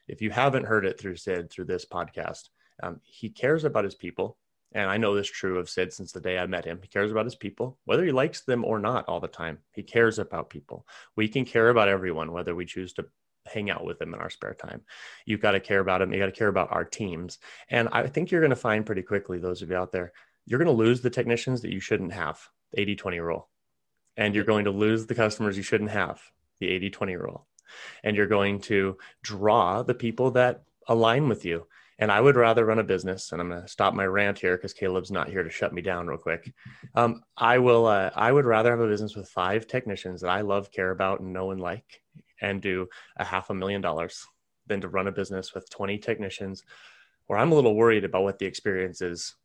if 0.08 0.22
you 0.22 0.30
haven't 0.30 0.68
heard 0.68 0.86
it 0.86 1.00
through 1.00 1.16
Sid 1.16 1.50
through 1.50 1.66
this 1.66 1.86
podcast, 1.86 2.50
um, 2.84 3.02
he 3.04 3.30
cares 3.30 3.64
about 3.64 3.84
his 3.84 3.96
people. 3.96 4.38
And 4.74 4.92
I 4.92 4.98
know 4.98 5.16
this 5.16 5.28
true 5.28 5.58
of 5.58 5.72
Sid 5.72 5.92
since 5.92 6.12
the 6.12 6.22
day 6.22 6.38
I 6.38 6.46
met 6.46 6.66
him. 6.66 6.80
He 6.84 6.88
cares 6.88 7.12
about 7.12 7.26
his 7.26 7.36
people, 7.36 7.80
whether 7.86 8.06
he 8.06 8.12
likes 8.12 8.42
them 8.42 8.64
or 8.64 8.78
not 8.78 9.06
all 9.10 9.20
the 9.20 9.28
time. 9.28 9.58
He 9.74 9.82
cares 9.82 10.20
about 10.20 10.52
people. 10.52 10.86
We 11.16 11.28
can 11.28 11.46
care 11.46 11.70
about 11.70 11.90
everyone, 11.90 12.32
whether 12.32 12.54
we 12.54 12.66
choose 12.66 12.94
to 12.94 13.08
hang 13.52 13.70
out 13.70 13.86
with 13.86 14.00
them 14.00 14.14
in 14.14 14.20
our 14.20 14.30
spare 14.30 14.54
time. 14.54 14.82
You've 15.26 15.42
got 15.42 15.52
to 15.52 15.60
care 15.60 15.80
about 15.80 16.00
them. 16.00 16.14
You 16.14 16.20
got 16.20 16.28
to 16.28 16.32
care 16.32 16.48
about 16.48 16.72
our 16.72 16.86
teams. 16.86 17.40
And 17.70 17.90
I 17.92 18.08
think 18.08 18.32
you're 18.32 18.42
going 18.42 18.52
to 18.52 18.56
find 18.56 18.86
pretty 18.86 19.02
quickly, 19.02 19.40
those 19.40 19.62
of 19.62 19.70
you 19.70 19.76
out 19.76 19.92
there, 19.92 20.14
you're 20.46 20.60
going 20.60 20.76
to 20.76 20.84
lose 20.84 21.02
the 21.02 21.10
technicians 21.10 21.62
that 21.62 21.72
you 21.72 21.80
shouldn't 21.80 22.14
have, 22.14 22.40
the 22.72 22.82
80 22.82 22.96
20 22.96 23.20
rule. 23.20 23.50
And 24.18 24.36
you're 24.36 24.44
going 24.44 24.66
to 24.66 24.72
lose 24.72 25.06
the 25.06 25.16
customers 25.16 25.58
you 25.58 25.64
shouldn't 25.64 25.92
have, 25.92 26.22
the 26.60 26.68
80 26.68 26.90
20 26.90 27.16
rule. 27.16 27.48
And 28.04 28.16
you're 28.16 28.28
going 28.28 28.60
to 28.62 28.98
draw 29.24 29.84
the 29.84 29.94
people 29.94 30.32
that 30.32 30.64
align 30.88 31.30
with 31.30 31.46
you. 31.46 31.68
And 32.02 32.12
I 32.12 32.20
would 32.20 32.36
rather 32.36 32.66
run 32.66 32.80
a 32.80 32.84
business, 32.84 33.32
and 33.32 33.40
I'm 33.40 33.50
going 33.50 33.62
to 33.62 33.68
stop 33.68 33.94
my 33.94 34.06
rant 34.06 34.40
here 34.40 34.58
because 34.58 34.74
Caleb's 34.74 35.12
not 35.12 35.30
here 35.30 35.44
to 35.44 35.52
shut 35.52 35.72
me 35.72 35.84
down 35.84 36.08
real 36.08 36.18
quick. 36.18 36.52
Um, 36.96 37.22
I 37.38 37.60
will. 37.60 37.86
Uh, 37.86 38.10
I 38.16 38.32
would 38.32 38.46
rather 38.46 38.72
have 38.72 38.80
a 38.80 38.88
business 38.88 39.16
with 39.16 39.30
five 39.30 39.68
technicians 39.68 40.22
that 40.22 40.32
I 40.32 40.42
love, 40.42 40.72
care 40.72 40.90
about, 40.90 41.20
and 41.20 41.32
know 41.32 41.52
and 41.52 41.62
like, 41.62 42.02
and 42.42 42.62
do 42.62 42.88
a 43.18 43.24
half 43.24 43.50
a 43.50 43.54
million 43.54 43.82
dollars 43.82 44.26
than 44.68 44.82
to 44.82 44.88
run 44.88 45.08
a 45.08 45.12
business 45.12 45.54
with 45.54 45.70
20 45.70 45.98
technicians 45.98 46.64
where 47.28 47.40
I'm 47.40 47.52
a 47.52 47.56
little 47.56 47.76
worried 47.76 48.04
about 48.04 48.24
what 48.24 48.40
the 48.40 48.46
experience 48.46 49.02
is 49.02 49.36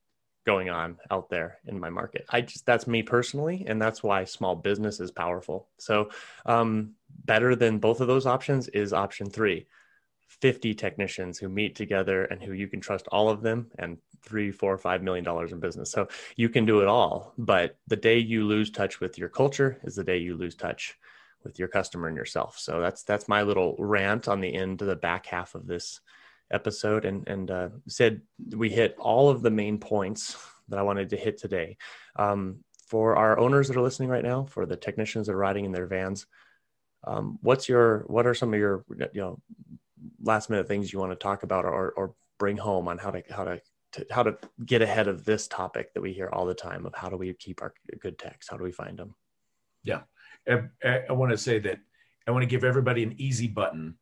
going 0.45 0.71
on 0.71 0.97
out 1.11 1.29
there 1.29 1.59
in 1.67 1.79
my 1.79 1.91
market. 1.91 2.25
I 2.31 2.41
just 2.41 2.65
that's 2.65 2.87
me 2.87 3.03
personally, 3.03 3.65
and 3.67 3.83
that's 3.83 4.03
why 4.03 4.25
small 4.25 4.55
business 4.55 5.01
is 5.01 5.11
powerful. 5.11 5.69
So, 5.79 6.11
um, 6.47 6.95
better 7.25 7.57
than 7.57 7.79
both 7.79 8.01
of 8.01 8.07
those 8.07 8.27
options 8.27 8.69
is 8.69 8.93
option 8.93 9.29
three 9.29 9.67
50 10.29 10.75
technicians 10.75 11.39
who 11.39 11.49
meet 11.49 11.75
together 11.75 12.25
and 12.25 12.43
who 12.43 12.53
you 12.53 12.69
can 12.69 12.81
trust 12.81 13.09
all 13.09 13.29
of 13.29 13.43
them 13.43 13.71
and 13.79 13.99
three, 14.23 14.51
four, 14.51 14.77
five 14.77 15.03
million 15.03 15.25
dollars 15.25 15.53
in 15.53 15.61
business. 15.61 15.91
So 15.91 16.09
you 16.37 16.49
can 16.49 16.65
do 16.65 16.81
it 16.81 16.89
all. 16.89 17.33
But 17.39 17.77
the 17.87 17.97
day 17.97 18.19
you 18.19 18.45
lose 18.45 18.71
touch 18.71 19.01
with 19.01 19.19
your 19.19 19.29
culture 19.29 19.79
is 19.85 19.97
the 19.97 20.05
day 20.05 20.19
you 20.19 20.37
lose 20.37 20.55
touch 20.55 20.99
with 21.47 21.59
your 21.59 21.69
customer 21.69 22.09
and 22.09 22.17
yourself. 22.17 22.59
So 22.59 22.81
that's 22.81 23.03
that's 23.03 23.29
my 23.29 23.43
little 23.43 23.77
rant 23.79 24.29
on 24.29 24.41
the 24.41 24.55
end 24.55 24.81
to 24.81 24.85
the 24.85 24.97
back 24.97 25.27
half 25.27 25.55
of 25.55 25.67
this 25.67 26.01
episode, 26.51 27.05
and 27.05 27.27
and 27.29 27.51
uh, 27.51 27.69
Sid 27.89 28.23
we 28.55 28.71
hit 28.71 28.97
all 28.99 29.29
of 29.31 29.43
the 29.43 29.51
main 29.51 29.79
points 29.79 30.37
that 30.69 30.79
I 30.79 30.83
wanted 30.83 31.11
to 31.11 31.17
hit 31.17 31.39
today. 31.39 31.77
Um, 32.17 32.65
for 32.89 33.17
our 33.17 33.39
owners 33.39 33.69
that 33.69 33.77
are 33.77 33.83
listening 33.83 34.09
right 34.09 34.23
now, 34.23 34.45
for 34.45 34.65
the 34.65 34.77
technicians 34.77 35.27
that 35.27 35.33
are 35.33 35.39
riding 35.39 35.65
in 35.65 35.73
their 35.73 35.87
vans, 35.87 36.27
um, 37.05 37.39
what's 37.43 37.69
your 37.69 38.01
what 38.07 38.27
are 38.27 38.35
some 38.35 38.53
of 38.53 38.61
your 38.61 38.85
you 39.13 39.21
know 39.21 39.41
last 40.23 40.51
minute 40.51 40.69
things 40.69 40.93
you 40.93 40.99
want 40.99 41.13
to 41.13 41.17
talk 41.17 41.43
about 41.43 41.65
or 41.65 41.91
or 41.93 42.15
bring 42.39 42.57
home 42.57 42.89
on 42.89 42.99
how 42.99 43.11
to 43.11 43.23
how 43.31 43.45
to, 43.45 43.61
to 43.93 44.07
how 44.11 44.23
to 44.23 44.37
get 44.65 44.83
ahead 44.83 45.09
of 45.09 45.25
this 45.25 45.49
topic 45.49 45.95
that 45.95 46.01
we 46.01 46.13
hear 46.13 46.29
all 46.33 46.47
the 46.47 46.55
time 46.55 46.87
of 46.87 46.95
how 46.95 47.09
do 47.09 47.17
we 47.17 47.33
keep 47.35 47.63
our 47.63 47.73
good 48.01 48.19
techs? 48.19 48.49
How 48.49 48.57
do 48.57 48.65
we 48.65 48.73
find 48.73 48.99
them? 48.99 49.15
Yeah. 49.83 50.03
I, 50.49 51.03
I 51.09 51.13
want 51.13 51.33
to 51.33 51.39
say 51.39 51.59
that 51.61 51.79
I 52.27 52.31
want 52.31 52.43
to 52.43 52.49
give 52.49 52.65
everybody 52.65 53.03
an 53.03 53.15
easy 53.19 53.49
button 53.49 53.97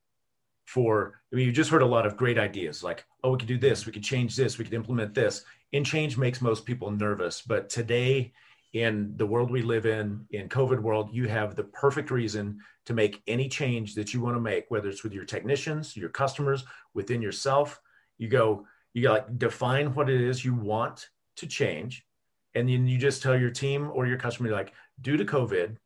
for, 0.64 1.20
I 1.32 1.36
mean, 1.36 1.46
you 1.46 1.52
just 1.52 1.70
heard 1.70 1.82
a 1.82 1.86
lot 1.86 2.06
of 2.06 2.16
great 2.16 2.38
ideas 2.38 2.82
like, 2.82 3.04
oh, 3.22 3.32
we 3.32 3.38
could 3.38 3.48
do 3.48 3.58
this, 3.58 3.84
we 3.84 3.92
could 3.92 4.02
change 4.02 4.34
this, 4.34 4.56
we 4.56 4.64
could 4.64 4.74
implement 4.74 5.14
this. 5.14 5.44
And 5.72 5.84
change 5.84 6.16
makes 6.16 6.40
most 6.40 6.64
people 6.64 6.90
nervous. 6.90 7.42
But 7.42 7.68
today, 7.68 8.32
in 8.72 9.12
the 9.16 9.26
world 9.26 9.50
we 9.50 9.62
live 9.62 9.86
in, 9.86 10.26
in 10.30 10.48
COVID 10.48 10.80
world, 10.80 11.10
you 11.12 11.28
have 11.28 11.54
the 11.54 11.64
perfect 11.64 12.10
reason 12.10 12.58
to 12.86 12.94
make 12.94 13.22
any 13.26 13.48
change 13.48 13.94
that 13.94 14.12
you 14.12 14.20
want 14.20 14.36
to 14.36 14.40
make, 14.40 14.64
whether 14.68 14.88
it's 14.88 15.04
with 15.04 15.12
your 15.12 15.24
technicians, 15.24 15.96
your 15.96 16.08
customers, 16.08 16.64
within 16.92 17.22
yourself. 17.22 17.80
You 18.18 18.28
go, 18.28 18.66
you 18.92 19.10
like 19.10 19.38
define 19.38 19.94
what 19.94 20.08
it 20.08 20.20
is 20.20 20.44
you 20.44 20.54
want 20.54 21.08
to 21.36 21.46
change. 21.46 22.06
And 22.54 22.68
then 22.68 22.86
you 22.86 22.98
just 22.98 23.22
tell 23.22 23.38
your 23.38 23.50
team 23.50 23.90
or 23.92 24.06
your 24.06 24.18
customer, 24.18 24.50
like, 24.50 24.72
due 25.00 25.16
to 25.16 25.24
COVID, 25.24 25.76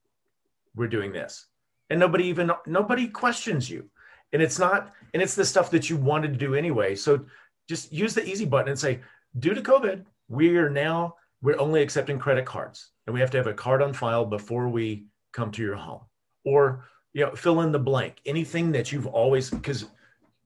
we're 0.79 0.87
doing 0.87 1.13
this. 1.13 1.47
And 1.91 1.99
nobody 1.99 2.25
even 2.25 2.51
nobody 2.67 3.09
questions 3.09 3.69
you. 3.69 3.91
And 4.33 4.41
it's 4.41 4.59
not 4.59 4.93
and 5.13 5.23
it's 5.23 5.35
the 5.35 5.45
stuff 5.45 5.71
that 5.73 5.91
you 5.91 5.97
wanted 5.97 6.33
to 6.33 6.39
do 6.39 6.55
anyway. 6.55 6.95
So 6.95 7.25
just 7.69 7.93
use 7.93 8.15
the 8.15 8.27
easy 8.27 8.45
button 8.45 8.71
and 8.71 8.79
say 8.79 9.01
due 9.39 9.55
to 9.55 9.61
covid 9.61 10.05
we 10.29 10.57
are 10.57 10.71
now 10.71 11.17
we're 11.43 11.59
only 11.59 11.83
accepting 11.83 12.19
credit 12.19 12.45
cards. 12.45 12.91
And 13.07 13.15
we 13.15 13.21
have 13.21 13.31
to 13.31 13.39
have 13.39 13.47
a 13.47 13.55
card 13.55 13.83
on 13.83 13.93
file 13.93 14.25
before 14.25 14.69
we 14.69 15.07
come 15.33 15.51
to 15.53 15.63
your 15.63 15.77
home. 15.77 16.03
Or 16.45 16.85
you 17.15 17.25
know 17.25 17.35
fill 17.35 17.63
in 17.63 17.73
the 17.73 17.79
blank. 17.79 18.21
Anything 18.27 18.73
that 18.73 18.93
you've 18.93 19.07
always 19.07 19.51
because 19.51 19.87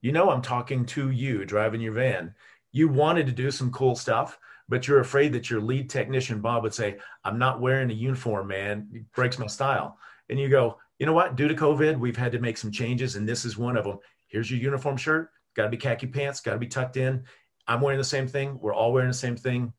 you 0.01 0.11
know 0.11 0.29
i'm 0.29 0.41
talking 0.41 0.85
to 0.87 1.11
you 1.11 1.45
driving 1.45 1.81
your 1.81 1.93
van. 1.93 2.33
You 2.71 2.87
wanted 2.87 3.25
to 3.27 3.31
do 3.31 3.51
some 3.51 3.71
cool 3.71 3.95
stuff 3.95 4.39
but 4.69 4.87
you're 4.87 5.01
afraid 5.01 5.33
that 5.33 5.49
your 5.49 5.59
lead 5.59 5.89
technician 5.89 6.39
bob 6.39 6.63
would 6.63 6.73
say 6.73 6.97
i'm 7.25 7.37
not 7.37 7.59
wearing 7.59 7.91
a 7.91 7.93
uniform 7.93 8.47
man. 8.47 8.87
It 8.93 9.11
breaks 9.11 9.37
my 9.37 9.47
style 9.47 9.97
and 10.29 10.39
you 10.39 10.49
go, 10.49 10.77
you 10.99 11.05
know 11.05 11.13
what? 11.13 11.35
Due 11.35 11.47
to 11.47 11.55
COVID, 11.55 11.99
we've 11.99 12.17
had 12.17 12.31
to 12.31 12.39
make 12.39 12.57
some 12.57 12.71
changes, 12.71 13.15
and 13.15 13.27
this 13.27 13.45
is 13.45 13.57
one 13.57 13.77
of 13.77 13.83
them. 13.83 13.99
Here's 14.27 14.49
your 14.49 14.59
uniform 14.59 14.97
shirt. 14.97 15.29
Got 15.55 15.63
to 15.63 15.69
be 15.69 15.77
khaki 15.77 16.07
pants. 16.07 16.39
Got 16.39 16.53
to 16.53 16.59
be 16.59 16.67
tucked 16.67 16.97
in. 16.97 17.23
I'm 17.67 17.81
wearing 17.81 17.97
the 17.97 18.03
same 18.03 18.27
thing. 18.27 18.57
We're 18.59 18.73
all 18.73 18.93
wearing 18.93 19.09
the 19.09 19.13
same 19.13 19.35
thing. 19.35 19.73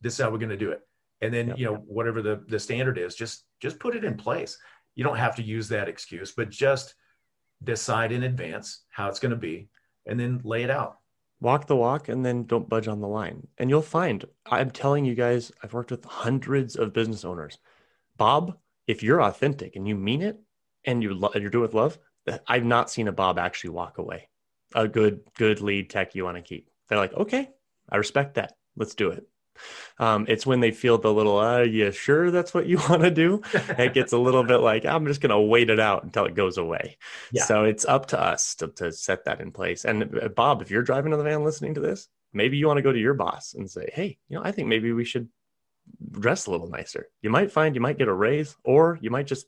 This 0.00 0.14
is 0.14 0.20
how 0.20 0.30
we're 0.30 0.38
going 0.38 0.50
to 0.50 0.56
do 0.56 0.70
it. 0.70 0.80
And 1.20 1.34
then 1.34 1.48
yep. 1.48 1.58
you 1.58 1.66
know 1.66 1.74
whatever 1.86 2.22
the 2.22 2.44
the 2.48 2.58
standard 2.58 2.98
is, 2.98 3.14
just 3.14 3.44
just 3.60 3.78
put 3.78 3.96
it 3.96 4.04
in 4.04 4.16
place. 4.16 4.56
You 4.94 5.04
don't 5.04 5.16
have 5.16 5.36
to 5.36 5.42
use 5.42 5.68
that 5.68 5.88
excuse, 5.88 6.32
but 6.32 6.50
just 6.50 6.94
decide 7.62 8.12
in 8.12 8.22
advance 8.22 8.84
how 8.90 9.08
it's 9.08 9.18
going 9.18 9.30
to 9.30 9.36
be, 9.36 9.68
and 10.06 10.18
then 10.18 10.40
lay 10.44 10.62
it 10.62 10.70
out 10.70 10.98
walk 11.40 11.66
the 11.66 11.76
walk 11.76 12.08
and 12.08 12.24
then 12.24 12.44
don't 12.44 12.68
budge 12.68 12.88
on 12.88 13.00
the 13.00 13.06
line 13.06 13.46
and 13.58 13.70
you'll 13.70 13.80
find 13.80 14.24
i'm 14.50 14.70
telling 14.70 15.04
you 15.04 15.14
guys 15.14 15.52
i've 15.62 15.72
worked 15.72 15.90
with 15.90 16.04
hundreds 16.04 16.76
of 16.76 16.92
business 16.92 17.24
owners 17.24 17.58
bob 18.16 18.56
if 18.88 19.02
you're 19.02 19.22
authentic 19.22 19.76
and 19.76 19.86
you 19.86 19.94
mean 19.94 20.22
it 20.22 20.40
and 20.84 21.02
you 21.02 21.14
lo- 21.14 21.30
you're 21.34 21.50
doing 21.50 21.64
it 21.64 21.68
with 21.68 21.74
love, 21.74 21.98
I've 22.46 22.64
not 22.64 22.90
seen 22.90 23.06
a 23.06 23.12
Bob 23.12 23.38
actually 23.38 23.70
walk 23.70 23.98
away. 23.98 24.28
A 24.74 24.88
good 24.88 25.20
good 25.36 25.60
lead 25.60 25.88
tech 25.88 26.14
you 26.14 26.24
want 26.24 26.36
to 26.36 26.42
keep. 26.42 26.68
They're 26.88 26.98
like, 26.98 27.14
okay, 27.14 27.50
I 27.88 27.96
respect 27.96 28.34
that. 28.34 28.54
Let's 28.76 28.94
do 28.94 29.10
it. 29.10 29.26
Um, 29.98 30.26
it's 30.28 30.46
when 30.46 30.60
they 30.60 30.70
feel 30.70 30.98
the 30.98 31.12
little, 31.12 31.38
uh, 31.38 31.62
you 31.62 31.90
sure 31.90 32.30
that's 32.30 32.54
what 32.54 32.66
you 32.66 32.78
want 32.88 33.02
to 33.02 33.10
do? 33.10 33.42
it 33.52 33.94
gets 33.94 34.12
a 34.12 34.18
little 34.18 34.44
bit 34.44 34.58
like, 34.58 34.84
I'm 34.84 35.06
just 35.06 35.20
going 35.20 35.30
to 35.30 35.40
wait 35.40 35.70
it 35.70 35.80
out 35.80 36.04
until 36.04 36.26
it 36.26 36.34
goes 36.34 36.58
away. 36.58 36.96
Yeah. 37.32 37.44
So 37.44 37.64
it's 37.64 37.84
up 37.84 38.06
to 38.06 38.20
us 38.20 38.54
to, 38.56 38.68
to 38.68 38.92
set 38.92 39.24
that 39.24 39.40
in 39.40 39.50
place. 39.50 39.84
And 39.84 40.18
uh, 40.22 40.28
Bob, 40.28 40.62
if 40.62 40.70
you're 40.70 40.82
driving 40.82 41.12
in 41.12 41.18
the 41.18 41.24
van 41.24 41.44
listening 41.44 41.74
to 41.74 41.80
this, 41.80 42.08
maybe 42.32 42.56
you 42.56 42.66
want 42.66 42.78
to 42.78 42.82
go 42.82 42.92
to 42.92 42.98
your 42.98 43.14
boss 43.14 43.54
and 43.54 43.70
say, 43.70 43.90
hey, 43.92 44.18
you 44.28 44.36
know, 44.36 44.44
I 44.44 44.52
think 44.52 44.68
maybe 44.68 44.92
we 44.92 45.04
should 45.04 45.28
dress 46.10 46.46
a 46.46 46.50
little 46.50 46.68
nicer. 46.68 47.08
You 47.22 47.30
might 47.30 47.52
find 47.52 47.74
you 47.74 47.80
might 47.80 47.98
get 47.98 48.08
a 48.08 48.14
raise, 48.14 48.56
or 48.64 48.98
you 49.00 49.10
might 49.10 49.26
just 49.26 49.46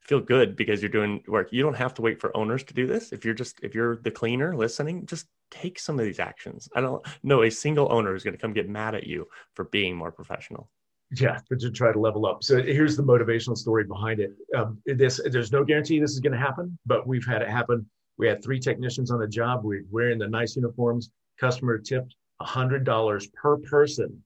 feel 0.00 0.20
good 0.20 0.56
because 0.56 0.82
you're 0.82 0.90
doing 0.90 1.22
work. 1.28 1.48
You 1.52 1.62
don't 1.62 1.76
have 1.76 1.94
to 1.94 2.02
wait 2.02 2.20
for 2.20 2.36
owners 2.36 2.64
to 2.64 2.74
do 2.74 2.86
this. 2.86 3.12
If 3.12 3.24
you're 3.24 3.34
just 3.34 3.60
if 3.62 3.74
you're 3.74 3.96
the 3.96 4.10
cleaner 4.10 4.56
listening, 4.56 5.06
just 5.06 5.26
take 5.50 5.78
some 5.78 5.98
of 5.98 6.04
these 6.04 6.20
actions. 6.20 6.68
I 6.74 6.80
don't 6.80 7.04
know 7.22 7.42
a 7.42 7.50
single 7.50 7.90
owner 7.92 8.14
is 8.14 8.24
going 8.24 8.34
to 8.34 8.40
come 8.40 8.52
get 8.52 8.68
mad 8.68 8.94
at 8.94 9.06
you 9.06 9.28
for 9.54 9.64
being 9.64 9.96
more 9.96 10.12
professional. 10.12 10.70
Yeah, 11.16 11.40
but 11.48 11.60
to 11.60 11.70
try 11.70 11.90
to 11.92 11.98
level 11.98 12.26
up. 12.26 12.44
So 12.44 12.62
here's 12.62 12.96
the 12.96 13.02
motivational 13.02 13.56
story 13.56 13.84
behind 13.84 14.20
it. 14.20 14.32
Um, 14.54 14.78
this 14.84 15.20
there's 15.30 15.52
no 15.52 15.64
guarantee 15.64 16.00
this 16.00 16.12
is 16.12 16.20
going 16.20 16.34
to 16.34 16.38
happen, 16.38 16.78
but 16.84 17.06
we've 17.06 17.26
had 17.26 17.40
it 17.40 17.48
happen. 17.48 17.86
We 18.18 18.26
had 18.26 18.42
three 18.42 18.58
technicians 18.58 19.10
on 19.10 19.20
the 19.20 19.28
job. 19.28 19.64
We're 19.64 19.84
wearing 19.90 20.18
the 20.18 20.28
nice 20.28 20.56
uniforms. 20.56 21.10
Customer 21.40 21.78
tipped 21.78 22.14
hundred 22.40 22.84
dollars 22.84 23.26
per 23.28 23.56
person, 23.56 24.22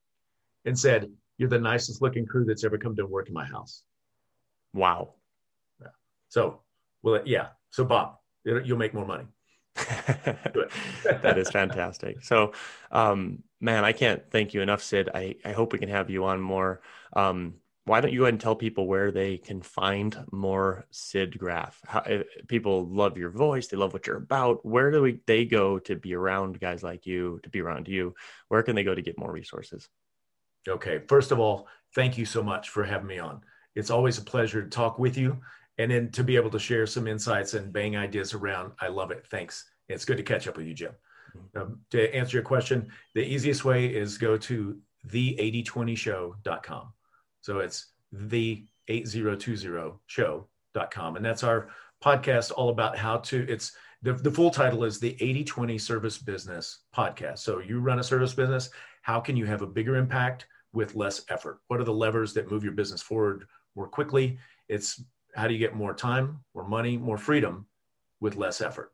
and 0.64 0.78
said, 0.78 1.10
you're 1.42 1.50
the 1.50 1.58
nicest 1.58 2.00
looking 2.00 2.24
crew 2.24 2.44
that's 2.44 2.62
ever 2.62 2.78
come 2.78 2.94
to 2.94 3.04
work 3.04 3.26
in 3.26 3.34
my 3.34 3.44
house. 3.44 3.82
Wow. 4.72 5.14
Yeah. 5.80 5.88
So, 6.28 6.60
well, 7.02 7.20
yeah. 7.24 7.48
So, 7.70 7.84
Bob, 7.84 8.18
you'll 8.44 8.78
make 8.78 8.94
more 8.94 9.04
money. 9.04 9.24
that 9.74 11.34
is 11.36 11.50
fantastic. 11.50 12.22
So, 12.22 12.52
um, 12.92 13.42
man, 13.60 13.84
I 13.84 13.90
can't 13.90 14.22
thank 14.30 14.54
you 14.54 14.62
enough, 14.62 14.84
Sid. 14.84 15.08
I, 15.12 15.34
I 15.44 15.50
hope 15.50 15.72
we 15.72 15.80
can 15.80 15.88
have 15.88 16.10
you 16.10 16.26
on 16.26 16.40
more. 16.40 16.80
Um, 17.12 17.54
why 17.86 18.00
don't 18.00 18.12
you 18.12 18.20
go 18.20 18.26
ahead 18.26 18.34
and 18.34 18.40
tell 18.40 18.54
people 18.54 18.86
where 18.86 19.10
they 19.10 19.36
can 19.36 19.62
find 19.62 20.16
more 20.30 20.86
Sid 20.92 21.36
Graff? 21.36 21.80
How, 21.84 22.04
people 22.46 22.86
love 22.86 23.18
your 23.18 23.30
voice, 23.30 23.66
they 23.66 23.76
love 23.76 23.92
what 23.92 24.06
you're 24.06 24.16
about. 24.18 24.64
Where 24.64 24.92
do 24.92 25.02
we, 25.02 25.18
they 25.26 25.44
go 25.44 25.80
to 25.80 25.96
be 25.96 26.14
around 26.14 26.60
guys 26.60 26.84
like 26.84 27.04
you, 27.04 27.40
to 27.42 27.50
be 27.50 27.60
around 27.60 27.88
you? 27.88 28.14
Where 28.46 28.62
can 28.62 28.76
they 28.76 28.84
go 28.84 28.94
to 28.94 29.02
get 29.02 29.18
more 29.18 29.32
resources? 29.32 29.88
Okay, 30.68 31.00
first 31.08 31.32
of 31.32 31.38
all, 31.38 31.66
thank 31.94 32.16
you 32.16 32.24
so 32.24 32.42
much 32.42 32.70
for 32.70 32.84
having 32.84 33.06
me 33.06 33.18
on. 33.18 33.40
It's 33.74 33.90
always 33.90 34.18
a 34.18 34.22
pleasure 34.22 34.62
to 34.62 34.68
talk 34.68 34.98
with 34.98 35.16
you 35.16 35.38
and 35.78 35.90
then 35.90 36.10
to 36.12 36.22
be 36.22 36.36
able 36.36 36.50
to 36.50 36.58
share 36.58 36.86
some 36.86 37.08
insights 37.08 37.54
and 37.54 37.72
bang 37.72 37.96
ideas 37.96 38.34
around. 38.34 38.72
I 38.80 38.88
love 38.88 39.10
it. 39.10 39.26
Thanks. 39.30 39.64
It's 39.88 40.04
good 40.04 40.18
to 40.18 40.22
catch 40.22 40.46
up 40.46 40.56
with 40.56 40.66
you, 40.66 40.74
Jim. 40.74 40.92
Mm-hmm. 41.36 41.60
Um, 41.60 41.80
to 41.90 42.14
answer 42.14 42.36
your 42.36 42.44
question, 42.44 42.88
the 43.14 43.22
easiest 43.22 43.64
way 43.64 43.86
is 43.86 44.18
go 44.18 44.36
to 44.36 44.78
the8020show.com. 45.08 46.92
So 47.40 47.58
it's 47.58 47.86
the 48.12 48.64
8020show.com. 48.88 51.16
And 51.16 51.24
that's 51.24 51.42
our 51.42 51.70
podcast 52.04 52.52
all 52.54 52.68
about 52.68 52.98
how 52.98 53.16
to, 53.18 53.46
it's 53.48 53.72
the, 54.02 54.12
the 54.12 54.30
full 54.30 54.50
title 54.50 54.84
is 54.84 54.98
the 54.98 55.14
8020 55.14 55.78
Service 55.78 56.18
Business 56.18 56.80
Podcast. 56.94 57.38
So 57.38 57.60
you 57.60 57.80
run 57.80 58.00
a 58.00 58.04
service 58.04 58.34
business, 58.34 58.68
how 59.02 59.20
can 59.20 59.36
you 59.36 59.46
have 59.46 59.62
a 59.62 59.66
bigger 59.66 59.96
impact 59.96 60.46
with 60.72 60.94
less 60.94 61.22
effort? 61.28 61.60
What 61.68 61.80
are 61.80 61.84
the 61.84 61.92
levers 61.92 62.32
that 62.34 62.50
move 62.50 62.64
your 62.64 62.72
business 62.72 63.02
forward 63.02 63.46
more 63.74 63.88
quickly? 63.88 64.38
It's 64.68 65.02
how 65.34 65.48
do 65.48 65.54
you 65.54 65.60
get 65.60 65.74
more 65.74 65.94
time, 65.94 66.40
more 66.54 66.66
money, 66.66 66.96
more 66.96 67.18
freedom 67.18 67.66
with 68.20 68.36
less 68.36 68.60
effort? 68.60 68.92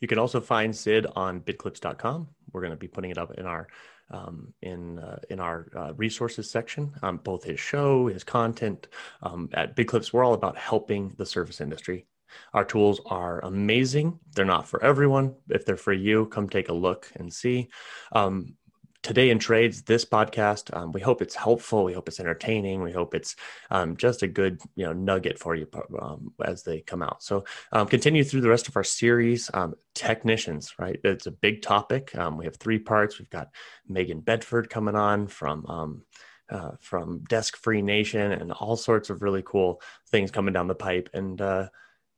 You 0.00 0.08
can 0.08 0.18
also 0.18 0.40
find 0.40 0.74
Sid 0.74 1.06
on 1.16 1.40
bidclips.com. 1.40 2.28
We're 2.52 2.60
going 2.60 2.70
to 2.72 2.76
be 2.76 2.88
putting 2.88 3.10
it 3.10 3.18
up 3.18 3.34
in 3.34 3.46
our 3.46 3.68
um, 4.10 4.54
in 4.62 4.98
uh, 4.98 5.18
in 5.28 5.40
our 5.40 5.66
uh, 5.76 5.92
resources 5.94 6.50
section. 6.50 6.92
Um, 7.02 7.18
both 7.18 7.44
his 7.44 7.60
show, 7.60 8.06
his 8.06 8.24
content 8.24 8.88
um, 9.22 9.50
at 9.52 9.76
BidClips. 9.76 10.12
We're 10.12 10.24
all 10.24 10.34
about 10.34 10.56
helping 10.56 11.14
the 11.18 11.26
service 11.26 11.60
industry. 11.60 12.06
Our 12.54 12.64
tools 12.64 13.00
are 13.06 13.40
amazing. 13.44 14.18
They're 14.34 14.44
not 14.44 14.68
for 14.68 14.82
everyone. 14.84 15.34
If 15.48 15.64
they're 15.64 15.76
for 15.76 15.92
you, 15.92 16.26
come 16.26 16.48
take 16.48 16.68
a 16.68 16.74
look 16.74 17.10
and 17.16 17.32
see. 17.32 17.68
Um, 18.12 18.56
today 19.02 19.30
in 19.30 19.38
trades 19.38 19.82
this 19.82 20.04
podcast 20.04 20.76
um, 20.76 20.92
we 20.92 21.00
hope 21.00 21.22
it's 21.22 21.34
helpful 21.34 21.84
we 21.84 21.92
hope 21.92 22.08
it's 22.08 22.20
entertaining 22.20 22.82
we 22.82 22.92
hope 22.92 23.14
it's 23.14 23.36
um, 23.70 23.96
just 23.96 24.22
a 24.22 24.26
good 24.26 24.60
you 24.76 24.84
know 24.84 24.92
nugget 24.92 25.38
for 25.38 25.54
you 25.54 25.66
um, 26.00 26.32
as 26.44 26.62
they 26.62 26.80
come 26.80 27.02
out. 27.02 27.22
So 27.22 27.44
um, 27.72 27.86
continue 27.86 28.24
through 28.24 28.40
the 28.40 28.48
rest 28.48 28.68
of 28.68 28.76
our 28.76 28.84
series 28.84 29.50
um, 29.54 29.74
technicians 29.94 30.74
right? 30.78 30.98
It's 31.04 31.26
a 31.26 31.30
big 31.30 31.62
topic. 31.62 32.14
Um, 32.16 32.36
we 32.36 32.44
have 32.44 32.56
three 32.56 32.78
parts. 32.78 33.18
We've 33.18 33.30
got 33.30 33.48
megan 33.88 34.20
bedford 34.20 34.70
coming 34.70 34.96
on 34.96 35.26
from 35.28 36.02
uh, 36.50 36.72
from 36.80 37.24
desk 37.28 37.56
free 37.56 37.82
nation 37.82 38.32
and 38.32 38.52
all 38.52 38.76
sorts 38.76 39.10
of 39.10 39.22
really 39.22 39.42
cool 39.44 39.82
things 40.08 40.30
coming 40.30 40.54
down 40.54 40.66
the 40.66 40.74
pipe. 40.74 41.10
And 41.14 41.40
uh, 41.40 41.68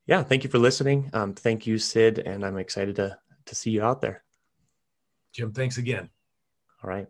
yeah 0.06 0.22
thank 0.22 0.44
you 0.44 0.50
for 0.50 0.58
listening. 0.58 1.10
Thank 1.36 1.66
you 1.66 1.78
sid 1.78 2.18
and 2.18 2.44
i'm 2.44 2.58
excited 2.58 2.96
to 2.96 3.18
to 3.46 3.54
see 3.54 3.70
you 3.70 3.82
out 3.82 4.00
there. 4.00 4.22
Jim 5.32 5.52
thanks 5.52 5.78
again 5.78 6.10
all 6.82 6.90
right. 6.90 7.08